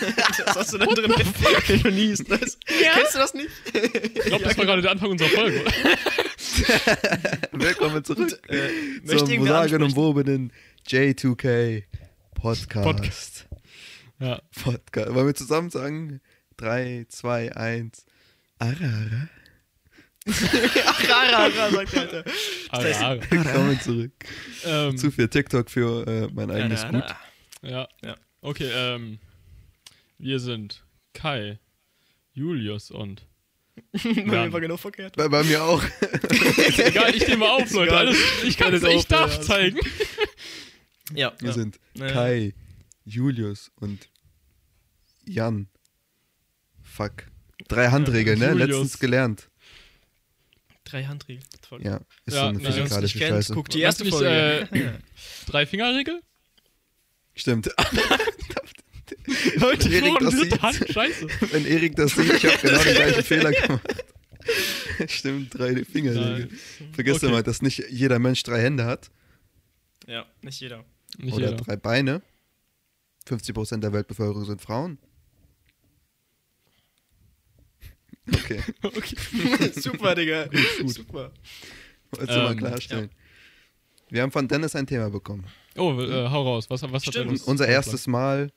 das 0.46 0.56
hast 0.56 0.72
du 0.72 0.78
da 0.78 0.86
drin, 0.86 1.12
wenn 1.66 1.82
du 1.82 1.90
niest. 1.90 2.30
Das, 2.30 2.58
Kennst 2.64 3.14
du 3.14 3.18
das 3.18 3.34
nicht? 3.34 3.48
Ich 3.72 4.24
glaube, 4.24 4.44
das 4.44 4.56
war 4.58 4.64
gerade 4.64 4.82
der 4.82 4.90
Anfang 4.92 5.10
unserer 5.10 5.28
Folge. 5.28 5.64
Willkommen 7.52 8.04
zurück 8.04 8.40
Äh, 8.48 8.68
möchte 9.04 9.24
zum 9.26 9.46
sagen 9.46 9.82
und 9.82 9.96
wobenen 9.96 10.52
J2K 10.88 11.84
Podcast. 12.34 12.84
Podcast. 12.84 13.46
Ja. 14.20 14.40
Podcast. 14.62 15.14
Wollen 15.14 15.26
wir 15.26 15.34
zusammen 15.34 15.70
sagen? 15.70 16.20
3, 16.58 17.06
2, 17.08 17.56
1. 17.56 18.04
Ara, 18.58 18.70
ara. 18.70 19.28
Ach, 20.86 21.08
rara, 21.08 21.46
rara, 21.46 21.70
sagt 21.70 21.92
der 21.92 22.02
Alter. 22.02 22.24
heißt- 22.72 23.00
ja. 23.00 23.30
Willkommen 23.30 23.80
zurück. 23.80 24.12
Ähm, 24.64 24.96
Zu 24.96 25.10
viel 25.10 25.28
TikTok 25.28 25.68
für 25.70 26.06
äh, 26.06 26.28
mein 26.32 26.50
eigenes 26.50 26.86
Gut. 26.86 27.04
ja. 27.62 27.88
Ja. 28.04 28.14
Okay, 28.40 28.70
ähm, 28.72 29.18
wir 30.22 30.38
sind 30.38 30.84
Kai, 31.12 31.58
Julius 32.32 32.90
und. 32.90 33.26
Bei 33.92 34.12
mir 34.22 34.52
war 34.52 34.60
genau 34.60 34.76
verkehrt. 34.76 35.16
Bei, 35.16 35.28
bei 35.28 35.42
mir 35.42 35.64
auch. 35.64 35.82
Egal, 36.78 37.14
ich 37.14 37.26
nehme 37.26 37.50
auf, 37.50 37.70
Leute. 37.72 37.96
Alles, 37.96 38.18
ich 38.44 38.56
kann 38.56 38.72
es, 38.72 38.82
ich 38.84 39.06
darf 39.06 39.36
ja, 39.36 39.42
zeigen. 39.42 39.78
Ja. 41.14 41.34
Wir 41.40 41.48
ja. 41.48 41.52
sind. 41.52 41.78
Kai, 41.98 42.54
Julius 43.04 43.70
und 43.80 44.08
Jan. 45.26 45.68
Fuck. 46.80 47.26
Drei 47.68 47.88
Handregeln, 47.88 48.38
ne? 48.38 48.52
Julius. 48.52 48.68
Letztens 48.68 48.98
gelernt. 48.98 49.50
Drei 50.84 51.04
Handregeln. 51.04 51.44
Voll. 51.68 51.82
Ja, 51.82 52.00
ist 52.24 52.34
Ja, 52.34 52.40
so 52.40 52.46
eine 52.46 52.58
na, 52.60 52.70
physikalische 52.70 53.18
nicht 53.18 53.26
kennt, 53.26 53.36
Scheiße. 53.36 53.54
guckt 53.54 53.74
die 53.74 53.80
erste 53.80 54.06
Folge. 54.06 54.68
nicht, 54.70 54.84
äh, 54.84 54.92
Drei-Finger-Regel? 55.46 56.22
Stimmt. 57.34 57.68
Leute, 59.56 59.88
Erik 59.88 60.04
so 60.10 60.16
eine 60.16 60.24
das 60.30 60.40
sieht. 60.40 60.62
Hand, 60.62 60.84
scheiße. 60.90 61.26
Wenn 61.52 61.66
Erik 61.66 61.96
das 61.96 62.12
sieht, 62.14 62.32
ich 62.32 62.44
habe 62.46 62.58
genau 62.68 62.82
den 62.82 62.94
gleichen 62.94 63.22
Fehler 63.24 63.52
gemacht. 63.52 64.04
Stimmt, 65.06 65.56
drei 65.56 65.84
Finger. 65.84 66.12
Nein. 66.12 66.58
Vergiss 66.92 67.16
Okay. 67.18 67.26
immer, 67.26 67.42
dass 67.42 67.62
nicht 67.62 67.84
jeder 67.90 68.18
Mensch 68.18 68.42
drei 68.42 68.60
Hände 68.60 68.84
hat 68.84 69.10
ja, 70.08 70.26
nicht 70.42 70.60
jeder. 70.60 70.84
Nicht 71.18 71.34
oder 71.34 71.50
jeder. 71.50 71.56
drei 71.62 71.76
Beine. 71.76 72.22
50% 73.28 73.78
der 73.78 73.92
Weltbevölkerung 73.92 74.44
sind 74.44 74.60
Frauen. 74.60 74.98
Okay, 78.32 78.60
Okay. 78.82 79.16
Super, 79.80 80.14
Digga. 80.14 80.48
Super. 80.86 81.32
wolltest 82.10 82.30
du 82.36 82.42
mal 82.42 82.52
Ähm, 82.52 82.58
klarstellen. 82.58 83.10
Wir 84.10 84.22
haben 84.22 84.32
von 84.32 84.46
Dennis 84.48 84.74
ein 84.76 84.86
Thema 84.86 85.08
bekommen. 85.10 85.44
Oh, 85.76 85.92
äh, 86.00 86.28
hau 86.28 86.42
raus. 86.42 86.68
Was, 86.68 86.82
was 86.82 86.92
hat 87.06 87.14
Stimmt. 87.14 87.26
er 87.26 87.30
uns 87.30 87.42
unser 87.42 87.66
erstes 87.68 88.06
Mal 88.06 88.50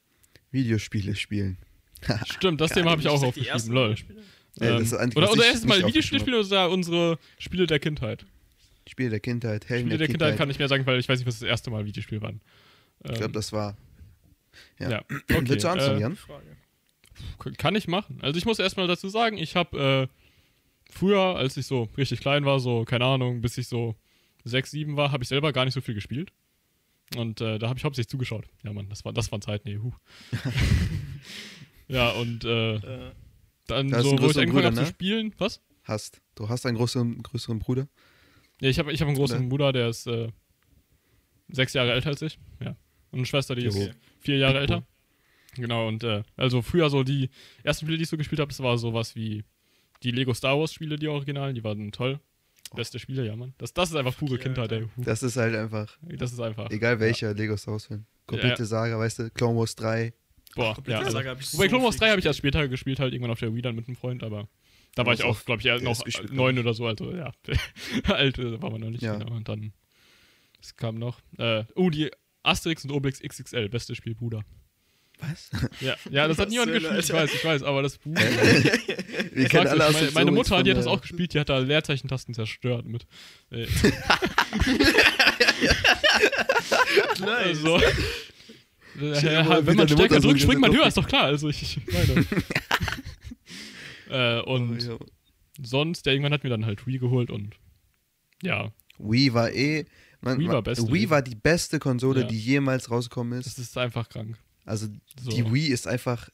Videospiele 0.55 1.15
spielen. 1.15 1.57
Stimmt, 2.25 2.59
das 2.61 2.71
Thema 2.71 2.91
habe 2.91 3.01
ich 3.01 3.07
auch 3.07 3.21
aufgeschrieben, 3.21 3.71
lol. 3.71 3.95
Spiele? 3.95 4.21
Ey, 4.59 4.69
das 4.79 4.93
Ähm, 4.93 5.11
oder 5.15 5.27
was 5.27 5.31
unser 5.31 5.43
ich 5.43 5.49
erstes 5.49 5.65
Mal 5.65 5.77
nicht 5.77 5.87
Videospiele 5.87 6.19
aufgeschrieben 6.21 6.51
oder 6.51 6.69
unsere 6.71 7.19
Spiele 7.37 7.67
der 7.67 7.79
Kindheit? 7.79 8.25
Spiele 8.87 9.09
der 9.09 9.19
Kindheit, 9.19 9.67
Helden 9.69 9.87
Spiele 9.87 9.97
der 9.97 10.07
Kindheit 10.07 10.37
kann 10.37 10.49
ich 10.49 10.59
mehr 10.59 10.67
sagen, 10.67 10.85
weil 10.85 10.99
ich 10.99 11.09
weiß 11.09 11.19
nicht, 11.19 11.27
was 11.27 11.39
das 11.39 11.47
erste 11.47 11.69
Mal 11.71 11.85
Videospiel 11.85 12.21
waren. 12.21 12.41
Ähm, 13.03 13.11
Ich 13.11 13.17
glaube, 13.17 13.33
das 13.33 13.51
war. 13.51 13.77
Ja. 14.79 14.89
ja. 14.89 15.01
Okay, 15.29 15.49
Willst 15.49 15.63
du 15.63 15.69
anfangen, 15.69 15.97
äh, 15.97 16.01
Jan? 16.01 16.15
Frage. 16.15 17.55
Kann 17.57 17.75
ich 17.75 17.87
machen. 17.87 18.19
Also 18.21 18.37
ich 18.37 18.45
muss 18.45 18.59
erstmal 18.59 18.87
dazu 18.87 19.09
sagen, 19.09 19.37
ich 19.37 19.55
habe 19.55 20.09
äh, 20.09 20.91
früher, 20.91 21.35
als 21.35 21.57
ich 21.57 21.65
so 21.65 21.89
richtig 21.97 22.19
klein 22.19 22.45
war, 22.45 22.59
so, 22.59 22.83
keine 22.85 23.05
Ahnung, 23.05 23.41
bis 23.41 23.57
ich 23.57 23.67
so 23.67 23.95
sechs, 24.43 24.71
sieben 24.71 24.95
war, 24.97 25.11
habe 25.11 25.23
ich 25.23 25.29
selber 25.29 25.51
gar 25.53 25.65
nicht 25.65 25.73
so 25.73 25.81
viel 25.81 25.95
gespielt. 25.95 26.31
Und 27.15 27.39
äh, 27.41 27.59
da 27.59 27.69
habe 27.69 27.77
ich 27.77 27.85
hauptsächlich 27.85 28.09
zugeschaut. 28.09 28.45
Ja, 28.63 28.73
Mann, 28.73 28.89
das 28.89 29.05
war, 29.05 29.13
das 29.13 29.31
waren 29.31 29.41
Zeiten, 29.41 29.69
nee, 29.69 29.77
huh. 29.77 29.93
ja, 31.87 32.09
und 32.11 32.43
äh, 32.45 32.75
Äh, 32.75 33.11
dann 33.67 33.89
Da 33.89 34.01
so, 34.03 34.09
einen 34.09 34.19
wo 34.19 34.25
ich 34.27 34.33
größeren 34.33 34.49
angefangen 34.49 34.51
Bruder, 34.51 34.65
habe 34.65 34.75
zu 34.75 34.81
ne? 34.81 34.87
spielen, 34.87 35.33
was? 35.37 35.61
Hast. 35.83 36.21
Du 36.35 36.49
hast 36.49 36.65
einen 36.65 36.77
größeren, 36.77 37.23
größeren 37.23 37.59
Bruder? 37.59 37.87
Ja, 38.61 38.69
ich 38.69 38.79
habe 38.79 38.91
ich 38.91 39.01
hab 39.01 39.07
einen 39.07 39.17
großen 39.17 39.39
Oder? 39.39 39.49
Bruder, 39.49 39.73
der 39.73 39.89
ist 39.89 40.07
äh, 40.07 40.29
sechs 41.49 41.73
Jahre 41.73 41.93
älter 41.93 42.09
als 42.09 42.21
ich. 42.21 42.39
Ja. 42.59 42.75
Und 43.11 43.19
eine 43.19 43.25
Schwester, 43.25 43.55
die 43.55 43.63
Jo. 43.63 43.69
ist 43.69 43.91
vier 44.19 44.37
Jahre 44.37 44.59
älter. 44.59 44.85
Genau, 45.55 45.87
und 45.87 46.03
äh, 46.03 46.23
also 46.35 46.61
früher 46.61 46.89
so 46.89 47.03
die 47.03 47.29
ersten 47.63 47.85
Spiele, 47.85 47.97
die 47.97 48.03
ich 48.03 48.09
so 48.09 48.17
gespielt 48.17 48.39
habe, 48.39 48.49
das 48.49 48.59
war 48.61 48.77
sowas 48.77 49.15
wie 49.15 49.43
die 50.03 50.11
Lego 50.11 50.33
Star 50.33 50.59
Wars 50.59 50.73
Spiele, 50.73 50.97
die 50.97 51.07
Originalen, 51.07 51.55
die 51.55 51.63
waren 51.63 51.91
toll. 51.91 52.19
Beste 52.73 52.99
Spiele, 52.99 53.25
ja, 53.25 53.35
Mann. 53.35 53.53
Das, 53.57 53.73
das 53.73 53.89
ist 53.91 53.95
einfach 53.95 54.17
pure 54.17 54.37
Kindheit, 54.37 54.71
ey. 54.71 54.87
Das 54.97 55.23
ist 55.23 55.37
halt 55.37 55.55
einfach, 55.55 55.97
Das 56.01 56.33
ist 56.33 56.39
einfach. 56.39 56.69
egal 56.71 56.99
welcher 56.99 57.33
Lego 57.33 57.55
Star 57.57 57.73
Wars 57.73 57.85
Film. 57.85 58.05
Komplette 58.25 58.63
Ja. 58.63 58.65
Saga, 58.65 58.97
weißt 58.99 59.19
du, 59.19 59.29
Clone 59.29 59.57
Wars 59.59 59.75
3. 59.75 60.13
Boah, 60.55 60.73
komplette 60.75 60.91
ja. 60.99 61.05
Also, 61.05 61.11
Saga 61.17 61.29
hab 61.31 61.39
ich 61.41 61.53
wobei 61.53 61.63
so 61.65 61.69
Clone 61.69 61.83
Wars 61.83 61.95
viel 61.95 61.99
3 61.99 62.09
habe 62.11 62.19
ich 62.19 62.25
erst 62.25 62.39
später 62.39 62.67
gespielt, 62.67 62.99
halt 62.99 63.13
irgendwann 63.13 63.31
auf 63.31 63.39
der 63.39 63.53
Wii 63.53 63.61
dann 63.61 63.75
mit 63.75 63.87
einem 63.87 63.95
Freund, 63.95 64.23
aber 64.23 64.47
da 64.95 65.03
Ja, 65.03 65.05
war 65.05 65.13
das 65.13 65.19
ich 65.19 65.25
auch 65.25 65.45
glaube 65.45 65.59
ich, 65.59 65.65
ja, 65.65 65.77
noch 65.79 66.03
neun 66.31 66.57
oder 66.59 66.73
so, 66.73 66.87
also 66.87 67.11
ja. 67.13 67.31
Alt 68.07 68.39
äh, 68.39 68.61
war 68.61 68.71
man 68.71 68.81
noch 68.81 68.89
nicht, 68.89 69.03
Ja. 69.03 69.15
genau. 69.17 69.35
Und 69.35 69.47
dann, 69.47 69.73
es 70.61 70.75
kam 70.75 70.95
noch, 70.95 71.19
äh, 71.37 71.63
oh, 71.75 71.89
die 71.89 72.09
Asterix 72.43 72.83
und 72.83 72.91
Obelix 72.91 73.19
XXL, 73.19 73.69
bestes 73.69 73.97
Spiel, 73.97 74.15
Bruder. 74.15 74.43
Was? 75.19 75.49
Ja, 75.79 75.95
ja 76.09 76.27
das 76.27 76.37
hat 76.37 76.49
niemand 76.49 76.71
denn, 76.71 76.81
gespielt, 76.81 77.03
ich 77.05 77.13
weiß, 77.13 77.33
ich 77.33 77.45
weiß, 77.45 77.63
aber 77.63 77.81
das 77.81 77.97
Buch. 77.97 78.15
Wir 78.15 79.47
kennen 79.47 79.67
alle 79.67 79.87
aus 79.87 79.93
meine, 79.93 80.11
meine 80.11 80.31
Mutter, 80.31 80.61
die 80.63 80.71
hat 80.71 80.77
das 80.77 80.85
äh, 80.85 80.89
auch 80.89 81.01
gespielt, 81.01 81.33
die 81.33 81.39
hat 81.39 81.49
da 81.49 81.57
Leerzeichentasten 81.59 82.33
zerstört 82.33 82.85
mit. 82.85 83.05
Äh, 83.51 83.65
nice. 87.19 87.63
also. 87.63 87.77
Dir 87.79 89.13
Äh, 89.13 89.61
wie 89.61 89.67
wenn 89.67 89.75
man 89.75 89.87
stärker 89.89 90.19
drückt, 90.19 90.41
springt 90.41 90.61
man 90.61 90.73
höher, 90.73 90.87
ist 90.87 90.97
doch 90.97 91.07
klar. 91.07 91.23
Also 91.25 91.49
ich, 91.49 91.61
ich 91.63 91.79
meine. 91.93 92.25
äh, 94.09 94.41
und 94.41 94.87
Oh, 94.87 94.91
ja. 94.91 94.97
sonst, 95.61 96.05
ja, 96.05 96.13
irgendwann 96.13 96.33
hat 96.33 96.43
mir 96.43 96.49
dann 96.49 96.65
halt 96.65 96.85
Wii 96.87 96.99
geholt 96.99 97.29
und 97.29 97.55
ja, 98.41 98.71
Wii 98.97 99.33
war 99.33 99.51
eh. 99.51 99.85
Man, 100.21 100.39
Wii 100.39 100.47
war 100.47 100.65
Wii. 100.65 101.09
war 101.09 101.21
die 101.21 101.35
beste 101.35 101.79
Konsole, 101.79 102.21
Ja. 102.21 102.27
die 102.27 102.39
jemals 102.39 102.89
rausgekommen 102.89 103.39
ist. 103.39 103.47
das 103.47 103.57
ist 103.57 103.77
einfach 103.77 104.07
krank. 104.09 104.37
Also 104.65 104.87
So. 105.21 105.31
die 105.31 105.51
Wii 105.51 105.67
ist 105.67 105.87
einfach. 105.87 106.29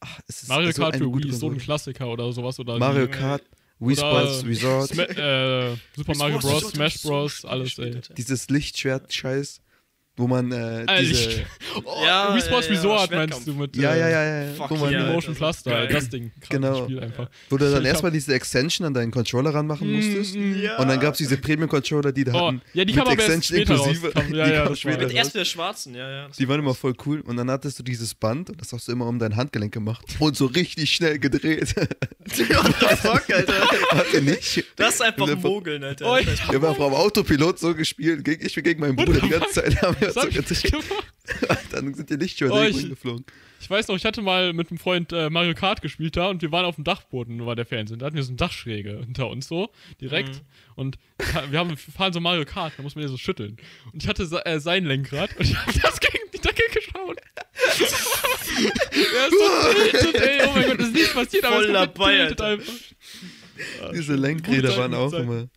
Ach, 0.00 0.20
es 0.28 0.42
ist 0.42 0.48
Mario 0.48 0.70
so 0.70 0.82
Kart 0.82 0.96
für 0.96 1.12
Wii 1.12 1.28
ist 1.30 1.40
so 1.40 1.50
ein. 1.50 1.58
Klassiker 1.58 2.08
oder 2.08 2.30
sowas 2.32 2.58
oder 2.60 2.78
Mario 2.78 3.06
die, 3.06 3.12
Kart, 3.12 3.42
Wii 3.80 3.96
Sports 3.96 4.44
Resort, 4.44 4.88
Sma 4.90 5.02
äh, 5.04 5.76
Super 5.96 6.14
Mario 6.16 6.38
Bros, 6.38 6.70
Smash 6.70 7.02
Bros, 7.02 7.44
alles 7.44 7.78
ey. 7.78 8.00
Dieses 8.16 8.48
Lichtschwert-Scheiß, 8.48 9.60
wo 10.18 10.26
man 10.26 10.52
äh, 10.52 10.82
Äh, 10.82 11.00
diese. 11.00 11.12
Licht- 11.28 11.46
Ja, 12.04 12.34
Wii 12.34 12.40
Sports 12.42 12.66
ja, 12.68 12.74
ja, 12.74 12.80
Resort 12.80 13.10
meinst 13.12 13.46
du 13.46 13.54
mit 13.54 13.76
Ja, 13.76 13.94
äh, 13.94 14.00
ja, 14.00 14.08
ja, 14.08 14.42
ja. 14.44 14.52
Fuck 14.54 14.70
Wo 14.70 14.76
man, 14.76 14.90
yeah. 14.92 15.12
Motion 15.12 15.34
da, 15.38 15.52
geil. 15.64 15.88
das 15.88 16.08
Ding, 16.10 16.30
Genau. 16.48 16.84
Spiel 16.84 17.00
einfach. 17.00 17.28
wo 17.48 17.56
du 17.56 17.70
dann 17.70 17.84
erstmal 17.84 18.10
diese 18.12 18.34
Extension 18.34 18.86
an 18.86 18.94
deinen 18.94 19.10
Controller 19.10 19.54
ranmachen 19.54 19.90
musstest. 19.92 20.34
Mm, 20.36 20.38
mm. 20.58 20.62
Ja. 20.62 20.76
Und 20.78 20.88
dann 20.88 21.00
gab 21.00 21.12
es 21.14 21.18
diese 21.18 21.36
Premium-Controller, 21.36 22.12
die 22.12 22.24
da 22.24 22.32
Oh, 22.34 22.46
hatten. 22.48 22.62
ja, 22.74 22.84
die 22.84 22.92
mit 22.94 23.08
Extension 23.08 23.58
inklusive. 23.60 24.10
Kam- 24.10 24.34
ja, 24.34 24.44
die 24.46 24.52
ja, 24.52 24.76
später 24.76 24.98
Mit 25.06 25.12
erst 25.14 25.34
der 25.34 25.44
schwarzen, 25.44 25.94
ja, 25.94 26.10
ja. 26.10 26.28
Die 26.38 26.48
waren 26.48 26.60
immer 26.60 26.74
voll 26.74 26.94
cool 27.06 27.20
und 27.20 27.36
dann 27.36 27.50
hattest 27.50 27.78
du 27.78 27.82
dieses 27.82 28.14
Band 28.14 28.50
und 28.50 28.60
das 28.60 28.72
hast 28.72 28.88
du 28.88 28.92
immer 28.92 29.06
um 29.06 29.18
dein 29.18 29.36
Handgelenk 29.36 29.72
gemacht 29.72 30.04
und 30.18 30.36
so 30.36 30.46
richtig 30.46 30.90
schnell 30.92 31.18
gedreht. 31.18 31.74
What 31.76 32.74
the 32.80 32.96
fuck, 32.96 33.24
Alter? 33.32 33.54
Warte 33.92 34.22
nicht. 34.22 34.64
Das 34.76 34.94
ist 34.94 35.02
einfach 35.02 35.26
Mogeln, 35.36 35.82
Alter. 35.84 36.06
Oh, 36.06 36.16
Wir 36.16 36.60
haben 36.60 36.82
am 36.82 36.94
Autopilot 36.94 37.58
so 37.58 37.74
gespielt. 37.74 38.26
Ich 38.28 38.54
bin 38.54 38.64
gegen 38.64 38.80
meinen 38.80 38.96
Bruder 38.96 39.20
die 39.20 39.28
ganze 39.28 39.50
Zeit. 39.52 39.80
Haben 39.82 39.96
wir 40.00 40.07
Was 40.08 40.14
so 40.14 40.20
hab 40.22 40.28
ich 40.28 40.34
gedreht. 40.36 40.72
gemacht? 40.72 41.64
Dann 41.72 41.94
sind 41.94 42.10
die 42.10 42.16
Lichtschwerter 42.16 42.54
Oh, 42.54 42.58
irgendwo 42.58 42.76
ich- 42.78 42.82
hingeflogen. 42.84 43.24
Ich 43.60 43.68
weiß 43.68 43.88
noch, 43.88 43.96
ich 43.96 44.04
hatte 44.04 44.22
mal 44.22 44.52
mit 44.52 44.70
einem 44.70 44.78
Freund 44.78 45.12
äh, 45.12 45.30
Mario 45.30 45.52
Kart 45.52 45.82
gespielt 45.82 46.16
da 46.16 46.28
und 46.28 46.42
wir 46.42 46.52
waren 46.52 46.64
auf 46.64 46.76
dem 46.76 46.84
Dachboden, 46.84 47.44
war 47.44 47.56
der 47.56 47.66
Fernsehen. 47.66 47.98
Da 47.98 48.06
hatten 48.06 48.14
wir 48.14 48.22
so 48.22 48.30
eine 48.30 48.36
Dachschräge 48.36 49.00
hinter 49.04 49.28
uns 49.28 49.48
so, 49.48 49.70
direkt. 50.00 50.36
Mhm. 50.36 50.40
Und 50.76 50.98
wir 51.50 51.58
haben, 51.58 51.70
wir 51.70 51.76
fahren 51.76 52.12
so 52.12 52.20
Mario 52.20 52.44
Kart, 52.44 52.74
da 52.76 52.84
muss 52.84 52.94
man 52.94 53.02
ja 53.02 53.08
so 53.08 53.16
schütteln. 53.16 53.56
Und 53.92 54.00
ich 54.02 54.08
hatte 54.08 54.22
äh, 54.44 54.60
sein 54.60 54.84
Lenkrad 54.84 55.36
und 55.36 55.44
ich 55.44 55.56
hab 55.56 55.66
das 55.82 55.98
gegen, 55.98 56.18
dagegen 56.40 56.72
geschaut. 56.72 57.18
er 59.16 59.26
ist 59.26 59.38
so 59.38 59.82
getiltet, 59.82 60.14
ey, 60.22 60.40
oh 60.46 60.52
mein 60.54 60.68
Gott, 60.68 60.78
ist 60.78 60.94
nichts 60.94 61.12
passiert, 61.14 61.44
aber 61.44 61.56
Voll 61.56 61.72
dabei, 61.72 62.28
einfach. 62.28 62.58
Diese. 63.92 64.14
Lenkräder 64.14 64.76
waren 64.76 64.94
auch 64.94 65.12
immer. 65.12 65.48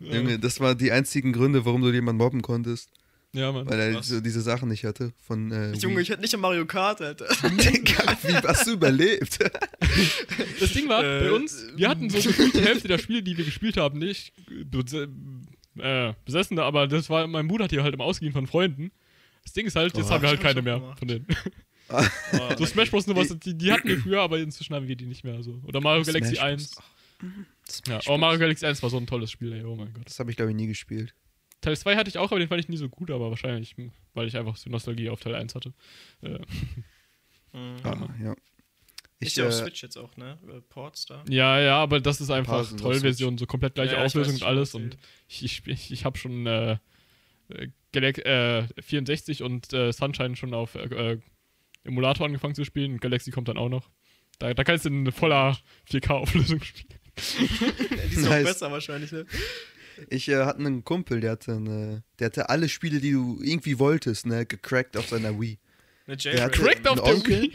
Ja. 0.00 0.14
Junge, 0.16 0.38
das 0.38 0.58
waren 0.58 0.76
die 0.78 0.90
einzigen 0.90 1.32
Gründe, 1.32 1.64
warum 1.64 1.82
du 1.82 1.90
jemanden 1.90 2.22
mobben 2.22 2.40
konntest. 2.42 2.90
Ja, 3.34 3.50
Mann. 3.50 3.66
Weil 3.66 3.80
er 3.80 3.94
Was? 3.94 4.08
so 4.08 4.20
diese 4.20 4.42
Sachen 4.42 4.68
nicht 4.68 4.84
hatte. 4.84 5.12
Von, 5.26 5.50
äh, 5.52 5.72
Junge, 5.72 5.96
Wii. 5.96 6.02
ich 6.02 6.10
hätte 6.10 6.20
nicht 6.20 6.34
an 6.34 6.40
Mario 6.40 6.66
Kart, 6.66 7.00
Alter. 7.00 7.26
Digga, 7.50 8.16
wie 8.22 8.34
hast 8.34 8.66
du 8.66 8.72
überlebt? 8.72 9.38
Das 10.60 10.72
Ding 10.72 10.88
war, 10.88 11.02
Äh, 11.02 11.20
bei 11.20 11.32
uns, 11.32 11.66
wir 11.74 11.88
hatten 11.88 12.08
so 12.10 12.18
gefühlt 12.18 12.54
die 12.54 12.60
Hälfte 12.62 12.88
der 12.88 12.98
Spiele, 12.98 13.22
die 13.22 13.36
wir 13.36 13.44
gespielt 13.44 13.76
haben, 13.76 13.98
nicht 13.98 14.32
äh, 15.78 16.12
besessen, 16.24 16.58
aber 16.58 16.86
das 16.86 17.08
war, 17.10 17.26
mein 17.26 17.48
Bruder 17.48 17.64
hat 17.64 17.70
die 17.72 17.80
halt 17.80 17.94
im 17.94 18.00
Ausgehen 18.00 18.32
von 18.32 18.46
Freunden. 18.46 18.90
Das 19.44 19.52
Ding 19.54 19.66
ist 19.66 19.76
halt, 19.76 19.96
jetzt 19.96 20.06
Oh. 20.06 20.10
haben 20.10 20.22
wir 20.22 20.28
halt 20.28 20.40
keine 20.40 20.62
mehr 20.62 20.78
gemacht. 20.78 20.98
von 20.98 21.08
denen. 21.08 21.26
Ah, 21.88 22.04
So 22.56 22.64
Smash 22.66 22.90
Bros. 22.90 23.06
nur 23.06 23.16
was, 23.16 23.36
die, 23.38 23.54
die 23.56 23.72
hatten 23.72 23.88
wir 23.88 23.98
früher, 23.98 24.20
aber 24.20 24.38
inzwischen 24.38 24.74
haben 24.74 24.86
wir 24.88 24.96
die 24.96 25.06
nicht 25.06 25.24
mehr. 25.24 25.42
So. 25.42 25.60
Oder 25.64 25.80
Mario 25.80 26.04
Galaxy 26.04 26.36
Smash 26.36 26.44
1. 26.44 26.70
Bros. 27.18 27.82
Ja, 27.88 28.00
aber 28.06 28.18
Mario 28.18 28.38
Galaxy 28.38 28.64
1 28.66 28.82
war 28.82 28.90
so 28.90 28.96
ein 28.98 29.06
tolles 29.06 29.30
Spiel, 29.30 29.52
ey, 29.52 29.64
oh 29.64 29.74
mein 29.76 29.92
Gott. 29.92 30.06
Das 30.06 30.18
habe 30.18 30.30
ich, 30.30 30.36
glaube 30.36 30.50
ich, 30.52 30.56
nie 30.56 30.66
gespielt. 30.66 31.14
Teil 31.62 31.76
2 31.76 31.96
hatte 31.96 32.10
ich 32.10 32.18
auch, 32.18 32.30
aber 32.30 32.38
den 32.38 32.48
fand 32.48 32.60
ich 32.60 32.68
nie 32.68 32.76
so 32.76 32.88
gut, 32.90 33.10
aber 33.10 33.30
wahrscheinlich, 33.30 33.74
weil 34.12 34.28
ich 34.28 34.36
einfach 34.36 34.56
so 34.56 34.68
Nostalgie 34.68 35.08
auf 35.08 35.20
Teil 35.20 35.34
1 35.34 35.54
hatte. 35.54 35.72
Äh, 36.20 36.38
Mhm. 37.52 37.76
Ah, 37.82 38.08
ja. 38.22 38.34
Ich 39.20 39.28
Ich, 39.28 39.36
ja 39.36 39.46
auf 39.46 39.52
äh, 39.52 39.56
Switch 39.56 39.82
jetzt 39.82 39.96
auch, 39.96 40.16
ne? 40.16 40.38
Äh, 40.48 40.60
Ports 40.68 41.06
da. 41.06 41.22
Ja, 41.28 41.60
ja, 41.60 41.76
aber 41.76 42.00
das 42.00 42.20
ist 42.20 42.30
einfach 42.30 42.68
Trollversion, 42.76 43.38
so 43.38 43.46
komplett 43.46 43.74
gleiche 43.74 43.94
Ja, 43.94 44.04
Auflösung 44.04 44.34
weiß 44.34 44.42
und 44.42 44.48
alles. 44.48 44.74
Und 44.74 44.96
ich, 45.28 45.44
ich, 45.44 45.66
ich, 45.66 45.92
ich 45.92 46.04
habe 46.04 46.18
schon 46.18 46.46
äh, 46.46 46.78
äh, 47.50 47.68
Galax 47.92 48.18
äh, 48.20 48.66
64 48.82 49.42
und 49.42 49.72
äh, 49.72 49.92
Sunshine 49.92 50.34
schon 50.34 50.54
auf 50.54 50.74
äh, 50.74 51.18
Emulator 51.84 52.26
angefangen 52.26 52.54
zu 52.54 52.64
spielen. 52.64 52.92
Und 52.94 53.00
Galaxy 53.00 53.30
kommt 53.30 53.48
dann 53.48 53.58
auch 53.58 53.68
noch. 53.68 53.90
Da, 54.38 54.54
da 54.54 54.64
kannst 54.64 54.86
du 54.86 54.88
in 54.88 55.12
voller 55.12 55.58
4K-Auflösung 55.90 56.62
spielen. 56.62 56.98
Die 58.10 58.24
auch 58.24 58.30
Nice. 58.30 58.44
besser 58.44 58.72
wahrscheinlich, 58.72 59.12
ne? 59.12 59.26
Ich 60.10 60.28
äh, 60.28 60.44
hatte 60.44 60.58
einen 60.60 60.84
Kumpel, 60.84 61.20
der 61.20 61.32
hatte, 61.32 61.52
eine, 61.52 62.02
der 62.18 62.26
hatte 62.26 62.48
alle 62.48 62.68
Spiele, 62.68 63.00
die 63.00 63.12
du 63.12 63.40
irgendwie 63.42 63.78
wolltest, 63.78 64.26
ne, 64.26 64.46
gecrackt 64.46 64.96
auf 64.96 65.08
seiner 65.08 65.40
Wii. 65.40 65.58
Der 66.08 66.42
hatte 66.44 66.58
Cracked 66.60 66.88
auf 66.88 66.98
einen 66.98 67.04
der 67.04 67.14
Onkel, 67.14 67.42
Wii. 67.42 67.52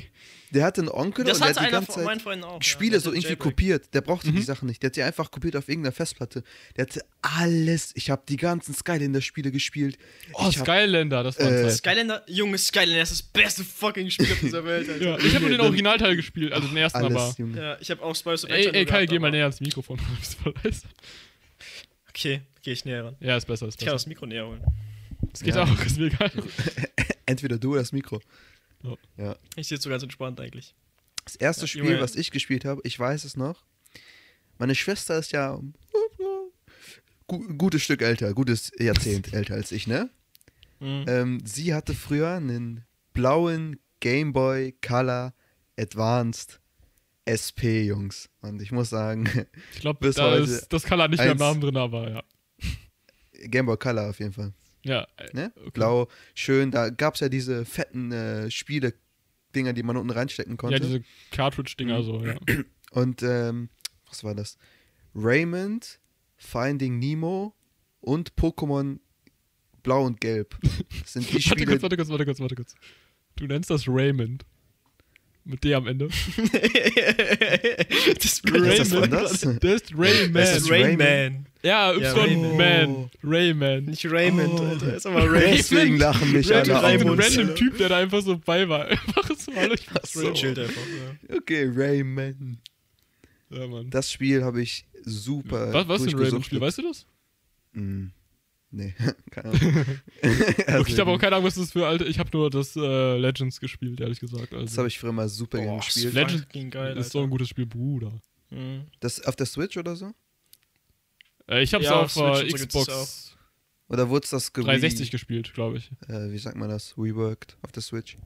Der 0.51 0.63
hatte 0.63 0.79
einen 0.79 0.89
Onkel 0.89 1.25
Das 1.25 1.37
und 1.37 1.41
der 1.43 1.49
hat 1.49 1.55
die 1.57 1.59
einer 1.59 1.71
ganze 1.71 1.91
von 1.91 2.03
meinen 2.05 2.17
Zeit 2.19 2.23
Freunden 2.23 2.45
auch. 2.45 2.63
Spiele 2.63 2.93
ja. 2.93 2.99
so 3.01 3.09
irgendwie 3.09 3.27
Jailbreak. 3.27 3.39
kopiert. 3.51 3.93
Der 3.93 3.99
brauchte 3.99 4.31
die 4.31 4.37
Mhm. 4.39 4.43
Sachen 4.43 4.67
nicht. 4.69 4.81
Der 4.81 4.87
hat 4.87 4.95
sie 4.95 5.03
einfach 5.03 5.29
kopiert 5.29 5.57
auf 5.57 5.67
irgendeiner 5.67 5.91
Festplatte. 5.91 6.41
Der 6.77 6.83
hatte 6.85 7.03
alles. 7.21 7.91
Ich 7.95 8.09
habe 8.09 8.21
die 8.29 8.37
ganzen 8.37 8.73
Skylander-Spiele 8.73 9.51
gespielt. 9.51 9.97
Oh, 10.33 10.47
ich 10.49 10.57
hab, 10.57 10.65
Skylander, 10.65 11.23
das 11.23 11.37
war 11.37 11.51
äh. 11.51 11.69
Skylander, 11.69 12.23
Junge, 12.27 12.57
Skylander 12.57 13.01
ist 13.01 13.11
das 13.11 13.21
beste 13.21 13.65
fucking 13.65 14.09
Spiel 14.09 14.31
auf 14.31 14.39
dieser 14.39 14.63
Welt, 14.63 14.89
Alter. 14.89 15.03
Ja, 15.05 15.17
ich 15.17 15.35
habe 15.35 15.41
nur 15.41 15.49
den 15.49 15.59
Originalteil 15.67 16.15
gespielt, 16.15 16.53
also 16.53 16.69
den 16.69 16.77
ersten, 16.77 16.99
aber. 16.99 17.21
alles, 17.21 17.37
Junge. 17.37 17.57
Ja, 17.61 17.77
ich 17.81 17.91
habe 17.91 18.01
auch 18.01 18.15
Spice 18.15 18.45
of 18.45 18.49
Ey, 18.49 18.67
Adventure 18.69 18.77
ey 18.77 18.83
nur 18.85 18.91
Kai, 18.93 19.05
geh 19.05 19.19
mal 19.19 19.27
aber- 19.27 19.35
näher 19.35 19.43
ans 19.43 19.59
Mikrofon. 19.59 19.97
Du 20.07 20.15
bist 20.17 20.35
voll 20.35 20.53
leise. 20.63 20.83
Okay, 22.17 22.41
gehe 22.63 22.73
ich 22.73 22.83
näher 22.85 23.05
ran. 23.05 23.15
Ja, 23.19 23.37
ist 23.37 23.45
besser, 23.45 23.67
ist 23.67 23.75
Ich 23.75 23.79
kann 23.79 23.87
besser. 23.87 23.95
das 23.95 24.07
Mikro 24.07 24.25
näher 24.25 24.47
holen. 24.47 24.63
Das 25.31 25.41
geht 25.41 25.53
Ja. 25.55 25.63
auch, 25.63 25.85
ist 25.85 25.97
mir 25.99 26.07
egal. 26.07 26.31
Entweder 27.27 27.59
du 27.59 27.71
oder 27.73 27.81
das 27.81 27.91
Mikro. 27.91 28.19
Ja. 28.83 28.95
Ja. 29.17 29.35
Ich 29.55 29.67
sitze 29.67 29.83
so 29.83 29.89
ganz 29.89 30.01
entspannt 30.03 30.39
eigentlich. 30.39 30.73
Das 31.25 31.35
erste 31.35 31.63
Ja, 31.63 31.67
Spiel, 31.67 31.99
was 31.99 32.15
ich 32.15 32.31
gespielt 32.31 32.65
habe, 32.65 32.81
ich 32.85 32.97
weiß 32.97 33.23
es 33.25 33.35
noch. 33.37 33.65
Meine 34.57 34.73
Schwester 34.73 35.19
ist 35.19 35.31
ja 35.31 35.59
gu 37.27 37.39
gutes 37.57 37.83
Stück 37.83 38.01
älter, 38.01 38.33
gutes 38.33 38.71
Jahrzehnt 38.79 39.33
älter 39.33 39.55
als 39.55 39.71
ich, 39.71 39.85
ne? 39.87 40.09
Mhm. 40.79 41.05
Ähm, 41.07 41.41
sie 41.45 41.73
hatte 41.73 41.93
früher 41.93 42.29
einen 42.31 42.83
blauen 43.13 43.79
Game 43.99 44.31
Boy 44.33 44.75
Color 44.85 45.33
Advanced 45.77 46.59
SP, 47.27 47.83
Jungs. 47.85 48.29
Und 48.41 48.61
ich 48.61 48.71
muss 48.71 48.89
sagen, 48.89 49.25
Ich 49.73 49.81
glaube, 49.81 49.99
Bis 49.99 50.15
da 50.15 50.31
heute 50.31 50.43
ist 50.43 50.71
das 50.71 50.83
Color 50.83 51.07
nicht 51.09 51.19
mehr 51.19 51.31
im 51.33 51.37
Namen 51.37 51.61
drin, 51.61 51.77
aber 51.77 52.09
ja. 52.09 52.23
Game 53.47 53.65
Boy 53.65 53.77
Color 53.77 54.09
auf 54.09 54.19
jeden 54.19 54.33
Fall. 54.33 54.53
Ja, 54.83 55.07
Ne? 55.33 55.51
Okay. 55.57 55.71
Blau, 55.73 56.07
schön. 56.33 56.71
Da 56.71 56.89
gab 56.89 57.15
es 57.15 57.19
ja 57.19 57.29
diese 57.29 57.65
fetten 57.65 58.11
äh, 58.11 58.49
Spiele-Dinger, 58.49 59.73
die 59.73 59.83
man 59.83 59.97
unten 59.97 60.11
reinstecken 60.11 60.55
konnte. 60.57 60.77
ja 60.77 60.79
diese 60.79 61.03
Cartridge-Dinger 61.31 61.99
Mhm. 61.99 62.03
so, 62.03 62.25
ja. 62.25 62.35
Und 62.91 63.21
ähm, 63.23 63.69
was 64.07 64.23
war 64.23 64.33
das? 64.33 64.57
Raymond, 65.13 65.99
Finding 66.37 66.99
Nemo 66.99 67.53
und 67.99 68.33
Pokémon 68.35 68.99
Blau 69.83 70.05
und 70.05 70.21
Gelb. 70.21 70.57
Das 71.01 71.13
sind 71.13 71.27
die 71.29 71.33
Warte 71.35 71.41
Spiele. 71.49 71.65
kurz, 71.65 71.81
warte 71.81 71.97
kurz, 71.97 72.09
warte 72.09 72.25
kurz, 72.25 72.39
warte 72.39 72.55
kurz. 72.55 72.75
Du 73.35 73.45
nennst 73.45 73.69
das 73.69 73.87
Raymond. 73.87 74.45
Mit 75.49 75.63
D 75.63 75.73
am 75.73 75.87
Ende. 75.87 76.09
das 78.15 78.25
Ist 78.25 78.43
das 78.79 78.93
anders? 78.93 79.31
Das 79.41 79.43
ist 79.81 79.93
Rayman. 79.97 80.33
Das 80.33 80.49
Das 80.49 80.57
ist 80.57 80.63
ist 80.65 80.71
Rayman. 80.71 81.45
ja, 81.63 81.93
Ja, 81.93 82.11
Y 82.15 82.57
Man. 82.57 83.09
Rayman. 83.23 83.85
Nicht 83.85 84.05
Raymond, 84.11 84.59
Oh. 84.59 84.63
Alter. 84.65 84.95
Ist 84.97 85.05
aber 85.05 85.23
Raymond. 85.23 85.53
Deswegen 85.59 85.97
lachen 85.97 86.33
mich 86.33 86.53
alle 86.53 86.61
ist 86.63 86.69
ein 86.71 86.83
Raymond. 86.83 87.19
aus. 87.21 87.37
random 87.37 87.55
Typ, 87.55 87.77
der 87.77 87.89
da 87.89 87.97
einfach 87.99 88.21
so 88.21 88.37
bei 88.37 88.67
war. 88.67 88.87
Einfach 88.89 89.29
so, 89.37 89.53
hallo, 89.55 89.73
ich 89.73 89.85
bin's 89.87 90.11
so. 90.13 90.19
Raymond. 90.19 90.37
Chillt 90.37 90.59
einfach. 90.59 90.81
Ja. 91.29 91.35
Okay, 91.37 91.71
Rayman. 91.73 92.57
Ja, 93.49 93.67
Mann. 93.67 93.89
Das 93.89 94.11
Spiel 94.11 94.43
habe 94.43 94.61
ich 94.61 94.85
super. 95.05 95.71
Was, 95.73 95.87
was 95.87 96.03
für 96.03 96.09
ein 96.09 96.15
Rayman-Spiel, 96.23 96.59
weißt 96.59 96.77
du 96.79 96.81
das? 96.83 97.05
Mm, 97.73 98.07
nee, 98.77 98.95
keine 99.31 99.49
Ahnung. 99.49 99.85
Also, 100.67 100.85
ich 100.87 100.99
habe 100.99 101.11
auch 101.11 101.19
keine 101.19 101.35
Ahnung, 101.35 101.47
was 101.47 101.55
das 101.55 101.71
für 101.71 101.85
alte. 101.87 102.05
Ich 102.05 102.19
habe 102.19 102.29
nur 102.33 102.49
das 102.49 102.75
äh, 102.75 103.17
Legends 103.17 103.59
gespielt, 103.59 103.99
ehrlich 103.99 104.19
gesagt. 104.19 104.53
Also, 104.53 104.65
Das 104.65 104.77
habe 104.77 104.87
ich 104.87 104.97
früher 104.99 105.11
mal 105.11 105.27
super 105.29 105.59
Boah, 105.61 105.77
gespielt. 105.79 106.13
Legend- 106.13 106.31
Legend 106.31 106.43
fucking 106.45 106.69
geil, 106.71 106.97
ist 106.97 107.11
so 107.11 107.19
ein 107.19 107.23
Alter. 107.23 107.31
gutes 107.31 107.49
Spiel, 107.49 107.65
Bruder. 107.65 108.21
Mhm. 108.49 108.85
Das 108.99 109.19
auf 109.25 109.35
der 109.35 109.45
Switch 109.45 109.75
oder 109.77 109.95
so? 109.95 110.13
Äh, 111.49 111.63
ich 111.63 111.73
habe 111.73 111.83
es 111.83 111.89
Ja, 111.89 111.97
auf 112.01 112.15
auf 112.17 112.37
Switch 112.39 112.53
äh, 112.53 112.57
das 112.57 112.67
Xbox 112.67 113.37
Oder 113.89 114.09
wurde 114.09 114.27
das 114.29 114.51
ge 114.53 114.63
360 114.63 115.11
gespielt, 115.11 115.53
glaube 115.53 115.77
ich. 115.77 115.91
Äh, 116.07 116.31
wie 116.31 116.37
sagt 116.37 116.57
man 116.57 116.69
das? 116.69 116.97
Reworked 116.97 117.57
auf 117.61 117.71
der 117.71 117.83
Switch? 117.83 118.17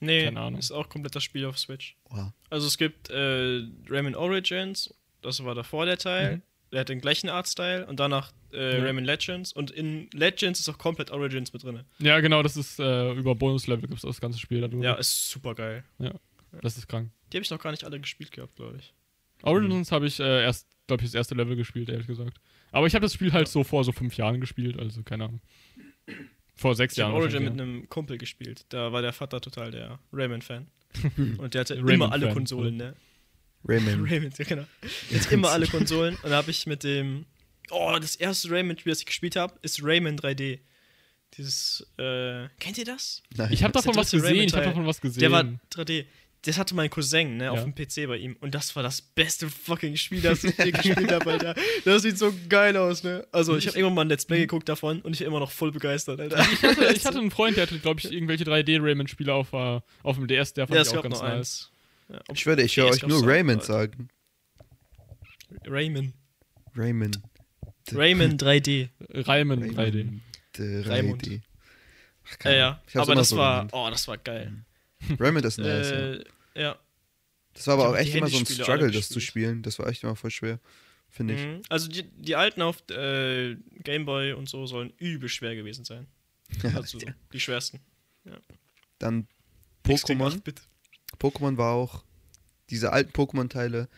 Nee, 0.00 0.24
Keine 0.24 0.40
Ahnung. 0.40 0.58
ist 0.60 0.72
auch 0.72 0.88
komplett 0.88 1.14
das 1.16 1.24
Spiel 1.24 1.44
auf 1.46 1.58
Switch. 1.58 1.96
Wow. 2.10 2.32
Also 2.50 2.66
es 2.66 2.76
gibt 2.76 3.08
äh, 3.10 3.62
Rayman 3.88 4.14
Origins, 4.14 4.92
das 5.22 5.42
war 5.44 5.54
davor 5.54 5.86
der 5.86 5.96
Teil. 5.98 6.36
Mhm. 6.36 6.42
Der 6.76 6.80
hat 6.82 6.90
den 6.90 7.00
gleichen 7.00 7.30
Artstyle 7.30 7.86
und 7.86 7.98
danach 8.00 8.32
äh, 8.52 8.76
Ja. 8.76 8.84
Rayman 8.84 9.06
Legends 9.06 9.50
und 9.54 9.70
in 9.70 10.10
Legends 10.12 10.60
ist 10.60 10.68
auch 10.68 10.76
komplett 10.76 11.10
Origins 11.10 11.54
mit 11.54 11.62
drin. 11.62 11.80
Ja, 12.00 12.20
genau, 12.20 12.42
das 12.42 12.58
ist 12.58 12.78
äh, 12.78 13.12
über 13.14 13.34
Bonuslevel 13.34 13.80
gibt 13.88 13.94
es 13.94 14.02
das 14.02 14.20
ganze 14.20 14.38
Spiel 14.38 14.60
darüber. 14.60 14.84
Ja, 14.84 14.92
ist 14.96 15.30
super 15.30 15.54
geil. 15.54 15.84
Das 16.60 16.76
ist 16.76 16.86
krank. 16.86 17.10
Die 17.32 17.38
habe 17.38 17.44
ich 17.44 17.50
noch 17.50 17.60
gar 17.60 17.70
nicht 17.70 17.84
alle 17.84 17.98
gespielt 17.98 18.30
gehabt, 18.30 18.56
glaube 18.56 18.76
ich. 18.78 18.92
Origins 19.42 19.90
habe 19.90 20.06
ich 20.06 20.20
äh, 20.20 20.42
erst, 20.42 20.68
glaube 20.86 21.02
ich, 21.02 21.08
das 21.08 21.14
erste 21.14 21.34
Level 21.34 21.56
gespielt, 21.56 21.88
ehrlich 21.88 22.06
gesagt. 22.06 22.36
Aber 22.72 22.86
ich 22.86 22.94
habe 22.94 23.04
das 23.06 23.14
Spiel 23.14 23.32
halt 23.32 23.48
so 23.48 23.64
vor 23.64 23.82
so 23.82 23.92
fünf 23.92 24.14
Jahren 24.18 24.38
gespielt, 24.38 24.78
also 24.78 25.02
keine 25.02 25.24
Ahnung. 25.24 25.40
Vor 26.56 26.74
sechs 26.74 26.94
Ich 26.96 27.02
habe 27.02 27.12
Jahren. 27.12 27.22
Origin 27.22 27.44
mit 27.44 27.52
einem 27.54 27.88
Kumpel 27.88 28.18
gespielt. 28.18 28.66
Da 28.68 28.92
war 28.92 29.00
der 29.00 29.14
Vater 29.14 29.40
total 29.40 29.70
der 29.70 29.98
Rayman-Fan. 30.12 30.66
Und 31.38 31.54
der 31.54 31.60
hatte 31.62 31.74
immer 31.74 32.12
alle 32.12 32.32
Konsolen, 32.34 32.76
ne? 32.76 32.94
Rayman. 33.68 34.04
Rayman, 34.08 34.32
ja, 34.38 34.44
genau. 34.44 34.64
Hatte 35.14 35.34
immer 35.34 35.50
alle 35.50 35.66
Konsolen. 35.66 36.16
Und 36.22 36.30
da 36.30 36.36
habe 36.36 36.50
ich 36.50 36.66
mit 36.66 36.84
dem. 36.84 37.26
Oh, 37.70 37.96
das 38.00 38.14
erste 38.16 38.50
Rayman-Spiel, 38.50 38.92
das 38.92 39.00
ich 39.00 39.06
gespielt 39.06 39.34
habe, 39.36 39.54
ist 39.62 39.82
Rayman 39.82 40.16
3D. 40.18 40.60
Dieses, 41.36 41.84
äh, 41.98 42.48
kennt 42.60 42.78
ihr 42.78 42.84
das? 42.84 43.22
Nein. 43.36 43.52
Ich 43.52 43.62
habe 43.62 43.72
davon 43.72 43.94
was 43.96 44.10
gesehen, 44.12 44.36
ich 44.46 44.52
habe 44.54 44.64
davon 44.64 44.86
was 44.86 45.00
gesehen. 45.00 45.20
Der 45.20 45.32
war 45.32 45.42
3D. 45.74 46.06
Das 46.42 46.58
hatte 46.58 46.76
mein 46.76 46.88
Cousin, 46.90 47.38
ne, 47.38 47.50
auf 47.50 47.58
Ja. 47.58 47.64
dem 47.64 47.74
PC 47.74 48.06
bei 48.06 48.18
ihm. 48.18 48.36
Und 48.38 48.54
das 48.54 48.76
war 48.76 48.84
das 48.84 49.02
beste 49.02 49.48
fucking 49.50 49.96
Spiel, 49.96 50.20
das 50.20 50.44
ich 50.44 50.56
je 50.56 50.70
gespielt 50.70 51.10
habe, 51.10 51.32
Alter. 51.32 51.56
Das 51.84 52.02
sieht 52.02 52.16
so 52.18 52.32
geil 52.48 52.76
aus, 52.76 53.02
ne? 53.02 53.26
Also, 53.32 53.56
ich 53.56 53.66
habe 53.66 53.76
irgendwann 53.76 53.94
mal 53.96 54.04
ein 54.04 54.08
Let's 54.08 54.26
Play 54.26 54.38
geguckt 54.40 54.68
davon 54.68 55.00
und 55.00 55.12
ich 55.12 55.18
bin 55.18 55.26
immer 55.28 55.40
noch 55.40 55.50
voll 55.50 55.72
begeistert, 55.72 56.20
Alter. 56.20 56.46
ich, 56.52 56.62
hatte, 56.62 56.94
ich 56.94 57.04
hatte 57.04 57.18
einen 57.18 57.32
Freund, 57.32 57.56
der 57.56 57.66
hatte, 57.66 57.76
glaube 57.80 57.98
ich, 57.98 58.12
irgendwelche 58.12 58.44
3D-Rayman-Spiele 58.44 59.34
auf, 59.34 59.52
äh, 59.54 59.80
auf 60.04 60.16
dem 60.16 60.28
DS, 60.28 60.54
der 60.54 60.68
fand 60.68 60.76
Ja, 60.76 60.82
ich 60.82 60.96
auch 60.96 61.02
ganz 61.02 61.20
nice. 61.20 61.32
eins. 61.32 61.70
Ja, 62.08 62.20
Ich 62.32 62.46
würde, 62.46 62.62
ich 62.62 62.76
höre 62.76 62.86
euch 62.86 63.02
nur 63.02 63.18
aber- 63.28 63.60
sagen. 63.62 64.08
Rayman. 65.64 66.12
Rayman. 66.74 67.12
Rayman 67.92 68.36
3D. 68.38 68.90
Rayman 69.10 69.62
3D. 69.62 69.76
Rayman. 69.76 70.22
äh, 70.58 70.80
Raimund. 70.88 71.22
3D. 71.26 71.42
Ach, 72.24 72.30
Ja, 72.32 72.36
keine 72.38 72.56
ja. 72.58 72.82
Aber 72.94 73.14
das 73.14 73.28
so 73.30 73.36
war, 73.36 73.66
genannt. 73.66 73.70
oh, 73.74 73.88
das 73.90 74.08
war 74.08 74.18
geil. 74.18 74.64
Rayman 75.20 75.44
ist 75.44 75.58
nice. 75.58 75.90
ja. 75.90 75.96
Äh, 75.96 76.24
ja. 76.54 76.78
Das 77.54 77.66
war 77.68 77.74
aber 77.74 77.88
auch 77.90 77.96
echt 77.96 78.14
immer 78.14 78.28
so 78.28 78.38
ein 78.38 78.46
Struggle, 78.46 78.90
das 78.90 79.08
zu 79.08 79.20
spielen. 79.20 79.62
Das 79.62 79.78
war 79.78 79.86
echt 79.88 80.02
immer 80.02 80.14
voll 80.16 80.30
schwer, 80.30 80.60
finde 81.08 81.34
ich. 81.34 81.40
Mhm. 81.46 81.62
Also 81.70 81.88
die, 81.88 82.02
die 82.02 82.36
alten 82.36 82.60
auf 82.62 82.82
äh, 82.90 83.56
Gameboy 83.82 84.32
und 84.34 84.48
so 84.48 84.66
sollen 84.66 84.92
übel 84.98 85.28
schwer 85.28 85.54
gewesen 85.54 85.84
sein. 85.84 86.06
Also 86.74 86.98
die 87.32 87.40
schwersten. 87.40 87.80
Dann 88.98 89.26
Extrem 89.88 90.18
Pokémon. 90.20 90.42
8-Bit. 91.18 91.20
Pokémon 91.20 91.56
war 91.56 91.74
auch 91.74 92.04
diese 92.70 92.92
alten 92.92 93.12
Pokémon-Teile. 93.12 93.88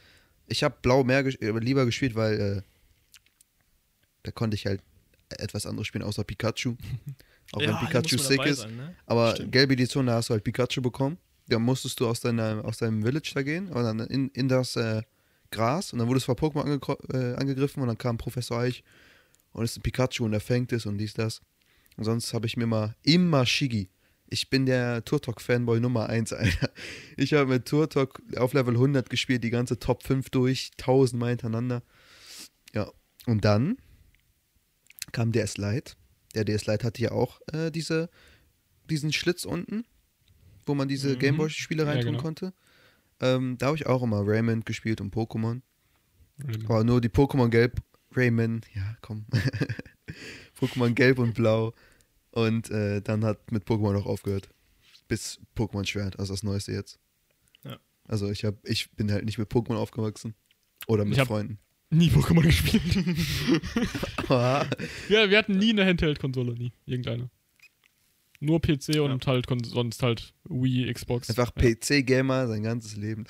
Ich 0.47 0.63
habe 0.63 0.77
Blau 0.83 1.05
mehr 1.05 1.23
ges 1.25 1.35
äh, 1.37 1.51
lieber 1.59 1.85
gespielt, 1.87 2.15
weil 2.15 2.41
äh, 2.41 2.63
da 4.23 4.31
konnte 4.31 4.55
ich 4.55 4.67
halt 4.67 4.83
etwas 5.31 5.67
anderes 5.67 5.87
spielen, 5.87 6.05
außer 6.05 6.25
Pikachu. 6.25 6.77
Auch 7.53 7.63
Ja, 7.63 7.69
wenn 7.69 7.79
Pikachu 7.79 8.19
sick 8.19 8.45
ist. 8.45 8.59
sein, 8.61 8.77
ne? 8.77 8.95
Aber 9.07 9.35
Stimmt. 9.35 9.53
gelbe 9.53 9.73
Edition, 9.73 10.07
da 10.07 10.15
hast 10.17 10.29
du 10.29 10.35
halt 10.35 10.45
Pikachu 10.45 10.83
bekommen. 10.83 11.17
Da 11.47 11.59
musstest 11.59 11.99
du 11.99 12.07
aus, 12.07 12.21
deiner, 12.21 12.63
aus 12.65 12.77
deinem 12.77 13.03
Village 13.03 13.31
da 13.35 13.43
gehen 13.43 13.69
und 13.69 13.83
dann 13.83 14.01
in, 14.01 14.29
in 14.31 14.49
das 14.49 14.77
äh, 14.77 15.03
Gras 15.51 15.95
und 15.95 15.99
dann 15.99 16.09
wurdest 16.09 16.29
du 16.29 16.35
von 16.35 16.51
Pokémon 16.51 16.65
angegr- 16.79 17.15
äh, 17.15 17.37
angegriffen 17.37 17.81
und 17.81 17.89
dann 17.89 17.97
kam 17.97 18.19
Professor 18.19 18.59
Eich 18.59 18.85
und 19.53 19.65
ist 19.65 19.79
ein 19.79 19.83
Pikachu 19.83 20.27
und 20.27 20.35
er 20.35 20.41
fängt 20.41 20.73
es 20.75 20.85
und 20.85 20.99
dies, 20.99 21.15
das. 21.15 21.41
Und 21.97 22.05
sonst 22.05 22.35
habe 22.35 22.47
ich 22.47 22.59
mir 22.59 22.67
mal 22.67 22.95
immer 23.03 23.47
Shigi. 23.47 23.89
Ich 24.31 24.51
bin 24.51 24.67
der 24.67 25.05
Turtok-Fanboy 25.05 25.81
Nummer 25.81 26.09
1, 26.09 26.33
Alter. 26.35 26.71
Ich 27.17 27.33
habe 27.33 27.47
mit 27.51 27.67
Turtok 27.67 28.21
auf 28.37 28.53
Level 28.53 28.75
100 28.75 29.09
gespielt, 29.09 29.43
die 29.43 29.51
ganze 29.51 29.79
Top 29.79 30.03
5 30.03 30.29
durch, 30.31 30.71
tausendmal 30.77 31.31
hintereinander. 31.31 31.83
Ja, 32.75 32.91
und 33.27 33.45
dann 33.45 33.79
kam 35.13 35.33
DS 35.33 35.57
Lite. 35.57 35.95
Der 36.35 36.45
DS 36.45 36.67
Lite 36.67 36.87
hatte 36.87 37.01
ja 37.03 37.13
auch 37.13 37.41
äh, 37.53 37.71
diese, 37.71 38.11
diesen 38.91 39.13
Schlitz 39.13 39.45
unten, 39.47 39.85
wo 40.67 40.75
man 40.75 40.89
diese 40.89 41.15
Mhm. 41.15 41.19
Gameboy-Spiele 41.21 41.85
Ja, 41.85 41.89
reintun 41.91 42.13
genau. 42.13 42.23
konnte. 42.23 42.53
Ähm, 43.21 43.57
da 43.59 43.67
habe 43.69 43.77
ich 43.77 43.87
auch 43.87 44.03
immer 44.03 44.21
Rayman 44.27 44.61
gespielt 44.65 45.01
und 45.01 45.15
Pokémon. 45.15 45.63
Rayman. 46.39 46.67
Aber 46.67 46.85
nur 46.85 47.01
die 47.01 47.09
Pokémon 47.09 47.49
Gelb, 47.49 47.81
Rayman, 48.15 48.61
ja, 48.75 48.97
komm. 49.01 49.25
Pokémon 50.61 50.93
Gelb 50.93 51.19
und 51.19 51.35
Blau. 51.35 51.73
Und 52.33 52.71
äh, 52.71 53.01
dann 53.01 53.25
hat 53.25 53.51
mit 53.53 53.65
Pokémon 53.65 53.97
auch 53.99 54.07
aufgehört. 54.07 54.49
bis 55.09 55.41
Pokémon 55.57 55.87
Schwert, 55.87 56.19
also 56.19 56.33
das 56.35 56.43
Neueste 56.43 56.73
jetzt. 56.73 56.99
Ja. 57.65 57.79
Also 58.05 58.31
ich 58.31 58.45
hab, 58.45 58.55
ich 58.67 58.91
bin 58.93 59.11
halt 59.11 59.25
nicht 59.25 59.39
mit 59.39 59.51
Pokémon 59.51 59.77
aufgewachsen. 59.77 60.35
Oder 60.87 61.05
mit 61.05 61.19
Freunden. 61.19 61.59
Nie 61.91 62.11
Pokémon 62.11 62.43
gespielt. 62.43 62.83
Ja, 64.29 65.31
wir 65.31 65.39
hatten 65.39 65.57
nie 65.59 65.71
eine 65.71 65.87
Handheld-Konsole, 65.87 66.53
nie. 66.53 66.73
Irgendeine. 66.85 67.31
Nur 68.41 68.61
PC 68.61 69.01
und 69.01 69.27
halt 69.27 69.47
kon- 69.47 69.65
sonst 69.65 70.03
halt 70.03 70.35
Wii, 70.49 70.93
Xbox. 70.93 71.29
Einfach 71.31 71.51
ja. 71.57 71.75
PC-Gamer 71.75 72.47
sein 72.47 72.63
ganzes 72.63 72.95
Leben. 72.97 73.25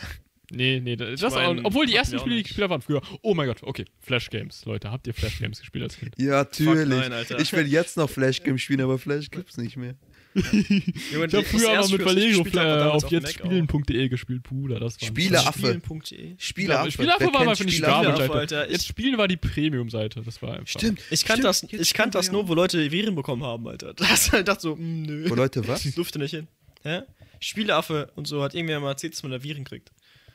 Nee, 0.50 0.80
nee, 0.80 0.96
das 0.96 1.20
mein, 1.34 1.58
auch, 1.60 1.64
obwohl 1.64 1.84
die 1.86 1.94
ersten 1.94 2.18
Spiele, 2.18 2.34
die 2.36 2.40
ich 2.40 2.44
nicht. 2.44 2.48
gespielt 2.48 2.62
habe, 2.64 2.70
waren 2.72 2.82
früher. 2.82 3.02
Oh 3.22 3.34
mein 3.34 3.46
Gott, 3.48 3.62
okay. 3.62 3.84
Flash 4.00 4.30
Games. 4.30 4.64
Leute, 4.64 4.90
habt 4.90 5.06
ihr 5.06 5.12
Flash 5.14 5.38
Games 5.38 5.60
gespielt 5.60 5.84
als 5.84 5.98
Kind? 5.98 6.14
Ja, 6.18 6.30
natürlich. 6.38 6.88
nein, 6.88 7.12
Alter. 7.12 7.38
ich 7.38 7.52
will 7.52 7.66
jetzt 7.66 7.96
noch 7.98 8.08
Flash 8.08 8.42
Game 8.42 8.56
spielen, 8.58 8.80
aber 8.80 8.98
Flash 8.98 9.30
gibt's 9.30 9.56
nicht 9.58 9.76
mehr. 9.76 9.94
Junge, 10.34 10.82
Ich 11.10 11.14
habe 11.14 11.28
das 11.28 11.46
früher 11.48 11.68
mal 11.68 11.74
erste 11.74 11.92
mit 11.98 12.00
ich 12.02 12.06
Valero 12.06 12.42
äh, 12.42 12.82
auf 12.90 13.04
dem 13.06 13.22
Mac 13.22 13.40
auch. 13.40 13.50
jetztspielen.de 13.50 14.08
gespielt, 14.08 14.42
Bruder. 14.42 14.78
Das 14.78 15.00
war 15.00 15.08
Spieleaffe. 15.08 15.58
Spielen.de. 15.58 16.34
Spieleaffe. 16.38 16.90
Spieleaffe 16.92 17.24
war 17.24 17.32
kennt 17.32 17.48
einfach 17.50 17.64
nicht 17.64 17.76
Spieleaffe? 17.76 18.66
Jetzt 18.70 18.82
Ich- 18.82 18.88
Spielen 18.88 19.18
war 19.18 19.26
die 19.28 19.36
Premium-Seite. 19.36 20.22
Das 20.24 20.40
war 20.42 20.52
einfach. 20.54 20.66
Stimmt. 20.68 21.00
Ich 21.10 21.24
kannte 21.24 21.42
das, 21.42 21.62
Jetzt 21.62 21.74
ich 21.80 21.94
kannte 21.94 22.18
das 22.18 22.30
nur, 22.30 22.46
wo 22.48 22.54
Leute 22.54 22.90
Viren 22.92 23.14
bekommen 23.14 23.42
haben, 23.42 23.66
Alter. 23.68 23.94
Das 23.96 24.32
ich 24.32 24.44
dachte 24.44 24.60
so, 24.62 24.76
mm, 24.76 25.02
nö. 25.02 25.30
Wo 25.30 25.34
Leute, 25.34 25.66
was? 25.66 25.82
Durfte 25.94 26.18
nicht 26.18 26.30
hin. 26.32 26.46
Hä? 26.82 27.02
Spieleaffe 27.40 28.10
und 28.16 28.26
so 28.26 28.42
hat 28.42 28.54
irgendwer 28.54 28.80
mal 28.80 28.90
erzählt, 28.90 29.14
dass 29.14 29.22
man 29.22 29.32
da 29.32 29.42
Viren 29.42 29.64
kriegt. 29.64 29.90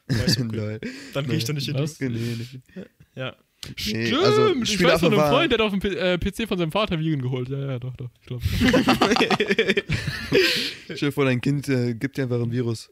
Okay. 0.10 0.80
Dann 1.14 1.28
gehe 1.28 1.36
ich 1.38 1.46
da 1.46 1.54
nicht 1.54 1.66
hin. 1.66 1.76
Was? 1.76 2.00
Nee, 2.00 2.10
nee. 2.10 2.38
Ja. 3.16 3.36
Nee, 3.66 3.74
Stimmt, 4.08 4.24
also, 4.24 4.54
ich 4.62 4.84
weiß 4.84 5.00
von 5.00 5.14
einem 5.14 5.22
war- 5.22 5.32
Freund, 5.32 5.50
der 5.52 5.60
hat 5.60 5.66
auf 5.66 5.72
dem 5.72 5.80
P 5.80 5.88
äh, 5.96 6.18
PC 6.18 6.48
von 6.50 6.58
seinem 6.58 6.72
Vater 6.74 7.00
Viren 7.00 7.22
geholt. 7.22 7.48
Ja, 7.48 7.60
ja, 7.60 7.80
doch, 7.80 7.96
doch. 7.96 8.10
Ich 8.20 8.26
glaube. 8.28 8.44
Stell 10.86 10.96
dir 10.98 11.12
vor, 11.14 11.24
dein 11.26 11.40
Kind 11.40 11.70
äh, 11.70 11.94
gibt 11.94 12.18
dir 12.18 12.24
einfach 12.24 12.42
ein 12.42 12.52
Virus. 12.52 12.90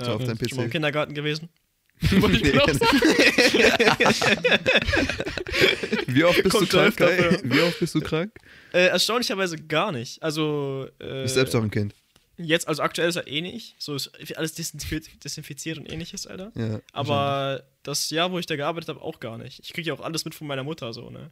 So 0.00 0.06
ja. 0.06 0.14
auf 0.14 0.24
deinem 0.24 0.36
Schon 0.48 0.56
mal 0.56 0.62
im 0.64 0.68
PC. 0.68 0.72
Kindergarten 0.72 1.14
gewesen. 1.14 1.48
Wollte 2.10 2.36
ich 2.36 2.42
Nee. 2.42 2.50
sagen. 2.50 2.78
Wie 6.08 6.24
oft 6.24 6.42
bist 6.42 6.56
Kommt 6.56 6.72
du 6.72 6.90
krank? 6.92 7.40
Wie 7.44 7.60
oft 7.60 7.78
bist 7.80 7.94
du 7.94 8.00
krank? 8.00 8.32
Äh, 8.72 8.86
erstaunlicherweise 8.88 9.56
gar 9.56 9.92
nicht. 9.92 10.22
Also, 10.22 10.88
äh, 10.98 11.04
Du 11.06 11.22
bist 11.22 11.34
selbst 11.34 11.54
auch 11.54 11.62
ein 11.62 11.70
Kind. 11.70 11.94
Jetzt, 12.38 12.68
also 12.68 12.82
aktuell 12.82 13.08
ist 13.08 13.16
er 13.16 13.26
eh 13.26 13.40
nicht. 13.40 13.76
So 13.78 13.94
ist 13.94 14.10
alles 14.36 14.54
desinfiziert, 14.54 15.78
und 15.78 15.90
ähnliches, 15.92 16.26
Alter. 16.26 16.52
Ja, 16.54 16.80
Aber 16.92 17.62
das 17.82 18.10
Jahr, 18.10 18.30
wo 18.32 18.38
ich 18.38 18.46
da 18.46 18.56
gearbeitet 18.56 18.88
habe, 18.88 19.00
auch 19.02 19.20
gar 19.20 19.38
nicht. 19.38 19.60
Ich 19.60 19.72
kriege 19.72 19.88
ja 19.88 19.94
auch 19.94 20.00
alles 20.00 20.24
mit 20.24 20.34
von 20.34 20.46
meiner 20.46 20.64
Mutter, 20.64 20.92
so, 20.92 21.10
ne? 21.10 21.30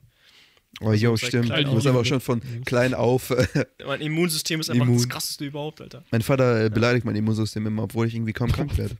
Oh, 0.81 0.93
jo, 0.93 1.17
stimmt. 1.17 1.47
klein 1.47 1.65
Du 1.67 1.71
auf. 1.77 1.87
aber 1.87 2.05
schon 2.05 2.21
von 2.21 2.41
klein 2.65 2.95
auf. 2.95 3.31
äh, 3.31 3.47
Mein 3.87 4.01
Immunsystem 4.01 4.59
ist 4.59 4.71
einfach 4.71 4.87
Immun. 4.87 4.99
das 4.99 5.09
krasseste 5.09 5.45
überhaupt, 5.45 5.81
Alter. 5.81 6.03
mein 6.11 6.23
Vater 6.23 6.65
äh, 6.65 6.69
beleidigt 6.71 7.05
mein 7.05 7.15
Immunsystem 7.15 7.65
immer, 7.67 7.85
obwohl 7.85 8.09
ich 8.09 8.15
irgendwie 8.15 8.33
kaum 8.33 8.51
krank 8.51 8.77
werde. 8.77 8.97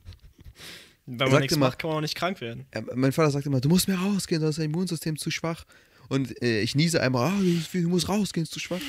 Wenn 1.05 1.29
man 1.31 1.41
nichts 1.41 1.57
mal- 1.57 1.67
macht, 1.67 1.79
kann 1.79 1.89
man 1.89 1.97
auch 1.97 2.01
nicht 2.01 2.15
krank 2.15 2.39
werden. 2.41 2.65
Ja, 2.73 2.81
mein 2.95 3.11
Vater 3.11 3.29
sagt 3.29 3.45
immer, 3.45 3.59
du 3.61 3.67
musst 3.69 3.87
mehr 3.89 3.97
rausgehen, 3.97 4.39
sonst 4.41 4.51
ist 4.57 4.59
dein 4.59 4.71
Immunsystem 4.71 5.17
zu 5.17 5.29
schwach. 5.31 5.65
Und 6.09 6.41
äh, 6.41 6.61
ich 6.61 6.75
niese 6.75 7.01
einmal, 7.01 7.31
ah, 7.31 7.39
du, 7.39 7.81
du 7.81 7.89
musst 7.89 8.09
rausgehen, 8.09 8.43
ist 8.43 8.53
zu 8.53 8.59
schwach. 8.59 8.81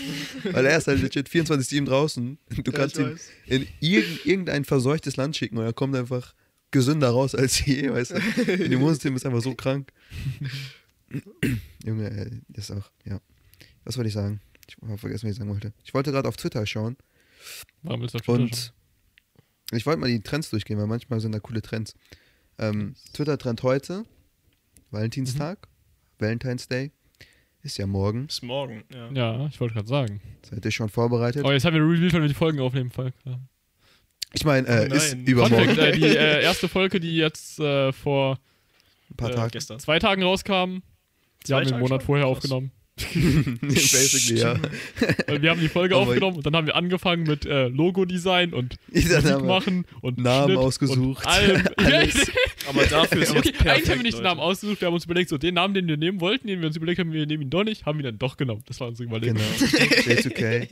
Weil 0.45 0.67
er 0.67 0.79
ist 0.79 0.87
halt 0.87 1.01
legit 1.01 1.29
24-7 1.29 1.85
draußen. 1.85 2.39
Du 2.63 2.73
kannst 2.73 2.99
ihn 2.99 3.19
in 3.47 3.67
irgend, 3.81 4.27
irgendein 4.27 4.65
verseuchtes 4.65 5.17
Land 5.17 5.37
schicken 5.37 5.59
und 5.59 5.65
er 5.65 5.73
kommt 5.73 5.97
einfach 5.97 6.35
gesünder 6.71 7.11
raus 7.11 7.35
als 7.35 7.65
je, 7.65 7.91
weißt 7.91 8.13
du. 8.13 8.47
Dein 8.47 8.73
Immunsystem 8.73 9.17
ist 9.17 9.25
einfach 9.25 9.43
so 9.43 9.55
krank. 9.55 9.93
Junge, 11.85 12.43
das 12.49 12.71
ist 12.71 12.77
auch, 12.77 12.91
ja. 13.05 13.21
Was 13.85 13.97
wollte 13.97 14.09
ich 14.09 14.15
sagen? 14.15 14.41
Ich 14.69 14.77
habe 14.83 14.99
vergessen, 14.99 15.27
was 15.27 15.33
ich 15.33 15.39
sagen 15.39 15.51
wollte. 15.51 15.73
Ich 15.85 15.95
wollte 15.95 16.11
gerade 16.11 16.29
auf 16.29 16.37
Twitter 16.37 16.67
schauen 16.67 16.97
Warum 17.83 18.01
willst 18.01 18.15
du 18.15 18.19
auf 18.19 18.25
Twitter 18.25 18.39
schauen? 18.39 18.51
und 18.51 18.73
ich 19.73 19.87
wollte 19.87 20.01
mal 20.01 20.09
die 20.09 20.21
Trends 20.21 20.51
durchgehen, 20.51 20.79
weil 20.79 20.87
manchmal 20.87 21.21
sind 21.21 21.33
da 21.33 21.41
coole 21.41 21.63
Trends. 21.63 21.95
Ähm, 22.59 22.95
Twitter-Trend 23.13 23.63
heute, 23.63 24.05
Valentinstag, 24.91 25.69
Valentine's 26.19 26.69
Day, 26.69 26.93
ist 27.67 27.77
ja 27.79 27.87
morgen. 27.87 28.27
Bis 28.27 28.43
morgen, 28.43 28.85
ja. 28.93 29.11
Ja, 29.13 29.47
ich 29.49 29.61
wollte 29.61 29.75
gerade 29.75 29.89
sagen. 29.89 30.21
Seid 30.49 30.65
ihr 30.65 30.71
schon 30.71 30.89
vorbereitet? 30.89 31.45
Oh, 31.45 31.51
jetzt 31.53 31.65
haben 31.65 31.75
wir 31.75 31.83
revealed, 31.83 32.13
wenn 32.13 32.23
wir 32.23 32.29
die 32.29 32.35
Folgen 32.35 32.61
aufnehmen. 32.61 32.91
Fall. 32.91 33.13
Ja. 33.25 33.39
Ich 34.33 34.45
meine, 34.45 34.67
äh, 34.67 34.89
Oh 34.91 34.95
ist 34.95 35.15
übermorgen. 35.15 35.67
Fact, 35.67 35.79
äh, 35.79 35.93
die 35.93 36.05
äh, 36.05 36.43
erste 36.43 36.69
Folge, 36.69 37.01
die 37.01 37.17
jetzt 37.17 37.59
äh, 37.61 37.93
vor 37.93 38.39
Ein 39.11 39.17
paar 39.17 39.31
äh, 39.31 39.35
Tage. 39.35 39.51
Gestern. 39.53 39.79
zwei 39.81 39.99
Tagen 39.99 40.23
rauskam, 40.23 40.79
die 41.43 41.47
Zwei 41.49 41.57
haben 41.57 41.67
wir 41.67 41.73
einen 41.75 41.81
Monat 41.81 42.01
schon? 42.03 42.07
vorher 42.07 42.27
Krass. 42.27 42.37
aufgenommen. 42.37 42.71
Basically, 43.61 44.41
ja. 44.41 44.57
Weil 45.27 45.43
wir 45.43 45.51
haben 45.51 45.61
die 45.61 45.69
Folge 45.69 45.95
Oh 45.95 46.01
mein- 46.01 46.09
aufgenommen 46.09 46.37
und 46.39 46.47
dann 46.47 46.57
haben 46.57 46.67
wir 46.67 46.77
angefangen 46.77 47.25
mit 47.25 47.45
äh, 47.45 47.69
Logo-Design 47.69 48.55
und 48.55 48.77
Musik 48.91 49.43
machen 49.43 49.85
und 50.01 50.19
Namen 50.19 50.47
Schnitt 50.53 50.59
ausgesucht. 50.59 51.25
Und 51.25 51.27
allem. 51.27 51.63
Alles. 51.77 52.31
Aber 52.69 52.85
dafür 52.85 53.23
ist 53.23 53.31
okay, 53.31 53.53
perfekt, 53.53 53.67
eigentlich 53.69 53.91
haben 53.91 53.99
wir 53.99 54.03
nicht 54.03 54.17
den. 54.19 54.25
Namen 54.25 54.41
ausgesucht, 54.41 54.81
wir 54.81 54.87
haben 54.87 54.95
uns 54.95 55.05
überlegt, 55.05 55.29
so 55.29 55.37
den 55.39 55.55
Namen, 55.55 55.75
den 55.75 55.87
wir 55.87 55.97
nehmen 55.97 56.21
wollten, 56.21 56.47
den 56.47 56.61
wir 56.61 56.67
uns 56.69 56.77
überlegt 56.77 56.99
haben, 56.99 57.13
wir 57.13 57.27
nehmen 57.27 57.43
ihn 57.45 57.51
doch 57.51 57.65
nicht, 57.65 57.85
haben 57.85 57.99
wir 57.99 58.05
dann 58.05 58.19
doch 58.19 58.37
genommen. 58.37 58.63
Das 58.67 58.81
war 58.81 58.89
unsere 58.89 59.07
Überlegung. 59.09 59.37
Genau. 59.37 60.13
It's 60.13 60.27
okay. 60.27 60.69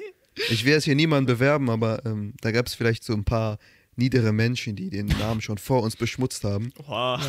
Ich 0.50 0.64
will 0.64 0.73
jetzt 0.73 0.85
hier 0.85 0.95
niemanden 0.97 1.26
bewerben, 1.26 1.69
aber 1.71 2.04
ähm, 2.07 2.33
da 2.40 2.50
gab 2.50 2.66
es 2.66 2.75
vielleicht 2.75 3.04
so 3.04 3.12
ein 3.12 3.25
paar 3.25 3.59
niedere 3.97 4.33
Menschen, 4.33 4.77
die 4.77 4.91
den 4.91 5.07
Namen 5.07 5.41
schon 5.41 5.59
vor 5.59 5.83
uns 5.83 5.97
beschmutzt 5.97 6.45
haben. 6.45 6.73
Oha. 6.79 7.21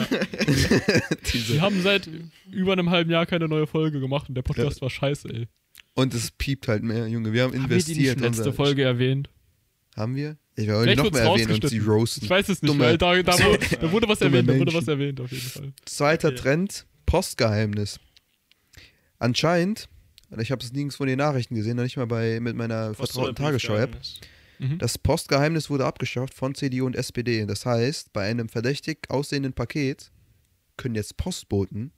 Wir 1.49 1.61
haben 1.61 1.81
seit 1.81 2.09
über 2.51 2.73
einem 2.73 2.89
halben 2.89 3.11
Jahr 3.11 3.25
keine 3.25 3.47
neue 3.47 3.67
Folge 3.67 3.99
gemacht 3.99 4.29
und 4.29 4.35
der 4.35 4.41
Podcast 4.41 4.81
war 4.81 4.89
scheiße, 4.89 5.29
ey. 5.33 5.47
und 5.93 6.13
es 6.13 6.31
piept 6.31 6.67
halt 6.67 6.83
mehr, 6.83 7.07
Junge. 7.07 7.33
Wir 7.33 7.43
haben 7.43 7.53
Haben 7.53 7.69
wir 7.69 7.77
die 7.77 7.91
nicht 7.93 8.07
investiert. 8.07 8.19
letzte 8.21 8.53
Folge 8.53 8.83
erwähnt? 8.83 9.29
Haben 9.95 10.15
wir? 10.15 10.37
Ich 10.57 10.67
wollte 10.67 10.83
Vielleicht 10.83 11.03
noch 11.03 11.11
mehr 11.11 11.23
erwähnen 11.23 11.51
und 11.51 11.69
sie 11.69 11.79
roasten. 11.79 12.23
Ich 12.23 12.29
weiß 12.29 12.49
es 12.49 12.61
nicht, 12.61 12.69
Dumme- 12.73 12.83
weil 12.85 12.97
da, 12.97 13.21
da, 13.23 13.33
wo, 13.39 13.57
da 13.81 13.91
wurde 13.91 14.07
was 14.07 14.21
erwähnt, 14.21 14.49
da 14.49 14.57
wurde 14.57 14.73
was 14.73 14.87
erwähnt 14.87 15.19
auf 15.21 15.31
jeden 15.31 15.43
Fall. 15.43 15.73
Zweiter 15.85 16.29
Okay. 16.29 16.37
Trend, 16.37 16.85
Postgeheimnis. 17.05 17.99
Anscheinend, 19.19 19.87
und 20.29 20.41
ich 20.41 20.51
habe 20.51 20.63
es 20.63 20.71
nirgends 20.73 20.95
von 20.97 21.07
den 21.07 21.17
Nachrichten 21.17 21.55
gesehen, 21.55 21.77
noch 21.77 21.83
nicht 21.83 21.97
mal 21.97 22.07
bei 22.07 22.39
mit 22.39 22.55
meiner 22.55 22.89
Was 22.97 23.11
vertrauten 23.11 23.35
Tagesschau-App. 23.35 23.97
Mhm. 24.59 24.77
Das 24.77 24.97
Postgeheimnis 24.97 25.69
wurde 25.69 25.85
abgeschafft 25.85 26.33
von 26.33 26.55
CDU 26.55 26.85
und 26.85 26.95
SPD. 26.95 27.45
Das 27.45 27.65
heißt, 27.65 28.13
bei 28.13 28.29
einem 28.29 28.49
verdächtig 28.49 29.09
aussehenden 29.09 29.53
Paket 29.53 30.11
können 30.77 30.95
jetzt 30.95 31.17
Postboten 31.17 31.91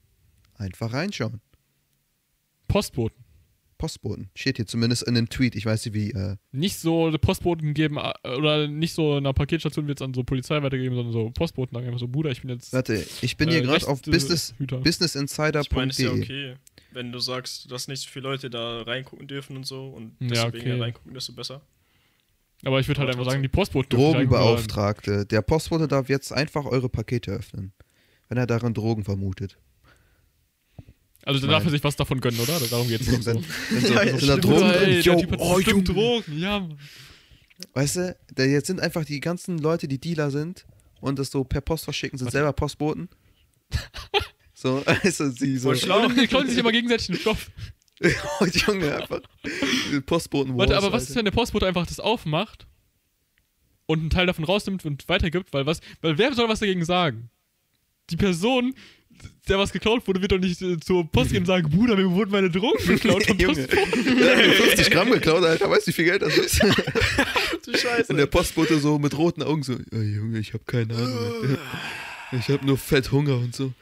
einfach 0.55 0.93
reinschauen. 0.93 1.41
Postboten. 2.67 3.23
Postboten. 3.77 4.29
Steht 4.35 4.57
hier 4.57 4.65
zumindest 4.65 5.03
in 5.03 5.15
einem 5.15 5.29
Tweet. 5.29 5.55
Ich 5.55 5.65
weiß 5.65 5.85
nicht 5.85 5.93
wie. 5.93 6.09
Äh, 6.11 6.37
Nicht 6.51 6.77
so 6.79 7.11
Postboten 7.21 7.75
geben 7.75 7.97
äh, 7.97 8.29
oder 8.35 8.67
nicht 8.67 8.93
so 8.93 9.17
einer 9.17 9.33
Paketstation 9.33 9.87
wird 9.87 9.99
es 9.99 10.05
an 10.05 10.15
so 10.15 10.23
Polizei 10.23 10.61
weitergeben, 10.63 10.95
sondern 10.95 11.13
so 11.13 11.29
Postboten 11.29 11.75
sagen 11.75 11.85
einfach 11.85 11.99
so, 11.99 12.07
Bruder, 12.07 12.31
ich 12.31 12.41
bin 12.41 12.49
jetzt 12.49 12.73
warte, 12.73 13.05
ich 13.21 13.37
bin 13.37 13.49
äh, 13.49 13.51
hier 13.51 13.61
gerade 13.61 13.87
auf 13.87 14.01
business, 14.01 14.55
businessinsider.de. 14.57 15.61
Ich 15.61 15.71
meine, 15.75 15.91
ist 15.91 15.99
ja 15.99 16.11
okay. 16.11 16.55
Wenn 16.91 17.11
du 17.11 17.19
sagst, 17.19 17.71
dass 17.71 17.87
nicht 17.87 18.01
so 18.01 18.09
viele 18.09 18.23
Leute 18.29 18.49
da 18.49 18.81
reingucken 18.81 19.27
dürfen 19.27 19.55
und 19.55 19.65
so 19.67 19.89
und 19.89 20.15
Ja, 20.21 20.27
desto 20.27 20.47
okay. 20.47 20.57
weniger 20.65 20.79
reingucken, 20.81 21.13
desto 21.13 21.33
besser. 21.33 21.61
Aber 22.65 22.79
ich 22.79 22.87
würde 22.87 23.01
halt 23.01 23.09
einfach 23.11 23.25
sagen, 23.25 23.43
die 23.43 23.49
sagen, 23.53 23.85
Drogenbeauftragte. 23.89 25.25
Der 25.25 25.41
Postbote 25.41 25.87
darf 25.87 26.09
jetzt 26.09 26.31
einfach 26.31 26.65
eure 26.65 26.89
Pakete 26.89 27.31
öffnen, 27.31 27.73
wenn 28.29 28.37
er 28.37 28.47
darin 28.47 28.73
Drogen 28.73 29.03
vermutet. 29.03 29.57
Also 31.23 31.41
dann 31.41 31.49
darf 31.49 31.65
er 31.65 31.71
sich 31.71 31.83
was 31.83 31.95
davon 31.95 32.21
gönnen, 32.21 32.39
oder? 32.39 32.59
Darum 32.69 32.87
geht's 32.87 33.05
so. 33.05 33.25
Wenn, 33.25 33.43
wenn 33.69 33.85
so, 33.85 33.93
Ja, 33.93 34.05
da 34.05 34.17
stimmt. 34.17 34.45
Drogen 34.45 34.59
drin? 34.59 34.71
ey, 34.71 34.91
der 34.93 35.01
Yo, 35.01 35.19
Typ 35.19 35.31
hat 35.31 35.39
oh, 35.39 35.59
Junge. 35.59 35.83
Drogen, 35.83 36.39
ja. 36.39 36.67
Weißt 37.73 37.95
du, 37.97 38.17
jetzt 38.37 38.67
sind 38.67 38.79
einfach 38.79 39.03
die 39.03 39.19
ganzen 39.19 39.57
Leute, 39.57 39.87
die 39.87 39.99
Dealer 39.99 40.31
sind 40.31 40.65
und 41.01 41.19
das 41.19 41.29
so 41.31 41.43
per 41.43 41.61
Post 41.61 41.83
verschicken, 41.83 42.17
sind 42.17 42.31
selber 42.31 42.53
Postboten. 42.53 43.09
So, 44.59 44.81
also 45.03 45.29
sie 45.29 45.55
so. 45.57 45.75
Schlau. 45.75 46.07
Die 46.07 46.25
klauen 46.25 46.49
sich 46.49 46.57
immer 46.57 46.71
gegenseitig 46.71 47.07
den 47.07 47.17
Stoff. 47.17 47.51
Oh, 48.39 48.45
Junge, 48.45 48.95
einfach. 48.95 49.21
Postboten 50.05 50.57
Warte, 50.57 50.77
aber 50.77 50.91
was 50.91 51.09
ist, 51.09 51.15
wenn 51.15 51.25
der 51.25 51.31
Postbote 51.31 51.65
einfach 51.65 51.87
das 51.87 51.99
aufmacht 51.99 52.67
und 53.85 53.99
einen 53.99 54.09
Teil 54.09 54.27
davon 54.27 54.45
rausnimmt 54.45 54.85
und 54.85 55.07
weitergibt? 55.09 55.53
Weil 55.53 55.65
was, 55.65 55.79
weil 56.01 56.17
wer 56.17 56.33
soll 56.33 56.47
was 56.49 56.59
dagegen 56.59 56.85
sagen? 56.85 57.29
Die 58.09 58.17
Person, 58.17 58.75
der 59.47 59.57
was 59.57 59.71
geklaut 59.71 60.07
wurde, 60.07 60.21
wird 60.21 60.31
doch 60.31 60.37
nicht 60.37 60.61
äh, 60.61 60.79
zur 60.79 61.09
Post 61.11 61.31
gehen 61.31 61.39
und 61.39 61.45
sagen, 61.47 61.69
Bruder, 61.69 61.95
mir 61.95 62.09
wurden 62.11 62.31
meine 62.31 62.49
Drogen 62.49 62.85
geklaut 62.85 63.25
vom 63.25 63.37
Junge, 63.39 63.67
Postboten. 63.67 64.17
der 64.19 64.37
hat 64.37 64.45
mir 64.45 64.53
50 64.53 64.91
Gramm 64.91 65.11
geklaut, 65.11 65.43
Alter. 65.43 65.69
Weißt 65.69 65.87
du, 65.87 65.89
wie 65.89 65.93
viel 65.93 66.05
Geld 66.05 66.21
das 66.21 66.37
ist? 66.37 66.61
Du 67.65 67.75
Scheiße. 67.75 68.11
Und 68.11 68.17
der 68.17 68.27
Postbote 68.27 68.79
so 68.79 68.99
mit 68.99 69.17
roten 69.17 69.43
Augen 69.43 69.63
so: 69.63 69.73
oh, 69.73 69.97
Junge, 69.97 70.39
ich 70.39 70.53
hab 70.53 70.65
keine 70.67 70.95
Ahnung. 70.95 71.33
Alter. 71.41 71.57
Ich 72.33 72.49
hab 72.49 72.63
nur 72.63 72.77
Fett 72.77 73.11
Hunger 73.11 73.37
und 73.37 73.55
so. 73.55 73.73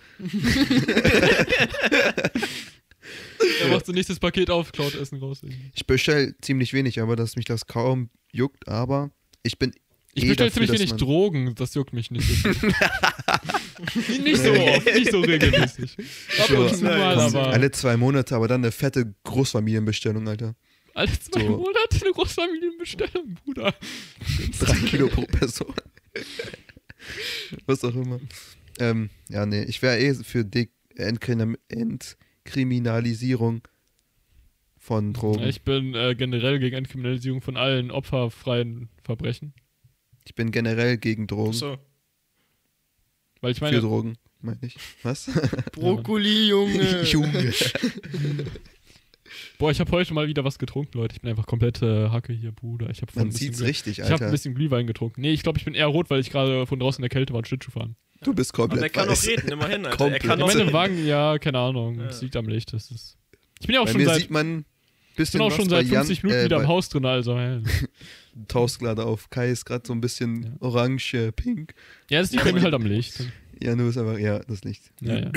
Er 3.61 3.69
macht 3.69 3.85
so 3.85 3.91
nächstes 3.91 4.19
Paket 4.19 4.49
auf, 4.49 4.71
klaut 4.71 4.95
Essen 4.95 5.19
raus. 5.19 5.41
Ich 5.73 5.85
bestell 5.85 6.35
ziemlich 6.41 6.73
wenig, 6.73 7.01
aber 7.01 7.15
dass 7.15 7.35
mich 7.35 7.45
das 7.45 7.67
kaum 7.67 8.09
juckt, 8.31 8.67
aber 8.67 9.11
ich 9.43 9.57
bin. 9.57 9.73
Ich 10.13 10.23
eh 10.23 10.27
bestelle 10.29 10.51
ziemlich 10.51 10.71
wenig 10.71 10.93
Drogen, 10.93 11.55
das 11.55 11.73
juckt 11.73 11.93
mich 11.93 12.09
nicht. 12.11 12.27
nicht 14.23 14.41
so 14.41 14.51
oft, 14.51 14.85
nicht 14.85 15.11
so 15.11 15.19
regelmäßig. 15.19 15.97
Ab 16.39 16.49
und 16.51 16.75
zu 16.75 16.83
mal, 16.85 17.19
aber. 17.19 17.47
Alle 17.47 17.71
zwei 17.71 17.97
Monate, 17.97 18.35
aber 18.35 18.47
dann 18.47 18.63
eine 18.63 18.71
fette 18.71 19.13
Großfamilienbestellung, 19.23 20.27
Alter. 20.27 20.55
Alle 20.93 21.11
zwei 21.19 21.41
So. 21.41 21.49
Monate 21.57 22.01
eine 22.01 22.11
Großfamilienbestellung, 22.13 23.35
Bruder. 23.43 23.75
Drei 24.59 24.75
Kilo 24.87 25.07
pro 25.09 25.23
Person. 25.23 25.73
Was 27.65 27.83
auch 27.83 27.93
immer. 27.95 28.19
Ähm, 28.79 29.09
ja, 29.29 29.45
nee, 29.45 29.63
ich 29.63 29.81
wäre 29.81 29.99
eh 29.99 30.13
für 30.13 30.45
De 30.45 30.69
Entkrim 30.95 31.57
Entkriminalisierung 32.45 33.61
von 34.77 35.13
Drogen. 35.13 35.43
Ich 35.43 35.63
bin 35.63 35.95
äh, 35.95 36.15
generell 36.15 36.59
gegen 36.59 36.75
Entkriminalisierung 36.75 37.41
von 37.41 37.57
allen 37.57 37.89
opferfreien 37.91 38.89
Verbrechen. 39.03 39.53
Ich 40.25 40.35
bin 40.35 40.51
generell 40.51 40.97
gegen 40.97 41.27
Drogen. 41.27 41.53
So. 41.53 41.77
Weil 43.41 43.51
ich 43.51 43.59
für 43.59 43.65
meine, 43.65 43.79
Drogen, 43.79 44.17
meine 44.41 44.59
ich. 44.61 44.77
Was? 45.03 45.29
Brokkoli, 45.71 46.49
Junge. 46.49 47.01
Junge. 47.03 47.53
boah, 49.57 49.71
ich 49.71 49.79
habe 49.79 49.91
heute 49.91 50.13
mal 50.13 50.27
wieder 50.27 50.43
was 50.43 50.59
getrunken, 50.59 50.97
Leute. 50.97 51.15
Ich 51.15 51.21
bin 51.21 51.29
einfach 51.29 51.45
komplett 51.45 51.81
äh, 51.81 52.09
Hacke 52.09 52.33
hier, 52.33 52.51
Bruder. 52.51 52.89
Ich 52.89 53.01
habe 53.01 53.11
Man 53.15 53.31
sieht's 53.31 53.61
richtig, 53.61 53.99
Ich 53.99 54.03
habe 54.05 54.13
ein 54.15 54.21
Alter. 54.23 54.31
bisschen 54.31 54.55
Glühwein 54.55 54.87
getrunken. 54.87 55.21
Nee, 55.21 55.31
ich 55.33 55.43
glaube, 55.43 55.57
ich 55.59 55.65
bin 55.65 55.73
eher 55.73 55.87
rot, 55.87 56.09
weil 56.09 56.19
ich 56.19 56.29
gerade 56.29 56.65
von 56.67 56.79
draußen 56.79 56.99
in 57.03 57.03
der 57.03 57.09
Kälte 57.09 57.33
war 57.33 57.39
und 57.39 57.47
Schlittschuh 57.47 57.71
fahren. 57.71 57.95
Du 58.21 58.33
bist 58.33 58.53
Aber 58.53 58.63
komplett 58.69 58.83
er 58.83 58.89
kann 58.89 59.09
weiß. 59.09 59.23
noch 59.23 59.29
reden, 59.29 59.51
immerhin, 59.51 59.85
Alter. 59.85 59.89
Er 59.91 59.97
Komplett. 59.97 60.23
kann 60.23 60.31
Ich 60.31 60.39
noch 60.39 60.47
meine, 60.47 60.59
im 60.61 60.67
reden. 60.67 60.73
Wagen, 60.73 61.05
ja, 61.05 61.37
keine 61.39 61.59
Ahnung. 61.59 61.99
Ja. 61.99 62.05
Es 62.07 62.21
liegt 62.21 62.35
am 62.35 62.47
Licht. 62.47 62.73
Das 62.73 62.89
ist. 62.91 63.17
Ich 63.59 63.67
bin 63.67 63.73
ja 63.75 63.81
auch 63.81 63.85
Bei 63.85 63.91
schon 63.91 64.05
seit, 64.05 64.17
sieht 64.21 64.31
man 64.31 64.65
ich 65.17 65.31
bin 65.31 65.39
auch 65.41 65.51
schon 65.51 65.69
seit 65.69 65.85
50 65.87 65.91
Jan, 66.17 66.23
Minuten 66.23 66.41
äh, 66.41 66.45
wieder 66.45 66.61
im 66.61 66.67
Haus 66.67 66.89
drin, 66.89 67.05
also. 67.05 67.35
Du 67.35 67.61
tauchst 68.49 68.79
gerade 68.79 69.05
auf. 69.05 69.29
Kai 69.29 69.49
ist 69.49 69.63
gerade 69.65 69.83
so 69.87 69.93
ein 69.93 70.01
bisschen 70.01 70.43
Ja. 70.43 70.49
orange, 70.59 71.13
äh, 71.13 71.31
pink. 71.31 71.73
ja 72.09 72.19
das 72.19 72.31
liegt 72.31 72.43
Ja, 72.45 72.51
aber 72.51 72.61
halt 72.61 72.73
am 72.73 72.85
Licht. 72.85 73.23
Ja, 73.61 73.75
nur 73.77 73.89
ist 73.89 73.97
aber, 73.97 74.19
ja, 74.19 74.39
das 74.39 74.63
Licht. 74.65 74.91
Ja, 75.01 75.19
ja. 75.19 75.31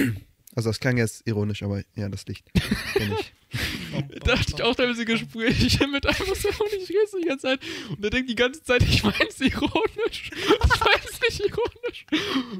Also 0.56 0.70
das 0.70 0.80
klang 0.80 0.96
jetzt 0.96 1.24
ironisch, 1.28 1.62
aber 1.62 1.82
ja, 1.94 2.08
das 2.08 2.26
Licht. 2.26 2.50
Kenn 3.50 4.08
ich. 4.12 4.20
Da 4.20 4.38
hatte 4.38 4.52
ich 4.54 4.62
auch 4.62 4.74
teilweise 4.74 5.04
Gespräche 5.04 5.86
mit 5.88 6.06
einem, 6.06 6.28
was 6.28 6.44
er 6.44 6.50
auch 6.50 6.70
nicht 6.72 6.88
redet 6.90 7.08
die 7.22 7.26
ganze 7.26 7.46
Zeit. 7.46 7.60
Und 7.90 8.02
der 8.02 8.10
denkt 8.10 8.28
die 8.30 8.34
ganze 8.34 8.62
Zeit, 8.62 8.82
ich 8.82 9.02
mein's 9.02 9.40
ironisch. 9.40 10.30
Ich 10.32 10.80
mein's 10.80 11.20
nicht 11.20 11.40
ironisch. 11.40 12.06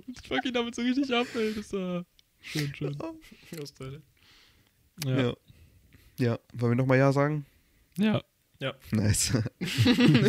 Und 0.06 0.18
ich 0.22 0.28
fuck 0.28 0.44
ihn 0.44 0.52
damit 0.54 0.74
so 0.74 0.82
richtig 0.82 1.12
ab, 1.14 1.26
ey. 1.34 1.52
Das 1.54 1.72
war 1.72 2.04
schön, 2.40 2.72
schön. 2.74 2.96
Ja. 5.04 5.20
Ja. 5.20 5.34
Ja, 6.18 6.38
wollen 6.54 6.72
wir 6.72 6.76
nochmal 6.76 6.98
Ja 6.98 7.12
sagen? 7.12 7.46
ja. 7.98 8.22
Nice. 8.90 9.32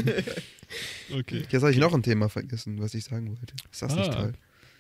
Okay. 1.12 1.44
Jetzt 1.50 1.62
habe 1.64 1.72
ich 1.72 1.80
noch 1.80 1.94
ein 1.96 2.04
Thema 2.04 2.30
vergessen, 2.30 2.80
was 2.80 2.94
ich 2.94 3.04
sagen 3.04 3.30
wollte. 3.30 3.56
Ist 3.72 3.82
das 3.82 3.96
nicht 3.96 4.10
Ah. 4.12 4.14
toll? 4.14 4.34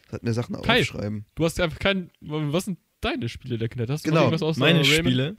Das 0.05 0.13
hat 0.13 0.23
mir 0.23 0.33
Sachen 0.33 0.61
Kai. 0.61 0.81
aufschreiben. 0.81 1.25
Du 1.33 1.45
hast 1.45 1.59
einfach 1.59 1.79
kein. 1.79 2.11
Was 2.21 2.65
sind 2.65 2.77
deine 3.01 3.27
Spiele 3.29 3.57
der 3.57 3.69
Kindheit? 3.69 3.89
Hast 3.89 4.05
du 4.05 4.09
Genau, 4.09 4.21
irgendwas 4.21 4.43
aus 4.43 4.57
Meine 4.57 4.81
äh, 4.81 5.35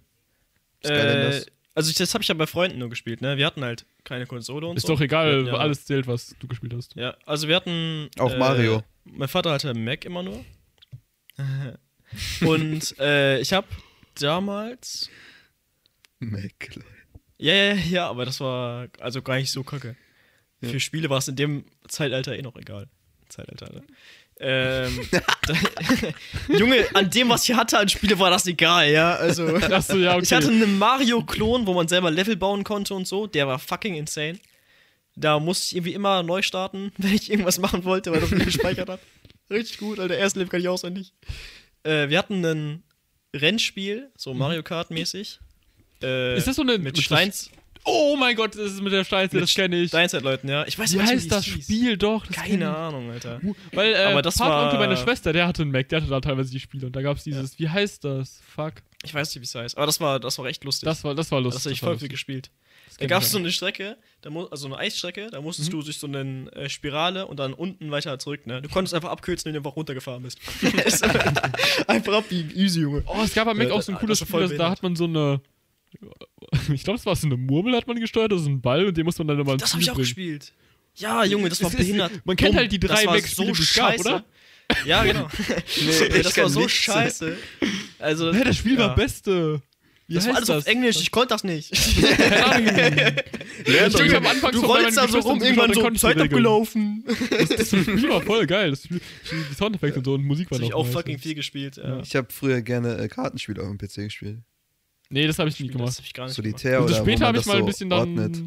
Spiele. 0.84 0.94
Äh, 0.98 1.00
Skylanders. 1.02 1.46
also 1.74 1.90
ich, 1.90 1.96
das 1.96 2.14
habe 2.14 2.22
ich 2.22 2.28
ja 2.28 2.34
bei 2.34 2.46
Freunden 2.46 2.78
nur 2.78 2.90
gespielt, 2.90 3.20
ne? 3.20 3.36
Wir 3.36 3.46
hatten 3.46 3.62
halt 3.64 3.84
keine 4.04 4.26
Konsole 4.26 4.66
und 4.66 4.76
Ist 4.76 4.86
so. 4.86 4.94
doch 4.94 5.00
egal, 5.00 5.46
Ja. 5.46 5.54
alles 5.54 5.84
zählt, 5.84 6.06
was 6.06 6.34
du 6.40 6.46
gespielt 6.48 6.74
hast. 6.74 6.94
Ja, 6.96 7.16
also 7.26 7.48
wir 7.48 7.56
hatten. 7.56 8.08
Auch 8.18 8.36
Mario. 8.36 8.82
Mein 9.04 9.28
Vater 9.28 9.52
hatte 9.52 9.72
Mac 9.74 10.04
immer 10.04 10.22
nur. 10.22 10.44
Und 12.40 12.98
äh, 12.98 13.38
ich 13.40 13.52
habe 13.52 13.66
damals. 14.18 15.08
Mac. 16.18 16.78
Ja, 17.38 17.54
ja, 17.54 17.74
ja, 17.74 18.08
aber 18.10 18.24
das 18.24 18.40
war 18.40 18.88
also 18.98 19.22
gar 19.22 19.36
nicht 19.36 19.50
so 19.50 19.62
kacke. 19.62 19.96
Ja. 20.60 20.68
Für 20.68 20.80
Spiele 20.80 21.08
war 21.08 21.18
es 21.18 21.28
in 21.28 21.36
dem 21.36 21.64
Zeitalter 21.88 22.36
eh 22.36 22.42
noch 22.42 22.56
egal. 22.56 22.88
Zeitalter, 23.28 23.72
ne? 23.72 23.82
Ähm, 24.42 25.00
da, 25.10 25.20
Junge, 26.58 26.86
an 26.94 27.10
dem, 27.10 27.28
was 27.28 27.46
ich 27.46 27.54
hatte 27.54 27.78
an 27.78 27.90
Spiele, 27.90 28.18
war 28.18 28.30
das 28.30 28.46
egal, 28.46 28.90
ja. 28.90 29.14
Also, 29.16 29.54
Achso, 29.56 29.96
ja, 29.96 30.14
okay. 30.14 30.22
ich 30.22 30.32
hatte 30.32 30.48
einen 30.48 30.78
Mario-Klon, 30.78 31.66
wo 31.66 31.74
man 31.74 31.88
selber 31.88 32.10
Level 32.10 32.36
bauen 32.36 32.64
konnte 32.64 32.94
und 32.94 33.06
so. 33.06 33.26
Der 33.26 33.46
war 33.46 33.58
fucking 33.58 33.94
insane. 33.94 34.38
Da 35.14 35.38
musste 35.38 35.66
ich 35.66 35.76
irgendwie 35.76 35.92
immer 35.92 36.22
neu 36.22 36.40
starten, 36.40 36.92
wenn 36.98 37.14
ich 37.14 37.30
irgendwas 37.30 37.58
machen 37.58 37.84
wollte, 37.84 38.12
weil 38.12 38.20
das 38.20 38.30
nicht 38.30 38.46
gespeichert 38.46 38.88
hat. 38.88 39.00
Richtig 39.50 39.78
gut, 39.78 39.98
Alter. 39.98 40.16
Erste 40.16 40.38
Level 40.38 40.50
kann 40.50 40.60
ich 40.60 40.68
auswendig. 40.68 41.12
Äh, 41.82 42.08
wir 42.08 42.16
hatten 42.18 42.42
ein 42.44 42.82
Rennspiel, 43.36 44.10
so 44.16 44.32
Mario 44.32 44.62
Kart-mäßig. 44.62 45.38
Äh. 46.02 46.38
Ist 46.38 46.46
das 46.46 46.56
so 46.56 46.62
eine. 46.62 46.72
mit 46.72 46.96
mit 46.96 47.02
Steins, 47.02 47.50
Oh 47.84 48.14
mein 48.16 48.36
Gott, 48.36 48.54
das 48.54 48.72
ist 48.72 48.82
mit 48.82 48.92
der 48.92 49.04
Steinzeit, 49.04 49.32
Mit 49.34 49.42
das 49.44 49.54
kenne 49.54 49.76
ich. 49.80 49.88
Steinzeit-Leuten, 49.88 50.48
ja. 50.48 50.66
Ich 50.66 50.78
weiß 50.78 50.92
Wie 50.92 50.98
nicht, 50.98 51.08
heißt 51.10 51.32
das 51.32 51.44
hieß. 51.46 51.64
Spiel 51.64 51.96
doch? 51.96 52.26
Keine. 52.30 52.76
Ahnung, 52.76 53.10
Alter. 53.10 53.40
Weil, 53.72 53.94
äh, 53.94 53.96
Aber 54.04 54.22
das 54.22 54.36
Patenonkel 54.36 54.78
war- 54.78 54.86
meiner 54.86 54.96
Schwester, 54.96 55.32
der 55.32 55.46
hatte 55.46 55.62
einen 55.62 55.70
Mac, 55.72 55.88
der 55.88 56.00
hatte 56.02 56.10
da 56.10 56.20
teilweise 56.20 56.50
die 56.50 56.60
Spiele 56.60 56.86
und 56.86 56.94
da 56.94 57.02
gab 57.02 57.16
es 57.16 57.24
dieses, 57.24 57.58
wie 57.58 57.68
heißt 57.68 58.04
das? 58.04 58.40
Fuck. 58.54 58.74
Ich 59.02 59.14
weiß 59.14 59.34
nicht, 59.34 59.40
wie 59.40 59.44
es 59.46 59.54
heißt. 59.54 59.76
Aber 59.78 59.86
das 59.86 59.98
war, 60.00 60.20
das 60.20 60.38
war 60.38 60.46
echt 60.46 60.62
lustig. 60.64 60.86
Das 60.86 61.02
war, 61.04 61.14
das 61.14 61.30
war 61.32 61.40
lustig. 61.40 61.56
das 61.58 61.64
habe 61.66 61.72
ich 61.74 61.80
voll 61.80 61.98
viel 61.98 62.08
gespielt. 62.08 62.50
Da 62.98 63.06
gab 63.06 63.22
es 63.22 63.30
so 63.30 63.38
eine 63.38 63.50
Strecke, 63.50 63.96
da 64.20 64.28
also 64.50 64.66
eine 64.66 64.76
Eisstrecke, 64.76 65.28
da 65.30 65.40
musstest 65.40 65.70
Mhm. 65.72 65.78
du 65.78 65.82
durch 65.82 65.96
so 65.96 66.06
eine 66.06 66.52
äh, 66.52 66.68
Spirale 66.68 67.26
und 67.26 67.38
dann 67.38 67.54
unten 67.54 67.90
weiter 67.90 68.18
zurück, 68.18 68.46
ne? 68.46 68.60
Du 68.60 68.68
konntest 68.68 68.92
einfach 68.94 69.08
abkürzen, 69.08 69.46
wenn 69.46 69.54
du 69.54 69.60
einfach 69.60 69.74
runtergefahren 69.74 70.22
bist. 70.22 70.38
einfach 71.86 72.12
abbiegen, 72.14 72.50
easy, 72.54 72.80
Junge. 72.80 73.02
Oh, 73.06 73.22
es 73.24 73.32
gab 73.34 73.48
am 73.48 73.56
Mac 73.56 73.68
Ja, 73.68 73.74
auch 73.74 73.80
so 73.82 73.92
ein 73.92 73.94
das- 73.94 74.00
cooles 74.00 74.18
Spiel, 74.48 74.58
da 74.58 74.70
hat 74.70 74.82
man 74.82 74.96
so 74.96 75.04
eine. 75.04 75.40
Ich 76.72 76.84
glaube, 76.84 76.98
es 76.98 77.06
war 77.06 77.14
so 77.16 77.26
eine 77.26 77.36
Murmel, 77.36 77.74
hat 77.76 77.86
man 77.86 77.98
gesteuert, 78.00 78.32
also 78.32 78.44
so 78.44 78.50
ein 78.50 78.60
Ball 78.60 78.86
und 78.86 78.96
den 78.96 79.04
muss 79.04 79.18
man 79.18 79.28
dann 79.28 79.38
immer 79.38 79.52
ins 79.52 79.62
Das 79.62 79.72
habe 79.72 79.82
ich 79.82 79.90
auch 79.90 79.94
bringen. 79.94 80.04
gespielt. 80.04 80.52
Ja, 80.96 81.24
Junge, 81.24 81.48
das 81.48 81.62
war 81.62 81.70
ist- 81.70 81.76
behindert. 81.78 82.12
man 82.24 82.36
kennt 82.36 82.56
halt 82.56 82.70
die 82.72 82.80
drei 82.80 82.94
das 82.96 83.06
war 83.06 83.14
Mac-Spiele, 83.14 83.46
so 83.48 83.54
die 83.54 83.62
es 83.62 83.74
gab, 83.74 83.90
scheiße. 83.92 84.08
oder? 84.08 84.24
Ja, 84.86 85.04
genau. 85.10 85.28
Nee, 86.10 86.22
das 86.22 86.36
war 86.36 86.48
so 86.48 86.60
nichts. 86.60 86.74
scheiße. 86.74 87.36
Also, 87.98 88.32
Hä, 88.32 88.42
das 88.44 88.56
Spiel 88.56 88.74
ja. 88.74 88.78
war 88.80 88.94
Beste. 88.94 89.62
Wie 90.06 90.14
Das 90.14 90.26
war 90.26 90.34
heißt 90.34 90.50
alles 90.50 90.64
auf 90.64 90.66
Englisch, 90.72 90.96
ich 91.00 91.10
konnte 91.12 91.28
das 91.28 91.44
nicht. 91.44 91.70
Lern 93.66 93.92
Ich 93.92 94.16
am 94.16 94.26
Anfang 94.26 94.52
Du 94.52 94.60
rollst 94.66 94.96
da 94.96 95.06
so 95.08 95.18
rum, 95.20 95.40
irgendwann 95.42 95.72
so, 95.72 95.80
Zeit 95.80 95.82
konnte 95.82 95.96
ich 95.96 96.00
die 96.00 96.06
Regeln. 96.08 96.26
abgelaufen. 96.26 97.04
Das 97.56 97.68
Spiel 97.68 98.08
war 98.08 98.20
voll 98.22 98.46
geil. 98.46 98.70
Das 98.70 98.84
Spiel, 98.84 99.00
die 99.50 99.54
Soundeffekte 99.54 99.98
und 100.00 100.04
so 100.04 100.14
und 100.14 100.24
Musik 100.24 100.50
war 100.50 100.58
Das 100.58 100.64
hab 100.64 100.68
ich 100.68 100.70
noch 100.72 100.78
auch 100.80 100.86
fucking 100.92 101.18
viel 101.18 101.34
gespielt. 101.34 101.76
Ja. 101.76 102.00
Ich 102.00 102.16
habe 102.16 102.26
früher 102.30 102.60
gerne 102.62 102.98
äh, 102.98 103.08
Kartenspiele 103.08 103.62
auf 103.62 103.68
dem 103.68 103.78
PC 103.78 103.94
gespielt. 104.06 104.38
Nee, 105.10 105.26
das 105.26 105.38
habe 105.38 105.48
ich 105.48 105.58
nie 105.60 105.66
Das 105.68 105.76
gemacht. 105.76 105.96
hab 105.98 106.04
ich 106.04 106.14
gar 106.14 106.26
nicht 106.26 106.34
Solitär 106.36 106.80
Also 106.80 106.94
oder 106.94 107.00
wo 107.00 107.04
später 107.04 107.26
habe 107.26 107.36
ich 107.38 107.44
das 107.44 107.46
mal 107.46 107.54
ein 107.56 107.60
so 107.62 107.66
bisschen 107.66 107.90
dann. 107.90 107.98
ordnet. 107.98 108.42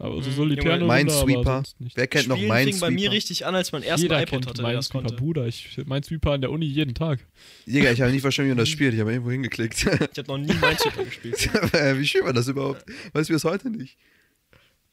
Aber 0.00 0.22
so 0.22 0.30
solitär 0.30 0.78
Minesweeper. 0.78 1.64
nicht. 1.80 1.96
Wer 1.96 2.06
kennt 2.06 2.28
noch 2.28 2.38
fing 2.38 2.46
Minesweeper? 2.46 2.86
bei 2.86 2.90
mir 2.92 3.10
richtig 3.10 3.44
an, 3.46 3.56
als 3.56 3.72
mein 3.72 3.82
ersten 3.82 4.02
Jeder 4.02 4.18
iPod 4.22 4.30
kennt 4.30 4.46
hatte, 4.46 4.62
der 4.62 4.72
das 4.74 4.92
Minesweeper, 4.94 5.08
konnte. 5.08 5.14
Bruder. 5.16 5.46
Ich 5.48 5.76
Minesweeper 5.86 6.30
an 6.32 6.40
der 6.40 6.50
Uni 6.52 6.66
jeden 6.66 6.94
Tag. 6.94 7.18
Digga, 7.66 7.90
ich 7.90 8.00
habe 8.00 8.12
nicht 8.12 8.20
verstanden, 8.20 8.50
wie 8.50 8.54
man 8.54 8.58
das 8.58 8.68
spielt. 8.74 8.94
Ich 8.94 9.00
habe 9.00 9.10
irgendwo 9.10 9.32
hingeklickt. 9.32 9.76
Ich 9.78 9.86
habe 10.18 10.28
noch 10.28 10.38
nie 10.38 10.52
Minesweeper 10.54 11.04
gespielt. 11.04 11.50
wie 11.98 12.06
spielt 12.06 12.24
man 12.24 12.34
das 12.34 12.46
überhaupt? 12.46 12.84
Weiß 13.12 13.28
ich 13.28 13.32
bis 13.32 13.42
heute 13.44 13.70
nicht. 13.70 13.96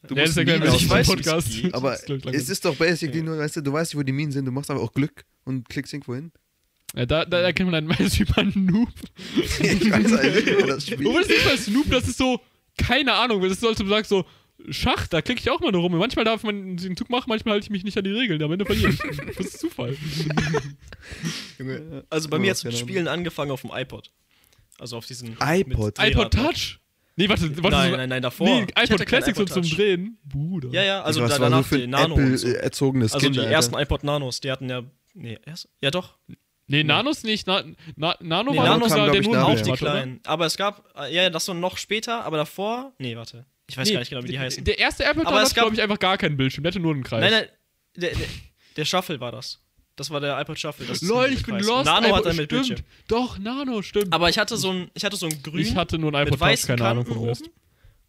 Du 0.07 0.15
Ja, 0.15 0.21
musst 0.23 0.37
das 0.37 0.45
Minen 0.45 0.61
also 0.63 0.75
ich 0.75 0.81
nicht 0.83 0.91
weiß, 0.91 1.55
geht. 1.61 1.73
Aber 1.75 1.91
Das 1.91 2.33
es 2.35 2.49
ist 2.49 2.65
doch 2.65 2.75
basically 2.75 3.19
Ja. 3.19 3.23
nur, 3.25 3.37
weißt 3.37 3.57
du, 3.57 3.61
du 3.61 3.73
weißt 3.73 3.93
nicht, 3.93 3.99
wo 3.99 4.03
die 4.03 4.11
Minen 4.11 4.31
sind, 4.31 4.45
du 4.45 4.51
machst 4.51 4.71
aber 4.71 4.81
auch 4.81 4.93
Glück 4.93 5.23
und 5.43 5.67
klickst 5.69 5.93
irgendwo 5.93 6.15
hin. 6.15 6.31
Ja, 6.95 7.05
da, 7.05 7.25
da 7.25 7.39
erkennt 7.39 7.71
man 7.71 7.75
einen 7.83 7.87
Minesweeper 7.87 8.43
Noob. 8.43 8.89
ich 9.35 9.91
weiß 9.91 10.13
eigentlich 10.13 10.45
nicht, 10.45 10.47
wie 10.47 10.59
man 10.61 10.67
das 10.69 10.83
spielt. 10.85 11.05
Obwohl 11.05 11.21
das 11.21 11.29
nicht 11.29 11.45
mal 11.45 11.57
Snoop, 11.57 11.89
das 11.89 12.07
ist 12.07 12.17
so, 12.17 12.41
keine 12.77 13.13
Ahnung, 13.13 13.41
das 13.41 13.53
ist 13.53 13.61
so, 13.61 13.69
als 13.69 13.77
du 13.77 13.87
sagst 13.87 14.09
so, 14.09 14.25
Schach, 14.69 15.07
da 15.07 15.21
klicke 15.21 15.41
ich 15.41 15.49
auch 15.49 15.59
mal 15.59 15.71
nur 15.73 15.81
rum. 15.81 15.91
Und 15.93 15.99
manchmal 15.99 16.23
darf 16.23 16.43
man 16.43 16.77
den 16.77 16.95
Zug 16.95 17.09
machen, 17.09 17.25
manchmal 17.27 17.53
halte 17.55 17.65
ich 17.65 17.69
mich 17.71 17.83
nicht 17.83 17.97
an 17.97 18.05
die 18.05 18.11
Regeln. 18.11 18.41
Am 18.41 18.51
Ende 18.53 18.65
verliere 18.65 18.91
ich. 18.91 18.99
Das 19.37 19.47
ist 19.47 19.59
Zufall. 19.59 19.97
Junge. 21.59 22.05
Also 22.09 22.29
bei 22.29 22.37
Ja, 22.37 22.41
mir 22.41 22.49
hat 22.51 22.57
es 22.57 22.63
mit. 22.63 22.77
Spielen 22.77 23.07
angefangen 23.07 23.51
auf 23.51 23.61
dem 23.61 23.71
iPod. 23.73 24.11
Also 24.79 24.97
auf 24.97 25.05
diesen. 25.05 25.33
iPod? 25.41 25.97
iPod 25.99 26.33
Drehrad. 26.33 26.33
Touch? 26.33 26.79
Nee, 27.17 27.29
warte, 27.29 27.49
warte. 27.63 27.69
Nein, 27.77 27.91
so- 27.91 27.97
nein, 27.97 28.09
nein, 28.09 28.21
davor. 28.21 28.47
Nee, 28.47 28.67
iPod 28.81 29.05
Classic 29.05 29.35
so 29.35 29.45
zum. 29.45 29.63
Drehen. 29.63 30.17
Bruder. 30.25 30.69
Ja, 30.71 30.83
ja, 30.83 31.01
also 31.01 31.25
danach 31.27 31.65
für 31.65 31.77
die 31.79 31.87
Nano 31.87 32.15
so. 32.15 32.47
Apple 32.47 32.61
erzogenes 32.61 33.13
Also 33.13 33.23
Kind, 33.25 33.35
die 33.35 33.39
Alter. 33.41 33.51
ersten 33.51 33.75
iPod 33.75 34.03
Nanos, 34.03 34.39
die 34.41 34.51
hatten 34.51 34.69
ja. 34.69 34.83
Nee, 35.13 35.37
erst? 35.45 35.69
Ja 35.81 35.91
doch. 35.91 36.17
Nee, 36.67 36.83
Nanos 36.83 37.23
nicht. 37.23 37.45
Na, 37.47 37.63
na, 37.95 38.15
Nano 38.21 38.51
Nee, 38.51 38.57
war 38.57 38.65
Nano 38.65 38.87
kam, 38.87 39.11
der, 39.11 39.21
nur. 39.21 39.45
Auch 39.45 39.59
die 39.61 39.71
kleinen. 39.73 40.19
Aber 40.25 40.45
es 40.47 40.57
gab. 40.57 40.83
äh, 40.97 41.13
Ja, 41.13 41.29
das 41.29 41.47
war 41.47 41.55
noch 41.55 41.77
später, 41.77 42.23
aber 42.25 42.37
davor. 42.37 42.93
Nee, 42.97 43.15
warte. 43.15 43.45
Ich 43.67 43.77
weiß 43.77 43.87
Nee, 43.87 43.93
gar 43.93 43.99
nicht 43.99 44.09
genau, 44.09 44.23
wie 44.23 44.27
die 44.29 44.39
heißen. 44.39 44.63
Der 44.63 44.77
erste 44.79 45.03
iPod 45.03 45.25
Aber 45.27 45.37
hat, 45.37 45.47
es 45.47 45.53
gab- 45.53 45.63
glaube 45.65 45.75
ich, 45.75 45.81
einfach 45.81 45.99
gar 45.99 46.17
keinen 46.17 46.37
Bildschirm. 46.37 46.63
Der 46.63 46.71
hatte 46.71 46.79
nur 46.79 46.93
einen 46.93 47.03
Kreis. 47.03 47.21
Nein, 47.21 47.31
nein. 47.31 47.45
Der, 47.95 48.11
der, 48.15 48.27
der 48.77 48.85
Shuffle 48.85 49.19
war 49.19 49.31
das. 49.31 49.59
Das 49.95 50.09
war 50.09 50.19
der 50.19 50.39
iPod 50.41 50.59
Shuffle. 50.59 50.85
Das 50.87 51.01
Lol, 51.01 51.31
ich 51.31 51.43
bin 51.45 51.59
lost. 51.59 51.85
Nano 51.85 52.07
iPod, 52.07 52.17
hat 52.17 52.25
dann 52.25 52.35
mit 52.35 52.45
stimmt. 52.51 52.67
Bildschirm. 52.67 52.87
Doch, 53.07 53.37
Nano, 53.39 53.81
stimmt. 53.81 54.11
Aber 54.13 54.29
ich 54.29 54.37
hatte 54.37 54.57
so 54.57 54.71
ein, 54.71 54.91
ich 54.93 55.05
hatte 55.05 55.15
so 55.15 55.27
ein 55.27 55.41
grün 55.43 55.59
ich 55.61 55.75
hatte 55.75 55.97
nur 55.97 56.13
einen 56.13 56.25
mit 56.29 56.35
iPod 56.35 56.49
Touch, 56.49 56.67
keine 56.67 56.85
Ahnung 56.85 57.05
vom 57.05 57.23
Rest. 57.23 57.49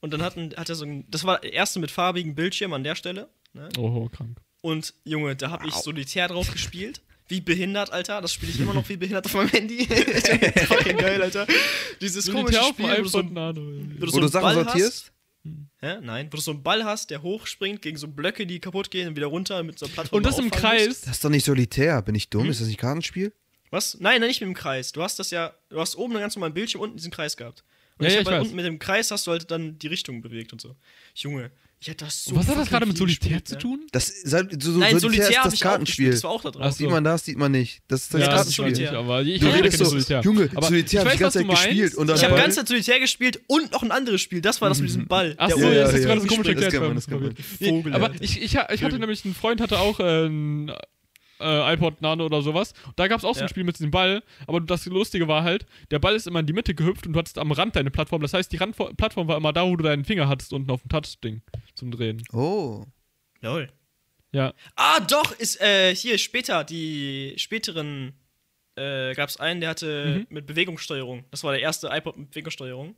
Und 0.01 0.13
dann 0.13 0.23
hatten, 0.23 0.53
hat 0.57 0.69
er 0.69 0.75
so 0.75 0.85
ein, 0.85 1.05
das 1.11 1.25
war 1.25 1.41
der 1.41 1.53
erste 1.53 1.79
mit 1.79 1.91
farbigen 1.91 2.35
Bildschirm 2.35 2.73
an 2.73 2.85
der 2.85 2.95
Stelle. 2.97 3.29
Ne? 3.55 3.69
Oh, 3.79 4.09
krank. 4.09 4.39
Und 4.61 4.95
Junge, 5.05 5.37
da 5.37 5.51
habe 5.51 5.67
ich 5.69 5.75
Solitär 5.75 6.29
drauf 6.29 6.51
gespielt. 6.51 7.01
Wie 7.29 7.41
behindert, 7.41 7.91
Alter. 7.93 8.21
Das 8.21 8.33
spiele 8.33 8.53
ich 8.53 8.61
immer 8.61 8.75
noch 8.75 8.89
wie 8.89 8.97
behindert 8.97 9.27
auf 9.27 9.35
meinem 9.35 9.49
Handy. 9.49 9.85
Fucking 10.69 10.97
geil, 10.99 11.23
Alter. 11.23 11.47
Dieses 12.01 12.31
komische 12.31 12.63
Spiel, 12.63 12.87
wo 12.99 13.03
du 13.03 13.09
so, 13.09 13.23
Nano. 13.23 13.61
wo 13.99 14.07
du 14.07 14.11
so 14.13 14.19
einen 14.19 14.29
Sachen 14.29 14.43
Ball 14.45 14.55
sortierst? 14.65 15.05
hast. 15.07 15.13
Hä? 15.79 15.99
Nein, 16.03 16.27
wo 16.33 16.37
du 16.37 16.43
so 16.43 16.51
einen 16.53 16.63
Ball 16.63 16.85
hast, 16.85 17.11
der 17.11 17.23
hochspringt 17.23 17.83
gegen 17.83 17.97
so 17.97 18.09
Blöcke, 18.09 18.47
die 18.47 18.59
kaputt 18.61 18.91
gehen 18.91 19.09
und 19.09 19.17
wieder 19.17 19.27
runter 19.27 19.63
mit 19.63 19.79
so 19.79 19.87
einer 19.87 19.95
Plattform. 19.95 20.17
Und 20.19 20.27
das 20.27 20.39
im 20.39 20.51
auffangen 20.53 20.77
musst. 20.79 20.87
Kreis. 20.89 21.01
Das 21.03 21.11
ist 21.17 21.25
doch 21.25 21.31
nicht 21.31 21.45
solitär. 21.45 22.01
Bin 22.03 22.15
ich 22.15 22.25
Hm? 22.25 22.31
dumm? 22.31 22.51
Ist 22.51 22.61
das 22.61 22.69
nicht 22.69 22.79
Kartenspiel? 22.81 23.33
Was? 23.71 23.95
Nein, 24.01 24.21
nein, 24.21 24.29
nicht 24.29 24.41
mit 24.41 24.49
dem 24.49 24.55
Kreis. 24.55 24.93
Du 24.93 25.03
hast 25.03 25.19
das 25.19 25.31
ja, 25.31 25.53
du 25.69 25.81
hast 25.81 25.97
oben 25.97 26.13
einen 26.15 26.23
ganz 26.23 26.37
normalen 26.37 26.55
Bildschirm, 26.55 26.81
unten 26.81 26.97
diesen 26.97 27.11
Kreis 27.11 27.37
gehabt. 27.37 27.65
Und 27.99 28.05
Ja, 28.05 28.09
ich 28.09 28.15
ja, 28.15 28.21
hab 28.21 28.23
ich 28.23 28.27
halt 28.33 28.41
weiß. 28.41 28.47
unten 28.47 28.57
mit 28.57 28.65
dem 28.67 28.79
Kreis 28.79 29.11
hast 29.11 29.27
du 29.27 29.33
halt 29.33 29.51
dann 29.51 29.79
die 29.79 29.87
Richtung 29.89 30.21
bewegt 30.23 30.53
und 30.53 30.61
so. 30.61 30.77
Junge, 31.15 31.51
hätte 31.89 32.05
das 32.07 32.25
so. 32.25 32.35
Was 32.35 32.49
hat 32.49 32.57
das 32.57 32.69
gerade 32.69 32.87
mit 32.87 32.97
Solitär 32.97 33.45
zu 33.45 33.55
ne? 33.55 33.59
tun? 33.61 33.87
Das, 33.93 34.07
so, 34.07 34.39
so, 34.59 34.79
Nein, 34.79 34.99
Solitär 34.99 35.01
Solitär 35.01 35.29
ist 35.29 35.37
habe 35.39 35.51
das 35.51 35.55
ich 35.55 35.67
auch 35.67 35.79
gespielt. 35.79 36.11
Kartenspiel. 36.11 36.11
Das 36.11 36.25
war 36.25 36.31
auch 36.31 36.43
da 36.43 36.51
drauf. 36.51 36.73
So. 36.73 36.79
Sieht 36.79 36.91
man 36.91 37.05
das, 37.05 37.25
sieht 37.25 37.39
man 37.39 37.53
nicht. 37.53 37.83
Das 37.89 38.03
ist 38.03 38.15
das 38.15 38.21
Ja, 38.21 38.27
das 38.29 38.49
ist 38.49 38.57
Kartenspiel. 38.57 38.65
Solitär. 38.77 38.91
nicht, 38.93 38.99
aber 38.99 39.23
ich 39.23 39.41
Du 39.41 39.47
redest 39.47 39.63
keine 39.63 39.77
so, 39.77 39.85
Solitär. 39.91 40.21
Junge, 40.23 40.51
aber 40.55 40.67
Solitär 40.67 41.01
ich 41.03 41.07
hab 41.07 41.13
ich 41.13 41.19
die 41.19 41.23
ganze 41.23 41.39
Zeit 41.39 41.49
gespielt 41.49 41.95
und 41.95 42.11
Ich 42.11 42.25
habe 42.25 42.33
Ball. 42.35 42.43
ganz 42.43 42.55
Zeit 42.55 42.69
Solitär 42.69 43.01
gespielt 43.01 43.41
und 43.47 43.73
noch 43.73 43.83
ein 43.83 43.91
anderes 43.91 44.21
Spiel. 44.21 44.41
Das 44.41 44.61
war 44.61 44.69
das 44.69 44.79
mit 44.81 44.89
diesem 44.89 45.07
Ball. 45.07 45.35
Ach 45.37 45.51
so, 45.51 45.59
ja, 45.59 45.73
ja, 45.73 45.83
das 45.83 45.95
ist 45.95 46.01
ja, 46.01 46.07
gerade 46.07 46.21
so 46.23 46.27
komisch 46.27 46.49
erklärt. 46.49 46.75
aber 47.95 48.13
ich, 48.21 48.57
hatte 48.57 48.99
nämlich 48.99 49.25
einen 49.25 49.35
Freund, 49.35 49.61
hatte 49.61 49.79
auch 49.79 50.01
ein 50.01 50.73
äh, 51.41 51.75
iPod 51.75 52.01
Nano 52.01 52.25
oder 52.27 52.43
sowas. 52.43 52.73
Da 52.97 53.09
gab 53.09 53.19
es 53.19 53.25
auch 53.25 53.35
so 53.35 53.41
ein 53.41 53.45
Ja. 53.45 53.49
Spiel 53.49 53.65
mit 53.65 53.79
diesem 53.79 53.91
Ball. 53.91 54.23
Aber 54.47 54.61
das 54.61 54.87
Lustige 54.87 55.29
war 55.29 55.43
halt, 55.43 55.67
der 55.91 55.99
Ball 55.99 56.15
ist 56.15 56.27
immer 56.27 56.41
in 56.41 56.47
die 56.47 56.53
Mitte 56.53 56.75
gehüpft 56.75 57.07
und 57.07 57.13
du 57.13 57.19
hattest 57.19 57.39
am 57.39 57.53
Rand 57.53 57.77
deine 57.77 57.91
Plattform. 57.91 58.23
Das 58.23 58.33
heißt, 58.33 58.53
die 58.53 58.57
Randplattform 58.57 59.29
war 59.29 59.37
immer 59.37 59.53
da, 59.53 59.67
wo 59.67 59.77
du 59.77 59.85
deinen 59.85 60.05
Finger 60.05 60.29
hattest, 60.29 60.53
unten 60.53 60.71
auf 60.71 60.83
dem 60.83 60.89
Touch-Ding 60.89 61.43
zum 61.77 61.91
Drehen. 61.93 62.23
Oh. 62.33 62.85
Lol. 63.41 63.71
Ja. 64.33 64.53
Ah, 64.75 64.99
doch, 65.01 65.33
ist 65.39 65.61
äh, 65.61 65.95
hier 65.95 66.19
später, 66.19 66.65
die 66.65 67.35
späteren 67.39 68.15
äh, 68.75 69.15
gab 69.15 69.29
es 69.31 69.39
einen, 69.39 69.61
der 69.61 69.71
hatte 69.71 70.27
Mhm. 70.31 70.35
mit 70.35 70.47
Bewegungssteuerung. 70.47 71.25
Das 71.31 71.43
war 71.45 71.53
der 71.53 71.63
erste 71.63 71.89
iPod 71.91 72.17
mit 72.19 72.31
Bewegungssteuerung. 72.31 72.95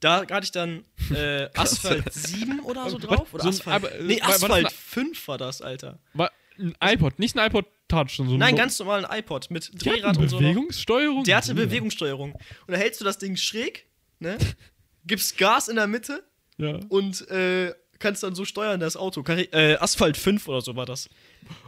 Da 0.00 0.26
hatte 0.28 0.44
ich 0.44 0.50
dann 0.50 0.84
äh, 1.14 1.48
Asphalt 1.54 2.12
7 2.12 2.60
oder 2.60 2.90
so 2.90 2.98
drauf. 2.98 3.32
Oder 3.32 3.44
So 3.44 3.48
ein- 3.48 3.54
Asphalt. 3.54 3.76
aber, 3.76 3.92
äh, 3.94 4.02
nee, 4.02 4.20
war- 4.20 4.26
war 4.28 4.32
das 4.32 4.42
Asphalt 4.42 4.66
ein- 4.66 4.72
5 4.72 5.28
war 5.28 5.38
das, 5.38 5.62
Alter. 5.62 6.00
War 6.12 6.30
ein 6.58 6.74
iPod, 6.82 7.18
nicht 7.18 7.36
ein 7.38 7.46
iPod 7.46 7.66
Touch. 7.88 8.10
So 8.16 8.24
ein- 8.24 8.36
Nein, 8.38 8.50
so- 8.54 8.56
ganz 8.58 8.78
normalen 8.78 9.06
iPod 9.08 9.50
mit 9.50 9.68
Die 9.68 9.88
hatten 9.88 10.00
Drehrad 10.00 10.18
und 10.18 10.28
so. 10.28 10.38
Bewegungssteuerung? 10.38 11.24
Der 11.24 11.36
hatte. 11.36 11.54
Bewegungssteuerung. 11.54 12.32
Und 12.32 12.42
da 12.68 12.76
hältst 12.76 13.00
du 13.00 13.04
das 13.04 13.16
Ding 13.18 13.36
schräg, 13.36 13.86
ne? 14.18 14.36
Gibst 15.06 15.38
Gas 15.38 15.68
in 15.68 15.76
der 15.76 15.86
Mitte 15.86 16.24
Ja. 16.58 16.78
und 16.90 17.26
äh, 17.30 17.72
kannst 18.02 18.22
dann 18.22 18.34
so 18.34 18.44
steuern, 18.44 18.80
das 18.80 18.96
Auto. 18.96 19.22
Kari 19.22 19.48
äh, 19.52 19.76
Asphalt 19.76 20.16
5 20.18 20.46
oder 20.48 20.60
so 20.60 20.76
war 20.76 20.84
das. 20.86 21.08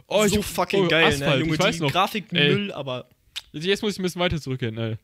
Oh, 0.07 0.27
so 0.27 0.39
ich- 0.39 0.45
fucking 0.45 0.85
oh, 0.85 0.87
geil, 0.87 1.05
Asphalt, 1.05 1.39
ne? 1.39 1.45
Junge, 1.45 1.53
ich 1.55 1.59
weiß 1.59 1.77
die 1.77 1.81
noch. 1.81 1.91
Grafik 1.91 2.25
Ey. 2.31 2.49
Müll, 2.53 2.71
aber. 2.71 3.09
Jetzt 3.53 3.81
muss 3.81 3.93
ich 3.93 3.99
ein 3.99 4.03
bisschen 4.03 4.21
weiter 4.21 4.39
zurückgehen, 4.39 4.77
ey. 4.77 4.97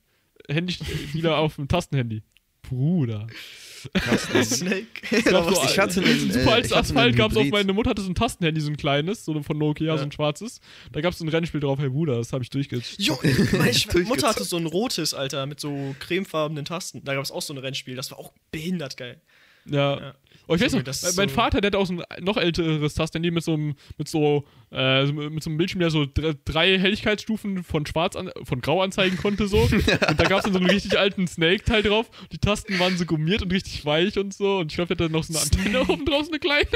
Handy 0.50 0.76
wieder 1.14 1.38
auf 1.38 1.56
dem 1.56 1.68
Tastenhandy. 1.68 2.22
Bruder. 2.62 3.28
Snake. 4.44 4.86
Es 5.12 5.24
gab 5.26 5.46
so 5.54 5.64
Ich 5.64 5.80
hatte 5.80 6.02
ein 6.02 6.06
einen, 6.06 6.32
super 6.32 6.52
äh, 6.60 6.64
einen 6.64 6.74
Asphalt, 6.74 7.16
gab's 7.16 7.36
auf 7.36 7.42
Hybrid. 7.44 7.52
meine 7.54 7.74
Mutter 7.74 7.90
hatte 7.90 8.02
so 8.04 8.10
ein 8.10 8.16
Tastenhandy, 8.16 8.62
so 8.62 8.70
ein 8.70 8.78
kleines, 8.78 9.26
so 9.26 9.42
von 9.42 9.58
Nokia, 9.58 9.88
Ja. 9.88 9.98
so 9.98 10.04
ein 10.04 10.12
schwarzes. 10.12 10.62
Da 10.92 11.02
gab's 11.02 11.18
so 11.18 11.26
ein 11.26 11.30
Rennspiel 11.30 11.60
drauf, 11.60 11.80
hey 11.80 11.90
Bruder, 11.90 12.18
das 12.18 12.32
habe 12.32 12.44
ich 12.44 12.50
durchgezogen. 12.52 13.04
Jo, 13.04 13.18
meine 13.24 13.34
Durchgezockt. 13.72 14.08
Mutter 14.08 14.28
hatte 14.30 14.44
so 14.44 14.58
ein 14.58 14.68
rotes, 14.68 15.14
Alter, 15.14 15.46
mit 15.48 15.60
so 15.60 15.96
cremefarbenen 16.00 16.66
Tasten. 16.66 17.04
Da 17.04 17.16
gab 17.16 17.24
es 17.24 17.32
auch 17.32 17.42
so 17.42 17.54
ein 17.54 17.58
Rennspiel, 17.58 17.96
das 17.96 18.12
war 18.12 18.20
auch 18.20 18.32
behindert 18.52 18.98
geil. 18.98 19.20
Ja. 19.66 20.00
Ja. 20.00 20.16
Oh, 20.52 20.56
ich 20.56 20.62
weiß 20.62 20.74
noch, 20.74 20.84
das 20.84 21.16
mein 21.16 21.30
so- 21.30 21.36
Vater, 21.36 21.62
der 21.62 21.70
hat 21.70 21.76
auch 21.76 21.86
so 21.88 21.94
ein 21.94 22.24
noch 22.24 22.38
älteres 22.38 22.94
Tastenhandy 22.94 23.32
mit 23.32 23.44
so 23.44 23.54
einem, 23.54 23.76
mit 23.98 24.08
so, 24.08 24.44
äh, 24.72 25.06
so- 25.06 25.14
mit 25.14 25.42
so 25.42 25.50
einem 25.50 25.58
Bildschirm, 25.58 25.80
der 25.80 25.90
so 25.92 26.06
dr- 26.06 26.36
drei 26.46 26.78
Helligkeitsstufen 26.78 27.64
von 27.64 27.86
schwarz 27.86 28.16
an, 28.16 28.30
von 28.44 28.62
grau 28.62 28.82
anzeigen 28.82 29.18
konnte, 29.18 29.48
so. 29.48 29.62
und 29.72 30.20
da 30.20 30.24
gab 30.28 30.40
es 30.40 30.44
dann 30.44 30.54
so 30.54 30.60
einen 30.60 30.70
richtig 30.70 31.00
alten 31.00 31.28
Snake-Teil 31.28 31.84
drauf. 31.84 32.10
Die 32.32 32.38
Tasten 32.38 32.78
waren 32.80 32.98
so 32.98 33.06
gummiert 33.06 33.42
und 33.42 33.52
richtig 33.54 33.86
weich 33.86 34.18
und 34.18 34.34
so. 34.34 34.58
Und 34.60 34.72
ich 34.72 34.76
glaube, 34.76 34.96
der 34.96 35.06
hatte 35.06 35.14
noch 35.14 35.24
so 35.24 35.34
eine 35.34 35.42
Antenne 35.44 35.82
oben 35.88 36.06
drauf, 36.06 36.26
so 36.26 36.32
eine 36.32 36.40
kleine. 36.40 36.68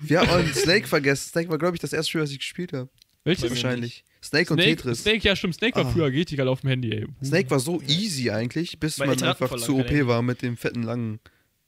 Wir 0.00 0.20
haben 0.20 0.28
auch 0.30 0.54
Snake 0.54 0.86
vergessen. 0.88 1.28
Snake 1.30 1.48
war, 1.50 1.58
glaube 1.58 1.76
ich, 1.76 1.80
das 1.80 1.92
erste 1.92 2.10
Spiel, 2.10 2.20
was 2.22 2.30
ich 2.32 2.38
gespielt 2.38 2.72
habe. 2.72 2.88
Welches? 3.24 3.48
Wahrscheinlich. 3.48 4.04
Snake 4.22 4.52
und 4.52 4.60
Snake, 4.60 4.76
Tetris. 4.76 5.02
Snake, 5.02 5.18
ja, 5.26 5.36
stimmt. 5.36 5.54
Snake 5.54 5.76
war 5.76 5.86
Ah. 5.86 5.90
früher 5.90 6.06
richtig 6.06 6.38
geil 6.38 6.48
auf 6.48 6.60
dem 6.62 6.70
Handy, 6.70 6.92
ey. 6.92 7.06
Snake 7.22 7.50
war 7.50 7.58
so 7.60 7.80
easy 7.86 8.30
eigentlich, 8.30 8.78
bis 8.80 8.98
Meine 8.98 9.14
man 9.14 9.22
einfach 9.22 9.54
zu 9.56 9.78
OP 9.78 10.06
war 10.06 10.22
mit 10.22 10.42
dem 10.42 10.56
fetten 10.56 10.82
langen 10.82 11.20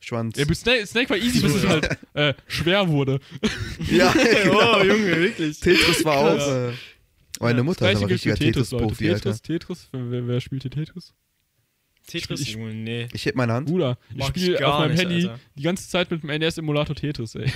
Schwanz. 0.07 0.39
Ja, 0.39 0.45
bis 0.45 0.61
Snake, 0.61 0.87
Snake 0.87 1.11
war 1.11 1.17
easy, 1.17 1.41
bis 1.43 1.55
es 1.57 1.67
halt 1.67 1.99
äh, 2.15 2.35
schwer 2.47 2.87
wurde. 2.89 3.19
Ja, 3.91 4.13
genau. 4.13 4.77
Oh, 4.81 4.83
Junge, 4.85 5.17
wirklich. 5.17 5.59
Tetris 5.61 6.05
war 6.05 6.17
auch. 6.17 6.37
Krass. 6.37 6.73
Äh, 6.73 6.73
meine 7.41 7.63
Mutter 7.65 7.91
ist 7.91 7.99
Gleiche 7.99 8.05
aber 8.05 8.15
richtiger 8.15 8.37
Tetris, 8.37 8.71
Leute. 8.71 8.87
Tetris-Profi, 8.87 9.11
Alter. 9.11 9.23
Tetris, 9.43 9.43
Tetris, 9.43 9.89
wer, 9.93 10.29
wer 10.29 10.41
spielt 10.41 10.63
hier 10.63 10.71
Tetris? 10.71 11.13
Tetris, 12.07 12.41
Ich- 12.41 12.53
Junge, 12.53 12.73
nee. 12.73 13.09
Ich 13.13 13.27
heb 13.27 13.35
meine 13.35 13.53
Hand. 13.53 13.67
Bruder, 13.69 13.99
ich 14.15 14.25
spiele 14.27 14.67
auf 14.67 14.79
meinem 14.79 14.93
nicht, 14.93 15.01
Handy 15.03 15.15
Alter. 15.29 15.41
die 15.57 15.63
ganze 15.63 15.89
Zeit 15.89 16.11
mit 16.11 16.23
dem 16.23 16.31
NES-Emulator 16.31 16.95
Tetris, 16.95 17.35
ey. 17.35 17.53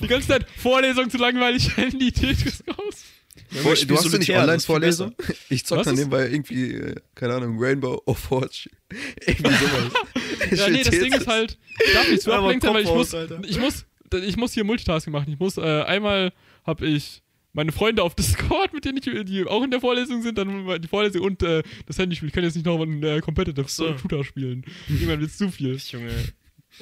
die 0.00 0.06
ganze 0.08 0.28
Zeit 0.28 0.46
Vorlesung 0.56 1.08
zu 1.10 1.18
langweilig, 1.18 1.76
Handy 1.76 2.10
Tetris 2.10 2.64
raus. 2.66 3.04
Vor, 3.52 3.72
ich 3.74 3.86
du 3.86 3.96
hast 3.96 4.12
du 4.12 4.18
nicht 4.18 4.30
Online-Vorlesung? 4.30 5.14
Ich 5.48 5.66
zock 5.66 5.82
dann 5.82 5.94
nebenbei 5.94 6.28
irgendwie, 6.28 6.72
äh, 6.72 6.94
keine 7.14 7.34
Ahnung, 7.34 7.56
Rainbow 7.58 8.02
of 8.06 8.18
Forge. 8.18 8.70
irgendwie 9.26 9.52
sowas. 10.50 10.58
Ja, 10.58 10.68
nee, 10.68 10.82
das 10.82 10.90
Ding 10.90 11.12
ist 11.12 11.26
halt, 11.26 11.58
ich 11.84 11.92
darf 11.92 12.10
nicht 12.10 12.22
so 12.22 12.32
Aber 12.32 12.44
ablenkt 12.44 12.64
sein, 12.64 12.74
weil 12.74 12.82
ich 12.82 12.90
muss, 12.90 13.14
ich 13.46 13.58
muss, 13.58 13.86
ich 14.12 14.36
muss 14.36 14.52
hier 14.52 14.64
Multitasking 14.64 15.12
machen. 15.12 15.32
Ich 15.32 15.38
muss, 15.38 15.56
äh, 15.56 15.82
einmal 15.82 16.32
habe 16.64 16.86
ich 16.86 17.22
meine 17.52 17.72
Freunde 17.72 18.02
auf 18.02 18.14
Discord, 18.14 18.72
mit 18.72 18.84
denen 18.84 18.98
ich, 18.98 19.24
die 19.26 19.46
auch 19.46 19.62
in 19.62 19.70
der 19.70 19.80
Vorlesung 19.80 20.22
sind, 20.22 20.38
dann 20.38 20.80
die 20.80 20.88
Vorlesung 20.88 21.22
und 21.22 21.42
äh, 21.42 21.62
das 21.86 21.98
Handy 21.98 22.16
spielen. 22.16 22.28
Ich 22.28 22.34
kann 22.34 22.44
jetzt 22.44 22.54
nicht 22.54 22.66
noch 22.66 22.80
einen 22.80 23.02
äh, 23.02 23.20
Competitive 23.20 23.68
so. 23.68 23.96
Shooter 23.98 24.24
spielen. 24.24 24.64
Irgendwann 24.88 25.20
wird's 25.20 25.36
zu 25.36 25.50
viel. 25.50 25.76
Junge, 25.76 26.10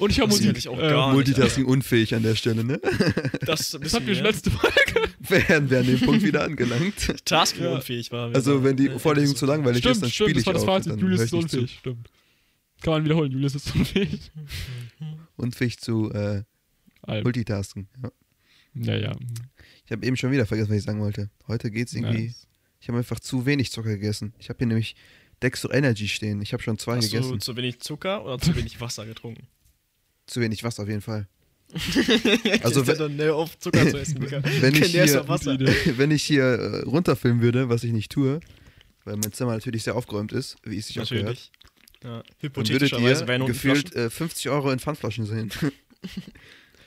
Und 0.01 0.09
ich 0.11 0.17
Das 0.17 0.27
Musik. 0.27 0.57
ich 0.57 0.67
auch 0.67 0.77
äh, 0.77 0.81
gar 0.89 1.07
nicht. 1.07 1.13
Multitasking 1.15 1.65
unfähig 1.65 2.15
an 2.15 2.23
der 2.23 2.35
Stelle, 2.35 2.63
ne? 2.63 2.79
das, 3.45 3.71
Das 3.71 3.93
hatten 3.93 4.07
wir 4.07 4.15
schon 4.15 4.23
letzte 4.25 4.49
Folge. 4.51 4.75
Wären 5.19 5.69
wir 5.69 5.79
an 5.79 5.85
dem 5.85 5.99
Punkt 5.99 6.23
wieder 6.23 6.43
angelangt. 6.43 7.23
Tasking 7.25 7.63
Ja. 7.63 7.75
unfähig 7.75 8.11
war. 8.11 8.33
Also, 8.33 8.63
wenn 8.63 8.75
die 8.75 8.87
Äh, 8.87 8.99
Vorlesung 8.99 9.35
zu 9.35 9.45
langweilig 9.45 9.77
ist, 9.85 9.89
Stimmt, 9.89 10.03
dann 10.03 10.09
stimmt, 10.09 10.29
spiele 10.29 10.33
das 10.33 10.41
ich 10.41 10.45
war 10.47 10.53
das 10.53 10.63
auch. 10.63 10.65
Fazit. 10.67 10.91
dann 10.93 10.99
Julius 10.99 11.21
ist 11.21 11.33
nicht 11.33 11.43
unfähig, 11.43 11.77
stimmt. 11.79 12.09
Kann 12.81 12.93
man 12.93 13.05
wiederholen, 13.05 13.31
Julius 13.31 13.55
ist 13.55 13.75
unfähig. 13.75 14.31
Unfähig 15.37 15.77
zu 15.79 16.11
äh. 16.11 16.43
Multitasken. 17.23 17.87
Ja. 18.03 18.11
Naja. 18.73 19.15
Ich 19.85 19.91
habe 19.91 20.05
eben 20.05 20.15
schon 20.17 20.31
wieder 20.31 20.45
vergessen, 20.45 20.69
was 20.71 20.77
ich 20.77 20.83
sagen 20.83 20.99
wollte. 20.99 21.29
Heute 21.47 21.71
geht's 21.71 21.93
irgendwie. 21.93 22.25
Nice. 22.27 22.47
Ich 22.79 22.87
habe 22.87 22.97
einfach 22.97 23.19
zu 23.19 23.45
wenig 23.45 23.71
Zucker 23.71 23.89
gegessen. 23.89 24.33
Ich 24.39 24.49
habe 24.49 24.57
hier 24.57 24.67
nämlich 24.67 24.95
Dextro 25.43 25.71
Energy 25.71 26.07
stehen. 26.07 26.41
Ich 26.41 26.53
habe 26.53 26.63
schon 26.63 26.77
zwei 26.77 26.97
Hast 26.97 27.11
du 27.11 27.17
gegessen. 27.17 27.39
zu 27.39 27.55
wenig 27.55 27.79
Zucker 27.79 28.23
oder 28.25 28.39
zu 28.39 28.55
wenig 28.55 28.79
Wasser 28.81 29.05
getrunken? 29.05 29.47
Zu 30.31 30.39
wenig 30.39 30.63
Wasser 30.63 30.83
auf 30.83 30.87
jeden 30.89 31.01
Fall. 31.01 31.27
Also, 32.63 32.87
wenn 32.87 32.97
dann 32.97 33.15
ne, 33.17 33.33
auf 33.33 33.59
Zucker 33.59 33.89
zu 33.89 33.97
essen. 33.97 34.21
Wenn 34.61 34.75
ich 34.75 34.91
hier-. 34.91 35.27
Wenn 35.97 36.11
ich 36.11 36.23
hier 36.23 36.43
äh, 36.43 36.81
runterfilmen 36.83 37.41
würde, 37.41 37.67
was 37.67 37.83
ich 37.83 37.91
nicht 37.91 38.11
tue, 38.11 38.39
weil 39.03 39.17
mein 39.17 39.33
Zimmer 39.33 39.53
natürlich 39.53 39.83
sehr 39.83 39.95
aufgeräumt 39.95 40.31
ist, 40.31 40.55
wie 40.63 40.77
es 40.77 40.87
sich 40.87 40.99
auch 41.01 41.09
gehört. 41.09 41.51
Ja. 42.03 42.23
dann 42.41 42.69
würdet 42.69 42.91
ihr 42.93 43.45
gefühlt 43.45 43.93
äh, 43.93 44.09
50 44.09 44.49
Euro 44.49 44.71
in 44.71 44.79
Pfandflaschen 44.79 45.25
sehen. 45.25 45.51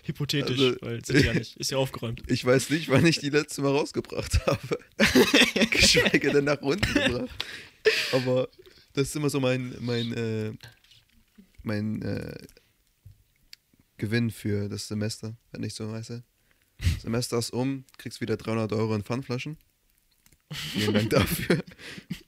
Hypothetisch, 0.04 0.58
also- 0.58 0.76
weil 0.80 1.02
ja 1.22 1.34
nicht. 1.34 1.56
Ist 1.58 1.70
ja 1.70 1.76
aufgeräumt. 1.76 2.22
Ich 2.28 2.44
weiß 2.44 2.70
nicht, 2.70 2.88
wann 2.88 3.04
ich 3.04 3.18
die 3.18 3.30
letzte 3.30 3.60
Mal 3.60 3.72
rausgebracht 3.72 4.46
habe. 4.46 4.78
Geschweige 5.70 6.32
denn 6.32 6.44
nach 6.44 6.62
unten 6.62 6.92
gebracht. 6.94 7.28
Aber 8.12 8.48
das 8.94 9.08
ist 9.08 9.16
immer 9.16 9.28
so 9.28 9.38
mein, 9.40 9.74
mein, 9.80 10.12
äh, 10.14 10.52
mein 11.62 12.02
äh, 12.02 12.34
Gewinn 13.96 14.30
für 14.30 14.68
das 14.68 14.88
Semester, 14.88 15.36
wenn 15.52 15.62
ich 15.62 15.74
so 15.74 15.90
heiße. 15.90 16.22
Semester 17.00 17.38
ist 17.38 17.50
um, 17.50 17.84
kriegst 17.98 18.20
wieder 18.20 18.36
300 18.36 18.72
Euro 18.72 18.94
in 18.94 19.02
Pfandflaschen. 19.02 19.56
Vielen 20.52 20.92
Dank 20.92 21.10
dafür. 21.10 21.62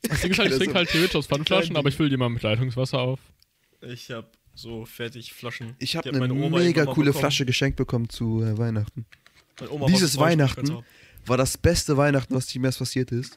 Das 0.03 0.21
Ding 0.21 0.33
ist 0.33 0.39
halt, 0.39 0.53
ich 0.53 0.59
trinke 0.59 0.75
halt 0.75 0.89
theoretisch 0.89 1.17
aus 1.17 1.27
Pfandflaschen, 1.27 1.77
aber 1.77 1.89
ich 1.89 1.97
fülle 1.97 2.11
die 2.11 2.17
mal 2.17 2.29
mit 2.29 2.43
Leitungswasser 2.43 2.99
auf. 2.99 3.21
Ich 3.81 4.11
hab 4.11 4.37
so 4.55 4.87
fertig 4.87 5.33
Flaschen. 5.33 5.75
Ich 5.79 5.97
habe 5.97 6.09
eine 6.09 6.19
meine 6.19 6.35
Oma 6.35 6.59
mega 6.59 6.85
coole 6.85 7.07
bekommen. 7.07 7.21
Flasche 7.21 7.45
geschenkt 7.45 7.77
bekommen 7.77 8.09
zu 8.09 8.43
äh, 8.43 8.57
Weihnachten. 8.57 9.07
Dieses 9.89 10.19
Weihnachten 10.19 10.83
war 11.27 11.37
das 11.37 11.59
beste 11.59 11.97
Weihnachten, 11.97 12.35
was 12.35 12.53
jemals 12.53 12.79
passiert 12.79 13.13
ist. 13.13 13.37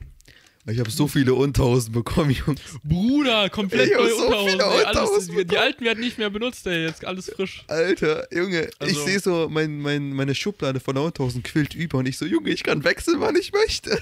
Ich 0.72 0.80
habe 0.80 0.90
so 0.92 1.08
viele 1.08 1.34
Unterhosen 1.34 1.92
bekommen, 1.94 2.32
Jungs. 2.32 2.62
Bruder, 2.84 3.50
komplett 3.50 3.90
Ich 3.90 3.96
neue 3.98 4.10
so 4.10 4.26
Unterhosen. 4.28 4.50
viele 4.52 4.64
ey, 4.64 4.70
alles, 4.86 4.88
Unterhosen 5.00 5.38
die, 5.38 5.46
die 5.46 5.58
alten 5.58 5.86
werden 5.86 6.00
nicht 6.00 6.18
mehr 6.18 6.30
benutzt, 6.30 6.68
ey. 6.68 6.86
Jetzt 6.86 7.06
alles 7.06 7.32
frisch. 7.36 7.64
Alter, 7.68 8.28
Junge, 8.34 8.68
ich 8.68 8.82
Also- 8.82 9.06
sehe 9.06 9.20
so, 9.20 9.48
mein, 9.50 9.80
mein, 9.80 10.12
meine 10.14 10.36
Schublade 10.36 10.80
von 10.80 10.96
der 10.96 11.04
Unterhosen 11.04 11.44
quillt 11.44 11.74
über 11.76 11.98
und 12.00 12.08
ich 12.08 12.18
so, 12.18 12.26
Junge, 12.26 12.50
ich 12.50 12.64
kann 12.64 12.84
wechseln, 12.84 13.20
wann 13.20 13.36
ich 13.36 13.52
möchte. 13.54 13.92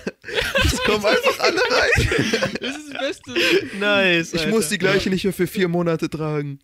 Es 0.65 0.77
kommen 0.83 1.05
einfach 1.05 1.39
alle 1.39 1.61
rein. 1.69 2.51
Das 2.61 2.77
ist 2.77 2.93
das 2.93 2.99
Beste. 2.99 3.31
Nice. 3.79 4.33
Ich 4.33 4.47
muss 4.47 4.69
die 4.69 4.77
gleiche 4.77 5.09
nicht 5.09 5.23
mehr 5.23 5.33
für 5.33 5.47
vier 5.47 5.67
Monate 5.67 6.09
tragen. 6.09 6.59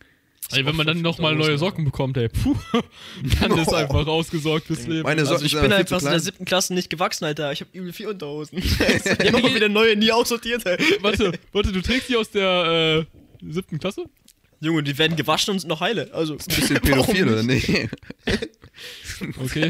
Ey, 0.51 0.65
wenn 0.65 0.75
man 0.75 0.85
dann 0.87 1.01
nochmal 1.01 1.31
5000 1.33 1.47
neue. 1.49 1.57
Socken 1.57 1.85
bekommt, 1.85 2.17
ey, 2.17 2.29
puh, 2.29 2.55
dann 3.41 3.57
ist 3.57 3.73
einfach 3.73 4.05
ausgesorgt 4.07 4.67
fürs 4.67 4.85
Leben. 4.87 5.03
Meine 5.03 5.21
Socken 5.25 5.33
Also 5.35 5.45
ich 5.45 5.51
sind 5.51 5.61
bin 5.61 5.71
zu 5.71 5.75
einfach 5.77 6.01
in 6.01 6.05
der 6.11 6.19
siebten 6.19 6.45
Klasse 6.45 6.73
nicht 6.73 6.89
gewachsen, 6.89 7.25
Alter. 7.25 7.51
Ich 7.51 7.61
habe 7.61 7.69
übel 7.73 7.93
vier 7.93 8.09
Unterhosen. 8.09 8.57
Immer 9.25 9.43
wieder 9.55 9.69
neue, 9.69 9.95
nie 9.95 10.11
aussortiert, 10.11 10.65
ey. 10.65 10.77
warte, 11.01 11.31
warte, 11.51 11.71
du 11.71 11.81
trägst 11.81 12.09
die 12.09 12.17
aus 12.17 12.29
der 12.29 13.05
äh, 13.41 13.51
siebten 13.51 13.79
Klasse? 13.79 14.05
Junge, 14.59 14.81
die 14.83 14.97
werden 14.97 15.17
gewaschen 15.17 15.51
und 15.53 15.59
sind 15.59 15.67
noch 15.69 15.81
heile. 15.81 16.09
Also, 16.13 16.33
Ein 16.33 16.37
bisschen 16.37 16.79
pädophil, 16.79 17.27
oder 17.27 17.43
nicht? 17.43 17.69
Okay. 19.43 19.69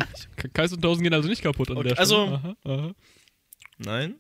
Kais 0.54 0.72
Unterhosen 0.74 1.04
gehen 1.04 1.14
also 1.14 1.28
nicht 1.28 1.42
kaputt 1.42 1.70
an 1.72 1.78
Okay, 1.78 1.90
der 1.90 2.00
also- 2.00 2.24
Stelle. 2.26 2.38
Aha, 2.38 2.56
aha. 2.66 2.92
Nein. 3.80 4.16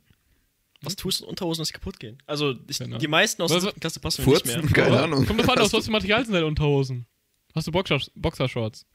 Was 0.83 0.95
tust 0.95 1.21
du 1.21 1.23
in 1.23 1.29
Unterhosen, 1.29 1.61
dass 1.61 1.69
sie 1.69 1.73
kaputt 1.73 1.99
gehen? 1.99 2.17
Also, 2.25 2.55
ich, 2.67 2.81
Ahnung. 2.81 2.99
die 2.99 3.07
meisten 3.07 3.41
aus 3.41 3.49
Was- 3.51 3.55
der 3.63 3.69
siebten 3.69 3.79
Klasse 3.79 3.99
passen 3.99 4.25
mir 4.25 4.31
nicht 4.33 4.45
mehr. 4.45 4.61
Keine 4.63 4.99
Ahnung. 5.03 5.25
Kommt 5.25 5.39
davon 5.39 5.59
aus, 5.59 5.71
was 5.73 5.85
für 5.85 5.91
Material 5.91 6.23
sind 6.25 6.33
deine 6.33 6.45
Unterhosen? 6.45 7.05
Hast 7.55 7.67
du 7.67 7.71
Boxer 7.71 7.99
Boxershorts? 8.15 8.85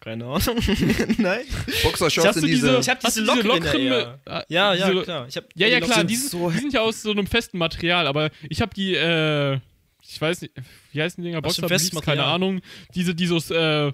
Keine 0.00 0.24
Ahnung. 0.26 0.40
Nein. 1.18 1.44
Boxershorts 1.82 2.28
Hast 2.28 2.36
in 2.36 2.42
du 2.42 2.46
diese. 2.48 2.78
Ich 2.78 2.88
hab 2.90 3.00
diese 3.00 3.24
du 3.24 3.32
Locken 3.42 3.64
Ja, 4.48 4.74
ja, 4.74 4.90
diese- 4.90 5.02
klar. 5.02 5.26
Ich 5.28 5.36
hab 5.36 5.44
Ja, 5.54 5.66
ja, 5.66 5.80
klar, 5.80 6.04
die 6.04 6.14
sind 6.16 6.30
sind, 6.30 6.40
so- 6.40 6.50
die 6.50 6.58
sind 6.58 6.72
ja 6.74 6.80
aus 6.82 7.02
so 7.02 7.10
einem 7.10 7.26
festen 7.26 7.56
Material, 7.58 8.06
aber 8.06 8.30
ich 8.50 8.60
habe 8.60 8.74
die, 8.74 8.94
äh, 8.94 9.58
ich 10.06 10.20
weiß 10.20 10.42
nicht, 10.42 10.52
wie 10.92 11.00
heißen 11.00 11.22
die 11.22 11.30
Dinger? 11.30 11.42
Was 11.42 11.56
für 11.56 11.62
ein 11.62 11.62
Boxer 11.62 11.68
festes 11.74 11.90
Briefs? 11.92 12.04
Keine? 12.04 12.24
Ahnung. 12.24 12.60
Diese, 12.94 13.14
die 13.14 13.26
so 13.26 13.38
äh, 13.54 13.92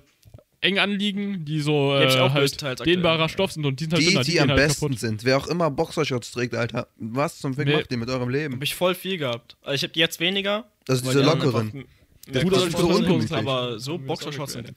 eng 0.60 0.78
anliegen, 0.78 1.44
die 1.44 1.60
so 1.60 1.96
Die 1.96 2.02
hab 2.04 2.08
ich 2.10 2.16
äh, 2.16 2.20
auch 2.20 2.32
halt 2.34 2.86
dehnbarer 2.86 3.28
Stoff 3.28 3.52
sind 3.52 3.64
und 3.66 3.80
die 3.80 3.84
sind 3.84 3.94
halt 3.94 4.02
Die, 4.02 4.08
dünner, 4.10 4.24
die, 4.24 4.32
gehen 4.32 4.42
am 4.42 4.48
halt 4.50 4.58
besten 4.58 4.80
kaputt. 4.86 4.98
sind. 5.00 5.24
Wer 5.24 5.36
auch 5.38 5.46
immer 5.46 5.70
Boxershorts 5.70 6.30
trägt, 6.32 6.54
Alter. 6.54 6.88
Was 6.98 7.38
zum 7.38 7.54
Fick 7.54 7.66
Nee. 7.66 7.76
macht 7.76 7.90
ihr 7.90 7.96
mit 7.98 8.08
eurem 8.10 8.28
Leben? 8.28 8.54
Hab 8.54 8.62
ich 8.62 8.74
voll 8.74 8.94
viel 8.94 9.18
gehabt. 9.18 9.56
Also 9.62 9.74
ich 9.74 9.82
hab 9.84 9.92
die 9.92 10.00
jetzt 10.00 10.20
weniger. 10.20 10.70
Also 10.88 11.04
weil 11.04 11.12
diese 11.12 11.22
die 11.24 11.28
lockeren. 11.30 11.84
das 12.32 12.44
kosten. 12.44 12.68
ist 12.68 12.78
so 12.78 12.88
ungemütlich. 12.88 13.32
Aber 13.32 13.78
so 13.78 13.96
ist 13.96 14.06
Boxershorts 14.06 14.52
sind. 14.52 14.72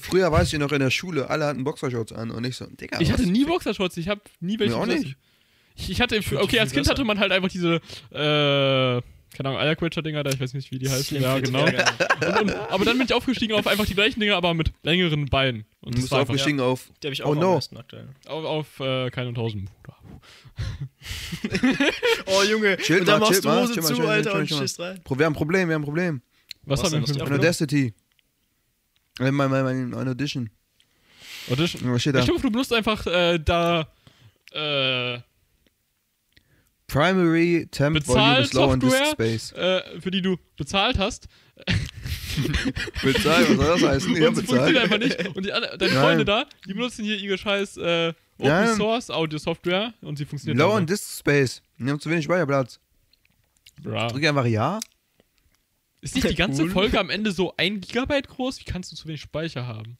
Früher 0.00 0.32
weiß 0.32 0.52
ich 0.52 0.58
noch 0.58 0.72
in 0.72 0.80
der 0.80 0.90
Schule, 0.90 1.28
alle 1.28 1.46
hatten 1.46 1.64
Boxershorts 1.64 2.12
an 2.12 2.30
und 2.30 2.44
ich 2.46 2.56
so, 2.56 2.66
Digga. 2.66 3.00
Ich 3.00 3.12
hatte 3.12 3.26
nie 3.26 3.44
Boxershorts, 3.44 3.96
ich 3.98 4.08
habe 4.08 4.20
nie 4.40 4.58
welche 4.58 4.74
Mir 4.74 4.80
auch 4.80 4.86
nicht. 4.86 5.16
Ich, 5.76 5.90
ich 5.90 6.00
hatte, 6.00 6.18
okay, 6.36 6.60
als 6.60 6.72
Kind 6.72 6.88
hatte 6.88 7.04
man 7.04 7.18
halt 7.18 7.32
einfach 7.32 7.50
diese, 7.50 7.80
äh, 8.10 9.02
keine 9.36 9.50
Ahnung, 9.50 9.60
Eierquetscher-Dinger 9.60 10.22
da, 10.24 10.30
ich 10.30 10.40
weiß 10.40 10.54
nicht, 10.54 10.70
wie 10.70 10.78
die 10.78 10.88
heißen. 10.90 11.20
Ja, 11.20 11.38
genau. 11.38 11.64
Und, 11.64 11.74
und, 12.40 12.54
aber 12.54 12.84
dann 12.84 12.96
bin 12.98 13.06
ich 13.06 13.12
aufgestiegen 13.14 13.54
auf 13.54 13.66
einfach 13.66 13.86
die 13.86 13.94
gleichen 13.94 14.18
Dinger, 14.20 14.36
aber 14.36 14.54
mit 14.54 14.72
längeren 14.82 15.26
Beinen. 15.26 15.64
Und 15.80 15.94
Du 15.94 16.00
bist 16.00 16.10
war 16.10 16.20
einfach 16.20 16.30
aufgestiegen 16.34 16.60
auf. 16.60 16.90
Die 17.02 17.06
hab 17.08 17.12
ich 17.12 17.22
Oh 17.24 17.28
auch 17.28 17.32
am 17.32 17.38
no. 17.38 17.60
aktuell. 17.78 18.08
auf, 18.26 18.44
auf 18.44 18.80
äh, 18.80 19.10
keine 19.10 19.32
Tausend. 19.34 19.70
Oh 22.26 22.42
Junge, 22.42 22.76
Chill 22.78 23.00
und 23.00 23.06
dann 23.08 23.20
mal, 23.20 23.28
machst 23.28 23.44
du 23.44 23.48
mal, 23.48 23.62
Hose 23.62 23.74
zu, 23.80 23.80
chill 23.94 24.02
mal, 24.04 24.08
Alter, 24.12 24.30
chill 24.32 24.40
und 24.40 24.48
schießt 24.48 24.80
rein. 24.80 25.00
Pro- 25.04 25.18
Wir 25.18 25.26
haben 25.26 25.32
ein 25.32 25.36
Problem, 25.36 25.68
wir 25.68 25.74
haben 25.74 25.82
ein 25.82 25.84
Problem. 25.84 26.22
Was, 26.64 26.80
Was 26.82 26.92
haben 26.92 27.06
wir 27.06 27.14
denn, 27.14 27.22
ein? 27.26 27.32
Audacity. 27.34 27.94
Äh, 29.20 29.30
Mein, 29.30 29.50
mein, 29.50 29.64
mein, 29.64 29.90
mein 29.90 30.08
Audition. 30.08 30.50
Audition. 31.50 31.92
Was 31.92 32.00
steht 32.00 32.14
Ich 32.14 32.20
da? 32.20 32.24
glaube, 32.26 32.40
du 32.42 32.50
benutzt 32.50 32.72
einfach 32.72 33.06
äh, 33.06 33.38
da 33.38 33.86
äh, 34.52 35.18
Primary 36.88 37.66
Temp 37.70 37.94
Bezahlt 37.94 38.16
Volume 38.18 38.40
is 38.42 38.52
low 38.52 38.70
on 38.70 38.80
disk 38.80 38.96
Software? 38.96 39.12
space. 39.38 39.52
äh, 39.52 40.00
für 40.00 40.10
die 40.10 40.22
du 40.22 40.36
bezahlt 40.56 40.98
hast. 40.98 41.26
Bezahlt, 43.02 43.48
was 43.50 43.56
soll 43.56 43.80
das 43.80 43.82
heißen? 43.82 44.16
Ja, 44.16 44.28
und 44.28 44.34
sie 44.36 44.42
funktioniert 44.44 44.82
bezahlt. 44.90 44.92
einfach 44.92 44.98
nicht. 45.26 45.36
Und 45.36 45.46
die, 45.46 45.52
alle- 45.52 45.76
deine 45.78 45.92
Nein. 45.92 46.02
Freunde 46.02 46.24
da, 46.24 46.46
die 46.68 46.74
benutzen 46.74 47.04
hier 47.04 47.16
ihre 47.16 47.38
scheiß 47.38 47.76
äh, 47.78 48.12
Open 48.38 48.46
Ja. 48.46 48.74
Source 48.74 49.10
Audio 49.10 49.38
Software 49.38 49.94
und 50.02 50.16
sie 50.18 50.24
funktioniert 50.26 50.58
Low 50.58 50.74
on 50.74 50.86
disk 50.86 51.18
space. 51.18 51.62
Wir 51.78 51.92
haben 51.92 52.00
zu 52.00 52.10
wenig 52.10 52.24
Speicherplatz. 52.24 52.78
Bra. 53.82 54.08
Drück 54.08 54.24
einfach 54.24 54.46
Ja. 54.46 54.80
Ist 56.02 56.14
nicht 56.14 56.28
die 56.28 56.34
ganze 56.36 56.62
Cool. 56.64 56.70
Folge 56.70 57.00
am 57.00 57.10
Ende 57.10 57.32
so 57.32 57.54
ein 57.56 57.80
Gigabyte 57.80 58.28
groß? 58.28 58.60
Wie 58.60 58.64
kannst 58.64 58.92
du 58.92 58.96
zu 58.96 59.08
wenig 59.08 59.22
Speicher 59.22 59.66
haben? 59.66 59.96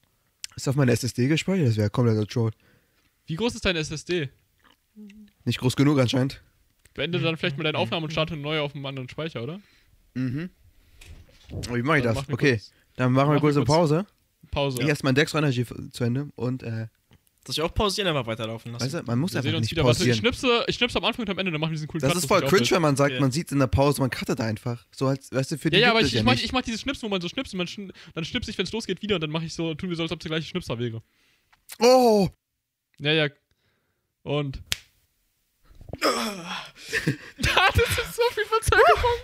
Ist 0.54 0.68
auf 0.68 0.76
meine 0.76 0.92
SSD 0.92 1.28
gespeichert? 1.28 1.68
Das 1.68 1.76
wäre 1.76 1.90
kompletter 1.90 2.26
Troll. 2.26 2.52
Wie 3.26 3.34
groß 3.34 3.54
ist 3.54 3.64
deine 3.64 3.78
SSD? 3.80 4.28
Nicht 5.44 5.58
groß 5.58 5.74
genug 5.76 5.98
anscheinend. 5.98 6.42
Beende 6.96 7.20
dann 7.20 7.36
vielleicht 7.36 7.56
mal 7.58 7.64
deine 7.64 7.78
Aufnahme 7.78 8.04
und 8.04 8.10
starte 8.10 8.36
neu 8.36 8.60
auf 8.60 8.74
einem 8.74 8.86
anderen 8.86 9.08
Speicher, 9.08 9.42
oder? 9.42 9.60
Mhm. 10.14 10.50
Wie 11.70 11.82
mache 11.82 11.98
ich 11.98 12.04
Dann 12.04 12.14
das? 12.14 12.28
Okay, 12.28 12.52
kurz 12.56 12.72
dann 12.96 13.12
machen 13.12 13.28
wir 13.28 13.34
mach 13.34 13.40
kurz 13.40 13.56
eine 13.56 13.64
Pause. 13.64 14.06
Pause. 14.50 14.78
Ich 14.82 14.88
erstmal 14.88 15.12
Dex 15.14 15.34
Energy 15.34 15.64
zu 15.92 16.04
Ende 16.04 16.28
und 16.34 16.62
äh, 16.62 16.86
Soll 17.46 17.52
ich 17.52 17.62
auch 17.62 17.72
pausieren, 17.74 18.08
einfach 18.08 18.26
weiterlaufen 18.26 18.72
lassen? 18.72 18.84
weißt 18.84 18.94
du, 18.94 19.02
man 19.04 19.18
muss 19.18 19.34
Wir 19.34 19.38
einfach 19.44 19.60
nicht 19.60 19.70
wieder. 19.70 19.84
Warte, 19.84 19.98
ich 20.02 20.08
pausieren. 20.08 20.18
schnipse, 20.18 20.64
ich 20.66 20.74
schnipse 20.76 20.98
am 20.98 21.04
Anfang 21.04 21.22
und 21.24 21.30
am 21.30 21.38
Ende, 21.38 21.52
dann 21.52 21.60
machen 21.60 21.70
wir 21.70 21.74
diesen 21.76 21.86
coolen 21.88 22.00
Das 22.00 22.12
Cut, 22.12 22.18
ist 22.22 22.26
voll 22.26 22.42
cringe, 22.42 22.70
wenn 22.70 22.82
man 22.82 22.96
sagt, 22.96 23.12
Okay. 23.12 23.20
man 23.20 23.30
sieht 23.30 23.52
in 23.52 23.58
der 23.60 23.66
Pause, 23.68 24.00
man 24.00 24.10
cuttet 24.10 24.40
einfach. 24.40 24.84
So 24.90 25.06
als, 25.06 25.30
weißt 25.30 25.52
du, 25.52 25.58
für 25.58 25.70
die 25.70 25.76
Ja, 25.76 25.82
ja, 25.82 25.90
aber 25.90 26.00
es 26.00 26.08
ich, 26.08 26.14
ja 26.14 26.20
ich, 26.20 26.24
mach, 26.24 26.34
ich 26.34 26.52
mach 26.52 26.62
dieses 26.62 26.80
Schnipsen, 26.80 27.02
wo 27.06 27.10
man 27.10 27.20
so 27.20 27.28
schnipst 27.28 27.52
und 27.54 27.58
man 27.58 27.66
schn 27.68 27.92
dann 28.14 28.24
schnipse 28.24 28.50
ich, 28.50 28.58
wenn 28.58 28.64
es 28.66 28.72
losgeht, 28.72 29.00
wieder 29.02 29.16
und 29.16 29.20
dann 29.20 29.30
mache 29.30 29.44
ich 29.44 29.54
so, 29.54 29.74
tun 29.74 29.90
wir 29.90 29.96
so, 29.96 30.02
als 30.02 30.10
ob 30.12 30.18
es 30.18 30.24
der 30.24 30.30
gleiche 30.30 30.48
Schnipser 30.48 30.78
wäre. 30.78 31.02
Oh! 31.78 32.28
Ja, 32.98 33.12
ja. 33.12 33.28
Und. 34.22 34.62
Ah, 36.04 37.70
das 37.74 37.84
ist 37.84 38.16
so 38.16 38.22
viel 38.34 38.44
Verzögerung. 38.44 39.18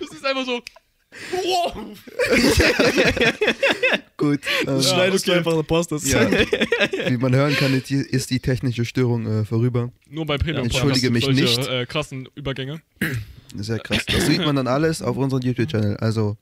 das 0.00 0.10
ist 0.10 0.24
einfach 0.24 0.44
so. 0.44 0.62
Gut. 4.16 4.40
Ähm, 4.66 4.76
Ja, 4.76 4.82
Schneidest 4.82 5.24
okay. 5.24 5.32
du 5.32 5.38
einfach 5.38 5.52
eine 5.52 5.62
Post. 5.62 5.92
Das 5.92 6.08
Ja. 6.08 6.30
Wie 6.30 7.16
man 7.16 7.34
hören 7.34 7.54
kann, 7.54 7.74
ist 7.74 8.30
die, 8.30 8.40
technische 8.40 8.84
Störung 8.84 9.26
äh, 9.26 9.44
vorüber. 9.44 9.92
Nur 10.08 10.26
bei 10.26 10.38
Premium 10.38 10.64
Entschuldige 10.64 11.10
mich 11.10 11.24
solche, 11.24 11.42
nicht. 11.42 11.68
Äh, 11.68 11.86
krassen 11.86 12.28
Übergänge. 12.34 12.80
Sehr 13.54 13.78
krass. 13.78 14.04
Das 14.06 14.26
sieht 14.26 14.44
man 14.44 14.56
dann 14.56 14.66
alles 14.66 15.02
auf 15.02 15.16
unserem 15.16 15.42
YouTube-Channel. 15.42 15.96
Also. 15.98 16.36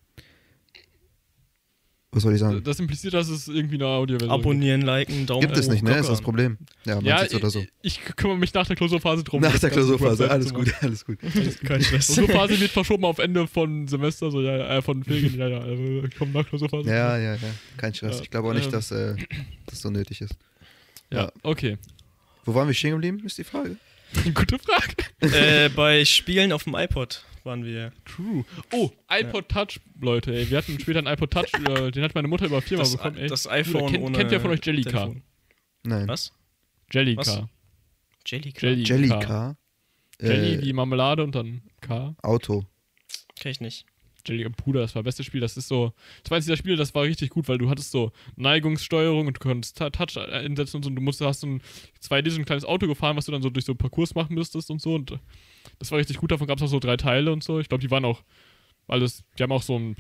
Was 2.15 2.25
soll 2.25 2.35
ich 2.35 2.41
sagen? 2.41 2.63
Das 2.63 2.79
impliziert, 2.79 3.15
dass 3.15 3.29
es 3.29 3.49
irgendwie 3.49 3.77
eine 3.77 3.87
Audioversion 3.87 4.31
Abonnieren, 4.31 4.83
liken, 4.83 5.25
Daumen 5.25 5.41
Gibt 5.41 5.57
es 5.57 5.69
nicht, 5.69 5.83
ne? 5.83 5.97
Ist 5.99 6.11
das. 6.11 6.21
Problem. 6.21 6.59
Ja, 6.85 6.97
man. 6.97 7.07
Ja, 7.07 7.25
oder 7.35 7.49
so. 7.49 7.61
ich, 7.81 8.01
ich 8.07 8.17
kümmere 8.17 8.37
mich 8.37 8.53
nach 8.53 8.67
der 8.67 8.77
Klausurphase 8.77 9.25
drum. 9.25 9.41
Nach 9.41 9.59
der 9.59 9.71
Klausurphase, 9.71 10.31
alles 10.31 10.53
gut, 10.53 10.75
alles 10.83 11.07
gut. 11.07 11.19
Stress. 11.21 11.59
Klausurphase 11.61 12.61
wird 12.61 12.71
verschoben 12.71 13.07
auf 13.07 13.19
Ende 13.19 13.47
von 13.47 13.89
Semester, 13.89 14.31
so 14.31 14.43
ja, 14.43 14.77
äh, 14.77 14.83
von 14.83 15.03
Ferien, 15.03 15.39
ja, 15.39 15.49
ja, 15.49 15.61
also, 15.61 16.09
kommt 16.19 16.35
nach 16.35 16.47
Klausurphase. 16.47 16.91
Ja, 16.91 17.17
ja, 17.17 17.35
ja. 17.35 17.41
Kein 17.79 17.95
Stress. 17.95 18.19
Ja, 18.19 18.23
Ich 18.25 18.31
glaube 18.31 18.51
auch 18.51 18.55
nicht, 18.55 18.67
ähm. 18.67 18.73
dass 18.73 18.91
äh, 18.91 19.17
das 19.65 19.81
so 19.81 19.89
nötig 19.89 20.21
ist. 20.21 20.35
ja. 21.11 21.23
Ja. 21.23 21.33
okay. 21.43 21.79
Wo 22.45 22.55
waren 22.55 22.67
wir 22.67 22.75
stehen 22.75 22.91
geblieben, 22.91 23.23
ist 23.25 23.39
die 23.39 23.45
Frage. 23.45 23.77
Gute 24.35 24.59
Frage. 24.59 24.97
äh, 25.35 25.71
bei 25.71 26.05
Spielen 26.05 26.53
auf 26.53 26.65
dem 26.65 26.75
iPod 26.75 27.25
waren 27.45 27.65
wir. 27.65 27.93
True. 28.05 28.45
Oh, 28.73 28.91
iPod 29.11 29.49
Touch, 29.49 29.81
Leute, 30.01 30.35
ey. 30.35 30.51
Wir 30.51 30.59
hatten 30.59 30.79
später 30.79 30.99
einen 30.99 31.09
iPod 31.09 31.31
Touch, 31.31 31.53
äh, 31.55 31.91
den 31.93 32.03
hat 32.03 32.15
meine 32.15 32.29
Mutter 32.29 32.47
über 32.47 32.61
viermal 32.63 32.85
Das, 32.85 32.97
bekommen, 32.97 33.17
ey. 33.17 33.29
das 33.29 33.49
iPhone 33.49 33.91
kennt, 33.91 34.05
ohne 34.05 34.17
kennt 34.19 34.31
wer 34.31 34.41
von 34.41 34.51
euch 34.51 34.65
Jellica? 34.65 34.91
Telefon. 34.91 35.23
Nein. 35.85 36.09
Was? 36.09 36.33
Jellica? 36.91 37.49
Jellica. 38.27 38.67
Jellica. 38.67 39.57
Jelly 40.21 40.55
Äh, 40.55 40.63
wie 40.63 40.73
Marmelade 40.73 41.25
und 41.25 41.35
dann 41.35 41.63
K. 41.81 42.15
Auto. 42.23 42.65
Kenn 43.39 43.51
ich 43.51 43.61
nicht. 43.61 43.87
Jelly 44.27 44.49
Bruder, 44.49 44.81
das 44.83 44.95
war 44.95 45.03
das 45.03 45.17
beste 45.17 45.25
Spiel. 45.25 45.41
Das 45.41 45.57
ist 45.57 45.69
so. 45.69 45.93
Das 46.23 46.31
war 46.31 46.37
eines 46.37 46.45
dieser 46.47 46.57
Spiele, 46.57 46.77
das 46.77 46.95
war 46.95 47.03
richtig 47.03 47.31
gut, 47.31 47.49
weil 47.49 47.59
du 47.59 47.69
hattest 47.69 47.91
so 47.91 48.13
Neigungssteuerung 48.37 49.27
und 49.27 49.37
du 49.37 49.41
konntest 49.41 49.77
Touch 49.77 50.17
einsetzen 50.17 50.77
und 50.77 50.83
so. 50.85 50.89
Und 50.91 50.97
du 50.97 51.03
musst, 51.03 51.21
hast 51.21 51.41
so 51.41 51.47
ein 51.49 51.63
2D 52.01 52.31
so 52.31 52.39
ein 52.39 52.45
kleines 52.45 52.65
Auto 52.65 52.87
gefahren, 52.87 53.17
was 53.17 53.27
du 53.27 53.33
dann 53.33 53.43
so 53.43 53.51
durch 53.51 53.65
so 53.65 53.75
Parcours 53.75 54.15
machen 54.15 54.35
müsstest 54.35 54.71
und 54.71 54.81
so. 54.81 54.95
Und 54.95 55.13
äh, 55.13 55.19
das 55.79 55.91
war 55.91 55.99
richtig 55.99 56.19
gut. 56.19 56.31
Davon 56.33 56.47
gab 56.47 56.59
es 56.59 56.63
auch 56.65 56.69
so 56.69 56.79
drei 56.79 56.97
Teile 56.97 57.33
und 57.33 57.43
so. 57.43 57.61
Ich 57.61 57.69
glaube, 57.69 57.83
die 57.83 57.91
waren 57.91 58.05
auch 58.05 58.23
alles. 58.89 59.25
Die 59.39 59.43
haben 59.43 59.53
auch 59.53 59.63
so 59.63 59.79
ein 59.79 59.97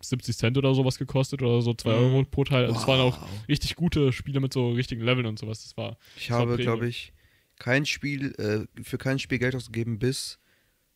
70 0.00 0.36
Cent 0.36 0.56
oder 0.58 0.74
sowas 0.74 0.98
gekostet 0.98 1.42
oder 1.42 1.60
so 1.62 1.74
2 1.74 1.90
Mhm. 1.90 1.96
Euro 1.96 2.24
pro 2.24 2.44
Teil. 2.44 2.66
Also 2.66 2.78
es 2.80 2.86
waren 2.86 3.00
auch 3.00 3.20
Wow. 3.20 3.28
richtig 3.48 3.74
gute 3.74 4.12
Spiele 4.12 4.40
mit 4.40 4.52
so 4.52 4.70
richtigen 4.70 5.02
Leveln 5.02 5.26
und 5.26 5.38
sowas. 5.38 5.62
Das 5.64 5.76
war. 5.76 5.96
Ich 6.16 6.28
Das 6.28 6.36
habe, 6.38 6.56
glaube 6.56 6.86
ich, 6.88 7.12
kein 7.58 7.84
Spiel, 7.86 8.32
äh, 8.76 8.82
für 8.84 8.98
kein 8.98 9.18
Spiel 9.18 9.38
Geld 9.38 9.54
ausgegeben 9.56 9.98
bis 9.98 10.38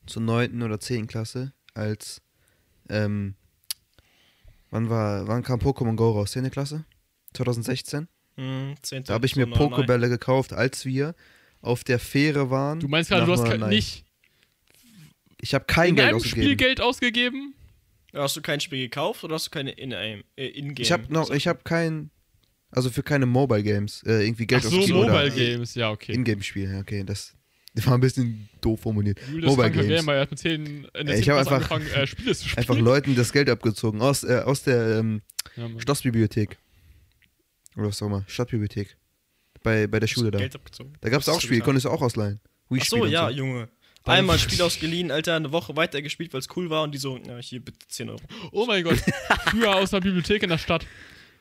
zur 0.06 0.22
9. 0.22 0.62
oder 0.62 0.78
10. 0.78 1.06
Klasse, 1.08 1.52
als, 1.74 2.22
ähm, 2.88 3.34
wann 4.70 4.88
war, 4.88 5.26
wann 5.26 5.42
kam 5.42 5.58
Pokémon 5.60 5.96
Go 5.96 6.12
raus? 6.12 6.32
10. 6.32 6.50
Klasse? 6.50 6.84
2016? 7.34 8.08
Hm, 8.36 8.74
10. 8.82 9.04
Da 9.04 9.14
habe 9.14 9.26
ich 9.26 9.36
mir 9.36 9.46
Pokébälle 9.46 10.08
gekauft, 10.08 10.52
als 10.52 10.84
wir 10.84 11.14
auf 11.62 11.84
der 11.84 11.98
Fähre 11.98 12.50
waren. 12.50 12.80
Du 12.80 12.88
meinst 12.88 13.08
gerade, 13.10 13.24
du 13.24 13.32
hast 13.32 13.44
kein, 13.44 13.60
Norderney. 13.60 13.76
nicht 13.76 14.04
Ich 15.40 15.54
habe 15.54 15.64
kein 15.64 15.90
in 15.90 15.96
Geld 15.96 16.08
einem 16.08 16.16
ausgegeben. 16.16 16.42
Spiel 16.42 16.56
Geld 16.56 16.80
ausgegeben? 16.80 17.54
Hast 18.14 18.36
du 18.36 18.42
kein 18.42 18.60
Spiel 18.60 18.80
gekauft 18.80 19.24
oder 19.24 19.36
hast 19.36 19.46
du 19.46 19.50
keine 19.50 19.70
In-Game? 19.70 20.22
Äh, 20.36 20.48
in 20.48 20.74
Ich 20.76 20.92
habe 20.92 21.10
noch, 21.12 21.30
ich 21.30 21.48
habe 21.48 21.60
kein, 21.64 22.10
also 22.70 22.90
für 22.90 23.02
keine 23.02 23.24
Mobile 23.26 23.62
Games 23.62 24.02
äh, 24.04 24.24
irgendwie 24.26 24.46
Geld 24.46 24.62
Ach 24.66 24.70
so, 24.70 24.76
ausgegeben. 24.78 25.00
Mobile 25.00 25.18
oder 25.26 25.30
Games, 25.30 25.74
ja, 25.74 25.90
okay. 25.90 26.12
Ingame-Spiel, 26.12 26.70
ja, 26.70 26.80
okay, 26.80 27.04
das, 27.04 27.34
das 27.74 27.86
war 27.86 27.94
ein 27.94 28.00
bisschen 28.00 28.50
doof 28.60 28.80
formuliert. 28.80 29.18
Julius 29.30 29.56
Mobile 29.56 29.70
Games. 29.70 30.06
Er 30.06 30.20
hat 30.20 30.30
mit 30.30 30.38
10, 30.40 30.66
in 30.66 30.82
der 30.92 31.00
Ey, 31.06 31.06
10. 31.06 31.20
ich 31.22 31.28
hab 31.30 31.46
Klasse 31.46 31.54
einfach- 31.74 31.96
äh, 31.96 32.06
Spiele 32.06 32.34
zu 32.34 32.44
spielen. 32.48 32.58
Einfach 32.58 32.78
Leuten 32.78 33.14
das 33.16 33.32
Geld 33.32 33.48
abgezogen 33.48 34.02
aus, 34.02 34.24
äh, 34.24 34.42
aus 34.44 34.62
der 34.64 34.98
ähm, 34.98 35.22
Ja. 35.56 35.68
Schlossbibliothek. 35.80 36.58
Oder 37.76 37.86
was 37.86 38.02
auch 38.02 38.08
immer, 38.08 38.24
Stadtbibliothek. 38.26 38.98
Bei, 39.62 39.86
bei 39.86 40.00
der 40.00 40.06
Schule 40.06 40.30
da. 40.30 40.38
Geld 40.38 40.54
abgezogen. 40.54 40.92
Da 41.00 41.08
gab 41.08 41.20
es 41.20 41.28
auch 41.28 41.40
Spiele, 41.40 41.60
konntest 41.60 41.86
du 41.86 41.90
auch 41.90 42.02
ausleihen. 42.02 42.40
Ach 42.70 42.84
so, 42.84 43.06
ja, 43.06 43.28
so. 43.28 43.34
Junge. 43.34 43.68
Einmal 44.04 44.36
ein 44.36 44.40
Spiel 44.40 44.60
ausgeliehen, 44.62 45.10
Alter, 45.10 45.36
eine 45.36 45.52
Woche 45.52 45.76
weiter 45.76 46.02
gespielt, 46.02 46.32
weil 46.32 46.40
es 46.40 46.48
cool 46.56 46.70
war 46.70 46.82
und 46.82 46.92
die 46.92 46.98
so, 46.98 47.18
ja, 47.18 47.38
hier 47.38 47.64
bitte 47.64 47.78
10 47.86 48.10
Euro. 48.10 48.20
Oh 48.50 48.66
mein 48.66 48.82
Gott. 48.82 48.98
Früher 49.46 49.76
aus 49.76 49.90
der 49.90 50.00
Bibliothek 50.00 50.42
in 50.42 50.50
der 50.50 50.58
Stadt. 50.58 50.86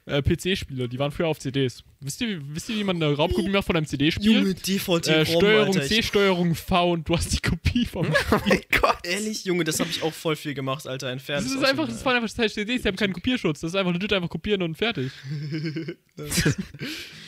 Äh, 0.07 0.23
PC-Spiele, 0.23 0.89
die 0.89 0.97
waren 0.97 1.11
früher 1.11 1.27
auf 1.27 1.37
CDs. 1.39 1.83
Wisst 1.99 2.21
ihr, 2.21 2.41
wisst 2.55 2.69
ihr 2.69 2.75
wie 2.75 2.83
man 2.83 2.95
eine 2.95 3.13
Raubkopie 3.15 3.49
macht 3.49 3.65
von 3.67 3.75
einem 3.75 3.85
CD-Spiel? 3.85 4.55
Default 4.55 5.07
Äh, 5.07 5.25
Steuerung 5.27 5.73
C, 5.79 6.01
Steuerung 6.01 6.55
V 6.55 6.91
und 6.93 7.07
du 7.07 7.15
hast 7.15 7.31
die 7.31 7.37
Kopie 7.39 7.85
vom. 7.85 8.07
Oh 8.31 8.37
mein 8.47 8.61
Gott. 8.81 8.97
Ehrlich, 9.03 9.45
Junge, 9.45 9.63
das 9.63 9.79
habe 9.79 9.89
ich 9.91 10.01
auch 10.01 10.13
voll 10.13 10.35
viel 10.35 10.55
gemacht, 10.55 10.87
Alter. 10.87 11.09
Entfernt. 11.11 11.45
Das 11.45 11.53
ist 11.53 11.63
einfach, 11.63 11.87
das 11.87 12.03
waren 12.03 12.15
einfach 12.23 12.29
CDs, 12.49 12.81
die 12.81 12.87
haben 12.87 12.95
keinen 12.95 13.13
Kopierschutz. 13.13 13.59
Das 13.61 13.71
ist 13.71 13.75
einfach 13.75 13.93
legit 13.93 14.11
einfach 14.13 14.29
kopieren 14.29 14.63
und 14.63 14.75
fertig. 14.75 15.11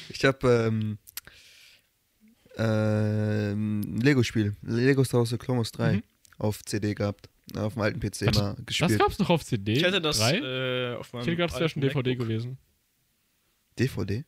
Ich 0.10 0.26
habe, 0.26 0.48
ähm, 0.72 0.98
Ähm, 2.58 3.82
Lego-Spiel. 4.02 4.56
Lego 4.62 5.04
Star 5.04 5.20
Wars 5.22 5.30
The 5.30 5.38
Clone 5.38 5.60
Wars 5.60 5.72
3 5.72 5.94
Mhm. 5.98 6.04
auf 6.38 6.64
CD 6.64 6.94
gehabt. 6.94 7.30
Auf 7.56 7.74
dem 7.74 7.82
alten 7.82 8.00
PC 8.00 8.26
Warte, 8.26 8.40
mal 8.42 8.54
Das 8.56 8.66
gespielt. 8.66 9.00
gab's 9.00 9.20
noch 9.20 9.30
auf 9.30 9.44
CD. 9.44 9.74
Ich 9.74 9.84
hätte 9.84 10.02
das 10.02 10.20
äh, 10.20 10.96
auf 10.96 11.14
meinem 11.14 11.22
ich 11.22 11.28
hätte 11.28 11.36
gedacht, 11.38 11.52
das 11.54 11.60
wäre 11.60 11.70
schon 11.70 11.82
DVD 11.82 12.10
MacBook. 12.12 12.28
gewesen. 12.28 12.58
DVD? 13.80 14.24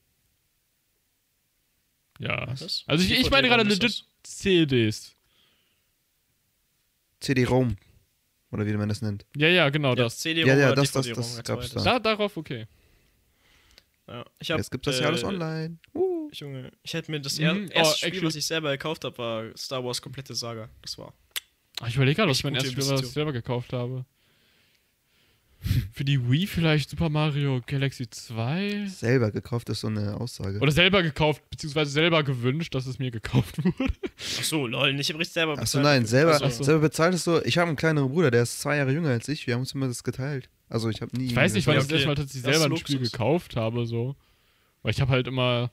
Ja. 2.19 2.47
Was? 2.47 2.83
Also 2.87 3.03
ich, 3.03 3.11
ich 3.19 3.29
meine 3.29 3.47
gerade 3.47 3.63
legit 3.63 4.05
CDs. 4.23 5.13
CD-ROM. 7.19 7.75
Oder 8.51 8.65
wie 8.65 8.73
man 8.73 8.87
das 8.87 9.01
nennt. 9.01 9.25
Ja, 9.35 9.47
ja, 9.49 9.69
genau 9.69 9.95
das? 9.95 10.15
das. 10.15 10.23
Ja, 10.23 10.29
CD 10.31 10.41
Ja, 10.47 10.55
ja, 10.57 10.67
oder 10.67 10.75
das- 10.75 10.91
das- 10.91 11.07
das 11.09 11.43
gab's 11.43 11.71
da. 11.71 11.83
Da, 11.83 11.99
darauf 11.99 12.37
okay. 12.37 12.67
Ja. 14.07 14.23
Ich 14.39 14.51
hab, 14.51 14.57
Jetzt 14.59 14.71
gibt 14.71 14.85
das 14.87 14.99
ja 14.99 15.07
alles 15.07 15.23
äh, 15.23 15.25
online. 15.25 15.77
Uh. 15.93 16.29
Junge, 16.31 16.71
ich 16.83 16.93
hätte 16.93 17.11
mir 17.11 17.19
das 17.19 17.39
Mhm. 17.39 17.45
er 17.45 17.55
Oh, 17.55 17.69
erste 17.71 18.07
Spiel, 18.07 18.23
was 18.23 18.35
ich 18.35 18.45
selber 18.45 18.71
gekauft 18.71 19.03
habe, 19.03 19.17
war 19.17 19.57
Star 19.57 19.83
Wars 19.83 20.01
komplette 20.01 20.35
Saga. 20.35 20.69
Das 20.81 20.97
war. 20.97 21.13
Ach, 21.81 21.87
ich 21.87 21.95
überlege 21.95 22.15
gerade, 22.15 22.29
was 22.29 22.37
ich 22.37 22.43
mein 22.43 22.55
erstes 22.55 22.71
Spiel 22.71 22.85
war, 22.85 22.97
das 22.97 23.07
ich 23.07 23.11
selber 23.11 23.33
gekauft 23.33 23.73
habe. 23.73 24.05
Für 25.93 26.05
die 26.05 26.29
Wii 26.29 26.45
vielleicht 26.45 26.91
Super 26.91 27.09
Mario 27.09 27.59
Galaxy 27.65 28.07
2? 28.07 28.85
Selber 28.87 29.31
gekauft 29.31 29.67
ist 29.69 29.79
so 29.79 29.87
eine 29.87 30.19
Aussage. 30.19 30.59
Oder 30.59 30.71
selber 30.71 31.01
gekauft, 31.01 31.41
beziehungsweise 31.49 31.89
selber 31.89 32.23
gewünscht, 32.23 32.75
dass 32.75 32.85
es 32.85 32.99
mir 32.99 33.09
gekauft 33.09 33.57
wurde. 33.63 33.93
Ach 34.39 34.43
so, 34.43 34.67
lol, 34.67 34.97
ich 34.99 35.09
habe 35.09 35.19
richtig 35.19 35.33
selber 35.33 35.53
Achso, 35.53 35.79
bezahlt 35.79 35.83
nein, 35.83 36.03
dafür. 36.03 36.07
selber, 36.09 36.41
Also, 36.43 36.63
selber 36.63 36.81
bezahlt 36.81 37.15
ist 37.15 37.23
so. 37.23 37.43
Ich 37.43 37.57
habe 37.57 37.69
einen 37.69 37.77
kleineren 37.77 38.11
Bruder, 38.11 38.29
der 38.29 38.43
ist 38.43 38.61
zwei 38.61 38.77
Jahre 38.77 38.91
jünger 38.91 39.09
als 39.09 39.27
ich. 39.27 39.47
Wir 39.47 39.55
haben 39.55 39.61
uns 39.61 39.73
immer 39.73 39.87
das 39.87 40.03
geteilt. 40.03 40.49
Also 40.69 40.89
ich 40.89 41.01
habe 41.01 41.15
nie. 41.17 41.25
Ich 41.25 41.35
weiß 41.35 41.53
nicht, 41.53 41.65
wann 41.67 41.77
ich 41.77 41.79
das 41.79 41.87
okay. 41.87 41.95
erste 41.95 42.07
Mal 42.07 42.15
tatsächlich 42.15 42.53
selber 42.53 42.73
ein 42.73 42.77
Spiel 42.77 42.99
gekauft 42.99 43.55
habe, 43.55 43.85
so. 43.87 44.15
Weil 44.83 44.91
ich 44.91 45.01
habe 45.01 45.11
halt 45.11 45.27
immer 45.27 45.71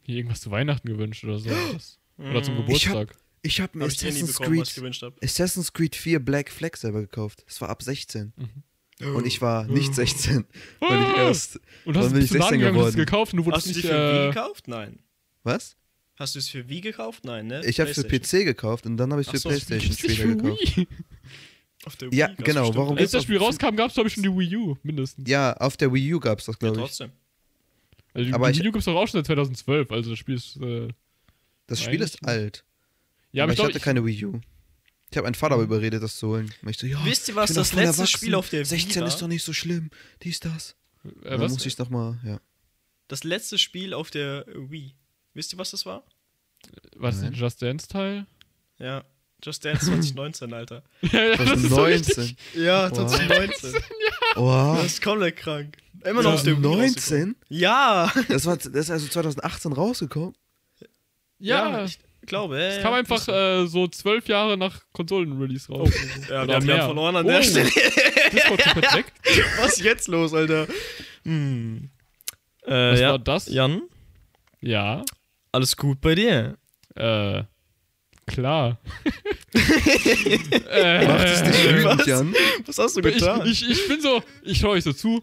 hier 0.00 0.16
irgendwas 0.16 0.40
zu 0.40 0.50
Weihnachten 0.50 0.88
gewünscht 0.88 1.24
oder 1.24 1.38
so. 1.38 1.50
Oder 2.18 2.42
zum. 2.42 2.56
Geburtstag. 2.56 3.14
Ich 3.42 3.60
habe 3.60 3.76
mir 3.76 3.84
Hab 3.84 3.90
Assassin's 3.90 4.32
bekommen, 4.38 4.60
was 4.60 4.68
ich 4.68 4.74
Creed, 4.74 4.80
gewünscht 4.82 5.02
habe. 5.02 5.16
Assassin's 5.22 5.72
Creed 5.72 5.96
4 5.96 6.20
Black 6.20 6.50
Flag 6.50 6.76
selber 6.76 7.00
gekauft. 7.00 7.44
Es 7.48 7.60
war 7.60 7.68
ab 7.70 7.82
16. 7.82 8.32
Mhm. 8.36 9.16
Und 9.16 9.26
ich 9.26 9.40
war 9.42 9.64
nicht 9.66 9.94
16. 9.94 10.44
weil 10.78 11.02
ich 11.02 11.16
erst. 11.16 11.60
Und 11.84 11.96
hast 11.96 12.04
Wann 12.04 12.12
du 12.12 12.14
bin 12.14 12.22
ich 12.24 12.30
bist 12.30 12.34
du 12.34 12.38
sagen 12.38 12.40
16 12.40 12.58
gegangen, 12.60 12.74
du 12.74 12.80
hast 12.82 12.88
es 12.88 12.94
geworden? 12.94 13.06
gekauft 13.06 13.32
und 13.32 13.36
du 13.38 13.44
wurdest 13.46 13.66
Hast 13.66 13.74
du 13.74 13.78
nicht. 13.80 13.88
für 13.88 13.94
Wii 14.12 14.24
Äh, 14.24 14.28
gekauft? 14.28 14.68
Nein. 14.68 14.98
Was? 15.42 15.76
Hast 16.16 16.34
du 16.34 16.38
es 16.38 16.48
für 16.48 16.68
Wii 16.68 16.80
gekauft? 16.82 17.24
Nein, 17.24 17.48
ne? 17.48 17.64
Ich 17.66 17.80
habe 17.80 17.92
für 17.92 18.04
PlayStation. 18.04 18.42
PC 18.42 18.46
gekauft 18.46 18.86
und 18.86 18.96
dann 18.96 19.10
habe 19.10 19.22
ich 19.22 19.28
Ach 19.28 19.32
für 19.32 19.38
so, 19.38 19.48
PlayStation 19.48 19.92
später 19.96 20.14
für 20.14 20.36
gekauft. 20.36 20.76
Wii. 20.76 20.86
Auf 21.84 21.96
der 21.96 22.08
Ja, 22.14 22.28
gab's 22.28 22.44
genau, 22.44 22.72
warum 22.76 22.96
Als 22.96 23.10
das 23.10 23.24
Spiel 23.24 23.38
rauskam, 23.38 23.74
gab 23.74 23.88
es, 23.88 23.94
glaube 23.94 24.06
ich, 24.06 24.14
schon 24.14 24.22
die 24.22 24.28
Wii 24.30 24.56
U, 24.56 24.76
mindestens. 24.84 25.28
Ja, 25.28 25.54
auf 25.54 25.76
der 25.76 25.92
Wii 25.92 26.14
U 26.14 26.20
gab 26.20 26.38
es 26.38 26.44
das, 26.44 26.54
Ja, 26.54 26.58
glaube 26.60 26.76
ich. 26.76 26.82
trotzdem. 26.84 27.10
Also 28.14 28.26
die, 28.28 28.32
Aber 28.34 28.52
die 28.52 28.60
Wii 28.60 28.68
U 28.68 28.72
gibt 28.72 28.80
es 28.80 28.84
doch 28.84 28.94
auch 28.94 29.08
schon 29.08 29.18
seit 29.18 29.26
2012, 29.26 29.90
also 29.90 30.10
das 30.10 30.18
Spiel 30.20 30.36
ist. 30.36 30.56
Äh, 30.58 30.88
Das 31.66 31.82
Spiel 31.82 32.00
ist 32.00 32.24
alt. 32.24 32.64
Ja, 33.32 33.44
aber 33.44 33.44
aber 33.44 33.52
ich 33.52 33.58
glaub, 33.58 33.68
hatte 33.68 33.80
keine 33.80 34.04
Wii 34.04 34.24
U. 34.26 34.40
Ich 35.10 35.16
habe 35.16 35.26
meinen 35.26 35.34
Vater 35.34 35.54
aber 35.54 35.64
überredet, 35.64 36.02
das 36.02 36.16
zu 36.16 36.28
holen. 36.28 36.52
Und 36.62 36.68
ich 36.70 36.78
so, 36.78 36.86
ja, 36.86 37.04
Wisst 37.04 37.28
ihr, 37.28 37.34
was 37.34 37.52
das 37.52 37.72
letzte 37.74 38.02
erwachsen. 38.02 38.06
Spiel 38.06 38.34
auf 38.34 38.48
der 38.48 38.60
Wii 38.60 38.64
16 38.66 39.02
war? 39.02 39.08
ist 39.08 39.20
doch 39.20 39.28
nicht 39.28 39.42
so 39.44 39.52
schlimm. 39.52 39.90
Dies, 40.22 40.40
das. 40.40 40.74
Äh, 41.04 41.30
dann 41.30 41.40
was? 41.42 41.52
muss 41.52 41.66
ich 41.66 41.76
noch 41.76 41.90
mal, 41.90 42.18
ja. 42.24 42.40
Das 43.08 43.24
letzte 43.24 43.58
Spiel 43.58 43.92
auf 43.92 44.10
der 44.10 44.46
Wii. 44.54 44.94
Wisst 45.34 45.52
ihr, 45.52 45.58
was 45.58 45.70
das 45.72 45.84
war? 45.84 46.04
Was, 46.96 47.16
Nein. 47.20 47.32
den 47.32 47.40
Just 47.40 47.60
Dance 47.60 47.88
Teil? 47.88 48.26
Ja. 48.78 49.04
Just 49.44 49.64
Dance 49.64 49.84
2019, 49.86 50.54
Alter. 50.54 50.82
ja, 51.02 51.22
ja, 51.24 51.36
Das 51.36 51.50
ist 51.62 51.68
so 51.68 51.82
richtig. 51.82 52.16
19. 52.16 52.36
Ja, 52.62 52.90
Wow. 52.90 53.10
2019. 53.10 53.82
Oh, 54.36 54.74
Das 54.76 54.86
ist 54.86 55.02
komplett 55.02 55.36
krank. 55.36 55.76
Immer 56.04 56.22
noch 56.22 56.34
auf 56.34 56.42
der 56.42 56.54
Wii 56.56 56.62
19? 56.62 57.36
Ja. 57.48 58.10
Das, 58.28 58.46
war, 58.46 58.56
das 58.56 58.66
ist 58.66 58.90
also 58.90 59.08
2018 59.08 59.72
rausgekommen. 59.72 60.34
Ja, 61.38 61.84
ich 61.84 61.98
glaube, 62.26 62.58
es 62.58 62.76
ey. 62.76 62.82
kam 62.82 62.94
einfach 62.94 63.26
äh, 63.28 63.66
so 63.66 63.86
zwölf 63.88 64.26
Jahre 64.28 64.56
nach 64.56 64.80
Konsolen-Release 64.92 65.70
raus. 65.72 65.90
Ja, 66.28 66.42
Oder 66.42 66.48
wir 66.48 66.54
haben 66.56 66.66
mehr. 66.66 66.76
ja 66.76 66.84
verloren 66.86 67.16
an 67.16 67.24
Oh. 67.26 67.28
der 67.28 67.42
Stelle. 67.42 67.68
Was 69.60 69.72
ist 69.78 69.82
jetzt 69.84 70.08
los, 70.08 70.32
Alter? 70.34 70.66
Hm. 71.24 71.90
Äh, 72.64 72.70
Was 72.92 73.00
ja. 73.00 73.10
war 73.12 73.18
das? 73.18 73.46
Jan, 73.48 73.82
Ja, 74.60 75.02
alles 75.52 75.76
gut 75.76 76.00
bei 76.00 76.14
dir? 76.14 76.56
äh, 76.94 77.42
klar. 78.26 78.78
äh, 80.70 81.06
Macht 81.06 81.24
es 81.26 81.42
dich 81.42 81.84
was? 81.84 82.06
Jan? 82.06 82.34
Was 82.66 82.78
hast 82.78 82.96
du 82.96 83.00
ich, 83.00 83.14
getan? 83.18 83.46
ich, 83.46 83.68
ich 83.68 83.88
bin 83.88 84.00
so, 84.00 84.22
ich 84.42 84.58
schaue 84.58 84.72
euch 84.72 84.84
so 84.84 84.92
zu. 84.92 85.22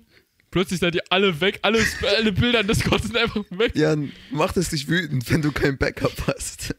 Plötzlich 0.51 0.79
seid 0.79 0.95
ihr 0.95 1.03
alle 1.09 1.39
weg, 1.41 1.59
alles, 1.61 1.95
alle 2.17 2.31
Bilder 2.31 2.61
in 2.61 2.67
Discord 2.67 3.03
sind 3.03 3.15
einfach 3.17 3.43
weg. 3.51 3.75
Jan, 3.75 4.11
macht 4.31 4.57
es 4.57 4.69
dich 4.69 4.87
wütend, 4.87 5.29
wenn 5.29 5.41
du 5.41 5.51
kein 5.51 5.77
Backup 5.77 6.13
hast. 6.27 6.75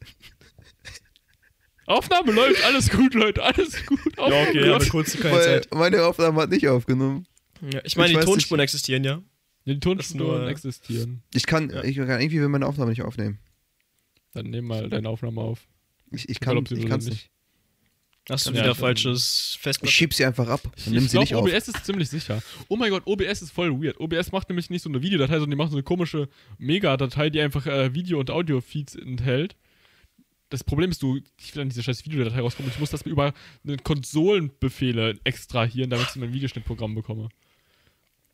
Aufnahme 1.86 2.32
läuft, 2.32 2.62
alles 2.64 2.88
gut, 2.90 3.14
Leute, 3.14 3.42
alles 3.42 3.84
gut. 3.86 3.98
ja, 4.16 4.24
okay, 4.24 4.60
Gott. 4.60 4.68
aber 4.82 4.86
kurz 4.86 5.16
keine 5.18 5.34
Weil 5.34 5.44
Zeit. 5.44 5.74
meine 5.74 6.04
Aufnahme 6.04 6.40
hat 6.42 6.50
nicht 6.50 6.68
aufgenommen. 6.68 7.26
Ja, 7.72 7.80
ich 7.84 7.96
meine, 7.96 8.12
ich 8.12 8.18
die 8.18 8.24
Tonspuren 8.24 8.60
existieren 8.60 9.02
ja. 9.04 9.22
Ja, 9.64 9.74
die 9.74 9.80
Tonspuren 9.80 10.40
nur- 10.42 10.48
existieren. 10.48 11.22
Ich 11.34 11.46
kann, 11.46 11.70
Ja. 11.70 11.82
ich 11.82 11.96
kann 11.96 12.08
irgendwie 12.20 12.40
will 12.40 12.48
meine 12.48 12.66
Aufnahme 12.66 12.90
nicht 12.90 13.02
aufnehmen. 13.02 13.38
Dann 14.32 14.46
nimm 14.50 14.66
mal 14.66 14.88
deine 14.88 15.08
Aufnahme 15.08 15.40
auf. 15.40 15.60
Ich, 16.12 16.28
ich 16.28 16.38
kann 16.40 16.64
kann's 16.64 17.06
oder 17.06 17.10
nicht. 17.14 17.30
Hast 18.30 18.46
du 18.46 18.52
Ja, 18.52 18.60
wieder 18.62 18.70
ich- 18.72 18.78
falsches 18.78 19.52
Ich 19.56 19.60
Festplatte? 19.60 19.92
schieb 19.92 20.14
sie 20.14 20.24
einfach 20.24 20.48
ab. 20.48 20.60
Dann 20.62 20.94
nimm 20.94 21.04
ich 21.04 21.10
sie 21.10 21.18
nicht 21.18 21.34
auf. 21.34 21.42
OBS 21.44 21.68
ist 21.68 21.84
ziemlich 21.84 22.08
sicher. 22.08 22.42
Oh 22.68 22.76
mein 22.76 22.90
Gott, 22.90 23.02
OBS 23.06 23.42
ist 23.42 23.50
voll 23.50 23.70
weird. 23.82 23.98
OBS 24.00 24.32
macht 24.32 24.48
nämlich 24.48 24.70
nicht 24.70 24.82
so 24.82 24.88
eine 24.88 25.02
Videodatei, 25.02 25.34
sondern 25.34 25.50
die 25.50 25.56
macht 25.56 25.70
so 25.70 25.76
eine 25.76 25.82
komische 25.82 26.28
Megadatei, 26.58 27.28
die 27.30 27.40
einfach 27.40 27.66
äh, 27.66 27.92
Video- 27.94 28.20
und 28.20 28.30
Audio-Feeds 28.30 28.94
enthält. 28.94 29.56
Das 30.48 30.64
Problem 30.64 30.90
ist, 30.90 31.02
du, 31.02 31.20
ich 31.40 31.54
will 31.54 31.62
an 31.62 31.68
diese 31.68 31.82
scheiß 31.82 32.04
Videodatei 32.06 32.40
rauskommen. 32.40 32.70
Ich 32.72 32.80
muss 32.80 32.90
das 32.90 33.02
über 33.02 33.32
eine 33.64 33.76
Konsolenbefehle 33.78 35.18
extrahieren, 35.24 35.90
damit 35.90 36.06
ich 36.10 36.16
mein 36.16 36.32
Videoschnittprogramm 36.32 36.94
bekomme. 36.94 37.28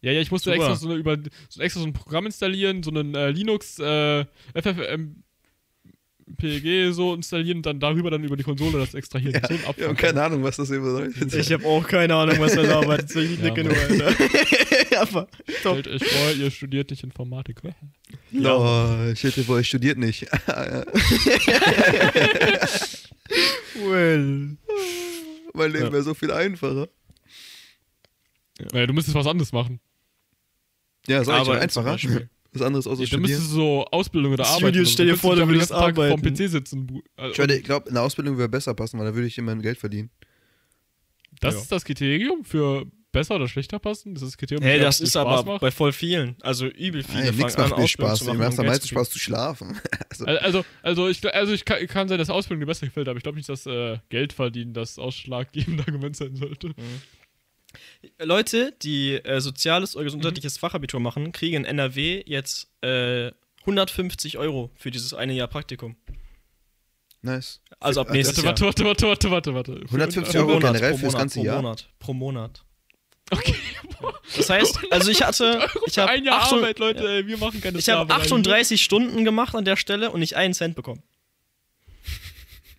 Ja, 0.02 0.12
ja, 0.12 0.20
ich 0.20 0.30
musste 0.30 0.50
Super. 0.50 0.56
extra 0.56 0.76
so, 0.76 0.88
eine, 0.90 0.98
über, 0.98 1.18
so 1.48 1.60
extra 1.60 1.80
so 1.80 1.86
ein 1.86 1.92
Programm 1.92 2.26
installieren, 2.26 2.82
so 2.82 2.90
einen 2.90 3.14
äh, 3.14 3.30
Linux 3.30 3.78
äh, 3.78 4.24
FFmpeg 6.28 6.92
so 6.92 7.14
installieren 7.14 7.58
und 7.58 7.66
dann 7.66 7.78
darüber 7.80 8.10
dann 8.10 8.24
über 8.24 8.36
die 8.36 8.42
Konsole 8.42 8.78
das 8.78 8.94
extrahieren. 8.94 9.34
Ja, 9.34 9.50
Ich 9.50 9.66
Abfuck. 9.66 9.84
habe 9.84 9.94
keine 9.94 10.22
Ahnung, 10.22 10.42
was 10.42 10.56
das 10.56 10.68
bedeutet. 10.68 11.32
Ich 11.34 11.52
habe 11.52 11.64
auch 11.66 11.86
keine 11.86 12.14
Ahnung, 12.14 12.36
was 12.40 12.54
er 12.56 12.64
labert. 12.64 13.04
Das 13.04 13.14
will 13.14 13.24
ich 13.32 13.38
Ja, 13.38 13.44
nicht 13.44 13.54
genug, 13.54 13.76
Alter. 13.76 14.12
aber 15.00 15.28
top. 15.62 15.78
Stellt 15.80 15.88
euch 15.88 16.04
vor, 16.04 16.32
ihr 16.32 16.50
studiert 16.50 16.90
nicht 16.90 17.04
Informatik. 17.04 17.60
Oh, 18.42 19.14
shit, 19.14 19.34
vor, 19.44 19.60
ich 19.60 19.68
studiert 19.68 19.98
nicht. 19.98 20.26
Well. 23.74 24.56
mein 25.54 25.72
Leben 25.72 25.84
Ja. 25.86 25.92
wäre 25.92 26.02
so 26.02 26.14
viel 26.14 26.30
einfacher. 26.32 26.88
Naja, 28.72 28.86
du 28.86 28.92
müsstest 28.94 29.14
was 29.14 29.26
anderes 29.26 29.52
machen. 29.52 29.80
Ja, 31.06 31.22
sag 31.24 31.34
ich 31.42 31.48
Arbeiten 31.48 31.60
mal 31.60 31.70
zum 31.70 31.86
einfacher. 31.86 32.28
Beispiel. 32.56 32.60
Was 32.60 32.66
anderes 32.66 32.86
außer 32.86 33.02
Ja, 33.02 33.04
dann 33.04 33.06
studieren. 33.06 33.22
müsstest 33.30 33.50
du 33.50 33.54
so 33.54 33.84
Ausbildung 33.86 34.32
oder 34.32 34.44
Studium, 34.44 34.74
Arbeit. 34.76 34.88
stell 34.88 35.06
dir 35.06 35.16
vor, 35.16 35.36
du 35.36 35.46
würdest 35.48 35.70
Tag 35.70 35.94
vorm 35.94 36.10
arbeiten. 36.10 36.34
PC 36.34 36.48
sitzen. 36.50 37.02
äh, 37.16 37.30
Ich, 37.30 37.38
ich 37.38 37.62
glaube, 37.64 37.90
eine 37.90 38.00
Ausbildung 38.00 38.36
würde 38.36 38.48
besser 38.48 38.74
passen, 38.74 38.98
weil 38.98 39.06
da 39.06 39.14
würde 39.14 39.26
ich 39.28 39.38
immer 39.38 39.54
Geld 39.56 39.78
verdienen. 39.78 40.10
Das 41.40 41.54
Ja. 41.54 41.60
ist 41.60 41.72
das 41.72 41.84
Kriterium 41.84 42.44
für 42.44 42.86
besser 43.12 43.36
oder 43.36 43.48
schlechter 43.48 43.78
passen? 43.78 44.14
Das 44.14 44.22
ist 44.22 44.32
das 44.32 44.36
Kriterium, 44.38 44.62
Hey, 44.62 44.78
für 44.78 44.84
das 44.84 44.96
viel 44.98 45.04
ist 45.04 45.12
Spaß 45.12 45.26
aber 45.26 45.52
macht? 45.52 45.60
bei 45.62 45.70
voll 45.70 45.92
vielen. 45.92 46.36
Also 46.42 46.66
übel 46.66 47.02
viele 47.02 47.24
Nein, 47.24 47.36
nichts 47.36 47.56
macht 47.56 47.76
mir 47.78 47.88
Spaß. 47.88 48.24
Mir 48.24 48.34
macht 48.34 48.58
am 48.58 48.66
meisten 48.66 48.88
Spaß 48.88 49.08
zu 49.10 49.18
schlafen. 49.18 49.78
also, 50.10 50.24
Al- 50.26 50.38
Also, 50.38 50.64
also, 50.82 51.08
ich, 51.08 51.34
also 51.34 51.52
ich 51.52 51.64
kann, 51.64 51.86
kann 51.86 52.08
sein, 52.08 52.18
dass 52.18 52.28
Ausbildung 52.30 52.60
dir 52.60 52.66
besser 52.66 52.86
gefällt, 52.86 53.08
aber 53.08 53.16
ich 53.16 53.22
glaube 53.22 53.36
nicht, 53.38 53.48
dass 53.48 53.64
äh, 53.66 53.98
Geld 54.10 54.32
verdienen 54.34 54.72
das 54.74 54.98
ausschlaggebende 54.98 55.84
Argument 55.86 56.14
sein 56.16 56.36
sollte. 56.36 56.74
Leute, 58.22 58.72
die 58.82 59.14
äh, 59.14 59.40
soziales 59.40 59.94
oder 59.96 60.04
gesundheitliches 60.04 60.58
Fachabitur 60.58 61.00
machen, 61.00 61.32
kriegen 61.32 61.56
in 61.56 61.64
NRW 61.64 62.22
jetzt 62.26 62.68
äh, 62.82 63.30
150 63.60 64.38
Euro 64.38 64.70
für 64.76 64.90
dieses 64.90 65.12
eine 65.14 65.32
Jahr 65.32 65.48
Praktikum. 65.48 65.96
nice. 67.22 67.60
Also 67.80 68.00
ab 68.00 68.10
nächstes 68.10 68.42
Warte, 68.44 68.64
Jahr. 68.64 68.68
warte, 68.68 68.84
warte, 68.84 69.30
warte, 69.30 69.30
warte, 69.30 69.54
warte. 69.54 69.72
150 69.86 70.32
Pro 70.34 70.38
Euro 70.40 70.52
Monat, 70.54 70.72
generell 70.72 70.90
pro 70.92 70.98
fürs 70.98 71.12
Monat, 71.12 71.20
ganze 71.20 71.38
pro 71.40 71.44
Jahr? 71.46 71.62
Monat, 71.62 71.88
pro 71.98 72.14
Monat. 72.14 72.62
Okay. 73.30 73.54
Das 74.36 74.48
heißt, 74.48 74.78
also 74.90 75.10
ich 75.10 75.22
hatte, 75.22 75.68
ich 75.86 75.98
habe 75.98 76.10
ein 76.12 76.24
Jahr 76.24 76.42
Arbeit, 76.52 76.78
Leute, 76.78 77.08
ey, 77.08 77.26
wir 77.26 77.38
machen 77.38 77.60
keine 77.60 77.78
ich 77.78 77.88
habe 77.88 78.04
Sklaverei. 78.04 78.22
38 78.24 78.82
Stunden 78.82 79.24
gemacht 79.24 79.54
an 79.54 79.64
der 79.64 79.76
Stelle 79.76 80.10
und 80.10 80.20
nicht 80.20 80.36
einen 80.36 80.54
Cent 80.54 80.76
bekommen. 80.76 81.02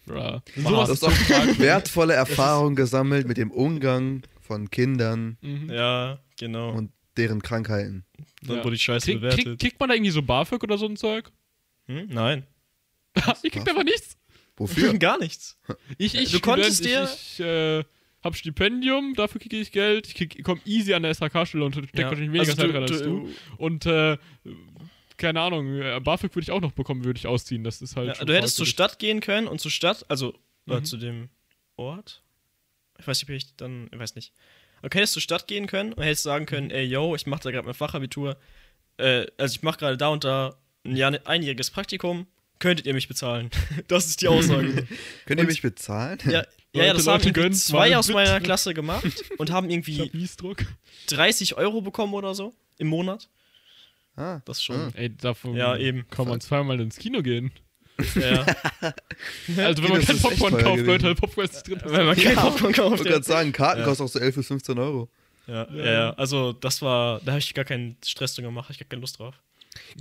Bruh. 0.05 0.39
Du 0.55 0.61
Sowas 0.61 0.89
hast 0.89 0.89
ist 0.89 1.03
auch 1.03 1.11
wertvolle 1.59 2.13
Erfahrung 2.13 2.75
gesammelt 2.75 3.27
mit 3.27 3.35
dem 3.37 3.51
Umgang 3.51 4.23
von 4.47 4.69
Kindern 4.71 5.37
Mhm. 5.41 5.69
Ja, 5.71 6.19
genau. 6.39 6.71
und 6.71 6.91
deren 7.17 7.41
Krankheiten. 7.41 8.05
dann 8.43 8.57
Ja. 8.57 8.63
wurde 8.63 8.75
ich 8.75 8.83
scheiße 8.83 9.05
Krieg, 9.11 9.21
krieg, 9.21 9.21
bewertet. 9.21 9.59
kriegt 9.59 9.79
man 9.79 9.89
da 9.89 9.95
irgendwie 9.95 10.11
so 10.11 10.21
BAföG 10.21 10.63
oder 10.63 10.77
so 10.77 10.85
ein 10.85 10.95
Zeug? 10.97 11.31
Hm? 11.87 12.07
Nein. 12.09 12.45
Ihr 13.43 13.51
kriegt 13.51 13.67
einfach 13.69 13.83
nichts. 13.83 14.17
Wofür? 14.55 14.93
Gar 14.99 15.19
nichts. 15.19 15.57
Ich, 15.97 16.15
ich, 16.15 16.31
Du 16.31 16.39
konntest 16.39 16.83
dir- 16.85 17.03
Ich, 17.05 17.39
ich 17.39 17.45
äh, 17.45 17.83
hab 18.23 18.35
Stipendium, 18.35 19.13
dafür 19.15 19.39
kriege 19.41 19.57
ich 19.57 19.71
Geld. 19.71 20.07
Ich 20.07 20.15
krieg, 20.15 20.43
komm 20.43 20.59
easy 20.65 20.93
an 20.93 21.03
der 21.03 21.13
SHK-Stelle 21.13 21.63
und 21.63 21.73
steck 21.75 21.89
Ja. 21.95 22.09
wahrscheinlich 22.09 22.31
weniger 22.33 22.51
Also 22.51 22.61
Zeit 22.61 22.73
rein 22.73 22.83
als 22.83 22.99
du- 23.01 23.03
du. 23.25 23.29
Und 23.57 23.85
äh, 23.85 24.17
keine 25.17 25.41
Ahnung, 25.41 25.81
äh, 25.81 25.99
BAföG 26.03 26.35
würde 26.35 26.43
ich 26.43 26.51
auch 26.51 26.61
noch 26.61 26.73
bekommen, 26.73 27.03
würde 27.03 27.17
ich 27.17 27.25
ausziehen. 27.25 27.63
Das 27.63 27.81
ist 27.81 27.95
halt. 27.95 28.07
Ja, 28.09 28.15
schon 28.15 28.27
du 28.27 28.35
hättest 28.35 28.55
zur. 28.57 28.65
Stadt 28.67 28.99
gehen 28.99 29.19
können 29.21 29.47
und 29.47 29.59
zur 29.59 29.71
Stadt, 29.71 30.05
also 30.09 30.33
äh, 30.67 30.75
Mhm. 30.79 30.85
zu 30.85 30.97
dem 30.97 31.29
Ort. 31.75 32.23
Ich 32.99 33.07
weiß 33.07 33.19
nicht, 33.21 33.29
ob 33.29 33.35
ich 33.35 33.55
dann, 33.55 33.89
ich 33.91 33.99
weiß 33.99 34.15
nicht. 34.15 34.33
Okay, 34.83 34.99
hättest 34.99 35.13
zur 35.13 35.21
Stadt 35.21 35.47
gehen 35.47 35.67
können 35.67 35.93
und 35.93 36.03
hättest 36.03 36.23
sagen 36.23 36.45
können, 36.45 36.69
ey, 36.71 36.85
yo, 36.85 37.15
ich 37.15 37.25
mache 37.25 37.41
da 37.43 37.51
gerade 37.51 37.65
mein 37.65 37.73
Fachabitur. 37.73 38.37
Äh, 38.97 39.25
also 39.37 39.55
ich 39.55 39.63
mache 39.63 39.79
gerade 39.79 39.97
da 39.97 40.09
und 40.09 40.23
da 40.23 40.55
ein 40.85 40.95
Jahr, 40.95 41.17
einjähriges 41.25 41.71
Praktikum. 41.71 42.27
Könntet 42.59 42.85
ihr 42.87 42.93
mich 42.93 43.07
bezahlen? 43.07 43.49
Das 43.87 44.05
ist 44.07 44.21
die 44.21 44.27
Aussage. 44.27 44.87
Könnt 45.25 45.39
ihr 45.39 45.45
mich 45.47 45.61
bezahlen? 45.61 46.19
ja, 46.25 46.43
ja, 46.73 46.83
ja, 46.85 46.93
das 46.93 47.05
Leute, 47.05 47.25
haben 47.25 47.33
gönnt 47.33 47.57
zwei 47.57 47.95
aus 47.97 48.07
bitte. 48.07 48.17
meiner 48.19 48.39
Klasse 48.39 48.73
gemacht 48.73 49.05
und 49.37 49.51
haben 49.51 49.69
irgendwie 49.69 50.01
hab 50.01 50.13
Wiesdruck. 50.13 50.57
30 51.07 51.55
Euro 51.57 51.81
bekommen 51.81 52.13
oder 52.13 52.35
so 52.35 52.53
im 52.77 52.87
Monat. 52.87 53.29
Ah, 54.15 54.41
Das 54.45 54.57
ist 54.57 54.63
schon. 54.63 54.93
Ey, 54.95 55.15
davon 55.15 55.55
Ja, 55.55 55.75
eben. 55.77 56.07
kann 56.09 56.27
man 56.27 56.39
zweimal 56.41 56.79
ins 56.79 56.97
Kino 56.97 57.21
gehen. 57.21 57.51
Ja, 58.15 58.45
Also 59.57 59.83
wenn 59.83 59.91
man 59.91 60.01
kein 60.01 60.19
Popcorn 60.19 60.57
kauft. 60.57 60.83
Leute, 60.85 61.15
Popcorn 61.15 61.45
ist 61.45 61.53
nicht 61.67 61.81
drin. 61.81 61.91
wenn 61.91 62.05
man 62.05 62.15
kein 62.15 62.35
Ja. 62.35 62.41
Popcorn 62.49 62.71
Ich 62.71 62.77
kauft. 62.77 62.91
wollte 62.91 63.03
Ja. 63.05 63.11
gerade 63.11 63.25
sagen, 63.25 63.51
Karten 63.51 63.79
Ja. 63.81 63.85
kosten 63.85 64.03
auch 64.03 64.07
so 64.09 64.19
11 64.19 64.35
bis 64.35 64.47
15 64.47 64.77
Euro. 64.79 65.09
Ja, 65.47 65.67
ja, 65.71 65.85
ja, 65.91 66.09
also 66.15 66.51
das 66.53 66.81
war, 66.81 67.19
da 67.21 67.31
habe 67.33 67.39
ich 67.39 67.53
gar 67.53 67.63
keinen 67.65 67.97
Stress 68.05 68.35
drin 68.35 68.45
gemacht, 68.45 68.69
ich 68.69 68.77
gar 68.79 68.87
keine 68.87 68.99
Lust 69.01 69.17
drauf. 69.19 69.35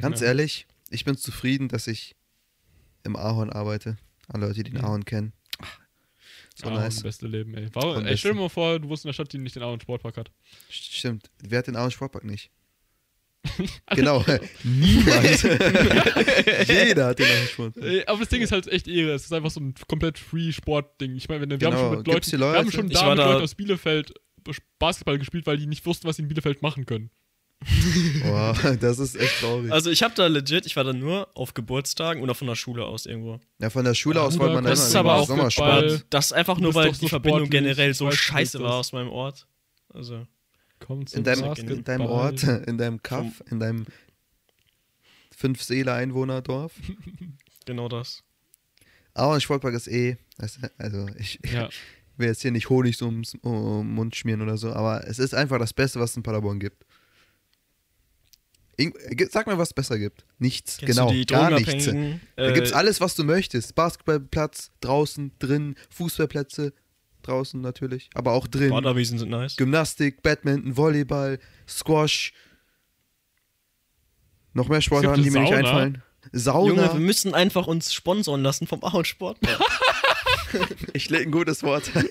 Ganz 0.00 0.20
Ja. 0.20 0.26
ehrlich, 0.26 0.66
ich 0.90 1.04
bin 1.04 1.16
zufrieden, 1.16 1.68
dass 1.68 1.86
ich 1.86 2.16
im 3.04 3.14
Ahorn 3.16 3.50
arbeite. 3.50 3.96
An 4.28 4.40
Leute, 4.40 4.64
die 4.64 4.70
den. 4.72 4.84
Ahorn 4.84 5.04
kennen. 5.04 5.32
So 6.56 6.66
ah, 6.68 6.70
nice. 6.70 6.94
Das 6.96 7.02
beste 7.04 7.26
Leben, 7.28 7.54
ey. 7.54 7.68
Warum, 7.74 7.96
Am 7.98 8.06
ey, 8.06 8.16
stell 8.16 8.32
dir 8.32 8.40
mal 8.40 8.48
vor, 8.48 8.80
du 8.80 8.88
wusstest 8.88 9.04
in 9.04 9.08
der 9.10 9.12
Stadt, 9.12 9.32
die 9.32 9.38
nicht 9.38 9.54
den 9.54 9.62
Ahorn 9.62 9.80
Sportpark 9.80 10.16
hat. 10.16 10.30
Stimmt. 10.68 11.30
Wer 11.42 11.58
hat 11.60 11.66
den 11.68 11.76
Ahorn 11.76 11.90
Sportpark 11.92 12.24
nicht? 12.24 12.50
genau. 13.94 14.24
Niemand. 14.64 15.42
Jeder 16.68 17.06
hat 17.06 17.18
den. 17.18 17.26
Ey, 17.82 18.04
aber 18.06 18.20
das 18.20 18.28
Ding 18.28 18.42
ist 18.42 18.52
halt 18.52 18.66
echt 18.68 18.88
Ehre. 18.88 19.12
Es 19.12 19.24
ist 19.24 19.32
einfach 19.32 19.50
so 19.50 19.60
ein 19.60 19.74
komplett 19.88 20.18
Free-Sport-Ding. 20.18 21.16
Ich 21.16 21.28
meine, 21.28 21.48
wir, 21.48 21.58
Genau. 21.58 21.72
haben 21.72 21.78
schon 21.78 21.98
mit 21.98 22.06
Leuten, 22.06 22.30
die 22.30 22.38
wir 22.38 22.46
haben 22.46 22.54
Leute? 22.64 22.72
schon 22.76 22.88
da 22.90 23.08
mit 23.10 23.18
da- 23.18 23.32
Leuten 23.32 23.44
aus 23.44 23.54
Bielefeld 23.54 24.14
Basketball 24.78 25.18
gespielt, 25.18 25.46
weil 25.46 25.56
die 25.56 25.66
nicht 25.66 25.84
wussten, 25.86 26.06
was 26.06 26.16
sie 26.16 26.22
in 26.22 26.28
Bielefeld 26.28 26.62
machen 26.62 26.86
können. 26.86 27.10
Boah, 28.22 28.54
das 28.80 28.98
ist 28.98 29.16
echt 29.16 29.40
traurig. 29.40 29.72
Also 29.72 29.90
ich 29.90 30.02
habe 30.02 30.12
da 30.14 30.26
legit, 30.26 30.66
ich 30.66 30.76
war 30.76 30.84
da 30.84 30.92
nur 30.92 31.28
auf 31.34 31.54
Geburtstagen 31.54 32.22
oder 32.22 32.34
von 32.34 32.46
der 32.46 32.54
Schule 32.54 32.84
aus 32.84 33.06
irgendwo. 33.06 33.40
ja, 33.58 33.70
von 33.70 33.84
der 33.84 33.94
Schule 33.94 34.16
Ja, 34.16 34.26
aus 34.26 34.38
wollte 34.38 34.54
man 34.56 34.64
das 34.64 34.80
immer 34.80 34.88
ist 34.88 34.96
aber 34.96 35.14
auch 35.14 35.26
Sommersport. 35.26 36.04
Das 36.10 36.26
ist 36.26 36.32
einfach 36.32 36.58
nur, 36.58 36.74
weil 36.74 36.92
so 36.94 37.00
die 37.00 37.08
Verbindung 37.08 37.48
generell 37.48 37.94
so 37.94 38.10
scheiße 38.10 38.60
war 38.60 38.74
aus 38.74 38.92
meinem 38.92 39.08
Ort. 39.08 39.46
Also, 39.88 40.26
Komm 40.78 41.06
zum 41.06 41.18
In 41.18 41.24
deinem, 41.24 41.40
Basketball. 41.42 41.76
in 41.76 41.84
deinem 41.84 42.06
Ort, 42.06 42.42
in 42.68 42.78
deinem 42.78 43.02
Kaff, 43.02 43.42
in 43.50 43.60
deinem 43.60 43.86
fünf 45.34 45.62
Seele 45.62 45.92
Einwohnerdorf. 45.92 46.72
genau 47.66 47.88
das. 47.88 48.22
Ahorn 49.14 49.40
Sportpark 49.40 49.74
ist 49.74 49.88
eh, 49.88 50.16
also 50.78 51.06
ich 51.18 51.38
Ja. 51.50 51.68
will 52.18 52.28
jetzt 52.28 52.42
hier 52.42 52.50
nicht 52.50 52.68
Honig 52.68 52.96
so 52.98 53.06
ums 53.06 53.34
um 53.42 53.94
Mund 53.94 54.14
schmieren 54.14 54.42
oder 54.42 54.58
so, 54.58 54.72
aber 54.72 55.06
es 55.06 55.18
ist 55.18 55.34
einfach 55.34 55.58
das 55.58 55.72
Beste, 55.72 55.98
was 56.00 56.10
es 56.10 56.16
in 56.18 56.22
Paderborn 56.22 56.60
gibt. 56.60 56.84
Ge- 58.78 59.28
Sag 59.30 59.46
mir, 59.46 59.56
was 59.56 59.70
es 59.70 59.74
besser 59.74 59.98
gibt. 59.98 60.26
Nichts, 60.38 60.76
Kennst 60.76 60.98
genau, 60.98 61.10
gar 61.26 61.50
nichts. 61.58 61.86
Da 61.86 61.92
Äh, 62.48 62.52
gibt's 62.52 62.74
alles, 62.74 63.00
was 63.00 63.14
du 63.14 63.24
möchtest. 63.24 63.74
Basketballplatz, 63.74 64.70
draußen, 64.82 65.32
drin, 65.38 65.76
Fußballplätze, 65.88 66.74
draußen 67.26 67.60
natürlich, 67.60 68.10
aber 68.14 68.32
auch 68.32 68.46
drin. 68.46 68.70
Baderwiesen 68.70 69.18
sind 69.18 69.30
nice. 69.30 69.56
Gymnastik, 69.56 70.22
Badminton, 70.22 70.76
Volleyball, 70.76 71.38
Squash. 71.68 72.32
Noch 74.52 74.68
mehr 74.68 74.80
Sportarten, 74.80 75.22
die 75.22 75.30
mir 75.30 75.40
nicht 75.40 75.52
einfallen. 75.52 76.02
Sauna. 76.32 76.68
Junge, 76.68 76.92
wir 76.92 77.00
müssen 77.00 77.34
einfach 77.34 77.66
uns 77.66 77.92
sponsoren 77.92 78.42
lassen 78.42 78.66
vom 78.66 78.82
Ahorn 78.82 79.04
Sport. 79.04 79.38
ich 80.92 81.10
lege 81.10 81.24
ein 81.24 81.30
gutes 81.30 81.62
Wort 81.62 81.90
ein. 81.94 82.08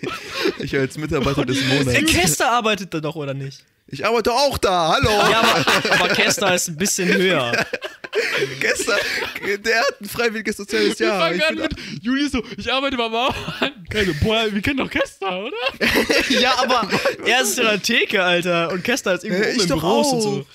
Ich 0.59 0.75
als 0.77 0.97
Mitarbeiter 0.97 1.45
des 1.45 1.63
Monats. 1.67 1.91
Der 1.91 2.03
Kester 2.03 2.51
arbeitet 2.51 2.93
da 2.93 2.99
doch, 2.99 3.15
oder 3.15 3.33
nicht? 3.33 3.63
Ich 3.87 4.05
arbeite 4.05 4.31
auch 4.31 4.57
da, 4.57 4.95
hallo. 4.95 5.09
Ja, 5.09 5.41
aber, 5.41 5.93
aber 5.99 6.13
Kester 6.13 6.53
ist 6.55 6.67
ein 6.69 6.77
bisschen 6.77 7.07
höher. 7.07 7.51
Gestern, 8.59 8.97
der 9.63 9.79
hat 9.81 10.01
ein 10.01 10.05
freiwilliges 10.07 10.57
soziales 10.57 10.99
Wir 10.99 11.07
Jahr. 11.07 11.21
fangen 11.21 11.37
Ich 11.39 11.45
an 11.45 11.55
mit 11.55 11.73
Julius 12.03 12.31
so, 12.31 12.43
ich 12.57 12.71
arbeite 12.71 12.97
beim 12.97 13.13
Ahorn. 13.13 13.35
Keine, 13.89 14.13
boah, 14.15 14.45
wir 14.51 14.61
kennen 14.61 14.77
doch 14.77 14.89
Kester, 14.89 15.45
oder? 15.45 15.55
Ja, 16.29 16.55
aber 16.59 16.89
er 17.25 17.41
ist 17.41 17.57
in 17.59 17.65
der 17.65 17.81
Theke, 17.81 18.23
Alter. 18.23 18.71
Und 18.71 18.83
Kester 18.83 19.13
ist 19.15 19.23
irgendwo 19.23 19.43
Äh, 19.43 19.51
in 19.61 19.67
doch 19.67 19.79
Büros 19.81 20.07
auch. 20.07 20.13
und 20.13 20.21
so. 20.21 20.45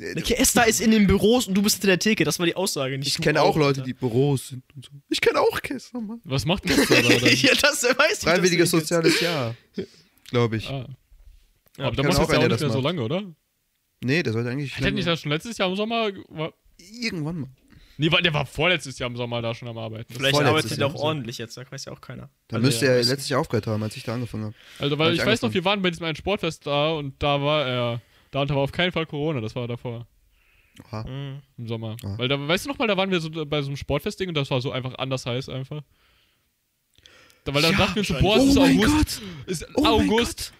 Der 0.00 0.22
Kester 0.22 0.66
ist 0.66 0.80
in 0.80 0.90
den 0.90 1.06
Büros 1.06 1.46
und 1.46 1.54
du 1.54 1.62
bist 1.62 1.82
in 1.84 1.86
der 1.88 1.98
Theke. 2.00 2.24
Das 2.24 2.38
war 2.40 2.46
die 2.46 2.56
Aussage. 2.56 2.98
Nicht 2.98 3.06
Ich 3.08 3.18
kenne 3.20 3.40
auch 3.42 3.56
Leute, 3.56 3.80
Alter. 3.80 3.82
die 3.86 3.94
Büros 3.94 4.48
sind 4.48 4.64
und 4.74 4.84
so. 4.84 4.90
Ich 5.08 5.20
kenne 5.20 5.40
auch 5.40 5.62
Kester, 5.62 6.00
Mann. 6.00 6.20
Was 6.24 6.44
macht 6.44 6.64
Kester 6.64 6.96
da 7.00 7.08
dann? 7.08 7.20
ja, 7.36 7.54
das 7.60 7.84
weiß 7.84 8.12
ich. 8.12 8.18
Freiwilliges 8.18 8.70
soziales 8.70 9.20
Jahr. 9.20 9.54
Glaube 10.30 10.56
ich. 10.56 10.68
Ah. 10.68 10.86
Ja, 11.78 11.86
aber 11.86 11.96
da 11.96 12.02
auch 12.02 12.06
jetzt 12.06 12.18
ja 12.18 12.24
auch 12.24 12.28
der 12.40 12.48
nicht 12.48 12.60
mehr 12.60 12.70
so 12.70 12.80
lange, 12.80 13.02
oder? 13.02 13.22
Nee, 14.02 14.22
der 14.22 14.32
sollte 14.32 14.50
eigentlich. 14.50 14.74
Hat 14.74 14.80
nicht 14.82 14.94
länger- 14.94 15.04
das 15.12 15.20
schon 15.20 15.30
letztes 15.30 15.56
Jahr 15.58 15.68
im 15.70 15.76
Sommer. 15.76 16.10
Irgendwann 16.92 17.40
mal. 17.40 17.48
nee, 17.98 18.10
war- 18.10 18.22
der 18.22 18.34
war 18.34 18.46
vorletztes 18.46 18.98
Jahr 18.98 19.08
im 19.10 19.16
Sommer 19.16 19.40
da 19.42 19.54
schon 19.54 19.68
am 19.68 19.78
Arbeiten. 19.78 20.12
Vielleicht 20.12 20.34
Vorletztes 20.36 20.72
arbeitet 20.72 20.78
er 20.78 20.86
auch 20.86 20.94
ordentlich 20.94 21.38
jetzt. 21.38 21.56
Da 21.56 21.62
weiß 21.70 21.84
ja 21.86 21.92
auch 21.92 22.00
keiner. 22.00 22.28
Da 22.48 22.56
Also, 22.56 22.66
müsste 22.66 22.86
ja, 22.86 22.92
er 22.92 23.04
letztes 23.04 23.28
Jahr 23.28 23.40
aufgehört 23.40 23.66
haben, 23.66 23.82
als 23.82 23.96
ich 23.96 24.02
da 24.02 24.14
angefangen 24.14 24.44
habe. 24.44 24.54
Also, 24.78 24.98
weil 24.98 25.06
Hab 25.08 25.14
ich, 25.14 25.20
ich 25.20 25.26
weiß 25.26 25.42
noch, 25.42 25.54
wir 25.54 25.64
waren 25.64 25.82
bei 25.82 25.90
diesem 25.90 26.04
einen 26.06 26.16
Sportfest 26.16 26.66
da 26.66 26.92
und 26.92 27.22
da 27.22 27.40
war 27.42 27.66
er. 27.66 28.02
Da 28.30 28.48
war 28.48 28.56
auf 28.56 28.72
keinen 28.72 28.90
Fall 28.92 29.06
Corona, 29.06 29.40
das 29.40 29.54
war 29.54 29.68
davor. 29.68 30.06
Oha. 30.86 31.04
Mhm. 31.08 31.40
Im 31.56 31.68
Sommer. 31.68 31.96
Ah. 32.02 32.18
Weil 32.18 32.26
da, 32.26 32.48
weißt 32.48 32.64
du 32.64 32.68
noch 32.70 32.78
mal, 32.78 32.88
da 32.88 32.96
waren 32.96 33.10
wir 33.12 33.20
so 33.20 33.30
bei 33.30 33.62
so 33.62 33.68
einem 33.68 33.76
Sportfestding 33.76 34.28
und 34.28 34.34
das 34.34 34.50
war 34.50 34.60
so 34.60 34.72
einfach 34.72 34.94
anders 34.98 35.24
heiß 35.24 35.48
einfach. 35.48 35.82
Da, 37.44 37.54
weil 37.54 37.62
dann 37.62 37.72
Ja, 37.72 37.78
dachten 37.78 37.96
wir 37.96 38.08
wahrscheinlich. 38.08 38.22
boah, 38.24 38.36
es 38.38 38.42
Oh 38.42 38.48
ist 38.48 38.56
mein 38.56 38.78
August. 38.78 39.22
Ist 39.46 39.66
Oh 39.76 39.82
mein 39.82 39.92
August. 40.10 40.52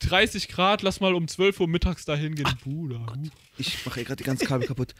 30 0.00 0.48
Grad, 0.48 0.82
lass 0.82 1.00
mal 1.00 1.14
um 1.14 1.28
12 1.28 1.60
Uhr 1.60 1.68
mittags 1.68 2.04
da 2.04 2.14
hingehen. 2.16 2.48
Bruder. 2.62 3.06
huh. 3.14 3.28
Ich 3.58 3.84
mache 3.84 4.04
gerade 4.04 4.16
die 4.16 4.24
ganzen 4.24 4.46
Kabel 4.46 4.66
kaputt. 4.66 4.94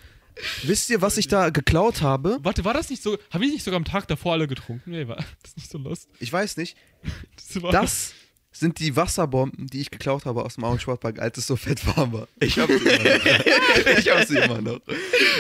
Wisst 0.63 0.91
ihr, 0.91 1.01
was 1.03 1.17
ich 1.17 1.29
da 1.29 1.51
geklaut 1.51 2.03
habe? 2.03 2.39
Warte, 2.43 2.65
war 2.65 2.75
das 2.75 2.91
nicht 2.91 3.03
so. 3.03 3.19
Haben 3.31 3.41
wir 3.43 3.49
nicht 3.51 3.65
sogar 3.65 3.77
am 3.79 3.85
Tag 3.85 4.07
davor 4.09 4.33
alle 4.35 4.47
getrunken? 4.49 4.91
Nee, 4.91 5.07
war 5.09 5.17
das 5.43 5.57
nicht 5.57 5.71
so 5.71 5.79
lost. 5.79 6.09
Ich 6.21 6.33
weiß 6.33 6.57
nicht. 6.57 6.77
Das 7.37 7.63
war 7.63 7.73
Das 7.73 8.13
sind 8.51 8.79
die 8.81 8.97
Wasserbomben, 8.97 9.69
die 9.69 9.81
ich 9.81 9.91
geklaut 9.91 10.25
habe 10.25 10.45
aus 10.45 10.55
dem 10.57 10.65
Augen 10.65 10.81
Sportpark, 10.81 11.19
als 11.21 11.39
es 11.39 11.47
so 11.47 11.55
fett 11.57 11.87
warm 11.97 12.13
war. 12.13 12.29
Ich 12.41 12.59
habe 12.59 12.77
sie 12.79 12.89
immer 12.89 13.15
noch. 13.15 13.99
Ich 13.99 14.09
habe 14.11 14.27
sie 14.27 14.37
immer 14.37 14.61
noch. 14.61 14.81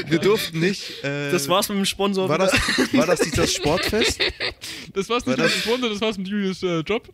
Wir 0.07 0.19
durften 0.19 0.61
nicht. 0.61 1.03
Äh, 1.05 1.31
Das 1.33 1.49
war's 1.49 1.69
mit 1.69 1.79
dem 1.79 1.85
Sponsor. 1.85 2.29
War 2.29 2.39
das, 2.39 2.53
war 2.93 3.07
das 3.07 3.21
nicht 3.21 3.37
das 3.37 3.53
Sportfest? 3.53 4.21
Das 4.95 5.09
war's 5.09 5.27
War 5.27 5.33
nicht 5.37 5.39
das- 5.45 5.55
mit 5.55 5.65
dem 5.65 5.69
Sponsor, 5.69 5.91
das 5.91 6.01
war's 6.01 6.19
mit 6.19 6.29
Julius 6.29 6.63
äh, 6.63 6.81
Job. 6.81 7.13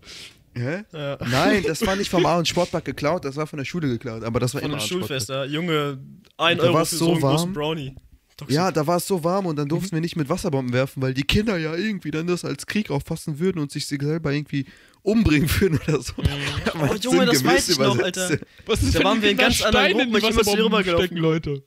Hä? 0.57 0.85
Ja. 0.93 1.19
Nein, 1.29 1.65
das 1.67 1.85
war 1.87 1.97
nicht 1.97 2.11
vom 2.11 2.25
Ahorn 2.27 2.47
Sportpark 2.47 2.85
geklaut, 2.85 3.25
das 3.25 3.37
war 3.37 3.47
von 3.47 3.59
der 3.59 3.65
Schule 3.65 3.89
geklaut. 3.89 4.23
Aber 4.25 4.41
das 4.41 4.55
war 4.55 4.61
Von 4.61 4.71
immer 4.71 4.79
dem 4.79 4.81
Ahorn 4.81 4.89
Schulfest, 4.89 5.29
ja. 5.29 5.45
Junge, 5.45 5.99
ein 6.37 6.61
Euro 6.61 6.85
für 6.85 6.97
so 6.97 7.05
so 7.07 7.13
einen 7.13 7.21
großen 7.21 7.47
warm. 7.47 7.53
Brownie. 7.53 7.95
Toxic. 8.37 8.57
Ja, 8.57 8.73
da 8.73 8.85
war 8.85 8.97
es 8.97 9.07
so 9.07 9.23
warm 9.23 9.47
und 9.47 9.57
dann 9.57 9.69
durften 9.69 9.93
wir 9.93 10.01
nicht 10.01 10.17
mit 10.17 10.29
Wasserbomben 10.29 10.73
werfen, 10.73 11.01
weil 11.01 11.15
die 11.15 11.23
Kinder 11.23 11.57
ja 11.57 11.75
irgendwie 11.77 12.11
dann 12.11 12.27
das 12.27 12.45
als 12.45 12.67
Krieg 12.67 12.91
auffassen 12.91 13.39
würden 13.39 13.61
und 13.61 13.71
sich 13.71 13.87
selber 13.87 14.33
irgendwie 14.33 14.67
umbringen 15.03 15.49
würden 15.61 15.79
oder 15.87 16.01
so. 16.03 16.15
Aber 16.73 16.91
Oh, 16.91 16.97
Junge, 16.97 17.27
das 17.27 17.45
weiß 17.45 17.69
ich 17.69 17.79
noch. 17.79 17.97
Alter. 17.99 18.39
Was 18.67 18.83
ist, 18.83 18.97
Da 18.97 19.05
waren 19.05 19.23
wir 19.23 19.31
in 19.31 19.37
ganz 19.37 19.63
anderen 19.63 19.93
Gruppen, 20.11 20.17
ich 20.17 20.45
bin 20.45 20.61
rübergelaufen. 20.65 21.17
Leute? 21.17 21.63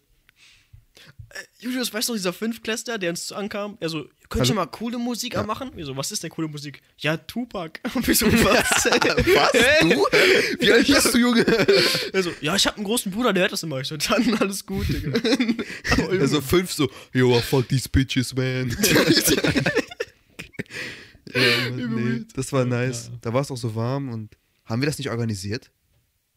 Julius, 1.60 1.94
weißt 1.94 2.08
du 2.10 2.14
noch, 2.14 2.18
dieser 2.18 2.34
Fünftklässler, 2.34 2.98
der 2.98 3.10
uns 3.12 3.32
ankam? 3.32 3.78
Er 3.80 3.90
so, 3.90 4.04
könnt 4.30 4.36
ihr 4.36 4.40
Also- 4.42 4.54
mal 4.56 4.66
coole 4.68 4.98
Musik 4.98 5.38
anmachen? 5.38 5.72
Wir 5.76 5.86
so, 5.86 5.96
was 5.98 6.12
ist 6.12 6.24
denn 6.24 6.30
coole 6.30 6.48
Musik? 6.48 6.82
Ja, 6.98 7.18
Tupac. 7.18 7.80
Und 7.96 8.08
wir 8.08 8.16
so, 8.16 8.26
was? 8.32 8.86
Was? 8.86 9.52
Du? 9.82 10.06
Wie 10.60 10.72
alt 10.72 10.88
bist 10.88 11.14
du, 11.14 11.18
Junge? 11.18 11.46
Er 12.14 12.24
so, 12.24 12.32
ja, 12.42 12.56
ich 12.56 12.66
hab 12.68 12.76
einen 12.78 12.86
großen 12.86 13.12
Bruder, 13.12 13.34
der 13.34 13.44
hört 13.44 13.52
das 13.52 13.64
immer. 13.64 13.80
Ich 13.82 13.88
so, 13.88 13.98
dann 13.98 14.34
alles 14.40 14.66
gut, 14.66 14.88
Digga. 14.90 15.20
Also 16.10 16.42
fünf 16.42 16.72
so, 16.72 16.90
yo, 17.14 17.40
fuck 17.42 17.68
these 17.68 17.88
bitches, 17.90 18.36
man. 18.36 18.70
ja, 21.34 21.72
Mann, 21.88 22.20
nee, 22.20 22.26
das 22.34 22.52
war 22.54 22.66
nice. 22.66 23.12
Da 23.22 23.34
war 23.34 23.42
es 23.42 23.52
auch 23.52 23.58
so 23.58 23.74
warm 23.76 24.10
und 24.10 24.36
haben 24.66 24.82
wir 24.82 24.86
das 24.88 24.98
nicht 24.98 25.10
organisiert? 25.10 25.72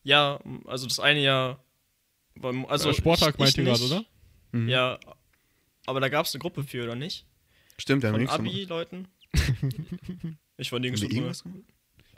ja, 0.03 0.41
also 0.67 0.87
das 0.87 0.99
eine 0.99 1.21
Jahr. 1.21 1.63
Also 2.43 2.67
Also 2.69 2.93
Sporttag 2.95 3.39
meint 3.39 3.51
ich 3.51 3.59
ihr 3.59 3.65
gerade, 3.65 3.85
oder? 3.85 4.05
Mhm. 4.53 4.69
Ja, 4.69 4.99
aber 5.87 6.01
da 6.01 6.09
gab 6.09 6.27
es 6.27 6.35
eine 6.35 6.41
Gruppe 6.41 6.65
für, 6.65 6.85
oder 6.85 6.95
nicht? 6.97 7.27
Stimmt, 7.79 8.03
wir 8.03 8.13
haben 8.13 8.27
Von. 8.27 8.47
Abi-Leuten. 8.47 9.09
ich 10.57 10.73
war 10.73 10.79
nirgends 10.81 11.03
irgendwas 11.03 11.43
gemacht? 11.43 11.61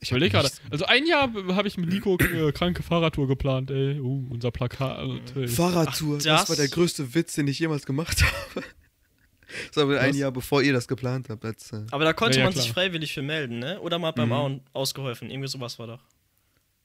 Ich 0.00 0.10
überlege 0.10 0.32
gerade. 0.32 0.46
nichts- 0.48 0.60
Also 0.70 0.84
ein 0.86 1.06
Jahr 1.06 1.32
habe 1.54 1.68
ich 1.68 1.76
mit 1.78 1.88
Nico 1.88 2.16
äh, 2.18 2.50
kranke 2.50 2.82
Fahrradtour 2.82 3.28
geplant, 3.28 3.70
ey. 3.70 4.00
Uh, 4.00 4.26
unser 4.30 4.50
Plakat. 4.50 5.08
Ey. 5.36 5.46
Fahrradtour, 5.46 6.16
Ach, 6.18 6.22
das, 6.24 6.24
das- 6.24 6.48
war 6.48 6.56
der 6.56 6.68
größte 6.68 7.14
Witz, 7.14 7.34
den 7.34 7.46
ich 7.46 7.58
jemals 7.60 7.86
gemacht 7.86 8.22
habe. 8.56 8.64
Das 9.74 9.86
war 9.86 10.00
ein? 10.00 10.14
Jahr 10.16 10.32
bevor 10.32 10.62
ihr 10.62 10.72
das 10.72 10.88
geplant 10.88 11.28
habt. 11.28 11.44
Als, 11.44 11.72
äh, 11.72 11.84
Aber 11.92 12.04
da 12.04 12.14
konnte 12.14 12.38
Ja, 12.38 12.44
ja, 12.44 12.46
man 12.46 12.54
sich 12.54 12.64
klar. 12.72 12.74
freiwillig 12.84 13.12
für 13.12 13.22
melden, 13.22 13.58
ne? 13.60 13.78
Oder 13.80 13.98
man 13.98 14.08
hat 14.08 14.16
beim 14.16 14.28
Mhm. 14.30 14.32
Auen 14.34 14.60
ausgeholfen. 14.72 15.30
Irgendwie 15.30 15.48
sowas 15.48 15.78
war 15.78 15.86
doch. 15.86 16.00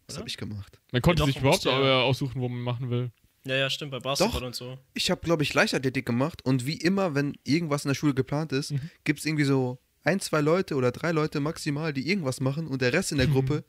was 0.06 0.18
habe 0.20 0.28
ich 0.30 0.38
gemacht? 0.38 0.80
Man 0.92 1.02
konnte 1.02 1.22
Doch, 1.22 1.28
sich 1.28 1.38
überhaupt 1.38 1.64
ja- 1.66 1.82
äh, 2.02 2.04
aussuchen, 2.04 2.40
wo 2.42 2.48
man 2.50 2.62
machen 2.62 2.90
will. 2.92 3.10
Ja, 3.50 3.56
ja, 3.56 3.70
stimmt, 3.70 3.92
bei 3.92 4.00
Basketball 4.00 4.44
und 4.44 4.56
so. 4.56 4.78
Ich 4.94 5.10
habe, 5.12 5.22
glaube 5.22 5.44
ich, 5.44 5.54
Leichtathletik 5.54 6.06
gemacht 6.06 6.44
und 6.46 6.66
wie 6.66 6.78
immer, 6.78 7.16
wenn 7.16 7.36
irgendwas 7.44 7.86
in 7.86 7.90
der 7.90 7.96
Schule 7.96 8.14
geplant 8.14 8.52
ist, 8.52 8.72
Mhm. 8.72 8.90
gibt 9.04 9.20
es 9.20 9.26
irgendwie 9.26 9.44
so 9.46 9.80
ein, 10.04 10.20
zwei 10.20 10.42
Leute 10.42 10.76
oder 10.76 10.92
drei 10.92 11.12
Leute 11.12 11.40
maximal, 11.40 11.92
die 11.94 12.10
irgendwas 12.10 12.40
machen 12.40 12.68
und 12.68 12.82
der 12.82 12.94
Rest 12.94 13.12
in 13.12 13.18
der 13.18 13.28
Gruppe 13.46 13.64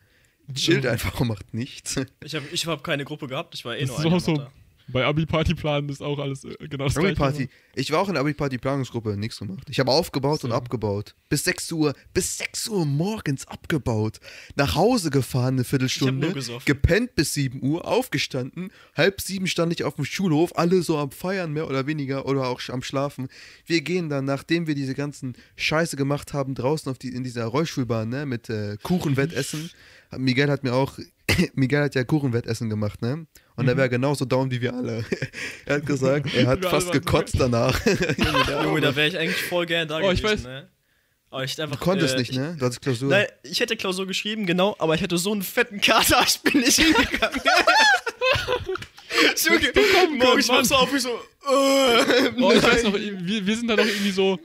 chillt 0.54 0.86
einfach 0.86 1.20
und 1.20 1.28
macht 1.28 1.52
nichts. 1.52 1.96
Ich 2.24 2.34
habe 2.34 2.46
ich 2.52 2.66
hab 2.66 2.82
keine 2.84 3.04
Gruppe 3.04 3.26
gehabt, 3.28 3.54
ich 3.54 3.64
war 3.64 3.76
eh 3.76 3.80
Das 3.80 3.90
nur 3.90 3.98
ist 3.98 4.06
eine 4.06 4.14
auch 4.16 4.20
so. 4.20 4.48
Bei 4.91 5.05
Abi-Party 5.05 5.55
planen 5.55 5.89
ist 5.91 6.03
auch 6.03 6.18
alles 6.18 6.45
äh, 6.45 6.55
genau 6.68 6.84
das 6.84 6.95
gleiche. 6.95 7.09
Abi-Party. 7.09 7.49
Ich 7.74 7.91
war 7.93 8.01
auch 8.01 8.09
in 8.09 8.14
der 8.14 8.22
Abi-Party-Planungsgruppe, 8.22 9.16
nichts 9.16 9.39
gemacht. 9.39 9.66
Ich 9.68 9.78
habe 9.80 9.91
aufgebaut 9.91 10.45
und 10.45 10.51
So. 10.51 10.57
abgebaut. 10.57 11.14
Bis 11.28 11.45
6 11.45 11.72
Uhr, 11.72 11.95
bis 12.14 12.39
6 12.39 12.68
Uhr 12.68 12.86
morgens 12.86 13.47
abgebaut. 13.47 14.18
Nach 14.57 14.74
Hause 14.74 15.11
gefahren 15.11 15.55
eine 15.55 15.64
Viertelstunde. 15.64 16.32
Gepennt 16.64 17.14
bis 17.14 17.34
7 17.34 17.62
Uhr, 17.62 17.86
aufgestanden. 17.86 18.70
Halb 18.97 19.20
sieben 19.20 19.47
stand 19.47 19.72
ich 19.72 19.84
auf 19.84 19.97
dem 19.97 20.05
Schulhof, 20.05 20.53
alle 20.57 20.82
so 20.82 20.97
am 20.99 21.11
Feiern 21.11 21.53
mehr 21.53 21.68
oder 21.68 21.86
weniger 21.86 22.26
oder 22.26 22.49
auch 22.49 22.61
am 22.68 22.82
Schlafen. 22.82 23.28
Wir 23.66 23.82
gehen 23.82 24.09
dann, 24.09 24.24
nachdem 24.24 24.66
wir 24.66 24.74
diese 24.74 24.95
ganzen 24.95 25.34
Scheiße 25.57 25.97
gemacht 25.97 26.32
haben, 26.32 26.55
draußen 26.55 26.91
auf 26.91 26.99
die, 26.99 27.09
in 27.09 27.24
dieser 27.24 27.45
Rollstuhlbahn, 27.45 28.09
ne, 28.09 28.26
mit 28.26 28.49
äh, 28.49 28.76
Kuchenwettessen. 28.82 29.70
Miguel 30.16 30.51
hat 30.51 30.64
mir 30.64 30.72
auch, 30.74 30.99
Miguel 31.55 31.82
hat 31.82 31.95
ja 31.95 32.05
Kuchenwettessen 32.05 32.70
gemacht, 32.70 33.03
ne? 33.03 33.26
Und 33.59 33.64
Mhm. 33.64 33.68
er 33.70 33.76
wäre 33.76 33.88
genauso 33.88 34.24
down 34.24 34.50
wie 34.52 34.61
wir 34.61 34.72
alle. 34.72 35.04
er 35.66 35.76
hat 35.76 35.86
gesagt, 35.86 36.32
er 36.34 36.46
hat 36.46 36.62
fast 36.64 36.72
waren 36.72 36.80
so 36.86 36.90
gekotzt 36.92 37.34
danach. 37.38 37.78
Junge, 38.64 38.80
da 38.80 38.94
wäre 38.94 39.09
ich 39.09 39.18
eigentlich 39.18 39.42
voll 39.42 39.66
gern 39.66 39.88
da 39.88 39.98
Oh, 40.00 40.11
ich 40.12 40.22
gewesen, 40.22 40.44
weiß. 40.44 40.44
ne? 40.44 40.68
Aber 41.30 41.44
ich 41.44 41.52
hätte 41.52 41.64
einfach, 41.64 41.76
Du 41.78 41.84
konntest 41.84 42.14
äh, 42.14 42.18
nicht, 42.18 42.32
ne? 42.34 42.56
Du 42.59 42.64
hattest 42.64 42.80
Klausur. 42.80 43.11
Nein, 43.11 43.26
ich 43.42 43.61
hätte 43.61 43.76
Klausur 43.76 44.06
geschrieben, 44.06 44.46
genau, 44.46 44.76
aber 44.78 44.94
ich 44.94 45.02
hatte 45.02 45.18
so 45.18 45.32
einen 45.32 45.42
fetten 45.42 45.80
Kater, 45.80 46.22
ich 46.26 46.38
bin 46.40 46.61
nicht 46.62 46.80
hingegangen. 46.80 47.40
Junge, 49.46 50.16
morgen 50.24 50.38
ich 50.40 50.48
mach 50.48 50.64
so 50.64 50.74
auf, 50.76 50.94
ich 50.94 51.02
so, 51.02 51.09
äh, 51.11 52.30
Oh, 52.40 52.52
ich 52.52 52.62
weiß 52.62 52.84
noch, 52.84 52.94
wir, 52.94 53.46
wir 53.46 53.56
sind 53.56 53.68
dann 53.68 53.76
noch 53.78 53.84
irgendwie 53.86 54.11
so. 54.11 54.38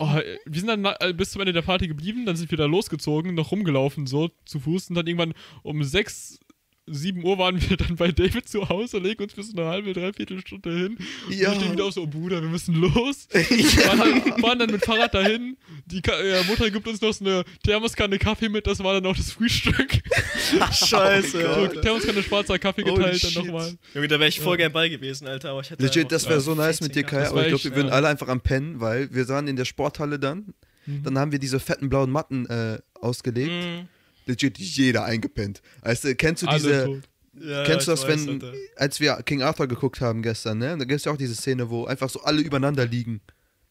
Oh, 0.00 0.08
wir 0.46 0.60
sind 0.60 0.68
dann 0.68 0.84
äh, 1.00 1.12
bis 1.12 1.32
zum 1.32 1.40
Ende 1.40 1.52
der 1.52 1.62
Party 1.62 1.88
geblieben, 1.88 2.24
dann 2.24 2.36
sind 2.36 2.50
wir 2.50 2.56
da 2.58 2.66
losgezogen, 2.66 3.34
noch 3.34 3.50
rumgelaufen, 3.50 4.06
so 4.06 4.30
zu 4.46 4.60
Fuß 4.60 4.90
und 4.90 4.94
dann 4.94 5.06
irgendwann 5.06 5.34
um 5.62 5.82
6, 5.82 6.38
7 6.90 7.24
Uhr 7.24 7.38
waren 7.38 7.60
wir 7.60 7.76
dann 7.76 7.96
bei 7.96 8.10
David 8.12 8.48
zu 8.48 8.68
Hause, 8.68 8.98
legen 8.98 9.22
uns 9.22 9.34
bis 9.34 9.52
eine 9.56 9.66
halbe, 9.66 9.92
dreiviertel 9.92 10.40
Stunde 10.40 10.70
hin. 10.70 10.98
Und 11.26 11.34
Ja. 11.34 11.52
wir 11.52 11.60
stehen 11.60 11.72
wieder 11.72 11.84
auf 11.84 11.94
so, 11.94 12.02
oh 12.02 12.06
Bruder, 12.06 12.40
wir 12.42 12.48
müssen 12.48 12.74
los. 12.74 13.28
Fahren, 13.32 13.98
dann, 13.98 14.40
fahren 14.40 14.58
dann 14.58 14.70
mit 14.70 14.84
Fahrrad 14.84 15.14
dahin. 15.14 15.56
Die 15.86 16.02
Ka 16.02 16.12
äh, 16.12 16.44
Mutter 16.44 16.70
gibt 16.70 16.86
uns 16.88 17.00
noch 17.00 17.12
so 17.12 17.24
eine 17.24 17.44
Thermoskanne 17.64 18.18
Kaffee 18.18 18.48
mit, 18.48 18.66
das 18.66 18.82
war 18.82 18.94
dann 18.94 19.06
auch 19.06 19.16
das 19.16 19.32
Frühstück. 19.32 20.00
Scheiße. 20.72 21.48
Oh 21.48 21.74
So. 21.74 21.80
Thermoskanne 21.80 22.22
schwarzer 22.22 22.58
Kaffee 22.58 22.82
Holy 22.82 22.94
geteilt 22.94 23.24
dann 23.24 23.30
shit. 23.30 23.44
nochmal. 23.44 23.72
Junge, 23.94 24.08
da 24.08 24.18
wäre 24.18 24.28
ich 24.28 24.40
voll 24.40 24.56
gern 24.56 24.72
bei 24.72 24.88
gewesen, 24.88 25.26
Alter, 25.26 25.50
aber 25.50 25.60
ich 25.60 25.70
hätte 25.70 25.82
Legit, 25.82 26.10
das 26.12 26.28
wäre 26.28 26.40
so 26.40 26.54
nice 26.54 26.80
mit 26.80 26.94
dir, 26.94 27.02
Kai, 27.04 27.28
aber 27.28 27.42
ich 27.42 27.48
glaube, 27.48 27.64
wir 27.64 27.74
würden 27.76 27.88
ja. 27.88 27.94
alle 27.94 28.08
einfach 28.08 28.28
am 28.28 28.40
Pennen, 28.40 28.80
weil 28.80 29.12
wir 29.14 29.28
waren 29.28 29.46
in 29.48 29.56
der 29.56 29.64
Sporthalle 29.64 30.18
dann. 30.18 30.54
Mhm. 30.86 31.02
Dann 31.02 31.18
haben 31.18 31.32
wir 31.32 31.38
diese 31.38 31.60
fetten 31.60 31.88
blauen 31.88 32.10
Matten 32.10 32.46
äh, 32.46 32.78
ausgelegt. 33.00 33.50
Mhm. 33.50 33.88
Legit, 34.28 34.58
jeder 34.58 35.04
eingepennt. 35.04 35.62
Also, 35.82 36.14
kennst 36.14 36.42
du 36.42 36.46
diese. 36.46 37.02
Ja, 37.40 37.64
kennst 37.64 37.86
du 37.86 37.92
das, 37.92 38.02
weiß, 38.06 38.26
wenn, 38.26 38.42
Alter. 38.42 38.52
als 38.76 38.98
wir 39.00 39.14
King 39.24 39.42
Arthur 39.42 39.68
geguckt 39.68 40.00
haben 40.00 40.22
gestern, 40.22 40.58
ne? 40.58 40.70
Da 40.76 40.84
gibt 40.84 40.92
es 40.98 41.04
ja 41.04 41.12
auch 41.12 41.16
diese 41.16 41.34
Szene, 41.36 41.70
wo 41.70 41.84
einfach 41.86 42.10
so 42.10 42.20
alle 42.22 42.40
übereinander 42.40 42.84
liegen. 42.86 43.20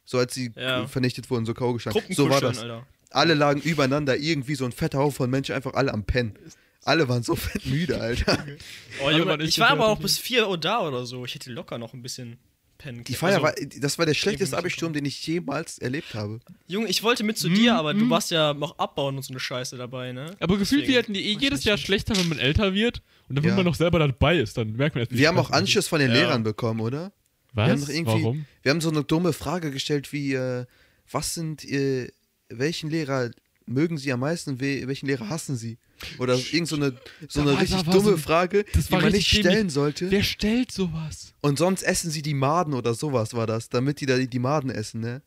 So 0.05 0.19
als 0.19 0.33
sie 0.33 0.51
Ja. 0.55 0.87
vernichtet 0.87 1.29
wurden, 1.29 1.45
so 1.45 1.53
K.O. 1.53 1.73
gestanden. 1.73 2.01
So 2.11 2.29
war 2.29 2.39
das. 2.39 2.59
Alter. 2.59 2.87
Alle 3.09 3.33
lagen 3.33 3.59
übereinander, 3.61 4.17
irgendwie 4.17 4.55
so 4.55 4.63
ein 4.65 4.71
fetter 4.71 4.99
Haufen 4.99 5.15
von 5.17 5.29
Menschen, 5.29 5.53
einfach 5.53 5.73
alle 5.73 5.93
am 5.93 6.03
Pennen. 6.05 6.37
Alle 6.83 7.09
waren 7.09 7.23
so 7.23 7.35
fett 7.35 7.65
müde, 7.65 7.99
Alter. 7.99 8.37
Oh, 9.05 9.09
Junge, 9.11 9.43
ich 9.43 9.59
war 9.59 9.71
aber 9.71 9.87
auch 9.89 9.99
bis 9.99 10.17
4 10.17 10.47
Uhr 10.47 10.57
da 10.57 10.79
oder 10.87 11.05
so. 11.05 11.25
Ich 11.25 11.35
hätte 11.35 11.51
locker 11.51 11.77
noch 11.77 11.93
ein 11.93 12.01
bisschen 12.01 12.37
pennen 12.77 13.03
Die. 13.03 13.13
Feier 13.13 13.41
Also, 13.41 13.43
war, 13.43 13.53
das 13.79 13.97
war 13.97 14.05
der 14.05 14.13
schlechteste 14.13 14.57
Abisturm, 14.57 14.93
den 14.93 15.05
ich 15.05 15.25
jemals 15.25 15.77
erlebt 15.79 16.13
habe. 16.13 16.39
Junge, 16.67 16.87
ich 16.87 17.03
wollte 17.03 17.23
mit 17.23 17.37
zu 17.37 17.49
Mhm, 17.49 17.55
dir, 17.55 17.75
aber 17.75 17.93
du 17.93 18.09
warst 18.09 18.31
ja 18.31 18.53
noch 18.53 18.77
abbauen 18.79 19.17
und 19.17 19.23
so 19.23 19.33
eine 19.33 19.39
Scheiße 19.39 19.77
dabei, 19.77 20.11
ne? 20.11 20.35
Aber 20.39 20.57
gefühlt 20.57 20.81
Deswegen 20.83 20.95
werden 20.95 21.13
die 21.13 21.25
eh 21.25 21.37
jedes 21.37 21.63
Jahr 21.63 21.77
schlechter, 21.77 22.17
wenn 22.17 22.27
man 22.27 22.39
älter 22.39 22.73
wird. 22.73 23.01
Und 23.29 23.35
dann, 23.35 23.43
wenn 23.43 23.49
Ja. 23.51 23.55
man 23.57 23.65
noch 23.65 23.75
selber 23.75 23.99
dabei 23.99 24.37
ist, 24.37 24.57
dann 24.57 24.73
merkt 24.73 24.95
man 24.95 25.01
erst, 25.03 25.17
Wir 25.17 25.27
haben 25.27 25.37
auch. 25.37 25.51
Anschiss 25.51 25.87
von 25.87 25.99
den 25.99 26.09
Ja. 26.09 26.15
Lehrern 26.17 26.43
bekommen, 26.43 26.79
oder? 26.81 27.11
Was? 27.53 27.65
Wir 27.65 27.71
haben 27.73 27.81
doch 27.81 27.89
irgendwie, 27.89 28.23
Warum? 28.23 28.45
wir 28.61 28.69
haben 28.71 28.81
so 28.81 28.89
eine 28.89 29.03
dumme 29.03 29.33
Frage 29.33 29.71
gestellt 29.71 30.13
wie, 30.13 30.33
äh, 30.33 30.65
was 31.11 31.33
sind, 31.33 31.63
äh, 31.65 32.11
welchen 32.49 32.89
Lehrer 32.89 33.31
mögen 33.67 33.97
Sie 33.97 34.11
am 34.11 34.19
meisten, 34.21 34.59
we 34.59 34.87
welchen 34.87 35.07
Lehrer 35.07 35.29
hassen 35.29 35.55
Sie? 35.55 35.77
Oder 36.19 36.35
irgend 36.51 36.67
so 36.67 36.75
eine, 36.75 36.93
so 37.27 37.43
Da 37.43 37.51
eine 37.51 37.61
richtig 37.61 37.83
da 37.83 37.91
dumme 37.91 38.11
so- 38.11 38.17
Frage, 38.17 38.65
das 38.73 38.87
die 38.87 38.95
man 38.95 39.11
nicht 39.11 39.27
stellen 39.27 39.43
dämlich. 39.55 39.73
sollte. 39.73 40.11
Wer 40.11 40.23
stellt 40.23 40.71
sowas? 40.71 41.33
Und 41.41 41.57
sonst 41.57 41.83
essen 41.83 42.11
Sie 42.11 42.21
die 42.21 42.33
Maden 42.33 42.73
oder 42.73 42.93
sowas 42.93 43.33
war 43.33 43.47
das, 43.47 43.69
damit 43.69 43.99
die 44.01 44.05
da 44.05 44.17
die, 44.17 44.39
Maden 44.39 44.69
essen, 44.69 45.01
ne? 45.01 45.21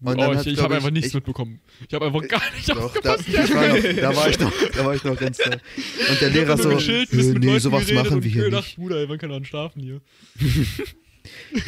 Und 0.00 0.18
oh, 0.18 0.20
dann 0.32 0.40
ich, 0.40 0.46
ich 0.48 0.58
habe 0.60 0.74
einfach 0.76 0.90
nichts 0.90 1.08
ich, 1.08 1.14
mitbekommen. 1.14 1.60
Ich 1.88 1.94
habe 1.94 2.06
einfach 2.06 2.26
gar 2.28 2.42
nicht 2.54 2.68
Doch, 2.68 2.74
da, 2.76 3.14
aufgepasst. 3.14 3.24
ich 3.26 3.54
war 3.54 3.68
noch, 3.68 4.00
da 4.00 4.16
war 4.16 4.28
ich 4.28 4.38
noch, 4.38 4.52
da 4.74 4.84
war 4.84 4.94
ich 4.94 5.04
noch 5.04 5.16
ganz 5.18 5.38
da. 5.38 5.50
Und 5.52 6.20
der 6.20 6.30
Lehrer 6.30 6.58
so, 6.58 6.70
äh, 6.72 7.06
nee, 7.10 7.46
Leuten 7.46 7.60
sowas 7.60 7.90
machen 7.90 8.22
wir 8.22 8.30
hier 8.30 8.44
gedacht, 8.44 8.64
nicht. 8.64 8.76
Bruder, 8.76 9.08
wann 9.08 9.18
kann 9.18 9.30
man 9.30 9.44
schlafen 9.44 9.80
hier? 9.82 10.00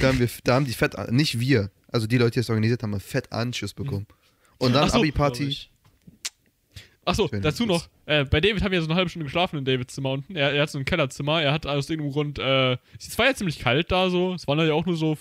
Da 0.00 0.08
haben, 0.08 0.18
wir, 0.18 0.28
da 0.44 0.54
haben 0.56 0.66
die 0.66 0.72
fett, 0.74 0.92
nicht 1.10 1.40
wir, 1.40 1.70
also 1.88 2.06
die 2.06 2.18
Leute, 2.18 2.32
die 2.32 2.40
es 2.40 2.50
organisiert 2.50 2.82
haben, 2.82 2.92
einen 2.92 3.00
fett 3.00 3.32
Anschiss 3.32 3.72
bekommen. 3.72 4.06
Und 4.58 4.72
dann 4.74 4.88
so, 4.88 4.98
Abi-Party. 4.98 5.56
Achso, 7.04 7.28
dazu 7.28 7.66
noch. 7.66 7.88
Äh, 8.06 8.24
bei 8.24 8.40
David 8.40 8.62
haben 8.62 8.72
wir 8.72 8.80
so 8.82 8.88
eine 8.88 8.96
halbe 8.96 9.08
Stunde 9.10 9.24
geschlafen 9.24 9.58
in 9.58 9.64
Davids 9.64 9.94
Zimmer 9.94 10.10
unten. 10.10 10.34
Er, 10.34 10.52
er 10.52 10.62
hat 10.62 10.70
so 10.70 10.78
ein 10.78 10.84
Kellerzimmer. 10.84 11.40
Er 11.40 11.52
hat 11.52 11.64
aus 11.66 11.88
irgendeinem 11.88 12.12
Grund. 12.12 12.38
Äh, 12.40 12.78
es 12.98 13.16
war 13.16 13.26
ja 13.26 13.34
ziemlich 13.34 13.60
kalt 13.60 13.92
da 13.92 14.10
so. 14.10 14.34
Es 14.34 14.46
waren 14.48 14.58
ja 14.66 14.72
auch 14.74 14.86
nur 14.86 14.96
so. 14.96 15.16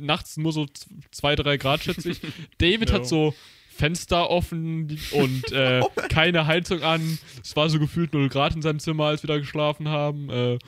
Nachts 0.00 0.36
nur 0.36 0.52
so 0.52 0.66
zwei, 1.10 1.34
drei 1.34 1.56
Grad, 1.56 1.82
schätze 1.82 2.10
ich. 2.10 2.20
David 2.58 2.90
Ja. 2.90 2.96
hat 2.96 3.06
so 3.06 3.34
Fenster 3.70 4.28
offen 4.30 4.98
und 5.12 5.52
äh, 5.52 5.80
keine 6.10 6.46
Heizung 6.46 6.82
an. 6.82 7.18
Es 7.42 7.56
war 7.56 7.68
so 7.70 7.78
gefühlt 7.78 8.12
0 8.12 8.28
Grad 8.28 8.54
in 8.54 8.62
seinem 8.62 8.78
Zimmer, 8.78 9.04
als 9.06 9.22
wir 9.22 9.28
da 9.28 9.38
geschlafen 9.38 9.88
haben. 9.88 10.28
Äh, 10.30 10.58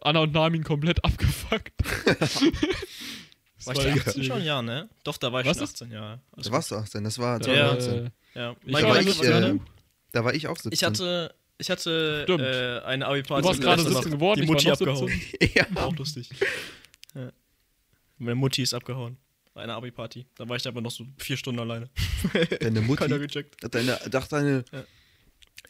Anna 0.00 0.20
und 0.20 0.32
Namin 0.34 0.64
komplett 0.64 1.04
abgefuckt. 1.04 1.72
Das 3.64 3.66
War 3.66 3.74
ich 3.76 3.80
da 3.82 3.88
echt 3.88 3.98
18 4.08 4.12
schwierig. 4.12 4.26
schon? 4.28 4.44
Ja, 4.44 4.62
ne? 4.62 4.88
Doch, 5.04 5.16
da 5.16 5.32
war 5.32 5.40
ich 5.40 5.46
Was 5.46 5.56
schon 5.56 5.64
ist? 5.64 5.74
18, 5.82 5.92
ja. 5.92 6.18
Also, 6.36 6.52
Was 6.52 6.70
war's 6.70 6.90
denn? 6.90 7.04
Das 7.04 7.18
war 7.18 7.34
Ja, 7.38 7.78
2018. 7.78 7.92
äh, 8.06 8.10
Ja. 8.34 8.56
Ich 8.64 8.72
da, 8.72 8.82
war 8.82 8.88
war 8.90 9.00
ich, 9.00 9.22
äh, 9.22 9.58
da 10.12 10.24
war 10.24 10.34
ich 10.34 10.46
auch 10.48 10.56
17. 10.56 10.72
ich 10.72 10.84
hatte, 10.84 11.34
ich 11.58 11.70
hatte 11.70 12.26
äh, 12.82 12.86
eine 12.86 13.06
Abi-Party. 13.06 13.42
Du 13.42 13.48
warst 13.48 13.60
gerade 13.60 13.82
da 13.82 13.88
ist 13.88 13.94
17 13.94 14.10
noch 14.12 14.18
geworden, 14.18 14.38
Die 14.40 14.42
ich 14.44 14.48
war 14.48 14.54
Mutti 14.54 14.66
noch 14.66 14.72
abgehauen. 15.00 15.08
17. 15.40 15.50
ja. 15.54 15.66
Auch 15.82 15.96
lustig. 15.96 16.30
Ja. 17.14 17.30
Meine 18.18 18.34
Mutti 18.34 18.62
ist 18.62 18.74
abgehauen. 18.74 19.16
Bei 19.54 19.62
einer 19.62 19.74
Abi-Party. 19.76 20.26
Da 20.36 20.48
war 20.48 20.56
ich 20.56 20.66
einfach 20.66 20.80
noch 20.80 20.90
so 20.90 21.04
vier 21.18 21.36
Stunden 21.36 21.60
alleine. 21.60 21.88
Deine 22.60 22.80
Mutti. 22.82 23.02
Keiner 23.04 23.18
gecheckt. 23.20 23.56
Deine, 23.72 23.98
dachte 24.10 24.30
deine. 24.36 24.64
Ja. 24.72 24.84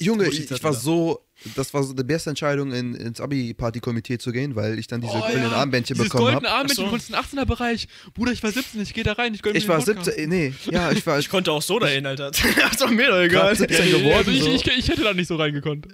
Junge, 0.00 0.26
ich, 0.28 0.50
ich 0.50 0.62
war 0.64 0.72
so. 0.74 1.20
Das 1.56 1.74
war 1.74 1.82
so 1.82 1.92
die 1.92 2.04
beste 2.04 2.30
Entscheidung, 2.30 2.72
in, 2.72 2.94
ins 2.94 3.20
Abi-Party-Komitee 3.20 4.18
zu 4.18 4.30
gehen, 4.30 4.54
weil 4.54 4.78
ich 4.78 4.86
dann 4.86 5.00
diese 5.00 5.14
Oh, 5.14 5.20
goldenen 5.20 5.50
ja. 5.50 5.56
Armbändchen 5.56 5.94
Dieses 5.94 6.08
bekommen 6.08 6.30
goldene 6.32 6.48
habe. 6.48 6.58
Armbändchen, 6.58 6.84
du 6.84 6.90
konntest 6.90 7.12
einen 7.12 7.24
18er-Bereich. 7.24 7.88
Bruder, 8.14 8.30
ich 8.30 8.42
war 8.44 8.52
17, 8.52 8.80
ich 8.80 8.94
gehe 8.94 9.02
da 9.02 9.12
rein, 9.14 9.34
ich 9.34 9.42
gönn 9.42 9.52
mir 9.52 9.58
Ich 9.58 9.64
den 9.64 9.68
war 9.70 9.78
Podcast. 9.78 10.04
17. 10.06 10.28
Nee, 10.28 10.54
ja, 10.70 10.92
ich 10.92 11.04
war. 11.06 11.18
Ich 11.18 11.28
konnte 11.28 11.50
auch 11.50 11.60
so 11.60 11.80
dahin, 11.80 12.06
Alter. 12.06 12.30
ist 12.70 12.80
doch 12.80 12.88
mir 12.88 13.08
doch 13.08 13.18
egal. 13.20 13.48
Grad 13.48 13.56
17 13.58 13.76
Ja, 13.90 13.98
geworden. 13.98 14.14
also 14.16 14.30
ich, 14.30 14.42
so. 14.44 14.52
ich, 14.52 14.66
ich 14.78 14.88
hätte 14.88 15.02
da 15.02 15.12
nicht 15.12 15.26
so 15.26 15.34
reingekonnt. 15.34 15.88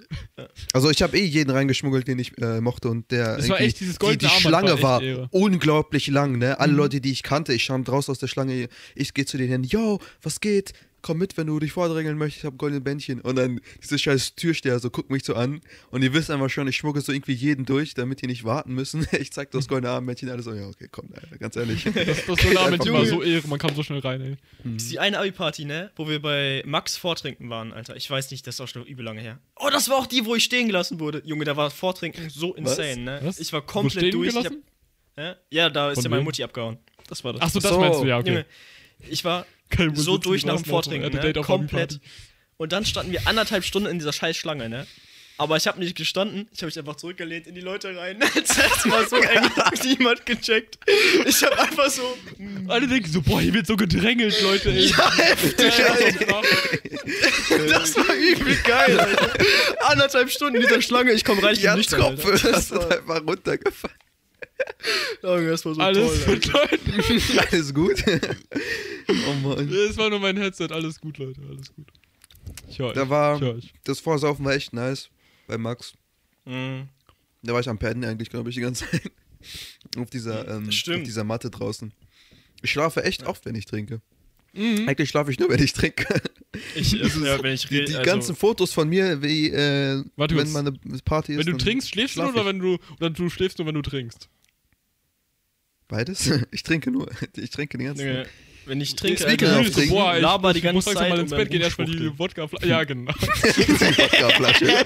Also 0.73 0.91
ich 0.91 1.01
habe 1.01 1.17
eh 1.17 1.25
jeden 1.25 1.49
reingeschmuggelt, 1.49 2.07
den 2.07 2.19
ich 2.19 2.37
äh, 2.39 2.61
mochte 2.61 2.89
und 2.89 3.09
der 3.09 3.37
Das 3.37 3.49
war 3.49 3.59
echt 3.59 3.79
dieses 3.79 3.95
die, 3.95 3.99
goldene 3.99 4.19
die 4.19 4.25
Armband 4.45 4.67
Schlange 4.69 4.83
war 4.83 5.01
war, 5.01 5.27
unglaublich 5.31 6.07
lang, 6.07 6.37
ne? 6.37 6.59
Alle 6.59 6.71
Mhm. 6.73 6.77
Leute, 6.77 7.01
die 7.01 7.11
ich 7.11 7.23
kannte, 7.23 7.51
ich 7.53 7.63
stand 7.63 7.89
raus 7.89 8.09
aus 8.09 8.19
der 8.19 8.27
Schlange, 8.27 8.69
ich 8.95 9.13
gehe 9.15 9.25
zu 9.25 9.37
denen 9.37 9.49
hin, 9.49 9.63
yo, 9.63 9.99
was 10.21 10.39
geht? 10.39 10.73
Komm 11.01 11.17
mit, 11.17 11.37
wenn 11.37 11.47
du 11.47 11.59
dich 11.59 11.71
vordrängeln 11.71 12.17
möchtest, 12.17 12.39
ich 12.39 12.45
habe 12.45 12.57
goldene 12.57 12.81
Bändchen. 12.81 13.21
Und 13.21 13.35
dann 13.35 13.59
diese 13.81 13.97
scheiß 13.97 14.35
Türsteher 14.35 14.79
so 14.79 14.89
guckt 14.89 15.09
mich 15.09 15.23
so 15.23 15.35
an 15.35 15.61
und 15.89 16.03
ihr 16.03 16.13
wisst 16.13 16.29
einfach 16.29 16.49
schon, 16.49 16.67
ich 16.67 16.77
schmuggle 16.77 17.01
so 17.01 17.11
irgendwie 17.11 17.33
jeden 17.33 17.65
durch, 17.65 17.93
damit 17.93 18.21
die 18.21 18.27
nicht 18.27 18.43
warten 18.43 18.73
müssen. 18.73 19.07
Ich 19.21 19.31
zeig 19.31 19.51
das 19.51 19.67
goldene 19.67 19.91
Armbändchen, 19.91 20.29
alle 20.29 20.41
so, 20.41 20.53
ja, 20.53 20.67
okay, 20.67 20.87
komm, 20.91 21.09
Alter, 21.13 21.37
ganz 21.37 21.55
ehrlich. 21.55 21.83
Das, 21.93 22.05
das 22.05 22.25
goldene 22.25 22.59
Armbändchen 22.59 22.93
war 22.93 23.05
so 23.05 23.21
Ehre, 23.21 23.47
man 23.47 23.59
kam 23.59 23.75
so 23.75 23.83
schnell 23.83 23.99
rein, 23.99 24.21
ey. 24.21 24.37
Das 24.63 24.83
ist 24.83 24.91
die 24.91 24.99
eine 24.99 25.19
Abi-Party, 25.19 25.65
ne? 25.65 25.91
Wo 25.95 26.07
wir 26.07 26.21
bei 26.21 26.63
Max 26.65 26.97
Vortrinken 26.97 27.49
waren, 27.49 27.73
Alter. 27.73 27.95
Ich 27.95 28.09
weiß 28.09 28.31
nicht, 28.31 28.47
das 28.47 28.55
ist 28.55 28.61
auch 28.61 28.67
schon 28.67 28.85
übel 28.85 29.05
lange 29.05 29.21
her. 29.21 29.39
Oh, 29.57 29.69
das 29.71 29.89
war 29.89 29.97
auch 29.97 30.07
die, 30.07 30.25
wo 30.25 30.35
ich 30.35 30.43
stehen 30.43 30.67
gelassen 30.67 30.99
wurde. 30.99 31.21
Junge, 31.25 31.45
da 31.45 31.55
war 31.57 31.69
Vortrinken 31.71 32.29
so 32.29 32.53
insane, 32.55 32.97
ne? 32.97 33.19
Was? 33.23 33.39
Ich 33.39 33.51
war 33.53 33.61
komplett 33.61 34.13
durch. 34.13 34.35
Hab, 34.35 34.45
ja? 35.17 35.35
ja, 35.49 35.69
da 35.69 35.91
ist 35.91 35.95
Von 35.97 36.03
ja 36.05 36.09
meine? 36.09 36.23
Mutti 36.23 36.43
abgehauen. 36.43 36.77
Das 37.07 37.23
war 37.23 37.33
das. 37.33 37.41
Achso, 37.41 37.59
das 37.59 37.71
So. 37.71 37.79
meinst 37.79 38.01
du, 38.01 38.05
ja, 38.05 38.17
okay. 38.19 38.29
Junge, 38.29 38.45
ich 39.09 39.23
war 39.25 39.45
Kein 39.71 39.95
so 39.95 40.17
durch 40.17 40.45
nach 40.45 40.61
dem 40.61 40.71
hatte 40.73 41.09
ne? 41.09 41.33
Komplett. 41.33 41.99
Und 42.57 42.71
dann 42.71 42.85
standen 42.85 43.11
wir 43.11 43.27
anderthalb 43.27 43.63
Stunden 43.63 43.89
in 43.89 43.97
dieser 43.97 44.13
scheiß 44.13 44.37
Schlange, 44.37 44.69
ne? 44.69 44.85
Aber 45.41 45.57
ich 45.57 45.65
habe 45.65 45.79
nicht 45.79 45.97
gestanden, 45.97 46.47
ich 46.53 46.59
habe 46.59 46.67
mich 46.67 46.77
einfach 46.77 46.97
zurückgelehnt 46.97 47.47
in 47.47 47.55
die 47.55 47.61
Leute 47.61 47.97
rein. 47.97 48.19
Das 48.35 48.85
Mal 48.85 49.09
so 49.09 49.15
eng, 49.21 49.49
niemand 49.83 50.23
gecheckt. 50.27 50.77
Ich 51.25 51.43
habe 51.43 51.57
einfach 51.59 51.89
so. 51.89 52.15
Alle 52.67 52.87
denken 52.87 53.11
so, 53.11 53.23
boah, 53.23 53.41
hier 53.41 53.51
wird 53.51 53.65
so 53.65 53.75
gedrängelt, 53.75 54.39
Leute, 54.43 54.69
ey. 54.69 54.85
Ja, 54.85 55.11
heftig, 55.17 55.73
krass. 56.27 56.45
Das 57.69 57.95
war 57.95 58.13
übel 58.13 58.55
geil, 58.63 58.99
Alter. 58.99 59.31
Anderthalb 59.87 60.29
Stunden 60.29 60.57
in 60.57 60.61
dieser 60.61 60.83
Schlange, 60.83 61.11
ich 61.13 61.25
komme 61.25 61.41
rein, 61.41 61.55
ich 61.55 61.63
bin 61.63 61.73
nüchtern, 61.73 62.01
Kopf 62.01 62.23
Alter. 62.23 62.57
ist 62.57 62.73
einfach 62.73 63.25
runtergefallen. 63.25 63.97
Das 65.21 65.65
war 65.65 65.75
so 65.75 65.81
Alles 65.81 66.25
toll. 66.25 66.35
gut, 66.35 66.45
Leute. 66.53 66.79
Alles 67.51 67.73
gut? 67.73 68.03
oh 69.07 69.33
Mann. 69.47 69.69
Das 69.69 69.97
war 69.97 70.09
nur 70.09 70.19
mein 70.19 70.37
Headset. 70.37 70.67
Alles 70.71 70.99
gut, 70.99 71.17
Leute. 71.17 71.41
Alles 71.47 71.73
gut. 71.75 71.87
Ich 72.67 72.79
höre 72.79 72.87
euch. 72.87 72.93
Da 72.95 73.09
war- 73.09 73.37
Ich 73.37 73.43
euch. 73.43 73.73
Das 73.83 73.99
Vorsaufen 73.99 74.43
war 74.45 74.53
echt 74.53 74.73
nice 74.73 75.09
bei 75.47 75.57
Max. 75.57 75.93
Mhm. 76.45 76.87
Da 77.43 77.53
war 77.53 77.59
ich 77.59 77.69
am 77.69 77.77
Pennen 77.77 78.03
eigentlich, 78.03 78.29
glaube 78.29 78.49
ich, 78.49 78.55
die 78.55 78.61
ganze 78.61 78.89
Zeit. 78.89 79.11
auf, 79.97 80.09
dieser, 80.09 80.47
ähm, 80.47 80.65
Das 80.65 80.75
stimmt. 80.75 80.97
auf 80.97 81.03
dieser 81.03 81.23
Matte 81.23 81.49
draußen. 81.49 81.91
Ich 82.63 82.71
schlafe 82.71 83.03
echt 83.03 83.25
oft, 83.25 83.45
wenn 83.45 83.55
ich 83.55 83.65
trinke. 83.65 84.01
Mhm. 84.53 84.87
Eigentlich 84.89 85.09
schlafe 85.09 85.31
ich 85.31 85.39
nur, 85.39 85.49
wenn 85.49 85.63
ich 85.63 85.73
trinke. 85.73 86.21
Ich, 86.75 86.93
äh, 86.93 87.07
ja, 87.25 87.41
wenn 87.41 87.53
ich 87.53 87.67
Die, 87.67 87.85
die 87.85 87.95
also, 87.95 88.01
ganzen 88.11 88.35
Fotos 88.35 88.73
von 88.73 88.89
mir, 88.89 89.21
wie 89.21 89.49
äh, 89.49 90.03
wenn 90.17 90.29
kurz. 90.29 90.51
mal 90.51 90.59
eine 90.59 90.73
Party 91.05 91.33
ist. 91.33 91.45
Wenn 91.45 91.53
du 91.53 91.57
trinkst, 91.57 91.89
schläfst 91.89 92.17
du 92.17 92.23
oder 92.23 92.45
wenn 92.45 92.59
du 92.59 92.77
oder 92.99 93.09
du 93.09 93.29
schläfst 93.29 93.57
nur, 93.59 93.67
wenn 93.67 93.75
du 93.75 93.81
trinkst? 93.81 94.27
Beides? 95.91 96.31
Ich 96.51 96.63
trinke 96.63 96.89
nur. 96.89 97.07
Ich 97.37 97.49
trinke 97.51 97.77
die 97.77 97.83
ganze 97.83 98.03
Junge, 98.03 98.23
Zeit. 98.23 98.29
wenn 98.65 98.79
ich 98.81 98.95
trinke, 98.95 99.21
Speaking 99.21 99.47
Alter, 99.49 99.59
of 99.59 99.67
so, 99.67 99.73
trinken, 99.73 99.93
boah, 99.95 100.15
ich, 100.15 100.21
laber 100.21 100.49
ich, 100.49 100.53
die 100.53 100.57
ich 100.59 100.63
ganze 100.63 100.75
muss 100.75 100.85
Zeit 100.85 101.09
mal 101.09 101.19
ins 101.19 101.29
dann 101.31 101.39
Bett 101.39 101.51
gehen, 101.51 101.61
erstmal 101.61 101.87
die 101.87 102.07
rumschwuchteln. 102.07 102.49
Wodka 102.49 102.57
Ja, 102.67 102.83
genau. 102.85 103.11
die 103.11 103.69
Wodkaflasche. 103.69 104.65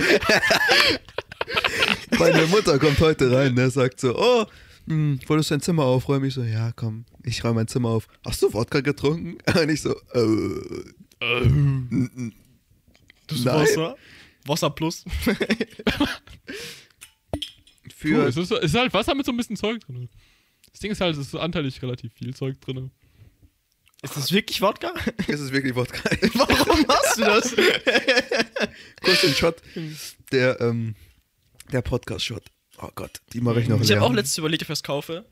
Meine 2.19 2.45
Mutter 2.47 2.79
kommt 2.79 2.99
heute 2.99 3.31
rein, 3.31 3.53
ne, 3.53 3.69
sagt 3.69 3.99
so, 3.99 4.17
oh, 4.17 4.45
hm, 4.87 5.19
wolltest 5.27 5.51
du 5.51 5.55
dein 5.55 5.61
Zimmer 5.61 5.83
aufräumen? 5.83 6.25
Ich 6.27 6.33
so, 6.33 6.43
ja, 6.43 6.71
komm, 6.75 7.05
ich 7.23 7.43
räume 7.43 7.55
mein 7.55 7.67
Zimmer 7.67 7.89
auf. 7.89 8.07
Hast 8.25 8.41
du 8.41 8.53
Wodka 8.53 8.81
getrunken? 8.81 9.37
Und 9.59 9.69
ich 9.69 9.81
so, 9.81 9.95
äh, 10.13 10.19
n- 11.41 12.33
das 13.27 13.43
Nein. 13.43 13.55
Wasser. 13.61 13.95
Wasser 14.45 14.69
plus. 14.69 15.03
für, 17.95 18.19
Cool, 18.19 18.27
es, 18.27 18.37
ist, 18.37 18.51
es 18.51 18.63
ist 18.63 18.75
halt 18.75 18.93
Wasser 18.93 19.15
mit 19.15 19.25
so 19.25 19.31
ein 19.31 19.37
bisschen 19.37 19.55
Zeug 19.55 19.79
drin. 19.81 20.09
Das 20.75 20.81
Ding 20.81 20.91
ist 20.91 20.99
halt, 20.99 21.15
es 21.15 21.27
ist 21.27 21.35
anteilig 21.35 21.81
relativ 21.81 22.11
viel 22.15 22.35
Zeug 22.35 22.59
drin. 22.59 22.91
Ist 24.01 24.17
das 24.17 24.33
wirklich 24.33 24.59
Wodka? 24.61 24.93
ist 25.27 25.39
es 25.39 25.53
wirklich 25.53 25.73
Wodka? 25.73 26.03
Warum 26.33 26.85
hast 26.89 27.17
du 27.17 27.21
das? 27.21 27.55
Kurz 29.01 29.21
den 29.21 29.33
Shot, 29.35 29.61
der, 30.33 30.59
ähm, 30.59 30.95
der 31.71 31.81
Podcast-Shot. 31.81 32.43
Oh 32.79 32.89
Gott, 32.93 33.21
die 33.31 33.39
mache 33.39 33.61
ich 33.61 33.69
noch 33.69 33.79
Ich 33.79 33.89
habe 33.89 34.01
auch 34.01 34.11
letztens 34.11 34.37
überlegt, 34.37 34.63
ob 34.63 34.65
ich 34.65 34.71
was 34.71 34.83
kaufe. 34.83 35.23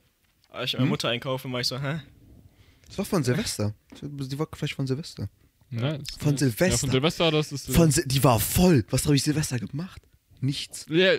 Als 0.49 0.69
ich 0.69 0.73
meine 0.75 0.83
Hm? 0.83 0.89
Mutter 0.91 1.09
einkaufe, 1.09 1.51
war 1.51 1.59
ich 1.59 1.67
so, 1.67 1.77
hä? 1.77 1.99
Das 2.87 2.97
war 2.99 3.03
von 3.03 3.25
Silvester. 3.25 3.75
Die 4.01 4.39
war 4.39 4.47
vielleicht 4.53 4.75
von 4.75 4.87
Silvester. 4.87 5.27
Nice. 5.71 6.03
Von. 6.19 6.37
Silvester. 6.37 6.67
Ja, 6.67 6.77
von 6.77 6.89
Silvester, 6.89 7.31
das 7.31 7.51
ist. 7.51 7.69
Von 7.69 7.91
Sil 7.91 8.07
die 8.07 8.23
war 8.23 8.39
voll. 8.39 8.85
Was 8.91 9.03
habe 9.03 9.17
ich 9.17 9.23
Silvester 9.23 9.59
gemacht? 9.59 10.01
Nichts. 10.39 10.85
Ja, 10.87 11.17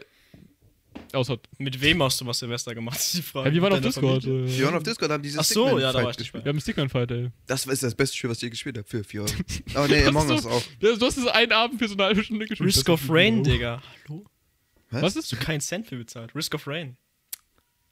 außer. 1.12 1.38
Mit 1.58 1.80
wem 1.80 2.02
hast 2.02 2.20
du 2.20 2.26
was 2.26 2.38
Silvester 2.38 2.74
gemacht? 2.74 2.96
Ist 3.00 3.14
die 3.14 3.22
Frage. 3.22 3.48
Ja, 3.48 3.54
wir 3.54 3.62
waren 3.62 3.72
auf 3.74 3.80
Discord. 3.80 4.22
Familie? 4.24 4.44
äh, 4.46 4.58
Wir 4.58 4.66
waren 4.66 4.74
auf 4.76 4.82
Discord, 4.82 5.10
haben 5.10 5.22
dieses 5.22 5.38
Ach 5.38 5.44
so, 5.44 5.62
Stickman 5.66 5.82
ja, 5.82 5.92
da 5.92 6.02
war 6.02 6.10
ich 6.10 6.16
gespielt. 6.16 6.44
Wir 6.44 6.50
haben 6.50 6.60
Stickman 6.60 6.88
Fight, 6.88 7.10
ey. 7.10 7.30
Das 7.46 7.66
ist 7.66 7.82
das 7.82 7.94
beste 7.94 8.16
Spiel, 8.16 8.30
was 8.30 8.38
ich 8.38 8.42
je 8.44 8.50
gespielt 8.50 8.76
habe, 8.78 8.86
für 8.88 9.04
4 9.04 9.20
Euro. 9.22 9.32
Aber 9.74 9.88
nee, 9.88 10.04
Among 10.04 10.30
Us 10.30 10.46
auch. 10.46 10.62
Du 10.80 10.88
hast 11.06 11.16
es 11.18 11.26
einen 11.28 11.52
Abend 11.52 11.78
für 11.78 11.88
so 11.88 11.94
eine 11.94 12.04
halbe 12.04 12.22
Stunde 12.24 12.46
gespielt. 12.46 12.68
Risk 12.68 12.88
of 12.88 13.02
Rain, 13.08 13.42
Digga. 13.42 13.82
Hallo? 14.08 14.24
Was? 14.90 15.02
Was 15.02 15.16
ist? 15.16 15.24
Hast 15.24 15.32
du 15.32 15.36
keinen 15.44 15.60
Cent 15.60 15.86
für 15.86 15.96
bezahlt? 15.96 16.34
Risk 16.34 16.54
of 16.54 16.66
Rain. 16.66 16.96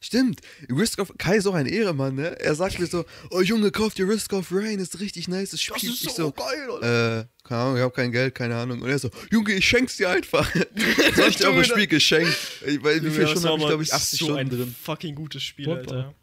Stimmt. 0.05 0.40
Risk 0.68 0.98
of 0.98 1.12
Kai 1.16 1.36
ist 1.36 1.46
auch 1.46 1.55
ein 1.55 1.66
Ehremann, 1.66 2.16
ne? 2.16 2.38
Er 2.40 2.55
sagt 2.57 2.78
mir 2.80 2.86
so, 2.86 3.05
oh 3.30 3.40
Junge, 3.40 3.70
kauf 3.70 3.94
dir 3.94 4.09
Risk 4.09 4.32
of 4.32 4.48
Rain, 4.50 4.80
ist 4.80 4.98
richtig 4.98 5.28
nice, 5.28 5.50
das 5.53 5.62
Spiel. 5.62 5.90
ich 5.90 6.00
so, 6.12 6.32
geil, 6.32 6.70
Alter. 6.70 7.20
äh, 7.20 7.24
keine 7.44 7.61
Ahnung, 7.62 7.76
ich 7.76 7.82
habe 7.82 7.94
kein 7.94 8.11
Geld, 8.11 8.34
keine 8.34 8.57
Ahnung. 8.57 8.82
Und 8.82 8.88
er 8.90 8.98
so, 8.98 9.11
Junge, 9.30 9.53
ich 9.53 9.64
schenk's 9.66 9.96
dir 9.96 10.11
einfach. 10.11 10.50
20 11.14 11.46
Euro 11.46 11.62
Spiel 11.62 11.86
geschenkt. 11.86 12.36
Ey, 12.66 12.82
Weil 12.82 13.03
wie 13.05 13.11
viele 13.11 13.28
Stunden 13.28 13.48
habe 13.48 13.61
ich, 13.61 13.66
glaube 13.68 13.82
ich, 13.84 13.88
ist 13.90 13.94
80 13.94 14.18
so 14.18 14.24
Stunden 14.26 14.40
ein 14.40 14.50
drin. 14.50 14.74
fucking 14.82 15.14
gutes 15.14 15.42
Spiel, 15.44 15.66
What 15.66 15.78
Alter. 15.78 16.14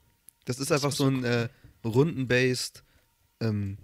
Das 0.46 0.60
ist 0.60 0.72
einfach 0.72 0.92
so 0.92 1.08
ein 1.08 1.24
äh, 1.24 1.48
runden-based 1.86 2.84
ähm, 3.40 3.78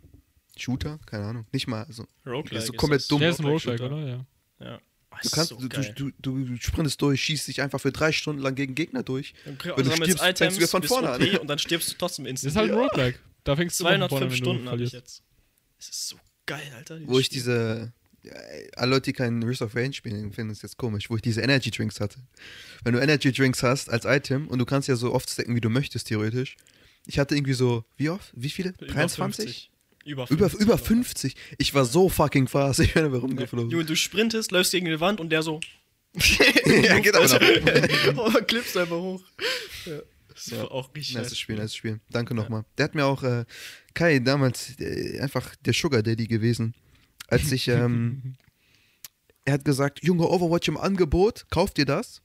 Shooter, 0.58 1.00
keine 1.06 1.26
Ahnung. 1.26 1.46
Nicht 1.52 1.68
mal 1.68 1.86
so. 1.90 2.06
Roguelike. 2.26 2.56
Das 2.56 2.64
ist 2.64 2.68
so 2.68 2.74
ist 2.74 2.78
komplett 2.80 3.02
das. 3.02 3.08
dumm. 3.08 3.20
Der 3.22 3.30
ist 3.30 3.40
ein 3.40 3.46
Roguelike 3.46 3.84
oder? 3.86 4.00
Ja. 4.08 4.26
Ja. 4.60 4.80
Du 5.24 5.30
kannst, 5.30 5.50
so 5.50 5.56
du, 5.58 5.68
du, 5.68 6.12
du, 6.20 6.46
du 6.46 6.58
sprintest 6.58 7.02
durch, 7.02 7.22
schießt 7.24 7.48
dich 7.48 7.62
einfach 7.62 7.80
für 7.80 7.92
drei 7.92 8.12
Stunden 8.12 8.42
lang 8.42 8.56
gegen 8.56 8.76
Gegner 8.76 9.04
durch. 9.04 9.34
Dann 9.46 9.58
wenn 9.76 9.86
du 9.86 9.92
stirbst, 9.96 10.38
fängst 10.38 10.58
du 10.58 10.62
wieder 10.62 10.68
von 10.68 10.84
vorne 10.84 11.10
OP 11.16 11.22
an. 11.22 11.38
Und 11.38 11.48
dann 11.48 11.60
stirbst 11.60 11.92
du 11.92 11.96
trotzdem 11.98 12.26
Das 12.26 12.32
instant. 12.44 12.52
ist 12.52 12.58
halt 12.58 12.72
ein 12.72 12.78
Roguelike. 12.78 13.20
Da 13.44 13.56
fängst 13.56 13.80
du 13.80 13.84
von 13.84 13.92
vorne 13.92 14.10
205 14.10 14.32
an, 14.32 14.38
Stunden 14.38 14.70
habe 14.70 14.84
ich 14.84 14.92
jetzt. 14.92 15.24
Es 15.80 15.90
ist 15.90 16.08
so 16.10 16.16
geil, 16.46 16.72
Alter. 16.76 17.00
Wo 17.06 17.20
ich 17.20 17.28
Spiel. 17.28 17.38
diese. 17.40 17.94
Ja, 18.24 18.34
alle 18.76 18.92
Leute, 18.92 19.12
die 19.12 19.14
keinen 19.14 19.44
Risk 19.44 19.62
of 19.62 19.76
Rain 19.76 19.94
spielen, 19.94 20.34
finden 20.34 20.52
es 20.52 20.64
jetzt 20.64 20.78
komisch, 20.78 21.12
wo 21.12 21.16
ich 21.16 21.22
diese 21.22 21.42
Energy 21.42 21.70
Drinks 21.70 22.00
hatte. 22.00 22.18
Wenn 22.84 22.94
du 22.94 23.00
Energy 23.00 23.32
Drinks 23.32 23.62
hast 23.62 23.88
als 23.88 24.06
Item 24.06 24.48
und 24.48 24.58
du 24.58 24.66
kannst 24.66 24.88
ja 24.88 24.96
so 24.96 25.14
oft 25.14 25.30
stacken, 25.30 25.56
wie 25.56 25.62
du 25.62 25.70
möchtest, 25.70 26.08
theoretisch. 26.08 26.58
Ich 27.06 27.20
hatte 27.20 27.36
irgendwie 27.36 27.54
so, 27.54 27.86
wie 27.98 28.10
oft? 28.10 28.32
Wie 28.36 28.50
viele? 28.50 28.70
Über 28.80 28.88
23? 28.88 29.70
50. 30.06 30.12
Über 30.12 30.28
50. 30.28 30.62
Über, 30.62 30.64
über 30.64 30.78
50. 30.78 31.36
Ich 31.58 31.74
war 31.74 31.86
so 31.86 32.10
fucking 32.10 32.48
fast. 32.48 32.80
Ich 32.86 32.94
bin 32.94 33.06
aber 33.06 33.18
rumgeflogen. 33.18 33.72
Junge, 33.72 33.86
du 33.86 33.96
sprintest, 33.96 34.52
läufst 34.52 34.72
gegen 34.72 34.86
die 34.86 35.00
Wand 35.00 35.20
und 35.20 35.30
der 35.30 35.42
so. 35.42 35.60
ja, 36.16 37.00
geht 37.00 37.16
aber 37.16 37.28
noch. 37.28 38.18
oh, 38.18 38.42
klippst 38.46 38.78
einfach 38.78 38.98
hoch. 38.98 39.24
Ja. 39.86 40.00
Das 40.30 40.52
war 40.52 40.72
auch 40.72 40.94
richtig 40.94 41.16
Nice 41.16 41.38
Spiel, 41.38 41.56
nice 41.56 41.76
Spiel. 41.76 42.00
Danke 42.10 42.36
nochmal. 42.36 42.66
Der 42.78 42.86
hat 42.86 42.96
mir 42.96 43.06
auch, 43.06 43.24
äh, 43.24 43.46
Kai, 43.94 44.20
damals 44.20 44.78
äh, 44.80 45.20
einfach 45.22 45.56
der 45.62 45.74
Sugar 45.74 46.04
Daddy 46.04 46.28
gewesen. 46.28 46.76
Als 47.28 47.52
ich, 47.52 47.68
ähm, 47.70 48.36
er 49.46 49.54
hat 49.54 49.66
gesagt, 49.66 50.04
Junge, 50.04 50.30
Overwatch 50.30 50.68
im 50.68 50.78
Angebot, 50.78 51.46
kauft 51.50 51.78
dir 51.78 51.86
das? 51.86 52.22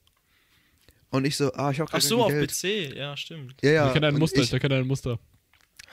Und 1.09 1.25
ich 1.25 1.37
so, 1.37 1.51
ah, 1.53 1.71
ich 1.71 1.79
hab 1.79 1.87
Ach 1.87 1.93
gar 1.93 2.01
so, 2.01 2.17
kein 2.17 2.25
auf 2.25 2.31
Geld. 2.31 2.51
PC, 2.51 2.95
ja, 2.95 3.17
stimmt. 3.17 3.55
Ja, 3.61 3.71
ja. 3.71 3.83
Der 3.85 3.93
kennt 3.93 4.05
ein 4.05 4.19
Muster, 4.19 4.41
Ich, 4.41 4.49
der 4.49 4.59
kennt 4.59 4.73
ein 4.73 4.87
Muster. 4.87 5.19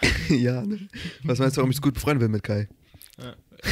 ja, 0.28 0.62
ne? 0.64 0.88
Was 1.24 1.38
meinst 1.38 1.56
du, 1.56 1.60
warum 1.60 1.70
ich 1.70 1.76
so 1.76 1.82
gut 1.82 1.94
befreundet 1.94 2.20
bin 2.24 2.32
mit 2.32 2.42
Kai? 2.42 2.68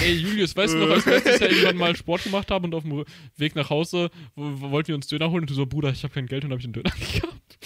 Ey, 0.02 0.14
Julius, 0.14 0.56
weißt 0.56 0.74
du 0.74 0.78
noch, 0.78 0.90
als 0.90 1.06
wir 1.06 1.12
letztes 1.12 1.38
Jahr 1.38 1.50
irgendwann 1.50 1.76
mal 1.76 1.96
Sport 1.96 2.24
gemacht 2.24 2.50
haben 2.50 2.64
und 2.64 2.74
auf 2.74 2.82
dem 2.82 3.04
Weg 3.36 3.54
nach 3.54 3.70
Hause 3.70 4.10
wo, 4.34 4.60
wo 4.60 4.70
wollten 4.72 4.88
wir 4.88 4.94
uns 4.96 5.06
Döner 5.06 5.30
holen 5.30 5.42
und 5.42 5.50
du 5.50 5.54
so, 5.54 5.64
Bruder, 5.66 5.90
ich 5.90 6.02
habe 6.02 6.12
kein 6.12 6.26
Geld 6.26 6.44
und 6.44 6.50
habe 6.50 6.58
ich 6.60 6.64
einen 6.64 6.72
Döner 6.72 6.90
gehabt. 7.14 7.58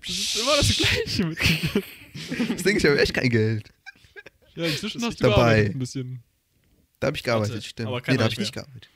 Das 0.00 0.08
ist 0.08 0.36
immer 0.36 0.56
das 0.56 0.76
Gleiche 0.78 1.26
mit. 1.26 1.38
Das 2.54 2.62
Ding, 2.62 2.76
ich 2.78 2.84
habe 2.86 2.98
echt 2.98 3.12
kein 3.14 3.28
Geld. 3.28 3.68
Ja, 4.54 4.64
inzwischen 4.64 5.02
hast 5.02 5.10
ist 5.10 5.20
du 5.22 5.28
dabei. 5.28 5.66
ein 5.66 5.78
bisschen. 5.78 6.22
Da 6.98 7.08
habe 7.08 7.16
ich 7.16 7.22
gearbeitet, 7.22 7.54
Warte, 7.56 7.66
stimmt. 7.68 7.88
aber 7.88 7.98
nee, 8.08 8.16
da 8.16 8.24
habe 8.24 8.32
ich 8.32 8.38
mehr. 8.38 8.42
nicht 8.44 8.54
gearbeitet? 8.54 8.88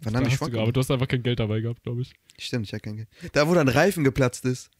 Wann 0.00 0.16
habe 0.16 0.28
ich 0.28 0.38
du 0.38 0.50
gearbeitet, 0.50 0.76
du 0.76 0.80
hast 0.80 0.90
einfach 0.90 1.08
kein 1.08 1.22
Geld 1.22 1.40
dabei 1.40 1.60
gehabt, 1.60 1.82
glaube 1.82 2.02
ich. 2.02 2.12
Stimmt, 2.38 2.66
ich 2.66 2.72
hatte 2.72 2.82
kein 2.82 2.96
Geld. 2.96 3.08
Da, 3.32 3.48
wo 3.48 3.54
dann 3.54 3.68
Reifen 3.68 4.04
geplatzt 4.04 4.44
ist. 4.44 4.70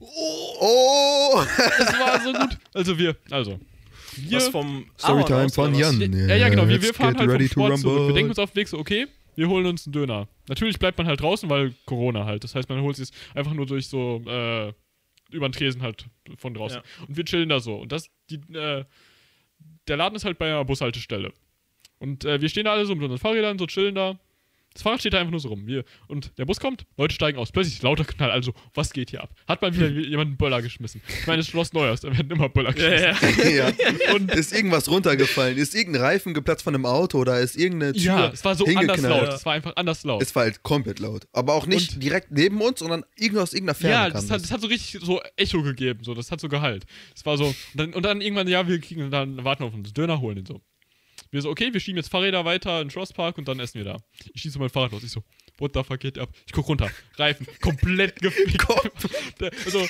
Oh! 0.00 1.44
Das 1.78 1.92
war 1.92 2.20
so 2.20 2.32
gut. 2.32 2.58
Also 2.74 2.98
wir, 2.98 3.16
also. 3.30 3.60
Wir, 4.16 4.38
Was 4.38 4.48
vom 4.48 4.86
Storytime 4.98 5.50
von? 5.50 5.74
Jan. 5.74 6.00
ja, 6.00 6.34
ja, 6.34 6.48
genau, 6.48 6.66
wir, 6.66 6.82
wir 6.82 6.94
fahren 6.94 7.16
halt 7.16 7.30
vom 7.30 7.46
Sport 7.48 7.78
zurück. 7.78 8.08
Wir 8.08 8.14
denken 8.14 8.30
uns 8.30 8.38
auf 8.38 8.50
den 8.50 8.56
Weg 8.56 8.68
so, 8.68 8.78
okay, 8.78 9.06
wir 9.36 9.48
holen 9.48 9.66
uns 9.66 9.86
einen 9.86 9.92
Döner. 9.92 10.26
Natürlich 10.48 10.78
bleibt 10.78 10.98
man 10.98 11.06
halt 11.06 11.20
draußen, 11.20 11.48
weil 11.48 11.74
Corona 11.84 12.24
halt. 12.24 12.42
Das 12.42 12.54
heißt, 12.54 12.68
man 12.68 12.80
holt 12.80 12.96
sich 12.96 13.10
einfach 13.34 13.52
nur 13.52 13.66
durch 13.66 13.86
so, 13.86 14.22
äh, 14.26 14.72
über 15.30 15.48
den 15.48 15.52
Tresen 15.52 15.82
halt 15.82 16.06
von 16.38 16.54
draußen. 16.54 16.78
Ja. 16.78 17.06
Und 17.06 17.16
wir 17.16 17.24
chillen 17.24 17.48
da 17.48 17.60
so. 17.60 17.76
Und 17.76 17.92
das, 17.92 18.08
die, 18.30 18.36
äh, 18.54 18.84
der 19.86 19.96
Laden 19.96 20.16
ist 20.16 20.24
halt 20.24 20.38
bei 20.38 20.46
einer 20.46 20.64
Bushaltestelle. 20.64 21.32
Und 21.98 22.24
äh, 22.24 22.40
wir 22.40 22.48
stehen 22.48 22.64
da 22.64 22.72
alle 22.72 22.86
so 22.86 22.94
mit 22.94 23.02
unseren 23.04 23.18
Fahrrädern, 23.18 23.58
so 23.58 23.66
chillen 23.66 23.94
da. 23.94 24.18
Das 24.74 24.82
Fahrrad 24.82 25.00
steht 25.00 25.14
da 25.14 25.18
einfach 25.18 25.32
nur 25.32 25.40
so 25.40 25.48
rum. 25.48 25.66
Wir, 25.66 25.82
und 26.06 26.30
der 26.38 26.44
Bus 26.44 26.60
kommt, 26.60 26.84
Leute 26.96 27.12
steigen 27.12 27.36
aus. 27.38 27.50
Plötzlich 27.50 27.82
lauter 27.82 28.04
Knall. 28.04 28.30
Also, 28.30 28.52
was 28.74 28.92
geht 28.92 29.10
hier 29.10 29.22
ab? 29.24 29.30
Hat 29.48 29.60
mal 29.60 29.74
wieder 29.74 29.88
jemand 29.88 30.28
einen 30.28 30.36
Böller 30.36 30.62
geschmissen. 30.62 31.00
Ich 31.08 31.26
meine, 31.26 31.40
es 31.40 31.46
ist 31.46 31.50
Schloss 31.50 31.72
Neuers, 31.72 32.02
da 32.02 32.16
werden 32.16 32.30
immer 32.30 32.48
Böller 32.48 32.76
Ja, 32.78 33.10
geschmissen. 33.12 33.56
ja. 33.56 33.70
ja. 34.08 34.14
Und 34.14 34.30
ist 34.30 34.52
irgendwas 34.54 34.88
runtergefallen? 34.88 35.58
Ist 35.58 35.74
irgendein 35.74 36.02
Reifen 36.02 36.32
geplatzt 36.32 36.62
von 36.62 36.74
einem 36.76 36.86
Auto 36.86 37.18
oder 37.18 37.40
ist 37.40 37.56
irgendeine 37.56 37.92
Tür 37.94 38.02
Ja, 38.02 38.28
es 38.28 38.44
war 38.44 38.54
so 38.54 38.66
anders 38.66 39.00
laut. 39.00 39.28
Es 39.30 39.44
war 39.46 39.54
einfach 39.54 39.72
anders 39.74 40.04
laut. 40.04 40.22
Es 40.22 40.36
war 40.36 40.44
halt 40.44 40.62
komplett 40.62 41.00
laut. 41.00 41.26
Aber 41.32 41.54
auch 41.54 41.66
nicht 41.66 41.94
Und- 41.94 42.02
direkt 42.04 42.30
neben 42.30 42.60
uns, 42.60 42.78
sondern 42.78 43.04
irgendwo 43.16 43.40
aus 43.42 43.54
irgendeiner 43.54 43.74
Ferne 43.74 43.94
ja, 43.94 44.02
kam 44.04 44.12
das 44.12 44.26
das. 44.26 44.30
hat, 44.30 44.42
das 44.44 44.50
hat 44.52 44.60
so 44.60 44.66
richtig 44.68 45.00
so 45.02 45.20
Echo 45.34 45.62
gegeben, 45.62 46.04
so, 46.04 46.14
das 46.14 46.30
hat 46.30 46.40
so 46.40 46.48
Gehalt. 46.48 46.84
Es 47.16 47.26
war 47.26 47.36
so, 47.36 47.46
und 47.46 47.56
dann, 47.74 47.94
und 47.94 48.04
dann 48.04 48.20
irgendwann, 48.20 48.46
ja, 48.46 48.68
wir 48.68 48.78
kriegen 48.80 49.10
dann 49.10 49.42
warten 49.42 49.64
auf 49.64 49.74
uns 49.74 49.92
Döner 49.92 50.20
holen 50.20 50.38
und 50.38 50.46
so. 50.46 50.60
Wir 51.30 51.42
so, 51.42 51.50
okay, 51.50 51.72
wir 51.72 51.80
schieben 51.80 51.96
jetzt 51.98 52.10
Fahrräder 52.10 52.44
weiter 52.44 52.80
in 52.80 52.86
den 52.86 52.90
Schlosspark 52.90 53.36
und 53.38 53.48
dann 53.48 53.60
essen 53.60 53.78
wir 53.78 53.84
da. 53.84 53.98
Ich 54.32 54.42
schieße 54.42 54.58
mein 54.58 54.70
Fahrrad 54.70 54.92
los. 54.92 55.02
Ich 55.02 55.10
so, 55.10 55.22
what 55.58 55.72
the 55.74 55.82
fuck 55.84 56.00
geht 56.00 56.18
ab? 56.18 56.30
Ich 56.46 56.52
guck 56.52 56.68
runter. 56.68 56.90
Reifen, 57.16 57.46
komplett 57.60 58.16
gefickt. 58.22 58.66
der, 59.40 59.50
also, 59.64 59.86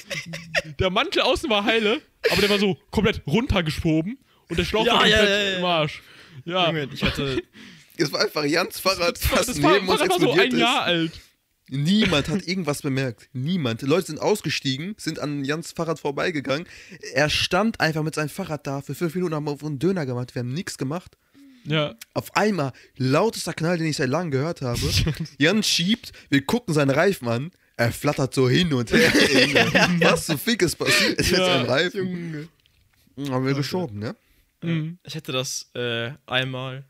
der 0.79 0.91
Mantel 0.91 1.23
außen 1.23 1.49
war 1.49 1.65
heile, 1.65 2.01
aber 2.31 2.41
der 2.41 2.51
war 2.51 2.59
so 2.59 2.77
komplett 2.91 3.23
runtergeschoben 3.27 4.19
und 4.49 4.59
der 4.59 4.65
Schlauch 4.65 4.87
Ja, 4.87 4.95
war 4.95 5.07
ja, 5.07 5.19
komplett 5.19 5.39
ja, 5.47 5.51
ja. 5.53 5.59
im 5.59 5.65
Arsch. 5.65 6.03
Ja. 6.45 6.67
Junge, 6.67 6.89
ich 6.93 7.03
hatte. 7.03 7.43
Es 8.01 8.13
war 8.13 8.21
einfach 8.21 8.45
Jans 8.45 8.79
Fahrrad 8.79 9.17
das 9.17 9.29
war, 9.29 9.39
fast 9.39 9.49
das 9.49 9.59
neben 9.59 9.89
uns 9.89 9.99
das 9.99 10.09
war 10.09 10.21
so 10.21 10.27
explodiert 10.27 10.53
ein 10.55 10.59
Jahr 10.61 10.83
ist. 10.83 11.13
alt. 11.13 11.21
Niemand 11.69 12.29
hat 12.29 12.47
irgendwas 12.47 12.81
bemerkt. 12.83 13.29
Niemand. 13.33 13.83
Die 13.83 13.87
Leute 13.87 14.07
sind 14.07 14.21
ausgestiegen, 14.21 14.95
sind 14.99 15.19
an 15.19 15.45
Jans 15.45 15.73
Fahrrad 15.73 15.99
vorbeigegangen. 15.99 16.69
Er 17.13 17.29
stand 17.29 17.81
einfach 17.81 18.05
mit 18.05 18.15
seinem 18.15 18.29
Fahrrad 18.29 18.67
da. 18.69 18.83
Für 18.83 18.95
fünf 18.95 19.17
Minuten 19.17 19.35
haben 19.35 19.45
wir 19.45 19.51
auf 19.51 19.65
einen 19.65 19.81
Döner 19.81 20.07
gemacht. 20.07 20.33
Wir 20.37 20.41
haben 20.41 20.55
nichts 20.55 20.79
gemacht. 20.79 21.19
Ja. 21.65 21.95
Auf 22.15 22.35
einmal, 22.37 22.73
lautester 22.97 23.53
Knall, 23.53 23.79
den 23.79 23.87
ich 23.89 23.97
seit 23.97 24.09
langem 24.09 24.31
gehört 24.31 24.63
habe. 24.63 24.81
Jan 25.39 25.63
schiebt, 25.63 26.13
wir 26.31 26.45
gucken 26.45 26.75
seinen 26.75 26.91
Reifen 26.91 27.29
an. 27.29 27.51
Er 27.77 27.93
flattert 27.93 28.35
so 28.35 28.49
hin 28.49 28.73
und 28.73 28.91
her. 28.91 29.13
Was 30.01 30.27
zum 30.27 30.39
Fick 30.39 30.63
ist 30.63 30.77
passiert? 30.77 31.21
Ist 31.21 31.31
jetzt 31.31 31.39
Ja, 31.39 31.61
ein 31.61 31.67
Reifen. 31.67 32.49
Junge. 33.17 33.31
Haben 33.31 33.47
wir 33.47 33.55
geschoben, 33.55 33.99
ne? 33.99 34.17
Mhm. 34.63 34.99
Ich 35.05 35.15
hätte 35.15 35.33
das 35.33 35.71
äh, 35.75 36.11
einmal, 36.27 36.85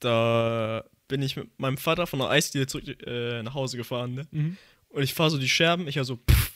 da 0.00 0.84
bin 1.08 1.20
ich 1.22 1.36
mit 1.36 1.58
meinem 1.58 1.76
Vater 1.76 2.06
von 2.06 2.18
der 2.20 2.30
Eisdiele 2.30 2.66
zurück 2.66 2.84
äh, 3.06 3.42
nach 3.42 3.54
Hause 3.54 3.76
gefahren, 3.76 4.14
ne? 4.14 4.26
Mhm. 4.30 4.56
Und 4.88 5.02
ich 5.02 5.12
fahre 5.12 5.30
so 5.30 5.38
die 5.38 5.48
Scherben, 5.48 5.88
ich 5.88 5.96
ja 5.96 6.04
so, 6.04 6.16
pff. 6.16 6.52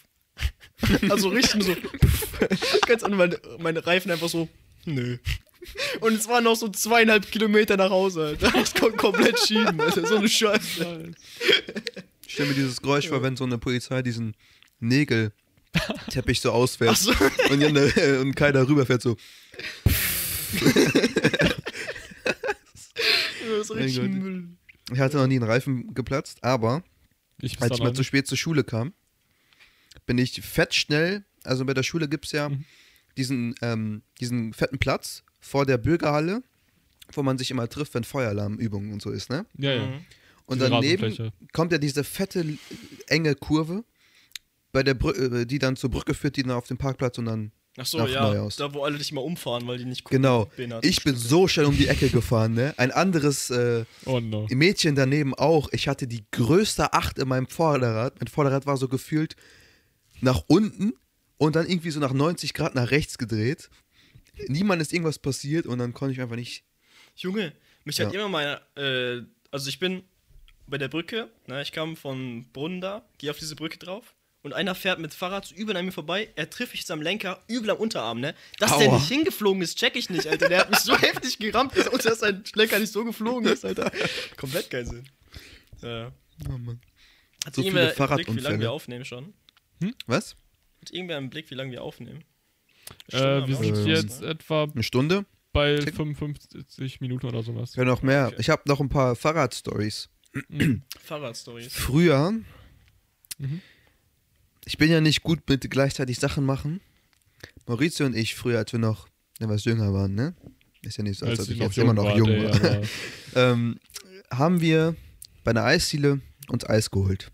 also 1.10 1.28
richtig 1.28 1.64
so, 1.64 1.74
pff. 1.74 2.80
Ganz 2.86 3.02
an 3.02 3.14
meine, 3.14 3.38
meine 3.58 3.86
Reifen 3.86 4.10
einfach 4.10 4.28
so, 4.28 4.48
nö. 4.84 5.18
Und 6.00 6.14
es 6.14 6.28
waren 6.28 6.44
noch 6.44 6.56
so 6.56 6.68
zweieinhalb 6.68 7.30
Kilometer 7.30 7.76
nach 7.76 7.90
Hause, 7.90 8.26
Alter. 8.26 8.50
Das 8.54 8.74
kommt 8.74 8.96
komplett 8.96 9.38
schieben, 9.40 9.80
Alter. 9.80 10.06
So 10.06 10.16
eine 10.16 10.28
Scheiße. 10.28 11.12
Ich 12.26 12.32
stelle 12.34 12.48
mir 12.50 12.54
dieses 12.54 12.80
Geräusch 12.80 13.08
vor, 13.08 13.22
wenn 13.22 13.36
so 13.36 13.44
eine 13.44 13.58
Polizei 13.58 14.02
diesen 14.02 14.34
Nägelteppich 14.80 16.40
so 16.40 16.52
ausfährt 16.52 16.90
Achso. 16.90 17.12
und, 17.50 17.60
dann, 17.60 17.76
äh, 17.76 18.18
und 18.20 18.34
keiner 18.34 18.66
rüberfährt 18.68 19.02
so. 19.02 19.16
Das 23.58 23.70
ist 23.70 23.76
richtig. 23.76 24.10
Müll. 24.10 24.48
Ich 24.92 24.98
hatte 25.00 25.16
noch 25.16 25.26
nie 25.26 25.36
einen 25.36 25.44
Reifen 25.48 25.94
geplatzt, 25.94 26.42
aber 26.42 26.82
Ich 27.40 27.60
als 27.60 27.74
ich 27.74 27.80
mal 27.82 27.92
zu 27.94 28.04
spät 28.04 28.26
zur 28.26 28.36
Schule 28.38 28.64
kam, 28.64 28.92
bin 30.06 30.18
ich 30.18 30.40
fett 30.42 30.74
schnell, 30.74 31.24
also 31.44 31.64
bei 31.64 31.74
der 31.74 31.82
Schule 31.82 32.08
gibt 32.08 32.26
es 32.26 32.32
ja 32.32 32.48
Mhm. 32.48 32.64
diesen, 33.16 33.54
ähm, 33.62 34.02
diesen 34.20 34.52
fetten 34.54 34.78
Platz 34.78 35.22
vor 35.40 35.66
der 35.66 35.78
Bürgerhalle, 35.78 36.42
wo 37.12 37.22
man 37.22 37.38
sich 37.38 37.50
immer 37.50 37.68
trifft, 37.68 37.94
wenn 37.94 38.04
Feueralarmübungen 38.04 38.92
und 38.92 39.02
so 39.02 39.10
ist, 39.10 39.30
ne? 39.30 39.46
Ja, 39.56 39.72
ja. 39.74 39.86
Mhm. 39.86 40.04
Und 40.46 40.60
Diese 40.60 40.70
daneben 40.70 41.32
kommt 41.52 41.72
ja 41.72 41.78
diese 41.78 42.04
fette, 42.04 42.44
enge 43.06 43.34
Kurve, 43.34 43.84
bei 44.72 44.82
der 44.82 44.94
Brü 44.94 45.10
äh, 45.12 45.44
die 45.44 45.58
dann 45.58 45.76
zur 45.76 45.90
Brücke 45.90 46.14
führt, 46.14 46.36
die 46.36 46.42
dann 46.42 46.52
auf 46.52 46.66
den 46.66 46.78
Parkplatz 46.78 47.18
und 47.18 47.26
dann. 47.26 47.52
Ach 47.80 47.86
so, 47.86 47.98
Nach 47.98 48.08
ja. 48.08 48.22
Neuhaus. 48.22 48.56
Da, 48.56 48.74
wo 48.74 48.82
alle 48.82 48.98
dich 48.98 49.12
mal 49.12 49.20
umfahren, 49.20 49.66
weil 49.68 49.78
die 49.78 49.84
nicht 49.84 50.02
gucken. 50.02 50.22
Genau. 50.22 50.50
Ich 50.82 51.04
bin 51.04 51.14
so 51.14 51.46
schnell 51.46 51.66
um 51.66 51.76
die 51.76 51.86
Ecke 51.86 52.08
gefahren, 52.10 52.54
ne? 52.54 52.74
Ein 52.76 52.90
anderes 52.90 53.50
äh, 53.50 53.84
Oh 54.04 54.20
no. 54.20 54.46
Mädchen 54.50 54.96
daneben 54.96 55.34
auch. 55.34 55.68
Ich 55.72 55.86
hatte 55.86 56.08
die 56.08 56.24
größte 56.32 56.92
Acht 56.92 57.18
in 57.18 57.28
meinem 57.28 57.46
Vorderrad. 57.46 58.18
Mein 58.18 58.26
Vorderrad 58.26 58.66
war 58.66 58.76
so 58.78 58.88
gefühlt 58.88 59.36
nach 60.20 60.42
unten 60.48 60.94
und 61.36 61.54
dann 61.54 61.68
irgendwie 61.68 61.90
so 61.90 62.00
nach 62.00 62.12
90 62.12 62.52
Grad 62.52 62.74
nach 62.74 62.90
rechts 62.90 63.16
gedreht. 63.16 63.70
Niemand 64.46 64.80
ist 64.82 64.92
irgendwas 64.92 65.18
passiert 65.18 65.66
und 65.66 65.78
dann 65.78 65.92
konnte 65.92 66.12
ich 66.14 66.20
einfach 66.20 66.36
nicht. 66.36 66.64
Junge, 67.16 67.52
mich 67.84 68.00
hat 68.00 68.12
Ja. 68.12 68.20
immer 68.20 68.28
meine, 68.28 68.60
äh, 68.76 69.22
also 69.50 69.68
ich 69.68 69.78
bin 69.78 70.02
bei 70.66 70.78
der 70.78 70.88
Brücke, 70.88 71.28
ne, 71.46 71.62
ich 71.62 71.72
kam 71.72 71.96
von 71.96 72.46
Brunnen 72.52 72.80
da, 72.80 73.04
gehe 73.18 73.30
auf 73.30 73.38
diese 73.38 73.56
Brücke 73.56 73.78
drauf 73.78 74.14
und 74.42 74.52
einer 74.52 74.74
fährt 74.74 74.98
mit 75.00 75.14
Fahrrad 75.14 75.50
übel 75.52 75.76
an 75.76 75.84
mir 75.86 75.92
vorbei, 75.92 76.28
er 76.36 76.48
trifft 76.50 76.72
mich 76.74 76.88
am 76.90 77.02
Lenker, 77.02 77.42
übel 77.48 77.70
am 77.70 77.78
Unterarm, 77.78 78.20
ne? 78.20 78.34
Dass 78.58 78.76
der 78.78 78.88
Aua. 78.88 78.98
nicht 78.98 79.08
hingeflogen 79.08 79.62
ist, 79.62 79.78
check 79.78 79.96
ich 79.96 80.10
nicht, 80.10 80.26
Alter. 80.26 80.48
Der 80.48 80.60
hat 80.60 80.70
mich 80.70 80.78
so 80.80 80.96
heftig 81.00 81.38
gerammt, 81.38 81.76
dass, 81.76 81.88
und 81.88 82.04
dass 82.04 82.20
sein 82.20 82.44
Lenker 82.54 82.78
nicht 82.78 82.92
so 82.92 83.04
geflogen 83.04 83.50
ist, 83.50 83.64
Alter. 83.64 83.90
Komplett 84.36 84.70
kein 84.70 84.86
Sinn. 84.86 85.08
Ja. 85.82 86.12
Oh 86.48 86.58
Mann. 86.58 86.80
Hat 87.44 87.54
So 87.54 87.62
irgendwer 87.62 87.92
viele 87.94 88.04
im 88.08 88.14
Blick, 88.16 88.28
wie 88.28 88.40
lange 88.40 88.44
Fahrradunfälle. 88.44 88.60
wir 88.60 88.72
aufnehmen 88.72 89.04
schon? 89.04 89.34
Was? 90.06 90.36
Hat 90.82 90.90
irgendwer 90.92 91.18
im 91.18 91.30
Blick, 91.30 91.50
wie 91.50 91.54
lange 91.54 91.72
wir 91.72 91.82
aufnehmen? 91.82 92.24
Äh, 93.12 93.46
wir 93.46 93.56
sind 93.56 93.76
schon 93.76 93.86
jetzt 93.86 94.20
ne? 94.20 94.28
etwa 94.28 94.64
Eine 94.64 94.82
Stunde? 94.82 95.24
bei 95.52 95.76
Tick. 95.78 95.96
55 95.96 97.00
Minuten 97.00 97.26
oder 97.26 97.42
sowas. 97.42 97.74
Ja, 97.74 97.84
noch 97.84 98.02
mehr. 98.02 98.28
Okay. 98.28 98.36
Ich 98.38 98.50
habe 98.50 98.62
noch 98.66 98.80
ein 98.80 98.88
paar 98.88 99.16
Fahrradstories. 99.16 100.08
Fahrradstories. 101.04 101.72
Früher, 101.72 102.32
Mhm. 103.38 103.60
ich 104.64 104.78
bin 104.78 104.90
ja 104.90 105.00
nicht 105.00 105.22
gut 105.22 105.40
mit 105.48 105.70
gleichzeitig 105.70 106.18
Sachen 106.18 106.44
machen. 106.44 106.80
Maurizio 107.66 108.04
und 108.06 108.16
ich, 108.16 108.34
früher, 108.34 108.58
als 108.58 108.72
wir 108.72 108.80
noch 108.80 109.08
etwas 109.38 109.64
jünger 109.64 109.92
waren, 109.92 110.14
ne? 110.14 110.34
Ist 110.82 110.96
ja 110.98 111.04
nicht 111.04 111.18
so, 111.18 111.26
als, 111.26 111.38
Als 111.38 111.48
ob 111.48 111.52
ich 111.54 111.60
ich 111.60 111.62
jetzt 111.64 111.78
immer 111.78 111.94
noch 111.94 112.04
war, 112.04 112.16
jung 112.16 112.28
war. 112.28 112.82
ähm, 113.36 113.78
haben 114.30 114.60
wir 114.60 114.96
bei 115.44 115.52
einer 115.52 115.64
Eisdiele 115.64 116.20
uns 116.48 116.64
Eis 116.68 116.90
geholt. 116.90 117.30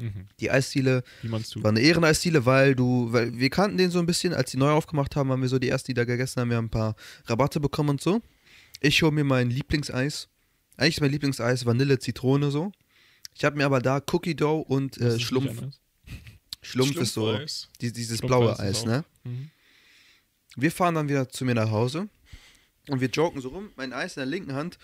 Mhm. 0.00 0.26
Die 0.40 0.50
Eisdiele 0.50 1.02
Wie 1.22 1.28
meinst 1.28 1.54
du? 1.54 1.62
war 1.62 1.70
eine 1.70 1.80
Ehreneisdiele, 1.80 2.46
weil 2.46 2.74
du, 2.74 3.12
weil 3.12 3.36
wir 3.38 3.50
kannten 3.50 3.76
den 3.78 3.90
so 3.90 3.98
ein 3.98 4.06
bisschen, 4.06 4.32
als 4.34 4.50
die 4.50 4.56
neu 4.56 4.70
aufgemacht 4.70 5.14
haben, 5.16 5.30
haben 5.30 5.42
wir 5.42 5.48
so 5.48 5.58
die 5.58 5.68
ersten, 5.68 5.88
die 5.88 5.94
da 5.94 6.04
gegessen 6.04 6.40
haben, 6.40 6.50
wir 6.50 6.56
haben 6.56 6.66
ein 6.66 6.70
paar 6.70 6.96
Rabatte 7.26 7.60
bekommen 7.60 7.90
und 7.90 8.00
so. 8.00 8.20
Ich 8.80 9.02
hole 9.02 9.12
mir 9.12 9.24
mein 9.24 9.50
Lieblingseis. 9.50 10.28
Eigentlich 10.76 10.96
ist 10.96 11.00
mein 11.00 11.10
Lieblingseis 11.10 11.66
Vanille, 11.66 11.98
Zitrone 11.98 12.50
so. 12.50 12.72
Ich 13.34 13.44
habe 13.44 13.56
mir 13.56 13.66
aber 13.66 13.80
da 13.80 14.02
Cookie 14.12 14.34
Dough 14.34 14.62
und 14.66 14.96
äh, 14.98 15.18
Schlumpf. 15.20 15.62
Schlumpf 16.62 16.96
ist 16.96 17.14
so, 17.14 17.38
die, 17.80 17.92
dieses 17.92 18.18
Schlumpfeis 18.18 18.28
blaue 18.28 18.58
Eis, 18.58 18.80
auch- 18.82 18.86
ne? 18.86 19.04
Mhm. 19.24 19.50
Wir 20.56 20.72
fahren 20.72 20.94
dann 20.96 21.08
wieder 21.08 21.28
zu 21.28 21.44
mir 21.44 21.54
nach 21.54 21.70
Hause 21.70 22.08
und 22.88 23.00
wir 23.00 23.08
joken 23.08 23.40
so 23.40 23.50
rum, 23.50 23.70
mein 23.76 23.92
Eis 23.92 24.16
in 24.16 24.20
der 24.20 24.26
linken 24.26 24.52
Hand. 24.54 24.78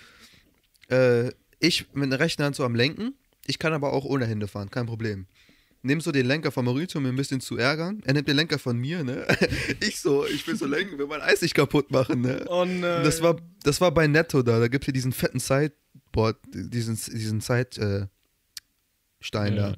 Äh, 0.88 1.32
ich 1.58 1.86
mit 1.94 2.10
der 2.12 2.20
rechten 2.20 2.44
Hand 2.44 2.54
so 2.56 2.64
am 2.64 2.74
Lenken. 2.74 3.14
Ich 3.46 3.58
kann 3.58 3.72
aber 3.72 3.92
auch 3.92 4.04
ohne 4.04 4.26
Hände 4.26 4.48
fahren, 4.48 4.70
kein 4.70 4.86
Problem. 4.86 5.26
Nimm 5.82 6.00
so 6.00 6.10
den 6.10 6.26
Lenker 6.26 6.50
von 6.50 6.64
Maurizio, 6.64 6.98
um 6.98 7.04
ihn 7.06 7.10
ein 7.10 7.16
bisschen 7.16 7.40
zu 7.40 7.56
ärgern. 7.58 8.00
Er 8.04 8.14
nimmt 8.14 8.26
den 8.26 8.34
Lenker 8.36 8.58
von 8.58 8.76
mir, 8.76 9.04
ne? 9.04 9.24
Ich 9.80 10.00
so, 10.00 10.26
ich 10.26 10.44
will 10.48 10.56
so 10.56 10.66
lenken, 10.66 10.98
will 10.98 11.06
mein 11.06 11.20
Eis 11.20 11.42
nicht 11.42 11.54
kaputt 11.54 11.90
machen, 11.92 12.22
ne? 12.22 12.44
Oh 12.48 12.64
nein. 12.64 13.04
Das 13.04 13.22
war, 13.22 13.36
das 13.62 13.80
war 13.80 13.92
bei 13.92 14.08
Netto 14.08 14.42
da. 14.42 14.58
Da 14.58 14.66
gibt 14.68 14.82
es 14.82 14.86
hier 14.86 14.94
diesen 14.94 15.12
fetten 15.12 15.38
Sideboard, 15.38 16.38
diesen, 16.52 16.96
diesen 16.96 17.40
Side-Stein 17.40 18.08
Ja. 19.56 19.70
da, 19.72 19.76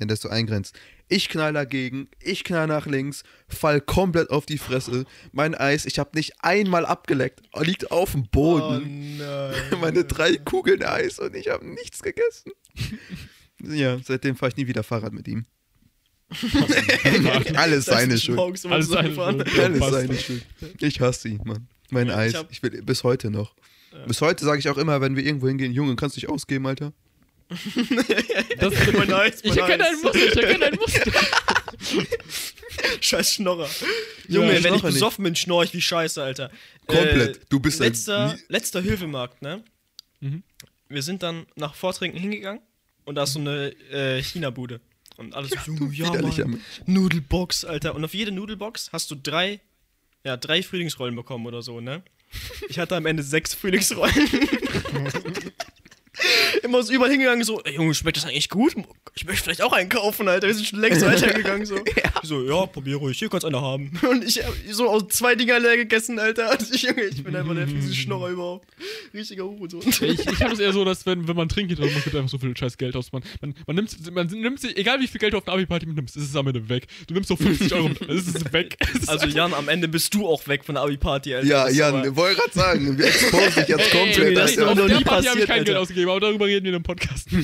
den 0.00 0.06
das 0.08 0.20
so 0.20 0.28
eingrenzt. 0.28 0.78
Ich 1.08 1.28
knall 1.28 1.54
dagegen, 1.54 2.08
ich 2.20 2.44
knall 2.44 2.66
nach 2.66 2.86
links, 2.86 3.22
fall 3.48 3.80
komplett 3.80 4.30
auf 4.30 4.44
die 4.44 4.58
Fresse. 4.58 5.06
Mein 5.32 5.54
Eis, 5.54 5.86
ich 5.86 5.98
habe 5.98 6.10
nicht 6.14 6.34
einmal 6.40 6.84
abgeleckt, 6.84 7.40
liegt 7.60 7.90
auf 7.90 8.12
dem 8.12 8.24
Oh 8.24 8.28
Boden. 8.30 9.16
nein. 9.18 9.80
Meine 9.80 10.04
drei 10.04 10.36
Kugeln 10.36 10.82
Eis 10.82 11.18
und 11.18 11.34
ich 11.34 11.48
habe 11.48 11.66
nichts 11.66 12.02
gegessen. 12.02 12.52
ja, 13.62 13.98
seitdem 14.04 14.36
fahre 14.36 14.50
ich 14.50 14.56
nie 14.56 14.66
wieder 14.66 14.82
Fahrrad 14.82 15.12
mit 15.12 15.26
ihm. 15.28 15.46
Alles 17.54 17.86
seine 17.86 18.18
Schuld. 18.18 18.38
Alles 18.38 18.88
seine 18.88 19.14
Schuld. 19.14 19.58
Alles 19.58 19.90
seine 19.90 20.18
Schuld. 20.18 20.46
Ich 20.80 21.00
hasse 21.00 21.28
ihn, 21.28 21.40
Mann. 21.44 21.68
Mein 21.90 22.10
Eis. 22.10 22.34
Ich 22.50 22.62
will 22.62 22.82
bis 22.82 23.02
heute 23.02 23.30
noch. 23.30 23.54
Bis 24.06 24.20
heute 24.20 24.44
sage 24.44 24.58
ich 24.58 24.68
auch 24.68 24.76
immer, 24.76 25.00
wenn 25.00 25.16
wir 25.16 25.24
irgendwo 25.24 25.48
hingehen, 25.48 25.72
Junge, 25.72 25.96
kannst 25.96 26.16
du 26.16 26.20
dich 26.20 26.28
ausgeben, 26.28 26.66
Alter? 26.66 26.92
Das 28.58 28.74
Mein 28.92 29.12
Eis, 29.12 29.40
ich 29.42 29.50
mein 29.50 29.58
erkenne 29.58 29.86
ein 29.86 30.00
Muster, 30.02 30.18
ich 30.26 30.36
erkenne 30.36 30.66
ein 30.66 30.74
Muster. 30.74 31.10
Scheiß 33.00 33.34
Schnorrer. 33.34 33.68
Junge, 34.28 34.62
wenn 34.62 34.74
ich 34.74 34.82
besoffen 34.82 35.24
bin, 35.24 35.34
schnorr 35.34 35.64
ich 35.64 35.72
wie 35.72 35.80
Scheiße, 35.80 36.22
Alter. 36.22 36.50
Komplett. 36.86 37.36
Äh, 37.36 37.40
Du 37.48 37.60
bist 37.60 37.80
ein- 37.80 37.88
letzter, 37.88 38.34
nie- 38.34 38.40
letzter 38.48 38.80
Hilfemarkt, 38.82 39.42
ne? 39.42 39.62
Mhm. 40.20 40.42
Wir 40.88 41.02
sind 41.02 41.22
dann 41.22 41.46
nach 41.56 41.74
Vortrinken 41.74 42.20
hingegangen 42.20 42.60
und 43.04 43.14
da 43.14 43.22
ist 43.24 43.32
so 43.32 43.40
eine 43.40 43.70
äh, 43.90 44.22
China-Bude. 44.22 44.80
Und 45.16 45.34
alles 45.34 45.50
so, 45.50 45.72
Junge, 45.72 45.92
ja, 45.94 46.46
Mann. 46.46 46.60
Nudelbox, 46.86 47.64
Alter. 47.64 47.94
Und 47.94 48.04
auf 48.04 48.14
jede 48.14 48.30
Nudelbox 48.30 48.90
hast 48.92 49.10
du 49.10 49.16
drei, 49.16 49.60
ja, 50.24 50.36
drei 50.36 50.62
Frühlingsrollen 50.62 51.16
bekommen 51.16 51.46
oder 51.46 51.62
so, 51.62 51.80
ne? 51.80 52.02
Ich 52.68 52.78
hatte 52.78 52.94
am 52.94 53.06
Ende 53.06 53.22
sechs 53.22 53.54
Frühlingsrollen. 53.54 54.28
Immer 56.62 56.82
so 56.82 56.92
überall 56.92 57.10
hingegangen, 57.10 57.44
so, 57.44 57.60
ey 57.62 57.74
Junge, 57.74 57.94
schmeckt 57.94 58.16
das 58.16 58.24
eigentlich 58.24 58.48
gut? 58.48 58.74
Ich 59.14 59.24
möchte 59.24 59.44
vielleicht 59.44 59.62
auch 59.62 59.72
einen 59.72 59.88
kaufen, 59.88 60.28
Alter. 60.28 60.46
Wir 60.46 60.54
sind 60.54 60.66
schon 60.66 60.80
längst 60.80 61.02
weitergegangen, 61.04 61.66
so. 61.66 61.76
Ich 61.76 62.28
So, 62.28 62.42
ja, 62.42 62.66
probier 62.66 62.96
ruhig, 62.96 63.18
hier 63.18 63.28
kannst 63.28 63.44
du 63.44 63.48
eine 63.48 63.60
haben. 63.60 63.92
Und 64.08 64.24
ich 64.24 64.44
hab 64.44 64.52
so 64.70 64.88
aus 64.88 65.08
zwei 65.08 65.34
Dinger 65.34 65.58
leer 65.58 65.76
gegessen, 65.76 66.18
Alter. 66.18 66.50
Und 66.52 66.74
ich, 66.74 66.82
Junge, 66.82 67.04
ich 67.04 67.22
bin 67.22 67.34
einfach 67.34 67.54
der 67.54 67.68
fiese 67.68 67.94
Schnorrer 67.94 68.30
überhaupt. 68.30 68.68
Richtiger 69.14 69.44
Hurensohn. 69.44 69.82
Ich, 69.86 70.00
ich 70.00 70.42
habe 70.42 70.52
es 70.52 70.60
eher 70.60 70.72
so, 70.72 70.84
dass 70.84 71.06
wenn, 71.06 71.26
wenn 71.26 71.36
man 71.36 71.48
trinkt, 71.48 71.72
dann 71.78 71.92
man 71.92 72.02
gibt 72.02 72.14
einfach 72.14 72.28
so 72.28 72.38
viel 72.38 72.56
scheiß 72.56 72.76
Geld 72.78 72.96
aus. 72.96 73.12
Man, 73.12 73.22
man, 73.40 73.54
man, 73.66 73.76
nimmt, 73.76 74.14
man 74.14 74.26
nimmt 74.26 74.60
sich, 74.60 74.76
egal 74.76 75.00
wie 75.00 75.06
viel 75.06 75.20
Geld 75.20 75.32
du 75.32 75.38
auf 75.38 75.46
eine 75.48 75.54
Abi-Party 75.54 75.86
mitnimmst, 75.86 76.16
ist 76.16 76.24
es 76.30 76.36
am 76.36 76.46
Ende 76.46 76.68
weg. 76.68 76.86
Du 77.06 77.14
nimmst 77.14 77.30
doch 77.30 77.38
50 77.38 77.72
Euro, 77.74 77.90
es 78.08 78.28
ist 78.28 78.52
weg. 78.52 78.76
Es 78.80 79.02
ist 79.02 79.08
Also 79.08 79.26
Jan, 79.26 79.54
am 79.54 79.68
Ende 79.68 79.88
bist 79.88 80.14
du 80.14 80.26
auch 80.26 80.46
weg 80.46 80.64
von 80.64 80.74
der 80.74 80.84
Abi-Party, 80.84 81.34
Alter. 81.34 81.46
Ja, 81.46 81.68
Jan, 81.68 82.16
wollte 82.16 82.40
gerade 82.40 82.52
sagen, 82.52 82.98
wir 82.98 83.06
exposen 83.06 83.54
dich 83.56 83.68
jetzt 83.68 83.94
Ey, 83.94 84.04
komplett. 84.04 84.36
das 84.36 84.50
ist 84.52 84.60
auf 84.60 84.74
noch 84.74 84.86
nie 84.88 85.04
Party 85.04 85.26
habe 85.26 85.38
ich 85.40 85.46
passiert, 85.46 85.48
kein 85.48 85.64
Geld 85.64 85.76
Alter. 85.76 85.80
Ausgegeben, 86.08 86.10
aber 86.10 86.20
darüber 86.20 86.46
reden 86.46 86.64
wir 86.66 86.74
im 86.74 86.82
Podcast. 86.82 87.28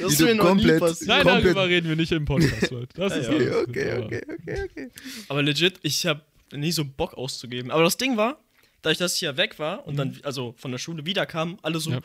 Das 0.00 0.12
ist 0.12 0.20
mir 0.20 0.34
noch 0.34 0.44
nie 0.44 0.48
komplett- 0.62 0.80
passiert. 0.80 1.08
Nein, 1.08 1.22
Komplett- 1.22 1.44
darüber 1.46 1.68
reden 1.68 1.88
wir 1.88 1.96
nicht 1.96 2.12
im 2.12 2.24
Podcast. 2.24 2.70
Leute. 2.70 2.88
Das 2.94 3.12
Ja, 3.14 3.18
ist. 3.18 3.28
Okay, 3.28 3.50
okay, 3.50 3.98
okay, 4.04 4.22
okay, 4.40 4.62
okay. 4.70 4.88
Aber 5.28 5.42
legit, 5.42 5.78
ich 5.82 6.06
habe 6.06 6.20
nie 6.52 6.70
so 6.70 6.84
Bock 6.84 7.14
auszugeben. 7.14 7.70
Aber 7.72 7.82
das 7.82 7.96
Ding 7.96 8.16
war, 8.16 8.38
dadurch, 8.82 8.98
dass 8.98 9.14
ich 9.16 9.22
ja 9.22 9.36
weg 9.36 9.58
war 9.58 9.86
und 9.86 9.96
dann 9.96 10.18
also 10.22 10.54
von 10.56 10.70
der 10.70 10.78
Schule 10.78 11.04
wiederkam, 11.04 11.58
alle 11.62 11.80
so, 11.80 11.90
Ja. 11.90 12.00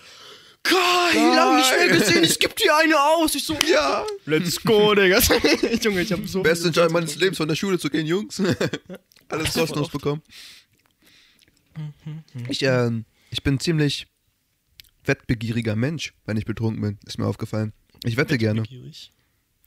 Kai, 0.64 1.14
lange 1.16 1.58
nicht 1.58 1.72
mehr 1.72 1.88
gesehen, 2.00 2.24
ich 2.24 2.38
geb 2.40 2.56
dir 2.56 2.76
eine 2.78 3.00
aus. 3.00 3.34
Ich 3.36 3.44
so, 3.44 3.58
Ja, 3.72 4.06
let's 4.26 4.62
go, 4.62 4.94
Digga. 4.96 5.20
Junge, 5.82 6.02
ich 6.02 6.12
hab 6.12 6.28
so 6.28 6.42
beste 6.42 6.68
Entscheidung 6.68 6.94
meines 6.94 7.16
Lebens, 7.16 7.38
von 7.38 7.48
der 7.48 7.56
Schule 7.56 7.78
zu 7.80 7.90
gehen, 7.90 8.06
Jungs. 8.08 8.42
Alles 9.30 9.54
kostenlos 9.54 9.90
bekommen. 9.90 10.22
Ich, 12.50 12.62
ähm, 12.64 13.06
ich 13.32 13.42
bin 13.44 13.60
ziemlich 13.60 14.08
wettbegieriger 15.06 15.76
Mensch, 15.76 16.14
wenn 16.26 16.38
ich 16.38 16.46
betrunken 16.46 16.82
bin. 16.82 16.98
Ist 17.06 17.18
mir 17.18 17.26
aufgefallen. 17.26 17.74
Ich 18.04 18.18
wette 18.18 18.38
gerne. 18.38 18.64
Ich 18.70 19.12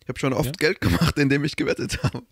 habe 0.08 0.18
schon 0.18 0.32
oft 0.32 0.46
Ja? 0.46 0.52
Geld 0.68 0.80
gemacht, 0.82 1.18
indem 1.18 1.44
ich 1.44 1.56
gewettet 1.56 2.02
habe. 2.02 2.22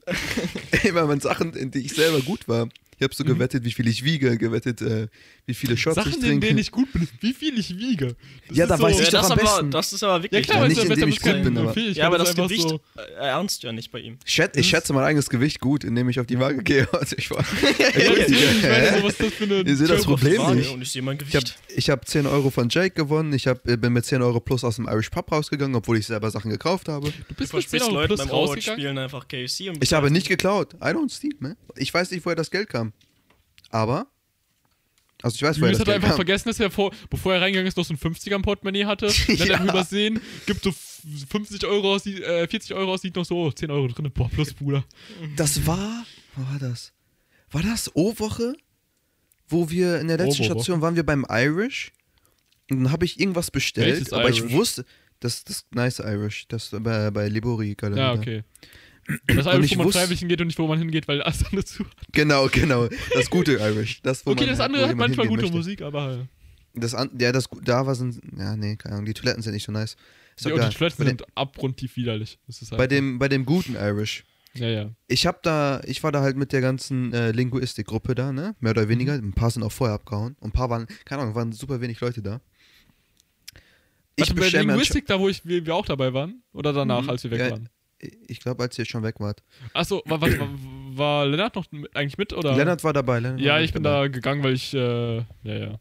Immer 0.85 1.07
mit 1.07 1.23
Sachen, 1.23 1.55
in 1.55 1.71
die 1.71 1.81
ich 1.81 1.95
selber 1.95 2.21
gut 2.21 2.49
war. 2.49 2.69
Ich 3.03 3.05
habe 3.05 3.15
so 3.17 3.25
gewettet, 3.25 3.65
wie 3.65 3.73
viel 3.73 3.89
ich 3.89 4.05
wiege, 4.05 4.39
gewettet, 4.39 4.81
äh, 4.81 5.09
wie 5.45 5.55
viele 5.55 5.77
Shots 5.77 5.97
ich 5.97 6.05
Sachen, 6.05 6.15
in 6.15 6.21
trinke. 6.21 6.47
denen 6.47 6.59
ich 6.61 6.71
gut 6.71 6.93
bin, 6.93 7.09
wie 7.21 7.33
viel 7.33 7.59
ich 7.59 7.77
wiege. 7.77 8.15
Das 8.47 8.57
Ja, 8.57 8.67
da 8.67 8.79
weiß 8.79 9.01
ich 9.01 9.07
Ja, 9.07 9.11
doch 9.11 9.21
das, 9.23 9.27
am 9.27 9.33
aber, 9.33 9.43
besten. 9.43 9.71
das 9.73 9.93
ist 9.93 10.03
aber 10.05 10.17
Ja 10.19 10.23
wirklich. 10.23 10.47
klar, 10.47 10.63
Ja, 10.63 10.69
nicht, 10.69 10.85
indem 10.85 11.09
ich 11.09 11.21
gut 11.21 11.43
bin, 11.43 11.59
aber- 11.59 11.77
ja, 11.79 12.07
aber 12.07 12.19
das 12.19 12.31
einfach 12.31 12.45
Gewicht 12.49 12.69
So, 12.69 12.81
äh, 12.97 13.03
ernst 13.27 13.65
ja 13.65 13.73
nicht 13.73 13.91
bei 13.91 13.99
ihm. 13.99 14.19
Ich, 14.25 14.33
schät, 14.35 14.57
ich 14.57 14.69
schätze 14.69 14.93
mein 14.93 15.03
eigenes 15.03 15.29
Gewicht 15.29 15.59
gut, 15.59 15.83
indem 15.83 16.09
ich 16.11 16.21
auf 16.21 16.27
die 16.27 16.39
Waage 16.39 16.63
gehe. 16.63 16.89
Also 16.93 17.17
ich 17.19 17.29
war, 17.33 17.43
so, 17.43 17.57
das 19.09 19.67
Ihr 19.67 19.77
seht 19.77 19.91
das? 19.91 20.05
Problem 20.05 20.55
nicht. 20.55 20.71
Und 20.73 20.83
ich 20.83 20.93
sehe 20.93 21.03
mein 21.03 21.17
ich 21.17 21.35
habe 21.35 21.45
Gewicht. 21.45 21.57
ich 21.75 21.91
hab 21.91 22.07
10 22.07 22.27
Euro 22.27 22.51
von 22.51 22.69
Jake 22.69 22.95
gewonnen. 22.95 23.33
Ich 23.33 23.47
hab, 23.49 23.67
äh, 23.69 23.77
bin 23.77 23.93
mit 23.93 24.05
10 24.05 24.23
Euro 24.23 24.39
plus 24.41 24.63
aus 24.65 24.77
dem 24.77 24.87
Irish 24.87 25.11
Pub 25.11 25.31
rausgegangen, 25.33 25.75
obwohl 25.75 25.99
ich 25.99 26.07
selber 26.07 26.31
Sachen 26.31 26.51
gekauft 26.51 26.89
habe. 26.89 27.11
Du 27.29 27.35
bist 27.35 27.53
mit 27.53 27.69
10 27.69 27.81
versprichst 27.81 27.87
Euro 27.89 27.95
Leuten 27.95 28.15
plus 28.17 28.31
rausgegangen. 28.31 28.81
spielen 28.81 28.99
einfach 28.99 29.27
KFC 29.27 29.71
und 29.71 29.83
Ich 29.83 29.93
habe 29.93 30.11
nicht 30.11 30.29
geklaut. 30.29 30.75
I 30.75 30.87
don't 30.89 31.13
steal, 31.13 31.33
man. 31.41 31.57
Ich 31.77 31.93
weiß 31.93 32.11
nicht, 32.11 32.25
woher 32.25 32.37
das 32.37 32.51
Geld 32.51 32.69
kam. 32.69 32.92
Aber. 33.73 34.07
Also 35.23 35.37
ich 35.37 35.43
weiß, 35.43 35.57
das 35.59 35.79
hat 35.81 35.89
einfach 35.89 36.09
kam. 36.09 36.17
vergessen, 36.17 36.49
dass 36.49 36.59
er, 36.59 36.71
vor, 36.71 36.93
bevor 37.09 37.33
er 37.35 37.41
reingegangen 37.43 37.69
ist, 37.69 37.77
noch 37.77 37.85
so 37.85 37.95
ein 37.95 37.99
50er 37.99 38.35
im 38.35 38.43
Portemonnaie 38.43 38.85
hatte. 38.87 39.07
Dann 39.29 39.39
hat 39.39 39.49
er 39.49 39.59
Ja. 39.59 39.63
übersehen, 39.65 40.21
gibt 40.47 40.65
so 40.65 40.71
f- 40.71 41.03
50 41.31 41.65
Euro 41.65 41.95
aus, 41.95 42.07
äh, 42.07 42.47
40 42.49 42.75
Euro 42.75 42.93
aus, 42.93 43.03
sieht 43.03 43.15
noch 43.15 43.25
so, 43.25 43.37
oh, 43.37 43.51
10 43.53 43.71
Euro 43.71 43.87
drin. 43.89 44.11
Boah, 44.13 44.29
plus 44.29 44.53
Bruder. 44.53 44.85
Das 45.37 45.65
war. 45.67 46.05
Wo 46.35 46.43
war 46.53 46.59
das? 46.59 46.93
War 47.53 47.63
das 47.63 47.95
O-Woche? 47.95 48.55
Wo 49.49 49.71
wir 49.71 50.01
in 50.01 50.09
der 50.09 50.17
letzten. 50.19 50.43
Station 50.45 50.81
waren 50.81 50.97
wir 50.97 51.05
beim 51.05 51.25
Irish. 51.29 51.93
Und 52.71 52.85
dann 52.85 52.93
habe 52.93 53.05
ich 53.05 53.21
irgendwas 53.21 53.51
bestellt, 53.51 53.89
Welches 53.97 54.13
aber 54.13 54.29
ich 54.31 54.39
Irish? 54.41 54.53
wusste. 54.53 54.85
Das, 55.21 55.45
das 55.45 55.67
nice 55.71 56.01
Irish, 56.01 56.49
das 56.49 56.71
bei, 56.81 57.11
bei 57.13 57.29
Libori 57.29 57.75
gerade. 57.77 57.97
Ja, 57.97 58.13
okay. 58.13 58.43
Das 59.27 59.47
Irish, 59.47 59.77
wo 59.77 59.83
man 59.83 59.93
freiwillig 59.93 60.21
hingeht 60.21 60.41
und 60.41 60.47
nicht, 60.47 60.59
wo 60.59 60.67
man 60.67 60.79
hingeht, 60.79 61.09
weil 61.09 61.23
alles 61.23 61.45
andere 61.45 61.65
zu 61.65 61.85
hat. 61.85 61.93
Genau, 62.13 62.49
genau. 62.49 62.89
Das 63.15 63.29
gute 63.31 63.53
Irish. 63.55 64.01
Das, 64.03 64.25
wo 64.25 64.31
Okay, 64.31 64.41
man, 64.43 64.49
das 64.51 64.59
halt- 64.61 64.71
andere 64.71 64.89
hat 64.89 64.97
manchmal 64.97 65.27
gute 65.27 65.43
möchte. 65.43 65.57
Musik, 65.57 65.83
aber 65.83 66.27
Das 66.75 66.95
an, 66.95 67.11
ja, 67.19 67.33
das 67.33 67.49
da 67.65 67.85
war 67.87 67.95
sind. 67.95 68.21
Ja, 68.39 68.57
nee, 68.57 68.77
keine 68.77 68.95
Ahnung. 68.95 69.07
Die 69.07 69.15
Toiletten 69.15 69.43
sind 69.43 69.55
nicht 69.55 69.65
so 69.65 69.73
nice. 69.73 69.97
Ist 70.37 70.47
ja, 70.47 70.53
die 70.69 70.75
Toiletten 70.75 71.05
bei, 71.05 71.09
sind 71.11 71.25
abgrundtief 71.37 71.97
widerlich. 71.97 72.39
Das 72.47 72.61
halt 72.71 72.79
bei, 72.79 72.87
dem, 72.87 73.19
bei 73.19 73.29
dem 73.29 73.45
guten 73.45 73.75
Irish. 73.75 74.25
Ja, 74.55 74.69
ja. 74.69 74.91
Ich 75.09 75.27
hab 75.27 75.43
da, 75.43 75.81
ich 75.85 76.03
war 76.03 76.13
da 76.13 76.21
halt 76.21 76.37
mit 76.37 76.53
der 76.53 76.61
ganzen 76.61 77.13
äh, 77.13 77.33
Linguistik-Gruppe 77.33 78.15
da, 78.15 78.33
ne? 78.33 78.55
Mehr 78.61 78.71
oder 78.73 78.89
weniger. 78.89 79.17
Mhm. 79.17 79.29
Ein 79.29 79.33
paar 79.33 79.51
sind 79.51 79.63
auch 79.63 79.73
vorher 79.73 79.95
abgehauen. 79.95 80.37
Und 80.41 80.51
ein 80.51 80.53
paar 80.53 80.71
waren, 80.71 80.87
keine 81.07 81.23
Ahnung, 81.23 81.35
waren 81.35 81.53
super 81.53 81.81
wenig 81.81 82.01
Leute 82.01 82.23
da. 82.23 82.41
Ich 84.17 84.29
Warte, 84.29 84.35
bei 84.41 84.49
Linguistik, 84.49 85.07
da 85.07 85.19
wo 85.19 85.29
ich, 85.29 85.45
wir, 85.47 85.65
wir 85.65 85.75
auch 85.75 85.87
dabei 85.87 86.13
waren? 86.13 86.43
Oder 86.53 86.73
danach, 86.73 87.03
Mhm. 87.03 87.11
als 87.11 87.25
wir 87.25 87.31
weg 87.31 87.41
Ja. 87.41 87.51
waren? 87.51 87.69
Ich 88.27 88.41
glaube, 88.41 88.63
als 88.65 88.79
ihr 88.79 88.85
schon 88.85 89.03
weg 89.05 89.17
wart. 89.21 89.43
Achso, 89.75 90.03
war, 90.07 90.21
war, 90.21 90.29
war, 90.31 90.49
war 90.95 91.27
Lennart 91.27 91.55
noch 91.55 91.71
mit- 91.71 91.95
eigentlich 91.97 92.19
mit? 92.19 92.33
Oder? 92.33 92.57
Lennart 92.57 92.83
war 92.83 92.93
dabei. 92.93 93.21
Lennart 93.21 93.41
Ja, 93.41 93.55
war 93.55 93.61
ich 93.63 93.73
bin 93.73 93.83
dabei. 93.83 94.03
da 94.03 94.09
gegangen, 94.09 94.43
weil 94.43 94.55
ich, 94.55 94.75
äh, 94.75 95.17
ja, 95.19 95.25
ja. 95.45 95.81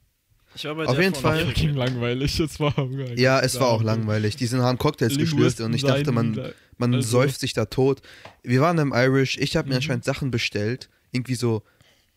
Ich 0.53 0.65
war 0.65 0.75
bei 0.75 0.85
Auf 0.85 0.95
der 0.95 1.03
jeden 1.05 1.15
Fall. 1.15 1.45
Fucking 1.45 1.73
langweilig. 1.75 2.39
Es 2.39 2.59
war 2.59 2.73
Ja, 3.15 3.39
es 3.39 3.59
war 3.59 3.69
auch 3.69 3.81
langweilig. 3.81 4.35
Die 4.35 4.45
sind 4.47 4.61
haben 4.61 4.77
Cocktails 4.77 5.17
geschlürft 5.17 5.61
und 5.61 5.73
ich 5.73 5.83
dachte, 5.83 6.11
man, 6.11 6.51
man 6.77 6.93
Also- 6.93 7.09
säuft 7.09 7.39
sich 7.39 7.53
da 7.53 7.65
tot. 7.65 8.01
Wir 8.43 8.61
waren 8.61 8.77
im 8.77 8.91
Irish, 8.93 9.37
ich 9.37 9.55
habe 9.55 9.67
mir 9.69 9.75
Mhm. 9.75 9.77
anscheinend 9.77 10.03
Sachen 10.05 10.29
bestellt, 10.29 10.89
irgendwie 11.11 11.35
so 11.35 11.63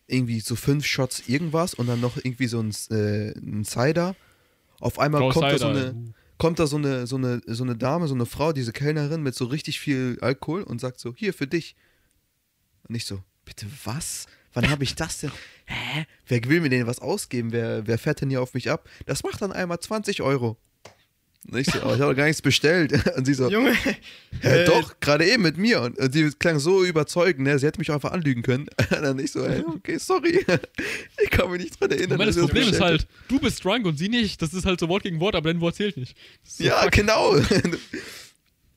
irgendwie 0.07 0.39
so 0.39 0.55
fünf 0.55 0.85
Shots 0.85 1.23
irgendwas 1.27 1.73
und 1.73 1.87
dann 1.87 1.99
noch 1.99 2.17
irgendwie 2.17 2.45
so 2.45 2.59
ein, 2.59 2.69
äh, 2.91 3.31
ein 3.39 3.63
Cider. 3.65 4.15
Auf 4.79 4.99
einmal 4.99 5.31
kommt 5.31 5.45
da 5.51 5.57
so 5.57 5.67
eine 5.67 5.95
kommt 6.37 6.59
da 6.59 6.67
so 6.67 6.77
eine 6.77 7.07
so 7.07 7.15
eine 7.15 7.41
so 7.45 7.63
eine 7.63 7.75
Dame, 7.75 8.07
so 8.07 8.15
eine 8.15 8.25
Frau, 8.25 8.53
diese 8.53 8.73
Kellnerin 8.73 9.21
mit 9.21 9.35
so 9.35 9.45
richtig 9.45 9.79
viel 9.79 10.17
Alkohol 10.21 10.63
und 10.63 10.81
sagt 10.81 10.99
so, 10.99 11.13
hier 11.15 11.33
für 11.33 11.47
dich. 11.47 11.75
Und 12.87 12.95
ich 12.95 13.05
so, 13.05 13.21
bitte 13.45 13.67
was? 13.83 14.27
Wann 14.53 14.69
habe 14.69 14.83
ich 14.83 14.95
das 14.95 15.19
denn? 15.19 15.31
Hä? 15.65 16.05
Wer 16.27 16.43
will 16.45 16.61
mir 16.61 16.69
denn 16.69 16.87
was 16.87 16.99
ausgeben? 16.99 17.51
Wer, 17.51 17.87
wer 17.87 17.97
fährt 17.97 18.21
denn 18.21 18.29
hier 18.29 18.41
auf 18.41 18.53
mich 18.53 18.69
ab? 18.69 18.87
Das 19.05 19.23
macht 19.23 19.41
dann 19.41 19.51
einmal 19.51 19.79
20 19.79 20.21
Euro. 20.21 20.57
Und 21.47 21.59
ich 21.59 21.67
so, 21.67 21.79
oh, 21.85 21.93
ich 21.93 22.01
habe 22.01 22.15
gar 22.15 22.25
nichts 22.25 22.41
bestellt. 22.41 22.91
Und 23.17 23.25
sie 23.25 23.35
so, 23.35 23.49
Junge, 23.49 23.73
Hä, 24.41 24.63
äh, 24.63 24.65
doch, 24.65 24.99
gerade 24.99 25.25
eben 25.25 25.43
mit 25.43 25.57
mir. 25.57 25.81
Und, 25.81 25.97
und 25.99 26.11
sie 26.11 26.29
klang 26.31 26.57
so 26.59 26.83
überzeugend, 26.83 27.45
ne? 27.45 27.59
sie 27.59 27.67
hätte 27.67 27.79
mich 27.79 27.91
auch 27.91 27.95
einfach 27.95 28.11
anlügen 28.11 28.41
können. 28.41 28.65
dann 28.89 29.19
ich 29.19 29.31
so, 29.31 29.47
hey, 29.47 29.63
okay, 29.67 29.97
sorry. 29.97 30.43
ich 31.23 31.29
kann 31.29 31.51
mich 31.51 31.61
nicht 31.61 31.79
dran 31.79 31.91
erinnern. 31.91 32.17
Moment, 32.17 32.29
das 32.29 32.37
Problem 32.37 32.69
ist 32.69 32.81
halt, 32.81 33.07
du 33.27 33.39
bist 33.39 33.63
drunk 33.63 33.85
und 33.85 33.97
sie 33.97 34.09
nicht. 34.09 34.41
Das 34.41 34.53
ist 34.53 34.65
halt 34.65 34.79
so 34.79 34.89
Wort 34.89 35.03
gegen 35.03 35.19
Wort, 35.19 35.35
aber 35.35 35.53
dein 35.53 35.61
Wort 35.61 35.75
zählt 35.75 35.97
nicht. 35.97 36.17
So 36.43 36.63
Ja, 36.63 36.81
fuck. 36.81 36.91
genau. 36.93 37.35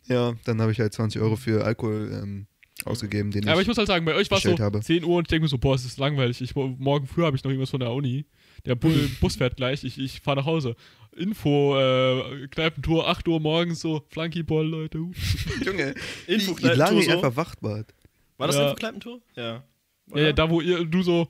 ja, 0.06 0.34
dann 0.44 0.60
habe 0.60 0.72
ich 0.72 0.80
halt 0.80 0.92
20 0.92 1.20
Euro 1.22 1.36
für 1.36 1.64
Alkohol 1.64 2.10
ähm, 2.22 2.46
ausgegeben, 2.84 3.30
den 3.30 3.44
Ja, 3.44 3.52
aber 3.52 3.60
ich 3.60 3.64
ich. 3.64 3.68
muss 3.68 3.78
halt 3.78 3.88
sagen, 3.88 4.04
bei 4.04 4.14
euch 4.14 4.30
war 4.30 4.38
es 4.38 4.44
so 4.44 4.58
habe. 4.58 4.80
10 4.80 5.04
Uhr 5.04 5.16
und 5.16 5.22
ich 5.22 5.28
denke 5.28 5.42
mir 5.44 5.48
so, 5.48 5.58
boah, 5.58 5.74
es 5.74 5.84
ist 5.84 5.98
langweilig. 5.98 6.40
Ich, 6.40 6.54
morgen 6.54 7.06
früh 7.06 7.22
habe 7.22 7.36
ich 7.36 7.42
noch 7.44 7.50
irgendwas 7.50 7.70
von 7.70 7.80
der 7.80 7.92
Uni. 7.92 8.26
Der 8.66 8.74
Bu 8.74 8.90
Bus 9.20 9.36
fährt 9.36 9.56
gleich, 9.56 9.84
ich, 9.84 9.98
ich 9.98 10.20
fahre 10.20 10.38
nach 10.38 10.46
Hause. 10.46 10.76
Info, 11.16 11.76
äh, 11.78 12.46
Kneipentour, 12.48 13.08
8 13.08 13.26
Uhr 13.28 13.40
morgens, 13.40 13.80
so, 13.80 14.04
Flunkyball, 14.10 14.66
Leute. 14.66 14.98
Junge, 15.64 15.94
Info 16.26 16.56
wie, 16.58 16.62
wie 16.64 16.66
lange 16.68 17.02
so. 17.02 17.10
einfach 17.10 17.34
wach 17.36 17.54
war. 17.60 17.84
War 18.36 18.46
das 18.46 18.56
Ja. 18.56 18.62
ein 18.62 18.66
Infokneipentour? 18.68 19.20
Ja. 19.34 19.42
Ja, 19.44 19.64
Oder? 20.12 20.22
ja, 20.22 20.32
da 20.32 20.48
wo 20.48 20.60
ihr, 20.60 20.84
du 20.84 21.02
so, 21.02 21.28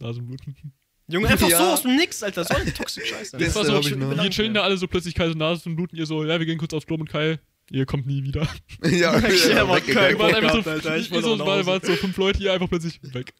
Nasenblut. 0.00 0.40
Junge, 1.10 1.28
einfach 1.28 1.48
Ja. 1.48 1.58
so 1.58 1.64
aus 1.64 1.82
dem 1.82 1.96
Nix, 1.96 2.22
Alter. 2.22 2.44
So 2.44 2.54
eine 2.54 2.72
toxische 2.74 3.06
Scheiße. 3.06 3.36
Das 3.38 3.54
Das 3.54 3.54
war 3.56 3.64
so, 3.64 3.78
ich 3.88 3.96
noch. 3.96 4.22
wir 4.22 4.30
chillen 4.30 4.54
da 4.54 4.62
alle 4.62 4.76
so 4.76 4.86
plötzlich 4.88 5.14
Kai 5.14 5.28
so 5.28 5.34
Nasenbluten, 5.34 5.96
ihr 5.98 6.04
so, 6.06 6.24
ja, 6.24 6.38
wir 6.38 6.46
gehen 6.46 6.58
kurz 6.58 6.74
aufs 6.74 6.86
Klo 6.86 6.96
mit 6.98 7.08
Kai. 7.08 7.38
Ihr 7.70 7.84
kommt 7.86 8.06
nie 8.06 8.22
wieder. 8.24 8.48
ja, 8.82 9.18
Ja, 9.18 9.28
ja, 9.28 9.64
Mann, 9.66 9.76
weggegangen. 9.76 10.10
Wir 10.10 10.18
waren 10.18 10.34
einfach 10.34 10.62
so, 10.64 10.70
Alter, 10.70 10.96
ich 10.96 11.08
so, 11.08 11.38
war, 11.38 11.46
Hause. 11.58 11.66
waren 11.66 11.80
so 11.82 11.92
fünf 11.94 12.16
Leute 12.16 12.38
hier 12.38 12.52
einfach 12.52 12.68
plötzlich 12.68 12.98
weg. 13.14 13.32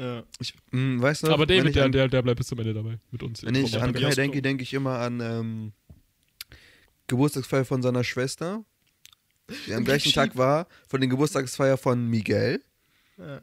Ja. 0.00 0.24
Ich, 0.38 0.54
mh, 0.70 1.02
weißt 1.02 1.22
du, 1.22 1.26
noch, 1.26 1.34
Aber 1.34 1.44
David, 1.44 1.66
ich 1.66 1.72
der, 1.74 1.84
an, 1.84 1.92
der, 1.92 2.08
der 2.08 2.22
bleibt 2.22 2.38
bis 2.38 2.46
zum 2.46 2.58
Ende 2.58 2.72
dabei 2.72 2.98
mit 3.10 3.22
uns. 3.22 3.44
wenn 3.44 3.54
ich 3.54 3.78
an 3.78 3.92
Kai 3.92 4.14
denke, 4.14 4.40
denke 4.40 4.62
ich 4.62 4.72
immer 4.72 4.98
an 4.98 5.20
ähm, 5.20 5.72
Geburtstagsfeier 7.06 7.66
von 7.66 7.82
seiner 7.82 8.02
Schwester. 8.02 8.64
Die 9.66 9.74
am 9.74 9.84
gleichen 9.84 10.10
Tag 10.12 10.38
war, 10.38 10.68
von 10.88 11.02
den 11.02 11.10
Geburtstagsfeier 11.10 11.76
von 11.76 12.06
Miguel. 12.08 12.62
Ja. 13.18 13.42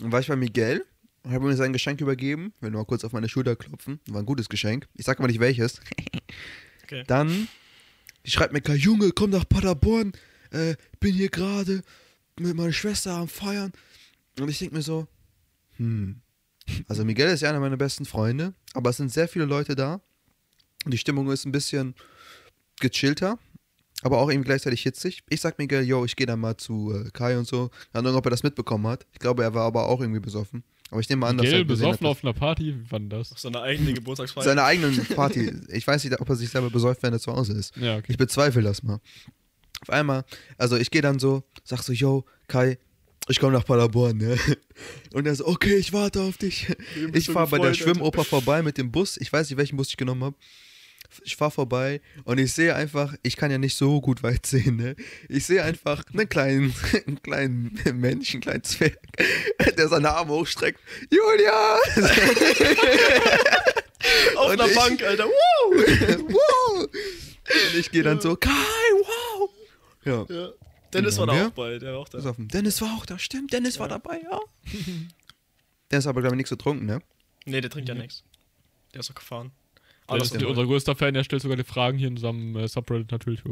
Dann 0.00 0.12
war 0.12 0.20
ich 0.20 0.26
bei 0.26 0.36
Miguel, 0.36 0.84
habe 1.26 1.46
mir 1.46 1.56
sein 1.56 1.72
Geschenk 1.72 2.02
übergeben, 2.02 2.52
will 2.60 2.70
nur 2.70 2.82
mal 2.82 2.86
kurz 2.86 3.02
auf 3.04 3.12
meine 3.12 3.28
Schulter 3.30 3.56
klopfen. 3.56 4.00
War 4.08 4.20
ein 4.20 4.26
gutes 4.26 4.50
Geschenk. 4.50 4.86
Ich 4.96 5.06
sag 5.06 5.18
aber 5.18 5.28
nicht 5.28 5.40
welches. 5.40 5.80
Okay. 6.82 7.04
Dann 7.06 7.46
die 8.26 8.32
schreibt 8.32 8.52
mir, 8.52 8.60
Kai, 8.60 8.74
Junge, 8.74 9.12
komm 9.12 9.30
nach 9.30 9.48
Paderborn. 9.48 10.10
Äh, 10.50 10.74
bin 10.98 11.14
hier 11.14 11.28
gerade 11.28 11.82
mit 12.36 12.56
meiner 12.56 12.72
Schwester 12.72 13.12
am 13.12 13.28
Feiern. 13.28 13.70
Und 14.40 14.48
ich 14.48 14.58
denke 14.58 14.74
mir 14.74 14.82
so, 14.82 15.06
hm. 15.80 16.20
Also 16.88 17.04
Miguel 17.04 17.30
ist 17.30 17.40
ja 17.40 17.48
einer 17.48 17.58
meiner 17.58 17.78
besten 17.78 18.04
Freunde, 18.04 18.54
aber 18.74 18.90
es 18.90 18.98
sind 18.98 19.10
sehr 19.10 19.26
viele 19.26 19.46
Leute 19.46 19.74
da. 19.74 20.00
Und 20.84 20.92
die 20.92 20.98
Stimmung 20.98 21.30
ist 21.30 21.46
ein 21.46 21.52
bisschen 21.52 21.94
gechillter, 22.80 23.38
aber 24.02 24.18
auch 24.18 24.28
irgendwie 24.30 24.46
gleichzeitig 24.46 24.82
hitzig. 24.82 25.22
Ich 25.28 25.40
sag 25.40 25.58
Miguel, 25.58 25.82
yo, 25.82 26.04
ich 26.04 26.16
gehe 26.16 26.26
dann 26.26 26.38
mal 26.38 26.56
zu 26.56 26.92
äh, 26.94 27.10
Kai 27.10 27.36
und 27.38 27.46
so. 27.46 27.70
Keine 27.92 28.08
Ahnung, 28.08 28.18
ob 28.18 28.26
er 28.26 28.30
das 28.30 28.42
mitbekommen 28.42 28.86
hat. 28.86 29.06
Ich 29.12 29.18
glaube, 29.18 29.42
er 29.42 29.54
war 29.54 29.64
aber 29.64 29.86
auch 29.86 30.00
irgendwie 30.00 30.20
besoffen. 30.20 30.62
Aber 30.90 31.00
ich 31.00 31.08
nehme 31.08 31.26
an, 31.26 31.38
dass 31.38 31.46
Gel 31.46 31.60
er 31.60 31.64
besoffen 31.64 32.06
hat, 32.06 32.10
auf 32.10 32.24
einer 32.24 32.34
Party, 32.34 32.74
wie 32.74 32.90
war 32.90 32.98
denn 32.98 33.10
das? 33.10 33.32
Auf 33.32 33.38
seine 33.38 33.62
eigene 33.62 33.92
Geburtstagsfeier. 33.94 34.44
seine 34.44 34.64
eigenen 34.64 35.04
Party. 35.16 35.52
Ich 35.68 35.86
weiß 35.86 36.04
nicht, 36.04 36.20
ob 36.20 36.28
er 36.28 36.36
sich 36.36 36.50
selber 36.50 36.70
besäuft, 36.70 37.02
wenn 37.02 37.12
er 37.12 37.20
zu 37.20 37.32
Hause 37.32 37.54
ist. 37.54 37.76
Ja, 37.76 37.96
okay. 37.96 38.06
Ich 38.08 38.18
bezweifle 38.18 38.62
das 38.62 38.82
mal. 38.82 39.00
Auf 39.82 39.90
einmal, 39.90 40.24
also 40.58 40.76
ich 40.76 40.90
gehe 40.90 41.02
dann 41.02 41.18
so, 41.18 41.42
sag 41.64 41.82
so, 41.82 41.92
yo, 41.92 42.26
Kai, 42.48 42.78
ich 43.28 43.38
komme 43.38 43.52
nach 43.52 43.64
Paderborn, 43.64 44.16
ne? 44.16 44.36
Und 45.12 45.26
er 45.26 45.34
so, 45.34 45.46
okay, 45.46 45.76
ich 45.76 45.92
warte 45.92 46.20
auf 46.22 46.36
dich. 46.36 46.66
Ich 47.12 47.26
fahre 47.30 47.48
bei 47.48 47.58
der 47.58 47.74
Schwimmoper 47.74 48.24
vorbei 48.24 48.62
mit 48.62 48.78
dem 48.78 48.90
Bus. 48.90 49.16
Ich 49.18 49.32
weiß 49.32 49.48
nicht, 49.50 49.56
welchen 49.58 49.76
Bus 49.76 49.88
ich 49.88 49.96
genommen 49.96 50.24
habe. 50.24 50.36
Ich 51.24 51.34
fahre 51.34 51.50
vorbei 51.50 52.00
und 52.22 52.38
ich 52.38 52.52
sehe 52.52 52.72
einfach, 52.72 53.14
ich 53.24 53.36
kann 53.36 53.50
ja 53.50 53.58
nicht 53.58 53.74
so 53.76 54.00
gut 54.00 54.22
weit 54.22 54.46
sehen, 54.46 54.76
ne? 54.76 54.94
Ich 55.28 55.44
sehe 55.44 55.64
einfach 55.64 56.04
einen 56.12 56.28
kleinen, 56.28 56.72
einen 57.06 57.20
kleinen 57.20 57.80
Menschen, 57.94 58.34
einen 58.36 58.42
kleinen 58.42 58.62
Zwerg, 58.62 58.96
der 59.76 59.88
seine 59.88 60.10
Arme 60.12 60.30
hochstreckt. 60.34 60.78
Julia! 61.10 61.78
Auf 64.36 64.46
Und 64.52 64.60
einer 64.60 64.68
ich- 64.70 64.76
Bank, 64.76 65.02
Alter. 65.02 65.24
Woo! 65.26 65.74
wow! 66.28 66.82
Und 66.82 67.78
ich 67.78 67.90
gehe 67.90 68.02
dann 68.04 68.20
so, 68.20 68.36
Kai, 68.36 68.50
wow! 68.50 69.50
Ja. 70.04 70.26
Ja. 70.28 70.48
Dennis 70.92 71.18
war 71.18 71.28
Ja. 71.28 71.34
da 71.34 71.46
auch 71.48 71.52
bei, 71.52 71.78
der 71.78 71.92
war 71.92 72.00
auch 72.00 72.08
da. 72.08 72.34
Dennis 72.38 72.80
war 72.82 72.96
auch 72.96 73.06
da, 73.06 73.18
stimmt, 73.18 73.52
Dennis 73.52 73.78
war 73.78 73.88
dabei, 73.88 74.20
ja. 74.22 74.38
Der 75.90 75.98
ist 75.98 76.06
aber, 76.06 76.20
glaube 76.20 76.36
ich, 76.36 76.38
nichts 76.38 76.50
getrunken, 76.50 76.86
ne? 76.86 77.00
Nee, 77.46 77.60
der 77.60 77.70
trinkt 77.70 77.88
ja 77.88 77.94
nichts. 77.96 78.22
Der 78.94 79.00
ist 79.00 79.10
doch 79.10 79.14
gefahren. 79.16 79.50
Alles 80.06 80.30
ist 80.32 80.42
unser 80.42 80.64
größter 80.64 80.94
Fan, 80.96 81.14
der 81.14 81.22
stellt 81.24 81.42
sogar 81.42 81.56
die 81.56 81.64
Fragen 81.64 81.98
hier 81.98 82.08
in 82.08 82.14
unserem 82.14 82.56
äh, 82.56 82.66
Subreddit 82.68 83.10
natürlich. 83.12 83.40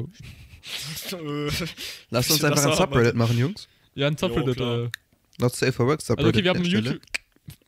Lass 2.10 2.30
uns 2.30 2.40
Das 2.40 2.44
einfach 2.52 2.70
ein 2.70 2.76
Subreddit 2.76 3.14
machen, 3.14 3.38
Jungs. 3.38 3.68
Ja, 3.94 4.06
ein 4.08 4.16
Subreddit. 4.16 4.56
klar. 4.56 4.84
äh, 4.84 4.90
Not 5.38 5.54
safe 5.54 5.72
for 5.72 5.86
work 5.86 6.00
also 6.00 6.14
Subreddit. 6.14 6.34
okay, 6.36 6.44
wir 6.44 6.50
haben 6.50 6.62
der 6.62 6.72
YouTube. 6.72 7.00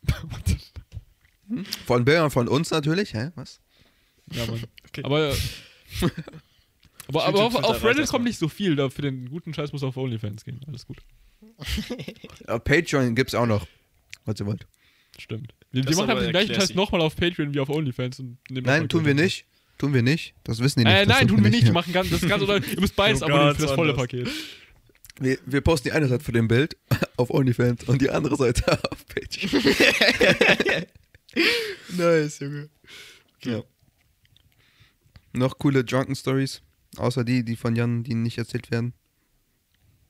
Stelle. 0.06 0.56
Von 1.86 2.04
Bill 2.04 2.20
und 2.20 2.30
von 2.30 2.48
uns 2.48 2.70
natürlich, 2.70 3.14
hä? 3.14 3.30
Was? 3.34 3.60
Ja, 4.32 4.46
Mann. 4.46 4.62
Okay. 4.88 5.02
Aber 5.04 5.30
äh, 5.30 5.34
Aber, 7.10 7.26
aber 7.26 7.44
auf, 7.44 7.54
auf 7.56 7.84
Reddit 7.84 8.06
kommt 8.08 8.24
nicht 8.24 8.38
so 8.38 8.48
viel. 8.48 8.76
Da 8.76 8.88
für 8.88 9.02
den 9.02 9.28
guten 9.28 9.52
Scheiß 9.52 9.72
muss 9.72 9.82
auf 9.82 9.96
OnlyFans 9.96 10.44
gehen. 10.44 10.60
Alles 10.66 10.86
gut. 10.86 10.98
Ja, 12.46 12.58
Patreon 12.58 13.14
gibt's 13.14 13.34
auch 13.34 13.46
noch. 13.46 13.66
Was 14.24 14.38
ihr 14.40 14.46
wollt. 14.46 14.66
Stimmt. 15.18 15.54
Wir, 15.72 15.82
Das 15.82 15.90
wir 15.90 15.96
machen 15.98 16.10
aber 16.10 16.20
halt 16.20 16.28
den 16.28 16.32
gleichen. 16.32 16.54
Scheiß 16.54 16.74
nochmal 16.74 17.00
auf 17.00 17.16
Patreon 17.16 17.52
wie 17.54 17.60
auf 17.60 17.68
OnlyFans. 17.68 18.20
Und 18.20 18.38
nehmen 18.48 18.66
Nein, 18.66 18.88
tun 18.88 19.04
wir 19.04 19.14
nicht. 19.14 19.46
Tun 19.78 19.92
wir 19.94 20.02
nicht. 20.02 20.34
Das 20.44 20.60
wissen 20.60 20.80
die 20.80 20.84
nicht. 20.84 20.94
Äh, 20.94 21.06
nein, 21.06 21.26
tun 21.26 21.42
wir 21.42 21.50
nicht. 21.50 21.64
Wir 21.64 21.72
machen 21.72 21.92
ganz, 21.92 22.10
das 22.10 22.20
ganz 22.26 22.42
oder 22.42 22.56
Ihr 22.64 22.80
müsst 22.80 22.94
beides 22.96 23.20
So 23.20 23.26
abonnieren 23.26 23.56
für 23.56 23.62
das 23.62 23.72
volle 23.72 23.92
anders. 23.92 24.08
Paket. 24.08 24.28
Wir, 25.18 25.38
wir 25.46 25.60
posten 25.60 25.88
die 25.88 25.92
eine 25.92 26.06
Seite 26.08 26.24
von 26.24 26.34
dem 26.34 26.48
Bild 26.48 26.76
auf 27.16 27.30
OnlyFans 27.30 27.84
und 27.84 28.00
die 28.00 28.10
andere 28.10 28.36
Seite 28.36 28.78
auf 28.90 29.04
Patreon. 29.06 29.62
Nice, 31.96 32.38
Junge. 32.40 32.68
Ja. 33.44 33.62
Noch 35.32 35.58
coole 35.58 35.84
Drunken 35.84 36.16
Stories, 36.16 36.60
außer 36.96 37.24
die, 37.24 37.44
die 37.44 37.56
von 37.56 37.76
Jan, 37.76 38.02
die 38.02 38.14
nicht 38.14 38.38
erzählt 38.38 38.70
werden. 38.70 38.94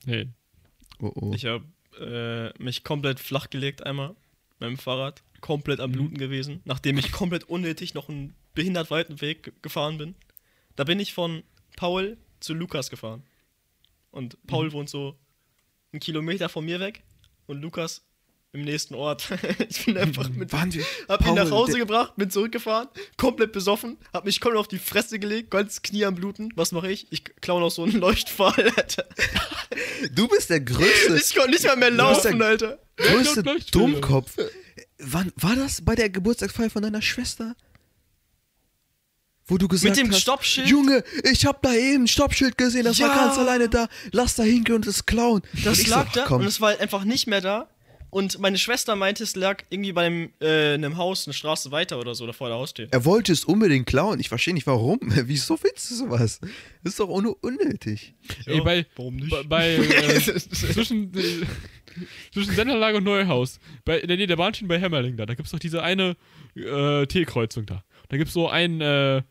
Nee. 0.05 0.27
Oh 0.99 1.11
oh. 1.15 1.31
Ich 1.33 1.45
habe 1.45 1.65
äh, 1.99 2.63
mich 2.63 2.83
komplett 2.83 3.19
flach 3.19 3.49
gelegt 3.49 3.85
einmal 3.85 4.15
mit 4.59 4.69
dem 4.69 4.77
Fahrrad, 4.77 5.23
komplett 5.41 5.79
am 5.79 5.91
Bluten 5.91 6.17
gewesen, 6.17 6.61
nachdem 6.65 6.97
ich 6.97 7.11
komplett 7.11 7.45
unnötig 7.45 7.93
noch 7.93 8.09
einen 8.09 8.35
behindert 8.53 8.91
weiten 8.91 9.21
Weg 9.21 9.43
ge- 9.43 9.53
gefahren 9.61 9.97
bin. 9.97 10.15
Da 10.75 10.83
bin 10.83 10.99
ich 10.99 11.13
von 11.13 11.43
Paul 11.75 12.17
zu 12.39 12.53
Lukas 12.53 12.89
gefahren. 12.89 13.23
Und 14.11 14.37
Paul 14.45 14.71
wohnt 14.73 14.89
so 14.89 15.17
einen 15.91 15.99
Kilometer 15.99 16.49
von 16.49 16.65
mir 16.65 16.79
weg 16.79 17.03
und 17.47 17.61
Lukas 17.61 18.03
im 18.53 18.61
nächsten 18.63 18.95
Ort. 18.95 19.29
ich 19.69 19.85
bin 19.85 19.97
einfach 19.97 20.29
mit 20.29 20.51
Waren 20.51 20.73
wir? 20.73 20.83
Hab 21.07 21.21
ihn 21.21 21.27
Paul, 21.27 21.35
nach 21.35 21.51
Hause 21.51 21.77
gebracht, 21.77 22.13
bin 22.17 22.29
zurückgefahren, 22.29 22.89
komplett 23.17 23.51
besoffen, 23.53 23.97
hab 24.13 24.25
mich 24.25 24.41
komplett 24.41 24.59
auf 24.59 24.67
die 24.67 24.79
Fresse 24.79 25.19
gelegt, 25.19 25.51
ganz 25.51 25.81
Knie 25.81 26.05
am 26.05 26.15
Bluten. 26.15 26.51
Was 26.55 26.71
mache 26.71 26.91
ich? 26.91 27.07
Ich 27.11 27.23
klaue 27.41 27.61
noch 27.61 27.71
so 27.71 27.83
einen 27.83 27.93
Leuchtpfahl, 27.99 28.71
Alter. 28.75 29.05
Du 30.13 30.27
bist 30.27 30.49
der 30.49 30.59
größte, 30.59 31.15
Ich 31.17 31.33
konnte 31.35 31.51
nicht 31.51 31.65
mal 31.65 31.77
mehr 31.77 31.91
laufen, 31.91 32.39
der- 32.39 32.47
Alter. 32.47 32.79
größte. 32.97 33.43
Dummkopf. 33.71 34.35
Wann 34.99 35.31
war 35.35 35.55
das 35.55 35.81
bei 35.83 35.95
der 35.95 36.09
Geburtstagsfeier 36.09 36.69
von 36.69 36.81
deiner 36.83 37.01
Schwester? 37.01 37.55
Wo 39.47 39.57
du 39.57 39.67
gesagt 39.67 39.97
dem 39.97 40.11
hast, 40.11 40.21
Stoppschild? 40.21 40.67
Junge, 40.69 41.03
ich 41.29 41.45
hab 41.45 41.61
da 41.61 41.73
eben 41.73 42.03
ein 42.03 42.07
Stoppschild 42.07 42.57
gesehen, 42.57 42.83
das 42.85 42.99
war 42.99 43.07
Ja. 43.07 43.15
ganz 43.25 43.37
alleine 43.37 43.67
da. 43.67 43.87
Lass 44.11 44.35
da 44.35 44.43
hingehen 44.43 44.75
und 44.75 44.87
es 44.87 45.05
klauen. 45.05 45.41
Das 45.65 45.87
lag 45.87 46.13
so, 46.13 46.19
da 46.21 46.25
komm. 46.27 46.41
und 46.41 46.47
es 46.47 46.61
war 46.61 46.77
einfach 46.79 47.03
nicht 47.03 47.27
mehr 47.27 47.41
da. 47.41 47.67
Und 48.11 48.39
meine 48.39 48.57
Schwester 48.57 48.97
meinte, 48.97 49.23
es 49.23 49.37
lag 49.37 49.63
irgendwie 49.69 49.93
bei 49.93 50.05
einem, 50.05 50.33
äh, 50.41 50.73
einem 50.73 50.97
Haus, 50.97 51.25
eine 51.25 51.33
Straße 51.33 51.71
weiter 51.71 51.97
oder 51.97 52.13
so, 52.13 52.27
da 52.27 52.33
vor 52.33 52.49
der 52.49 52.57
Haustür. 52.57 52.89
Er 52.91 53.05
wollte 53.05 53.31
es 53.31 53.45
unbedingt 53.45 53.87
klauen. 53.87 54.19
Ich 54.19 54.27
verstehe 54.27 54.53
nicht 54.53 54.67
warum. 54.67 54.99
Wieso 55.01 55.57
willst 55.63 55.89
du 55.89 55.95
sowas? 55.95 56.41
Das 56.83 56.93
ist 56.93 56.99
doch 56.99 57.07
un 57.07 57.25
unnötig. 57.25 58.13
Ey, 58.45 58.59
bei, 58.59 58.85
warum 58.97 59.15
nicht? 59.15 59.31
bei, 59.31 59.43
bei 59.43 59.75
äh, 59.75 60.19
zwischen, 60.19 61.17
äh, 61.17 61.45
zwischen 62.33 62.53
Senderlager 62.53 62.97
und 62.97 63.05
Neuhaus, 63.05 63.61
bei, 63.85 63.99
in 63.99 64.09
der 64.09 64.17
Nähe 64.17 64.27
der 64.27 64.35
Bahnschiene 64.35 64.67
bei 64.67 64.79
Hämmerling 64.79 65.15
da, 65.15 65.25
da 65.25 65.33
gibt's 65.33 65.51
doch 65.51 65.59
diese 65.59 65.81
eine 65.81 66.17
äh, 66.55 67.05
T-Kreuzung 67.05 67.65
da. 67.65 67.85
Da 68.09 68.17
gibt's 68.17 68.33
so 68.33 68.49
ein 68.49 68.81
äh, 68.81 69.21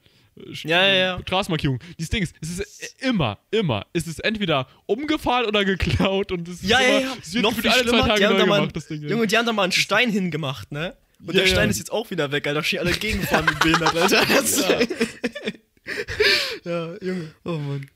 Ja, 0.63 0.87
ja, 0.87 0.95
ja. 0.95 1.21
Straßenmarkierung. 1.21 1.79
Dieses 1.99 2.11
Ding 2.11 2.23
ist, 2.23 2.35
es 2.41 2.59
ist 2.59 3.03
immer, 3.03 3.39
immer, 3.51 3.87
es 3.93 4.07
ist 4.07 4.21
entweder 4.25 4.67
umgefahren 4.87 5.47
oder 5.47 5.65
geklaut 5.65 6.33
und 6.33 6.49
es 6.49 6.63
ist 6.63 6.69
Ja, 6.69 6.79
immer, 6.79 6.89
ja, 6.89 7.01
ja. 7.01 7.17
es 7.21 7.35
wird 7.35 7.43
Noch 7.43 7.55
viel 7.55 7.69
alle 7.71 7.83
zwei 7.83 7.89
schlimmer, 7.89 8.07
Tage 8.07 8.21
die 8.21 8.27
haben, 8.27 8.33
neu 8.35 8.39
da 8.41 8.47
mal, 8.47 8.57
gemacht, 8.61 8.77
das 8.77 8.87
Ding. 8.87 9.03
Junge, 9.03 9.27
die 9.27 9.37
haben 9.37 9.47
da 9.47 9.53
mal 9.53 9.65
einen 9.65 9.73
Stein 9.73 10.11
hingemacht, 10.11 10.73
ne? 10.73 10.97
Und 11.21 11.35
Ja, 11.35 11.41
der 11.43 11.47
Stein 11.49 11.65
ja. 11.65 11.71
ist 11.71 11.79
jetzt 11.79 11.93
auch 11.93 12.11
wieder 12.11 12.33
weg, 12.33 12.47
Alter. 12.47 12.61
Da 12.61 12.65
stehen 12.65 12.79
alle 12.79 12.93
gegenfahren 12.93 13.45
mit 13.45 13.59
behindert, 13.61 13.95
Alter. 13.95 14.87
Ja. 16.65 16.95
Junge. 17.03 17.35
Oh 17.45 17.59
Mann. 17.59 17.91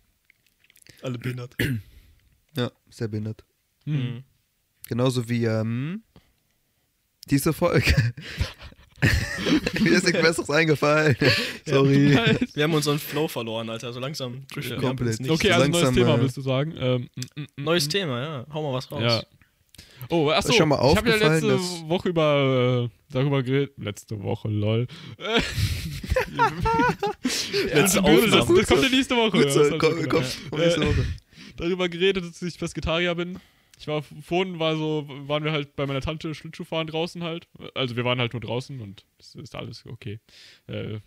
Alle 1.03 1.18
behindert. 1.18 1.55
Ja, 2.57 2.70
sehr 2.89 3.09
behindert. 3.09 3.45
Hm. 3.85 4.22
Genauso 4.87 5.28
wie 5.28 5.45
ähm, 5.45 6.05
diese 7.28 7.53
Folge. 7.53 7.93
Mir 9.80 9.92
ist 9.92 10.05
nichts 10.07 10.20
Besseres 10.22 10.50
eingefallen. 10.50 11.16
Sorry. 11.66 12.18
Wir 12.55 12.64
haben 12.64 12.74
unseren 12.74 12.98
Flow 12.98 13.28
verloren, 13.28 13.68
Alter. 13.70 13.92
So 13.92 14.00
langsam 14.00 14.42
driften 14.52 14.82
Ja. 14.82 14.98
wir. 14.98 15.05
Nichts. 15.07 15.28
Okay, 15.28 15.48
So 15.48 15.55
also 15.55 15.68
neues 15.68 15.82
langsam, 15.82 15.94
Thema, 15.94 16.14
äh, 16.16 16.20
willst 16.20 16.36
du 16.36 16.40
sagen? 16.40 16.74
Ähm, 16.78 17.09
mm, 17.14 17.20
mm, 17.40 17.46
mm, 17.57 17.64
Neues. 17.64 17.88
Thema, 17.88 18.20
ja. 18.20 18.46
Hau 18.52 18.62
mal 18.62 18.76
was 18.76 18.90
raus. 18.90 19.02
Ja. 19.02 19.22
Oh, 20.11 20.30
achso, 20.30 20.50
Ist 20.50 20.57
schon 20.57 20.68
mal 20.68 20.76
ich 20.76 20.96
habe 20.96 21.09
ja 21.09 21.14
aufgefallen, 21.16 21.44
letzte 21.44 21.88
Woche 21.88 22.09
über 22.11 22.84
äh, 22.84 23.12
darüber 23.12 23.42
geredet. 23.42 23.72
Letzte 23.78 24.22
Woche, 24.22 24.48
lol. 24.48 24.86
Äh, 25.18 25.40
Letzte 27.74 28.02
Böse, 28.02 28.26
das, 28.30 28.40
Aufnahme. 28.40 28.61
das 28.61 28.68
kommt 28.68 28.82
ja 28.82 28.88
nächste 28.88 29.16
Woche. 29.16 29.30
Gut 29.32 29.44
ja, 29.44 29.50
so, 29.50 29.59
das 29.61 29.68
ist 29.70 29.78
komm, 29.78 30.09
komm, 30.09 30.22
komm 30.50 30.61
nächste 30.61 30.80
Äh, 30.82 30.86
Woche. 30.86 31.05
darüber 31.57 31.88
geredet, 31.88 32.24
dass 32.24 32.42
ich 32.42 32.59
Pesketarier 32.59 33.14
bin. 33.14 33.38
Ich 33.79 33.87
war 33.89 34.03
vorhin 34.03 34.59
war 34.59 34.77
so, 34.77 35.05
waren 35.09 35.45
wir 35.45 35.53
halt 35.53 35.75
bei 35.77 35.87
meiner 35.87 36.01
Tante 36.01 36.35
Schlittschuh 36.35 36.64
fahren 36.64 36.87
draußen 36.87 37.22
halt. 37.25 37.49
Also 37.75 37.97
wir 37.97 38.05
waren 38.05 38.18
halt 38.20 38.33
nur 38.33 38.41
draußen 38.41 38.81
und 38.81 39.05
das 39.18 39.35
ist 39.35 39.55
alles 39.55 39.85
okay. 39.87 40.20
Äh, 40.66 41.01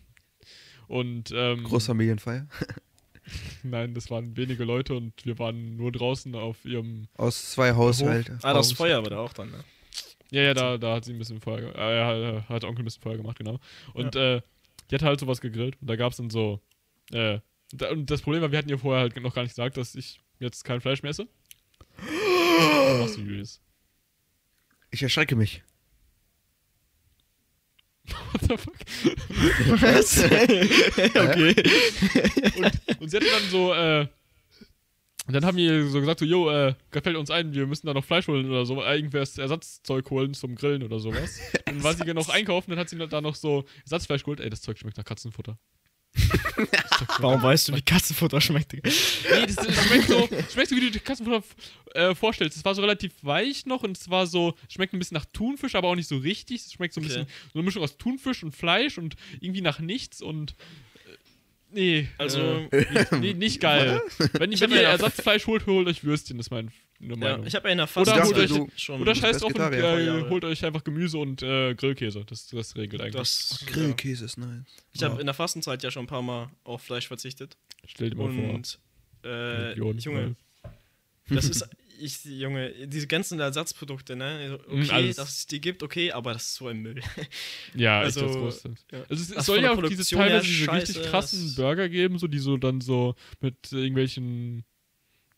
und 0.88 1.32
ähm, 1.34 1.64
Großfamilienfeier. 1.64 2.48
nein, 3.64 3.94
das 3.94 4.10
waren 4.10 4.36
wenige 4.38 4.64
Leute 4.64 4.96
und 4.96 5.14
wir 5.26 5.38
waren 5.40 5.76
nur 5.76 5.92
draußen 5.92 6.34
auf 6.36 6.64
ihrem. 6.66 7.08
Aus 7.18 7.52
zwei 7.52 7.74
Haushalten. 7.74 8.40
Ah, 8.44 8.54
das 8.54 8.72
Feuer 8.74 9.02
war 9.04 9.10
da 9.10 9.18
auch 9.20 9.34
dann, 9.34 9.52
ne? 9.52 9.64
Ja, 10.32 10.42
ja, 10.42 10.54
da, 10.54 10.78
da 10.78 10.96
hat 10.96 11.06
sie 11.06 11.14
ein 11.14 11.20
bisschen 11.20 11.40
Feuer, 11.40 11.62
ge- 11.62 11.74
äh, 11.74 11.98
ja, 12.34 12.46
hat 12.50 12.64
Onkel 12.66 12.82
ein 12.82 12.86
bisschen 12.86 13.02
Feuer 13.02 13.16
gemacht, 13.18 13.38
genau. 13.38 13.60
Und 13.94 14.16
äh, 14.16 14.42
die 14.92 14.96
hat 14.96 15.02
halt 15.02 15.20
sowas 15.20 15.40
gegrillt 15.42 15.78
und 15.82 15.88
da 15.90 15.96
gab 15.96 16.12
es 16.12 16.18
dann 16.18 16.30
so. 16.30 16.60
Äh, 17.12 17.40
da, 17.72 17.92
und 17.92 18.10
das 18.10 18.22
Problem 18.22 18.42
war, 18.42 18.52
wir 18.52 18.58
hatten 18.58 18.70
ihr 18.70 18.78
vorher 18.80 19.02
halt 19.02 19.22
noch 19.22 19.34
gar 19.34 19.42
nicht 19.44 19.52
gesagt, 19.52 19.78
dass 19.78 19.96
ich 19.96 20.20
jetzt 20.40 20.64
kein 20.64 20.82
Fleisch 20.82 21.02
mehr 21.02 21.12
esse. 21.12 21.28
Was 22.58 23.00
machst 23.00 23.18
du, 23.18 23.22
Julius? 23.22 23.62
Ich 24.92 25.04
erschrecke 25.04 25.36
mich. 25.36 25.64
What 28.08 28.42
the 28.42 28.58
fuck? 28.58 28.76
Was? 29.82 30.24
okay. 30.24 31.56
Und 33.00 33.10
sie 33.10 33.18
hatte 33.18 33.28
dann 33.30 33.50
so, 33.50 33.74
äh, 33.74 34.08
und 35.28 35.34
dann 35.34 35.46
haben 35.46 35.58
die 35.58 35.90
so 35.90 36.00
gesagt, 36.00 36.22
so, 36.22 36.26
yo, 36.26 36.50
äh, 36.50 36.74
fällt 36.92 37.18
uns 37.18 37.30
ein, 37.30 37.54
wir 37.54 37.68
müssen 37.68 37.86
da 37.86 37.94
noch 37.94 38.06
Fleisch 38.06 38.28
holen 38.30 38.50
oder 38.50 38.66
so, 38.66 38.82
irgendwas 38.82 39.38
Ersatzzeug 39.38 40.10
holen 40.10 40.34
zum 40.34 40.56
Grillen 40.56 40.84
oder 40.84 41.00
sowas. 41.00 41.40
Dann 41.66 41.84
war 41.84 41.94
sie 41.94 42.06
noch 42.14 42.30
einkaufen, 42.30 42.72
dann 42.72 42.80
hat 42.80 42.88
sie 42.88 42.98
da 42.98 43.20
noch 43.20 43.36
so 43.36 43.66
Ersatzfleisch 43.84 44.24
geholt. 44.24 44.40
Ey, 44.40 44.50
das 44.50 44.62
Zeug 44.62 44.80
schmeckt 44.80 44.98
nach 44.98 45.04
Katzenfutter. 45.04 45.60
Warum 47.20 47.42
weißt 47.42 47.68
du, 47.70 47.76
wie 47.76 47.82
Katzenfutter 47.82 48.42
schmeckt? 48.42 48.74
Nee, 48.74 48.82
das, 48.82 49.56
das 49.56 49.86
schmeckt 49.86 50.08
so, 50.08 50.28
schmeckt 50.52 50.70
so, 50.70 50.76
wie 50.76 50.82
du 50.82 50.92
dir 50.92 51.00
Katzenfutter 51.00 51.44
äh, 51.94 52.16
vorstellst. 52.16 52.58
Es 52.58 52.66
war 52.66 52.76
so 52.76 52.82
relativ 52.82 53.14
weich 53.22 53.66
noch 53.66 53.84
und 53.84 53.98
es 53.98 54.10
war 54.10 54.28
so, 54.28 54.56
schmeckt 54.70 54.94
ein 54.94 55.00
bisschen 55.00 55.16
nach 55.16 55.26
Thunfisch, 55.26 55.76
aber 55.76 55.90
auch 55.90 55.96
nicht 55.96 56.08
so 56.10 56.18
richtig. 56.18 56.66
Es 56.66 56.74
schmeckt 56.74 56.94
so 56.94 57.02
ein 57.02 57.06
Okay. 57.06 57.14
bisschen, 57.24 57.28
so 57.54 57.60
eine 57.60 57.64
Mischung 57.64 57.84
aus 57.84 57.98
Thunfisch 57.98 58.44
und 58.44 58.56
Fleisch 58.56 58.98
und 58.98 59.16
irgendwie 59.40 59.62
nach 59.62 59.80
nichts 59.80 60.22
und 60.22 60.52
äh, 61.06 61.12
nee. 61.72 62.08
Also, 62.18 62.40
äh, 62.72 63.06
nee, 63.20 63.34
nicht 63.34 63.60
geil. 63.60 64.02
wenn 64.34 64.52
Ich 64.52 64.62
wenn 64.62 64.72
ihr 64.72 64.82
Ersatzfleisch 64.82 65.48
holt, 65.48 65.66
holt 65.66 65.88
euch 65.88 66.04
Würstchen, 66.04 66.38
das 66.38 66.48
ist 66.48 66.52
meine 66.52 66.72
ja, 67.00 67.16
Meinung. 67.16 67.46
ich 67.48 67.56
habe 67.56 67.68
ja 67.68 67.72
in 67.74 67.78
der 67.78 67.88
Oder 67.96 68.06
dachte, 68.06 68.20
Fastenzeit 68.36 68.50
du- 68.50 68.68
schon. 68.76 69.02
Oder 69.02 69.12
bist 69.12 69.22
scheißt 69.22 69.42
drauf 69.44 69.54
und 69.54 69.62
äh, 69.74 70.06
Ja, 70.06 70.30
holt 70.30 70.44
euch 70.46 70.66
einfach 70.66 70.84
Gemüse 70.84 71.18
und 71.18 71.42
äh, 71.44 71.76
Grillkäse. 71.76 72.24
Das, 72.26 72.48
das 72.48 72.76
regelt 72.76 73.02
eigentlich. 73.02 73.14
das, 73.14 73.64
ja. 73.66 73.72
Grillkäse 73.72 74.26
ist 74.26 74.38
nice. 74.38 74.66
Ich 74.94 75.04
habe 75.04 75.20
in 75.20 75.28
der 75.28 75.34
Fastenzeit 75.36 75.84
ja 75.84 75.92
schon 75.92 76.04
ein 76.06 76.08
paar 76.08 76.22
Mal 76.22 76.50
auf 76.64 76.82
Fleisch 76.82 77.08
verzichtet. 77.08 77.56
Stell 77.86 78.10
dir 78.10 78.16
mal 78.18 78.32
vor. 78.34 78.54
Und, 78.56 78.80
äh, 79.24 79.70
Millionen 79.70 80.00
Junge, 80.00 80.36
das 81.30 81.46
ist, 81.50 81.68
ich, 82.00 82.24
Junge, 82.26 82.72
diese 82.88 83.08
ganzen 83.08 83.40
Ersatzprodukte, 83.40 84.16
ne? 84.16 84.60
Mhm, 84.68 84.82
Okay, 84.84 84.92
alles. 84.92 85.16
dass 85.18 85.30
es 85.38 85.48
die 85.48 85.60
gibt, 85.60 85.82
okay, 85.84 86.12
aber 86.12 86.34
das 86.34 86.44
ist 86.44 86.56
so 86.56 86.68
ein 86.68 86.78
Müll. 86.80 87.02
Ja, 87.76 88.00
Also, 88.02 88.20
echt 88.22 88.30
das 88.30 88.38
Größte. 88.38 88.74
ja. 88.92 89.00
Also 89.10 89.14
es, 89.24 89.30
es 89.30 89.36
Das 89.36 89.46
soll 89.48 89.62
ja 89.62 89.72
auch 89.72 89.82
diese 89.88 90.04
teilweise 90.16 90.46
diese 90.48 90.66
scheiße, 90.66 90.88
richtig 90.96 91.12
krassen 91.12 91.56
Burger 91.56 91.90
geben, 91.90 92.18
so 92.20 92.28
die 92.28 92.38
so 92.40 92.58
dann 92.58 92.82
so 92.82 93.16
mit 93.42 93.72
irgendwelchen 93.72 94.64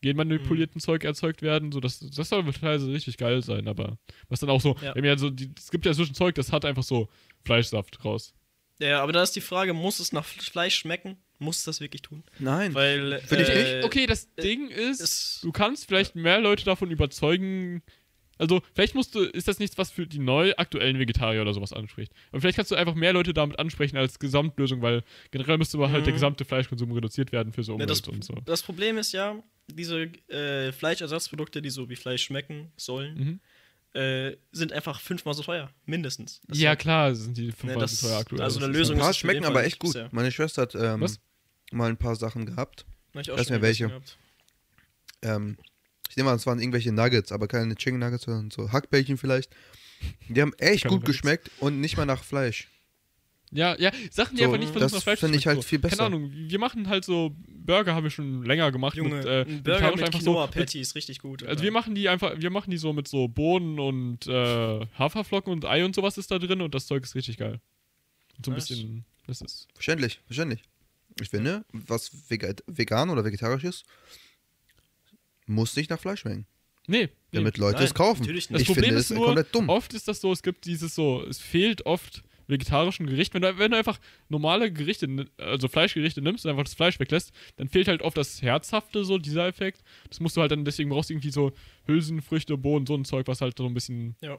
genmanipulierten 0.02 0.78
Mhm. 0.78 0.80
Zeug 0.80 1.04
erzeugt 1.04 1.42
werden, 1.42 1.72
so 1.72 1.80
das, 1.80 2.00
das 2.00 2.28
soll 2.28 2.44
teilweise 2.52 2.90
richtig 2.92 3.16
geil 3.18 3.42
sein, 3.42 3.68
aber 3.68 3.98
was 4.28 4.40
dann 4.40 4.50
auch 4.50 4.60
so, 4.60 4.76
Ja. 4.82 4.94
wenn 4.94 5.04
ja 5.04 5.16
so 5.18 5.30
die, 5.30 5.50
es 5.56 5.70
gibt 5.70 5.84
ja 5.86 5.92
zwischen 5.92 6.14
Zeug, 6.14 6.34
das 6.34 6.52
hat 6.52 6.64
einfach 6.64 6.82
so 6.82 7.08
Fleischsaft 7.44 8.04
raus. 8.04 8.32
Ja, 8.78 9.02
aber 9.02 9.12
da 9.12 9.22
ist 9.22 9.36
die 9.36 9.42
Frage, 9.42 9.74
muss 9.74 10.00
es 10.00 10.12
nach 10.12 10.24
Fleisch 10.24 10.76
schmecken? 10.76 11.18
Muss 11.38 11.58
es 11.58 11.64
das 11.64 11.80
wirklich 11.80 12.02
tun? 12.02 12.22
Nein. 12.38 12.74
Weil. 12.74 13.18
Find 13.20 13.42
ich 13.42 13.48
äh, 13.48 13.82
Okay, 13.84 14.06
das 14.06 14.28
äh, 14.36 14.42
Ding 14.42 14.68
ist, 14.68 15.00
ist- 15.00 15.40
du 15.42 15.52
kannst 15.52 15.86
vielleicht 15.86 16.14
mehr 16.14 16.40
Leute 16.40 16.64
davon 16.64 16.90
überzeugen. 16.90 17.82
Also, 18.40 18.62
vielleicht 18.74 18.94
musst 18.94 19.14
du, 19.14 19.20
ist 19.20 19.46
das 19.48 19.58
nichts, 19.58 19.76
was 19.78 19.90
für 19.90 20.06
die 20.06 20.18
neu 20.18 20.52
aktuellen 20.56 20.98
Vegetarier 20.98 21.42
oder 21.42 21.52
sowas 21.54 21.72
anspricht. 21.72 22.12
Aber 22.32 22.40
vielleicht 22.40 22.56
kannst 22.56 22.70
du 22.70 22.74
einfach 22.74 22.94
mehr 22.94 23.12
Leute 23.12 23.34
damit 23.34 23.58
ansprechen 23.58 23.96
als 23.96 24.18
Gesamtlösung, 24.18 24.80
weil 24.82 25.02
generell 25.30 25.58
müsste 25.58 25.76
aber 25.76 25.90
halt 25.90 26.00
Mhm. 26.00 26.04
der 26.06 26.12
gesamte 26.14 26.44
Fleischkonsum 26.44 26.90
reduziert 26.92 27.32
werden 27.32 27.52
für 27.52 27.62
so 27.62 27.72
Ja, 27.72 27.74
Umwelt 27.74 27.90
das, 27.90 28.00
und 28.08 28.24
so. 28.24 28.34
das 28.46 28.62
Problem 28.62 28.98
ist 28.98 29.12
ja, 29.12 29.36
diese 29.68 30.04
äh, 30.28 30.72
Fleischersatzprodukte, 30.72 31.60
die 31.62 31.70
so 31.70 31.88
wie 31.90 31.96
Fleisch 31.96 32.24
schmecken 32.24 32.72
sollen, 32.76 33.40
Mhm. 33.94 34.00
äh, 34.00 34.36
sind 34.52 34.72
einfach 34.72 35.00
fünfmal 35.00 35.34
so 35.34 35.42
teuer. 35.42 35.70
Mindestens. 35.86 36.40
Das 36.48 36.58
Ja, 36.58 36.76
klar, 36.76 37.14
sind 37.14 37.36
die 37.36 37.46
Ne, 37.46 37.52
fünfmal 37.52 37.80
das- 37.80 38.00
so 38.00 38.06
teuer 38.08 38.18
aktuell. 38.20 38.40
also 38.42 38.58
eine 38.58 38.68
Das 38.68 38.74
ist 38.74 38.78
Lösung 38.78 38.96
Ein 38.96 39.00
paar 39.00 39.10
ist 39.10 39.18
schmecken 39.18 39.44
aber 39.44 39.64
echt 39.64 39.78
gut. 39.78 39.92
bisher. 39.92 40.08
Meine 40.12 40.32
Schwester 40.32 40.62
hat 40.62 40.74
ähm, 40.74 41.06
mal 41.72 41.88
ein 41.90 41.96
paar 41.96 42.16
Sachen 42.16 42.46
gehabt. 42.46 42.86
Hab 43.14 43.20
ich 43.22 43.30
auch 43.30 43.36
Weiß 43.38 43.50
mir 43.50 43.60
welche. 43.62 44.00
Ähm, 45.22 45.56
ich 46.10 46.16
nehme 46.16 46.28
an, 46.30 46.36
es 46.36 46.44
waren 46.46 46.58
irgendwelche 46.58 46.92
Nuggets, 46.92 47.32
aber 47.32 47.48
keine 47.48 47.74
Chicken 47.76 47.98
Nuggets, 48.00 48.24
sondern 48.24 48.50
so 48.50 48.70
Hackbällchen 48.72 49.16
vielleicht. 49.16 49.50
Die 50.28 50.40
haben 50.42 50.52
echt 50.58 50.84
gut 50.84 50.92
Nuggets. 51.00 51.06
geschmeckt 51.12 51.50
und 51.60 51.80
nicht 51.80 51.96
mal 51.96 52.04
nach 52.06 52.22
Fleisch. 52.24 52.68
Ja, 53.52 53.76
ja, 53.80 53.90
Sachen, 54.12 54.36
die 54.36 54.42
So, 54.42 54.44
einfach 54.46 54.58
nicht 54.58 54.70
versuchen, 54.70 54.80
das 54.82 54.92
nach 54.92 55.02
Fleisch 55.02 55.18
zu 55.20 55.26
finde 55.26 55.38
ich 55.38 55.46
halt 55.46 55.56
so. 55.56 55.62
viel 55.62 55.78
besser. 55.80 55.96
Keine 55.96 56.06
Ahnung, 56.06 56.30
wir 56.32 56.58
machen 56.60 56.88
halt 56.88 57.04
so, 57.04 57.34
Burger 57.48 57.94
haben 57.96 58.04
wir 58.04 58.10
schon 58.10 58.44
länger 58.44 58.70
gemacht 58.70 58.96
Junge, 58.96 59.16
mit, 59.16 59.24
äh, 59.26 59.40
ein 59.42 59.62
Burger 59.64 59.90
mit 59.90 60.02
einfach 60.04 60.20
so, 60.20 60.30
Quinoa 60.32 60.46
mit, 60.46 60.54
Patty 60.54 60.80
ist 60.80 60.94
richtig 60.94 61.18
gut. 61.18 61.42
Also 61.42 61.64
wir 61.64 61.72
machen 61.72 61.94
die 61.96 62.08
einfach, 62.08 62.32
wir 62.38 62.50
machen 62.50 62.70
die 62.70 62.76
so 62.78 62.92
mit 62.92 63.08
so 63.08 63.26
Bohnen 63.26 63.80
und 63.80 64.26
äh, 64.28 64.86
Haferflocken 64.98 65.52
und 65.52 65.64
Ei 65.64 65.84
und 65.84 65.96
sowas 65.96 66.16
ist 66.16 66.30
da 66.30 66.38
drin 66.38 66.60
und 66.60 66.74
das 66.76 66.86
Zeug 66.86 67.02
ist 67.02 67.14
richtig 67.16 67.38
geil. 67.38 67.60
Und 68.36 68.46
so 68.46 68.52
ein 68.52 68.54
Nice. 68.54 68.68
bisschen, 68.68 69.04
das 69.26 69.40
ist. 69.40 69.66
Verständlich, 69.74 70.20
verständlich. 70.26 70.62
Ich 71.20 71.28
finde, 71.28 71.64
was 71.72 72.12
vega- 72.30 72.54
vegan 72.68 73.10
oder 73.10 73.24
vegetarisch 73.24 73.64
ist, 73.64 73.84
muss 75.50 75.76
nicht 75.76 75.90
nach 75.90 76.00
Fleisch 76.00 76.20
schmecken. 76.20 76.46
Nee, 76.86 77.02
nee. 77.02 77.08
Damit 77.32 77.58
Leute 77.58 77.76
Nein, 77.78 77.84
es 77.84 77.94
kaufen. 77.94 78.20
natürlich 78.20 78.48
Das 78.48 78.62
ich 78.62 78.66
Problem 78.66 78.86
finde, 78.86 79.00
ist 79.00 79.10
nur, 79.10 79.26
komplett 79.26 79.54
dumm. 79.54 79.68
oft 79.68 79.92
ist 79.94 80.08
das 80.08 80.20
so, 80.20 80.32
es 80.32 80.42
gibt 80.42 80.64
dieses 80.64 80.94
so, 80.94 81.22
es 81.28 81.38
fehlt 81.38 81.86
oft 81.86 82.22
vegetarischen 82.48 83.06
Gericht. 83.06 83.32
Wenn 83.34 83.42
du, 83.42 83.58
wenn 83.58 83.70
du 83.70 83.76
einfach 83.76 84.00
normale 84.28 84.72
Gerichte, 84.72 85.26
also 85.38 85.68
Fleischgerichte 85.68 86.20
nimmst 86.20 86.44
und 86.44 86.50
einfach 86.50 86.64
das 86.64 86.74
Fleisch 86.74 86.98
weglässt, 86.98 87.30
dann 87.56 87.68
fehlt 87.68 87.86
halt 87.86 88.02
oft 88.02 88.16
das 88.16 88.42
Herzhafte, 88.42 89.04
so 89.04 89.18
dieser 89.18 89.46
Effekt. 89.46 89.82
Das 90.08 90.18
musst 90.18 90.36
du 90.36 90.40
halt 90.40 90.50
dann, 90.50 90.64
deswegen 90.64 90.90
brauchst 90.90 91.10
du 91.10 91.14
irgendwie 91.14 91.30
so 91.30 91.52
Hülsenfrüchte, 91.86 92.56
Bohnen, 92.56 92.86
so 92.86 92.96
ein 92.96 93.04
Zeug, 93.04 93.28
was 93.28 93.40
halt 93.40 93.56
so 93.58 93.66
ein 93.66 93.74
bisschen 93.74 94.16
Ja. 94.20 94.38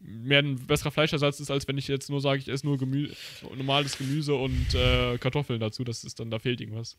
mehr 0.00 0.38
ein 0.38 0.56
besserer 0.66 0.92
Fleischersatz 0.92 1.40
ist, 1.40 1.50
als 1.50 1.68
wenn 1.68 1.76
ich 1.76 1.88
jetzt 1.88 2.08
nur 2.08 2.22
sage, 2.22 2.40
ich 2.40 2.48
esse 2.48 2.64
nur 2.64 2.78
Gemü 2.78 3.10
normales 3.54 3.98
Gemüse 3.98 4.34
und 4.34 4.74
äh, 4.74 5.18
Kartoffeln 5.18 5.60
dazu. 5.60 5.84
Das 5.84 6.04
ist 6.04 6.20
dann, 6.20 6.30
da 6.30 6.38
fehlt 6.38 6.60
irgendwas. 6.62 6.96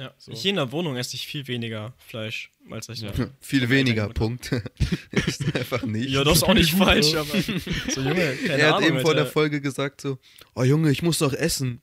Ja. 0.00 0.14
So. 0.18 0.32
Hier 0.32 0.50
in 0.50 0.56
der 0.56 0.72
Wohnung 0.72 0.96
esse 0.96 1.14
ich 1.14 1.26
viel 1.26 1.46
weniger 1.46 1.92
Fleisch, 1.98 2.50
als 2.70 2.88
ich 2.88 3.00
Ja. 3.02 3.12
Viel 3.40 3.68
weniger. 3.68 4.08
Punkt. 4.08 4.50
ist 5.10 5.54
einfach 5.54 5.82
nicht. 5.82 6.08
Ja, 6.10 6.24
das 6.24 6.38
ist 6.38 6.42
auch 6.44 6.54
nicht 6.54 6.72
falsch, 6.76 7.14
aber 7.14 7.26
so 7.92 8.00
Junge, 8.00 8.34
keine 8.46 8.62
er 8.62 8.68
hat 8.68 8.74
Ahnung, 8.76 8.88
eben 8.88 9.00
vor 9.00 9.14
der. 9.14 9.26
Folge 9.26 9.60
gesagt 9.60 10.00
so, 10.00 10.18
oh 10.54 10.62
Junge, 10.62 10.90
ich 10.90 11.02
muss 11.02 11.20
noch 11.20 11.34
essen. 11.34 11.82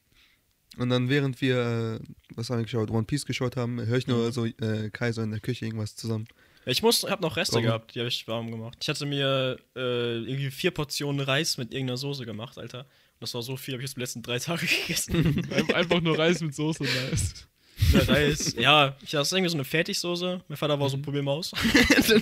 Und 0.77 0.89
dann 0.89 1.09
während 1.09 1.41
wir, 1.41 1.99
äh, 2.01 2.07
was 2.35 2.49
haben 2.49 2.57
wir 2.57 2.63
geschaut, 2.63 2.89
One 2.91 3.03
Piece 3.05 3.25
geschaut 3.25 3.55
haben, 3.55 3.79
höre 3.85 3.97
ich 3.97 4.07
nur 4.07 4.27
Mhm. 4.27 4.31
so 4.31 4.45
äh, 4.45 4.89
Kaiser 4.91 5.23
in 5.23 5.31
der 5.31 5.39
Küche 5.39 5.65
irgendwas 5.65 5.95
zusammen. 5.95 6.27
Ich 6.65 6.81
muss, 6.83 7.03
hab 7.03 7.21
noch 7.21 7.37
Reste 7.37 7.53
Warum? 7.53 7.65
gehabt, 7.67 7.95
die 7.95 7.99
habe 7.99 8.09
ich 8.09 8.27
warm 8.27 8.51
gemacht. 8.51 8.77
Ich 8.81 8.89
hatte 8.89 9.05
mir 9.05 9.57
äh, 9.75 9.79
irgendwie 10.17 10.51
vier 10.51 10.71
Portionen 10.71 11.21
Reis 11.21 11.57
mit 11.57 11.71
irgendeiner 11.71 11.97
Soße 11.97 12.25
gemacht, 12.25 12.57
Alter. 12.57 12.79
Und 12.81 13.21
das 13.21 13.33
war 13.33 13.41
so 13.41 13.57
viel, 13.57 13.73
habe 13.73 13.81
ich 13.83 13.89
jetzt 13.89 13.95
die 13.95 14.01
letzten 14.01 14.21
drei 14.21 14.37
Tage 14.37 14.65
gegessen. 14.67 15.47
Ein- 15.51 15.73
Einfach 15.73 16.01
nur 16.01 16.19
Reis 16.19 16.41
mit 16.41 16.53
Soße 16.53 16.83
und 16.83 16.89
nice. 17.09 17.47
Der 17.93 18.09
Reis, 18.09 18.55
ja, 18.57 18.95
ich 19.03 19.11
das 19.11 19.27
ist 19.27 19.33
irgendwie 19.33 19.49
so 19.51 19.57
eine 19.57 19.63
Fertigsoße. 19.63 20.41
Mein 20.47 20.57
Vater 20.57 20.79
war 20.79 20.89
so 20.89 20.97
ein 20.97 21.01
Problemhaus. 21.01 21.51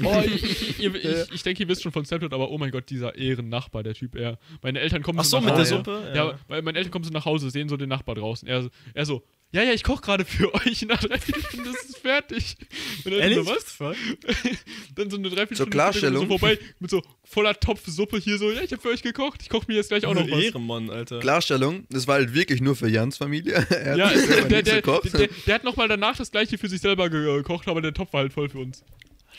Oh, 0.04 0.22
ich, 0.26 0.44
ich, 0.44 0.80
ich, 0.80 1.32
ich 1.34 1.44
denke, 1.44 1.64
ihr 1.64 1.70
wisst 1.70 1.84
schon 1.84 1.92
von 1.92 2.06
Snapchat, 2.06 2.34
aber 2.34 2.50
oh 2.50 2.58
mein 2.58 2.72
Gott, 2.72 2.90
dieser 2.90 3.16
Ehrennachbar, 3.16 3.84
der 3.84 3.94
Typ, 3.94 4.16
er. 4.16 4.38
Meine 4.62 4.80
Eltern 4.80 5.02
kommen 5.04 5.20
Ach 5.20 5.24
so, 5.24 5.38
nach 5.38 5.44
mit 5.46 5.52
der 5.54 5.60
Hause. 5.60 5.76
Suppe? 5.78 6.12
Ja, 6.16 6.38
weil 6.48 6.62
meine 6.62 6.78
Eltern 6.78 6.92
kommen 6.92 7.06
so 7.06 7.12
nach 7.12 7.26
Hause, 7.26 7.50
sehen 7.52 7.70
so 7.70 7.78
den 7.78 7.90
Nachbar 7.90 8.16
draußen. 8.16 8.48
Er, 8.48 8.64
so- 8.64 8.70
er 8.94 9.06
so, 9.06 9.24
ja, 9.56 9.64
ja, 9.64 9.74
ich 9.74 9.84
koche 9.84 10.02
gerade 10.02 10.26
für 10.26 10.54
euch. 10.66 10.82
Nach 10.84 11.00
drei 11.00 11.18
Stunden 11.18 11.70
ist 11.74 11.90
es 11.90 11.98
fertig. 11.98 12.58
Und 13.04 13.12
dann 13.14 13.22
Ehrlich? 13.22 13.38
so, 13.38 13.46
was? 13.48 13.78
Dann 14.96 15.10
so 15.10 15.18
eine 15.18 15.30
Dreiviertelstunde 15.30 15.72
Klarstellung. 15.72 16.24
so 16.30 16.38
vorbei 16.38 16.60
mit 16.80 16.90
so 16.92 17.02
voller 17.24 17.60
Topf 17.60 17.82
Suppe 17.88 18.18
hier 18.18 18.38
so, 18.38 18.52
ja, 18.52 18.62
ich 18.62 18.72
habe 18.72 18.82
für 18.82 18.90
euch 18.90 19.02
gekocht. 19.02 19.42
Ich 19.42 19.50
koche 19.50 19.66
mir 19.68 19.76
jetzt 19.76 19.90
gleich 19.90 20.06
auch 20.06 20.14
noch 20.14 20.30
was. 20.30 20.44
Ehrenmann, 20.44 20.90
Alter. 20.90 21.20
Klarstellung, 21.20 21.86
das 21.90 22.08
war 22.08 22.16
halt 22.16 22.34
wirklich 22.34 22.62
nur 22.62 22.76
für 22.76 22.88
Jans 22.90 23.18
Familie. 23.18 23.54
er 23.70 23.98
Ja, 23.98 24.10
der, 24.14 24.62
der, 24.62 24.82
der, 24.82 25.28
der 25.48 25.56
hat 25.56 25.64
nochmal 25.64 25.88
danach 25.88 26.18
das 26.18 26.32
gleiche 26.32 26.58
für 26.58 26.68
sich 26.70 26.82
selber 26.82 27.10
ge- 27.10 27.38
gekocht, 27.38 27.68
aber 27.68 27.82
der 27.82 27.94
Topf 27.94 28.14
war 28.14 28.22
halt 28.22 28.34
voll 28.34 28.50
für 28.50 28.60
uns. 28.60 28.84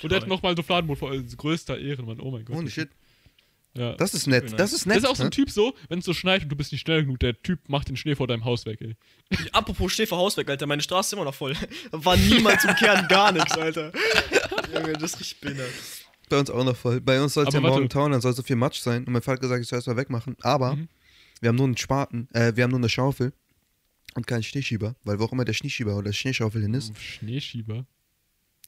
Und 0.03 0.13
der 0.13 0.21
hat 0.21 0.29
nochmal 0.29 0.55
so 0.57 0.63
Fladenbrot 0.63 0.99
vor, 0.99 1.11
also 1.11 1.37
größter 1.37 1.79
Ehrenmann, 1.79 2.21
oh 2.21 2.31
mein 2.31 2.45
Gott. 2.45 2.57
Holy 2.57 2.71
shit. 2.71 2.89
Ja. 3.77 3.95
Das 3.95 4.15
ist 4.15 4.27
nett. 4.27 4.59
Das 4.59 4.73
ist 4.73 4.87
nett. 4.87 4.97
Das 4.97 5.05
ist 5.05 5.11
auch 5.11 5.17
so 5.17 5.23
ein 5.25 5.27
ne? 5.27 5.31
Typ 5.31 5.51
so, 5.51 5.75
wenn 5.89 5.99
es 5.99 6.05
so 6.05 6.15
schneit 6.15 6.43
und 6.45 6.49
du 6.49 6.57
bist 6.57 6.73
nicht 6.73 6.81
schnell 6.81 7.03
genug, 7.05 7.19
der 7.21 7.41
Typ 7.43 7.69
macht 7.69 7.89
den 7.89 7.97
Schnee 7.97 8.15
vor 8.15 8.27
deinem 8.27 8.45
Haus 8.45 8.65
weg, 8.67 8.81
ey. 8.81 8.97
Apropos 9.53 9.93
steh 9.93 10.07
vor 10.07 10.19
Haus 10.19 10.37
weg, 10.37 10.49
Alter. 10.49 10.67
Meine 10.67 10.83
Straße 10.83 11.09
ist 11.09 11.13
immer 11.13 11.25
noch 11.25 11.35
voll. 11.35 11.55
War 11.93 12.17
niemals 12.17 12.65
im 12.65 12.75
Kern 12.77 13.07
gar 13.09 13.33
nichts, 13.33 13.53
Alter. 13.59 13.93
Junge, 14.75 14.93
das 14.95 15.13
ist 15.15 15.21
richtig 15.21 15.41
behindert. 15.41 15.71
Bei 16.29 16.39
uns 16.39 16.51
auch 16.51 16.65
noch 16.65 16.77
voll. 16.77 17.01
Bei 17.01 17.21
uns 17.23 17.35
soll 17.35 17.47
es 17.47 17.55
ja 17.55 17.63
warte. 17.63 17.75
morgen 17.77 17.89
tauen, 17.89 18.13
dann 18.13 18.21
soll 18.21 18.33
so 18.33 18.43
viel 18.43 18.57
Matsch 18.57 18.81
sein. 18.81 19.05
Und 19.05 19.13
mein 19.13 19.23
Vater 19.23 19.35
hat 19.35 19.41
gesagt, 19.43 19.63
ich 19.63 19.69
soll 19.69 19.77
erst 19.79 19.87
mal 19.89 19.97
wegmachen. 19.97 20.37
Aber 20.41 20.75
Mhm. 20.77 20.89
wir 21.41 21.49
haben 21.51 21.57
nur 21.57 21.67
einen 21.67 21.77
Spaten, 21.77 22.29
äh, 22.33 22.53
wir 22.57 22.65
haben 22.65 22.71
nur 22.71 22.81
eine 22.81 22.89
Schaufel 22.89 23.33
und 24.15 24.27
keinen 24.27 24.43
Schneeschieber. 24.43 24.97
Weil 25.05 25.19
wo 25.21 25.25
auch 25.25 25.33
immer 25.33 25.45
der 25.45 25.53
Schneeschieber 25.53 25.97
oder 25.97 26.13
Schneeschaufel 26.13 26.63
hin 26.63 26.75
ist, 26.75 26.97
Schneeschieber. 26.99 27.87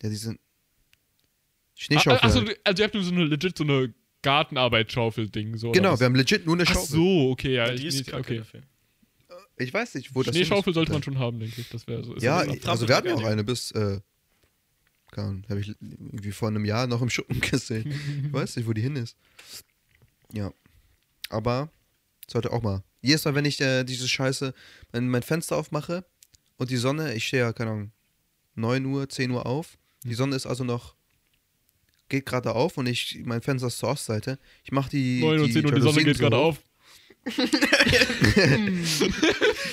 ja, 0.03 0.09
diese 0.11 0.33
Ah, 0.33 1.81
Schneeschaufel. 1.81 2.21
achso, 2.29 2.41
halt. 2.47 2.61
also 2.65 2.81
ihr 2.83 2.85
habt 2.85 2.95
nur 2.95 3.05
so 3.05 3.13
eine 3.13 3.25
legit 3.25 3.57
so 3.57 3.65
eine 3.65 3.95
Gartenarbeit-Schaufel-Ding. 4.23 5.57
So, 5.57 5.73
Genau, 5.73 5.99
wir 5.99 6.07
haben 6.07 6.15
legit 6.15 6.47
nur 6.47 6.57
eine 6.57 6.65
Ach 6.65 6.73
Schaufel. 6.73 6.97
so, 6.97 7.31
okay, 7.31 7.55
ja. 7.55 7.67
Ja, 7.67 7.73
ich, 7.73 7.81
die 7.81 7.87
ist 7.87 8.07
kacke 8.07 8.19
okay. 8.21 8.39
dafür. 8.39 8.63
Ich 9.57 9.75
weiß 9.75 9.95
nicht, 9.95 10.15
wo 10.15 10.23
das 10.23 10.35
Schneeschaufel 10.35 10.71
ist. 10.71 10.75
sollte 10.75 10.93
man 10.93 11.03
schon 11.03 11.19
haben, 11.19 11.41
denke 11.41 11.61
ich. 11.61 11.69
Das 11.69 11.87
wäre 11.87 12.05
so. 12.05 12.15
ist 12.15 12.23
Ja, 12.23 12.39
also 12.65 12.87
wir 12.89 12.97
hatten 12.97 13.09
ja 13.09 13.15
auch 13.15 13.25
eine 13.25 13.43
bis, 13.45 13.73
äh, 13.73 14.01
habe 15.17 15.61
ich 15.61 15.75
irgendwie 15.81 16.33
vor 16.33 16.49
einem 16.49 16.65
Jahr 16.65 16.87
noch 16.87 17.03
im 17.03 17.11
Schuppen 17.11 17.41
gesehen. 17.41 17.93
ich 18.27 18.33
weiß 18.33 18.57
nicht, 18.57 18.69
wo 18.69 18.73
die 18.73 18.83
hin 18.83 18.97
ist. 18.97 19.17
Ja. 20.33 20.53
Aber 21.31 21.71
sollte 22.29 22.53
auch 22.53 22.63
mal. 22.63 22.83
Jedes 23.01 23.25
Mal, 23.25 23.35
wenn 23.35 23.45
ich 23.45 23.61
äh, 23.61 23.85
diese 23.85 24.09
Scheiße, 24.09 24.55
mein, 24.93 25.09
mein 25.09 25.23
Fenster 25.23 25.57
aufmache 25.57 26.05
und 26.57 26.71
die 26.71 26.77
Sonne, 26.77 27.15
ich 27.15 27.27
stehe 27.27 27.43
ja, 27.43 27.53
keine 27.53 27.71
Ahnung, 27.71 27.93
9 28.55 28.85
Uhr, 28.87 29.09
10 29.09 29.31
Uhr 29.31 29.47
auf. 29.47 29.79
Die 30.05 30.15
Sonne 30.15 30.37
ist 30.37 30.47
also 30.47 30.65
noch, 30.65 30.95
geht 32.09 32.27
gerade 32.27 32.55
auf 32.55 32.77
und 32.79 32.87
ich, 32.87 33.21
mein 33.25 33.41
Fenster 33.43 33.67
ist 33.69 33.79
zur 33.79 33.91
Ostseite. 33.91 34.39
Ich 34.65 34.73
mache 34.73 34.91
die. 34.91 35.21
9 35.21 35.41
und 35.41 35.47
die 35.49 35.53
10 35.53 35.67
und 35.67 35.75
die 35.77 35.81
Sonne 35.81 36.05
geht 36.05 36.19
gerade 36.19 36.37
auf. 36.37 36.59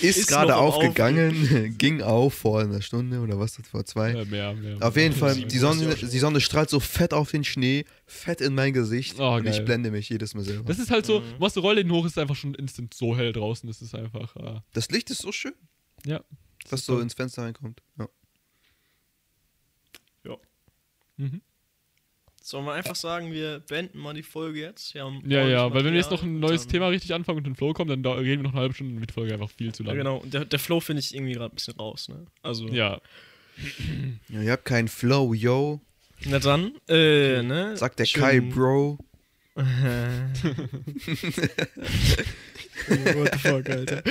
Ist, 0.02 0.18
Ist 0.18 0.28
gerade 0.28 0.58
aufgegangen, 0.58 1.76
ging 1.78 2.02
auf 2.02 2.34
vor 2.34 2.60
einer 2.60 2.82
Stunde 2.82 3.20
oder 3.20 3.40
was, 3.40 3.56
vor 3.72 3.86
zwei. 3.86 4.12
Äh, 4.12 4.26
mehr, 4.26 4.54
mehr. 4.54 4.78
Auf 4.82 4.98
jeden 4.98 5.16
Fall, 5.16 5.36
Sieben. 5.36 5.48
die 5.50 5.58
Sonne, 5.58 5.96
die 5.96 6.20
Sonne 6.20 6.42
strahlt 6.42 6.70
so 6.70 6.80
fett 6.82 7.14
auf 7.14 7.32
den 7.32 7.44
Schnee, 7.46 7.86
fett 8.06 8.42
in 8.42 8.56
mein 8.56 8.74
Gesicht 8.74 9.18
Oh, 9.20 9.36
und 9.36 9.46
ich 9.46 9.56
geil. 9.58 9.66
blende 9.66 9.92
mich 9.92 10.10
jedes 10.10 10.34
Mal 10.34 10.44
selber. 10.44 10.64
Das 10.66 10.78
Das, 10.78 10.86
ist 10.88 10.92
halt 10.92 11.06
so, 11.06 11.22
Mhm. 11.22 11.32
du 11.36 11.40
machst 11.40 11.56
eine 11.58 11.66
Rolle 11.66 11.88
hoch, 11.90 12.06
ist 12.06 12.18
einfach 12.20 12.36
schon 12.36 12.56
instant 12.56 12.94
so 12.94 13.16
hell 13.16 13.32
draußen. 13.32 13.68
Das 13.68 13.82
ist 13.82 13.96
einfach. 13.96 14.36
Äh, 14.36 14.60
Licht 14.90 15.10
ist 15.12 15.22
so 15.22 15.32
schön, 15.32 15.54
ja. 16.06 16.22
was 16.70 16.82
ist 16.82 16.86
so 16.88 16.94
toll. 16.96 17.04
ins 17.04 17.14
Fenster 17.14 17.44
reinkommt. 17.44 17.82
Ja. 17.98 18.08
Mhm. 21.18 21.42
Sollen 22.48 22.66
wir 22.66 22.74
einfach 22.74 22.96
sagen, 22.96 23.32
wir 23.32 23.60
beenden 23.68 23.98
mal 23.98 24.14
die 24.14 24.22
Folge 24.22 24.60
jetzt? 24.60 24.94
Wir 24.94 25.04
haben 25.04 25.24
Ja, 25.28 25.48
ja, 25.48 25.74
weil 25.74 25.84
wenn 25.84 25.94
wir 25.94 26.00
jetzt 26.00 26.12
noch 26.12 26.22
ein 26.22 26.40
neues 26.40 26.66
und 26.66 26.70
Thema 26.72 26.90
richtig 26.90 27.12
anfangen 27.12 27.40
und 27.40 27.48
den 27.48 27.56
Flow 27.56 27.74
kommen, 27.74 27.90
dann 27.90 28.04
da 28.04 28.12
reden 28.14 28.44
wir 28.44 28.44
noch 28.44 28.52
eine 28.52 28.62
halbe 28.62 28.76
Stunde 28.76 29.00
mit 29.00 29.12
Folge 29.12 29.34
einfach 29.34 29.50
viel 29.50 29.74
zu 29.74 29.82
lange. 29.82 29.98
Ja, 29.98 30.04
genau. 30.04 30.18
Und 30.18 30.32
der, 30.32 30.46
der 30.46 30.60
Flow 30.60 30.80
finde 30.80 31.00
ich 31.00 31.16
irgendwie 31.16 31.34
gerade 31.34 31.52
ein 31.52 31.56
bisschen 31.56 31.74
raus, 31.74 32.08
ne? 32.08 32.28
Also. 32.44 32.68
Ja, 32.68 33.02
ja, 34.30 34.42
ihr 34.44 34.52
habt 34.52 34.66
keinen 34.66 34.90
Flow, 34.90 35.34
yo, 35.34 35.82
Na 36.26 36.38
dann, 36.38 36.74
äh, 36.88 37.42
ne? 37.42 37.76
sagt 37.78 37.98
der 37.98 38.06
Schön- 38.06 38.22
Kai, 38.22 38.40
Bro. 38.42 39.00
What 39.56 39.66
the 43.34 43.40
fuck, 43.40 43.68
Alter. 43.70 44.04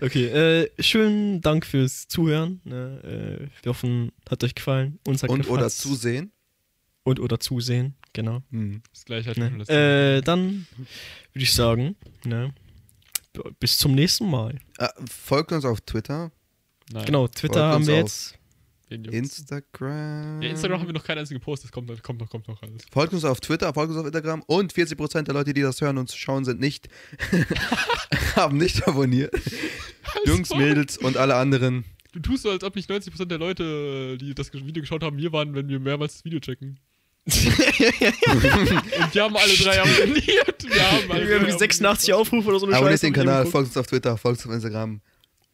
Okay, 0.00 0.26
äh, 0.26 0.70
schönen 0.78 1.40
Dank 1.40 1.66
fürs 1.66 2.06
Zuhören. 2.06 2.60
Ne? 2.62 3.40
Äh, 3.42 3.48
wir 3.64 3.70
hoffen, 3.70 4.12
hat 4.30 4.44
euch 4.44 4.54
gefallen. 4.54 5.00
Uns 5.08 5.24
hat 5.24 5.30
Und 5.30 5.40
gefallen. 5.40 5.58
oder 5.58 5.70
zusehen. 5.70 6.30
Und 7.02 7.18
oder 7.18 7.40
zusehen, 7.40 7.94
genau. 8.12 8.42
Hm. 8.50 8.82
das 8.92 9.04
gleiche 9.04 9.30
hat 9.30 9.38
Ne? 9.38 9.64
Äh, 9.68 10.20
dann 10.20 10.66
würde 11.32 11.42
ich 11.42 11.54
sagen, 11.54 11.96
ne? 12.24 12.52
bis 13.58 13.78
zum 13.78 13.94
nächsten 13.94 14.28
Mal. 14.28 14.58
Ah, 14.78 14.90
folgt 15.08 15.52
uns 15.52 15.64
auf 15.64 15.80
Twitter, 15.80 16.30
Nein, 16.92 17.06
Genau, 17.06 17.28
Twitter 17.28 17.54
Folgt 17.54 17.74
haben 17.74 17.86
wir 17.86 17.96
jetzt. 17.96 18.36
Instagram. 18.90 20.42
Ja, 20.42 20.50
Instagram 20.50 20.80
haben 20.80 20.88
wir 20.88 20.94
noch 20.94 21.04
keinen 21.04 21.18
einzigen 21.18 21.40
Post, 21.40 21.62
das 21.62 21.70
kommt, 21.70 22.02
kommt 22.02 22.20
noch, 22.20 22.28
kommt 22.28 22.48
noch 22.48 22.60
alles. 22.60 22.82
Folgt 22.90 23.12
uns 23.12 23.24
auf 23.24 23.40
Twitter, 23.40 23.72
folgt 23.72 23.90
uns 23.90 24.00
auf 24.00 24.06
Instagram 24.06 24.42
und 24.48 24.72
40% 24.72 25.22
der 25.22 25.34
Leute, 25.34 25.54
die 25.54 25.62
das 25.62 25.80
hören 25.80 25.96
und 25.96 26.10
schauen, 26.10 26.44
sind 26.44 26.58
nicht, 26.58 26.88
haben 28.34 28.56
nicht 28.56 28.88
abonniert. 28.88 29.32
Jungs, 30.26 30.50
Mädels 30.50 30.98
und 30.98 31.16
alle 31.16 31.36
anderen. 31.36 31.84
Du 32.12 32.18
tust 32.18 32.42
so, 32.42 32.50
als 32.50 32.64
ob 32.64 32.74
nicht 32.74 32.90
90% 32.90 33.26
der 33.26 33.38
Leute, 33.38 34.18
die 34.18 34.34
das 34.34 34.52
Video 34.52 34.80
geschaut 34.80 35.04
haben, 35.04 35.16
wir 35.18 35.32
waren, 35.32 35.54
wenn 35.54 35.68
wir 35.68 35.78
mehrmals 35.78 36.14
das 36.14 36.24
Video 36.24 36.40
checken. 36.40 36.80
Und 37.26 39.14
die 39.14 39.20
haben 39.20 39.36
alle 39.36 39.54
drei 39.54 39.80
abonniert. 39.80 40.64
Wir 40.64 40.90
haben 40.90 41.12
alle 41.12 41.28
Wir 41.28 41.36
haben 41.38 41.46
drei 41.46 41.56
86 41.56 42.12
Aufrufe 42.14 42.48
oder 42.48 42.58
so 42.58 42.66
eine 42.66 42.76
Abonniert 42.76 43.00
Scheiße, 43.00 43.06
den 43.06 43.12
Kanal, 43.12 43.46
folgt 43.46 43.68
uns 43.68 43.76
auf 43.76 43.86
Twitter, 43.86 44.16
folgt 44.16 44.38
uns 44.38 44.46
auf 44.46 44.52
Instagram. 44.52 45.00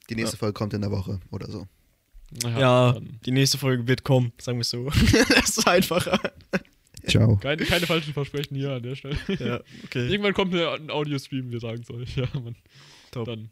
Die 0.09 0.15
nächste 0.15 0.37
Folge 0.37 0.53
kommt 0.53 0.73
in 0.75 0.81
der 0.81 0.91
Woche 0.91 1.21
oder 1.31 1.51
so. 1.51 1.67
Naja, 2.43 2.59
Ja, 2.59 2.93
dann. 2.93 3.21
die 3.25 3.31
nächste 3.33 3.59
Folge 3.59 3.87
wird 3.87 4.05
kommen, 4.05 4.33
sagen 4.41 4.59
wir 4.59 4.63
es 4.63 4.71
so. 4.71 4.89
das 5.29 5.59
ist 5.59 5.67
einfacher. 5.67 6.21
Ciao. 7.07 7.37
Keine, 7.37 7.65
keine 7.65 7.87
falschen 7.87 8.13
Versprechen 8.13 8.57
hier 8.57 8.71
an 8.73 8.83
der 8.83 8.97
Stelle. 8.97 9.17
Ja, 9.29 9.61
okay. 9.85 10.09
Irgendwann 10.11 10.35
kommt 10.35 10.55
ein 10.55 10.91
Audio-Stream, 10.91 11.51
wir 11.51 11.61
sagen 11.61 11.83
es 11.83 11.91
euch. 11.91 12.17
Ja, 12.17 12.27
Mann. 12.35 12.57
Top. 13.13 13.27
Dann. 13.27 13.51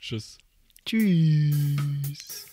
Tschüss. 0.00 0.38
Tschüss. 0.84 2.46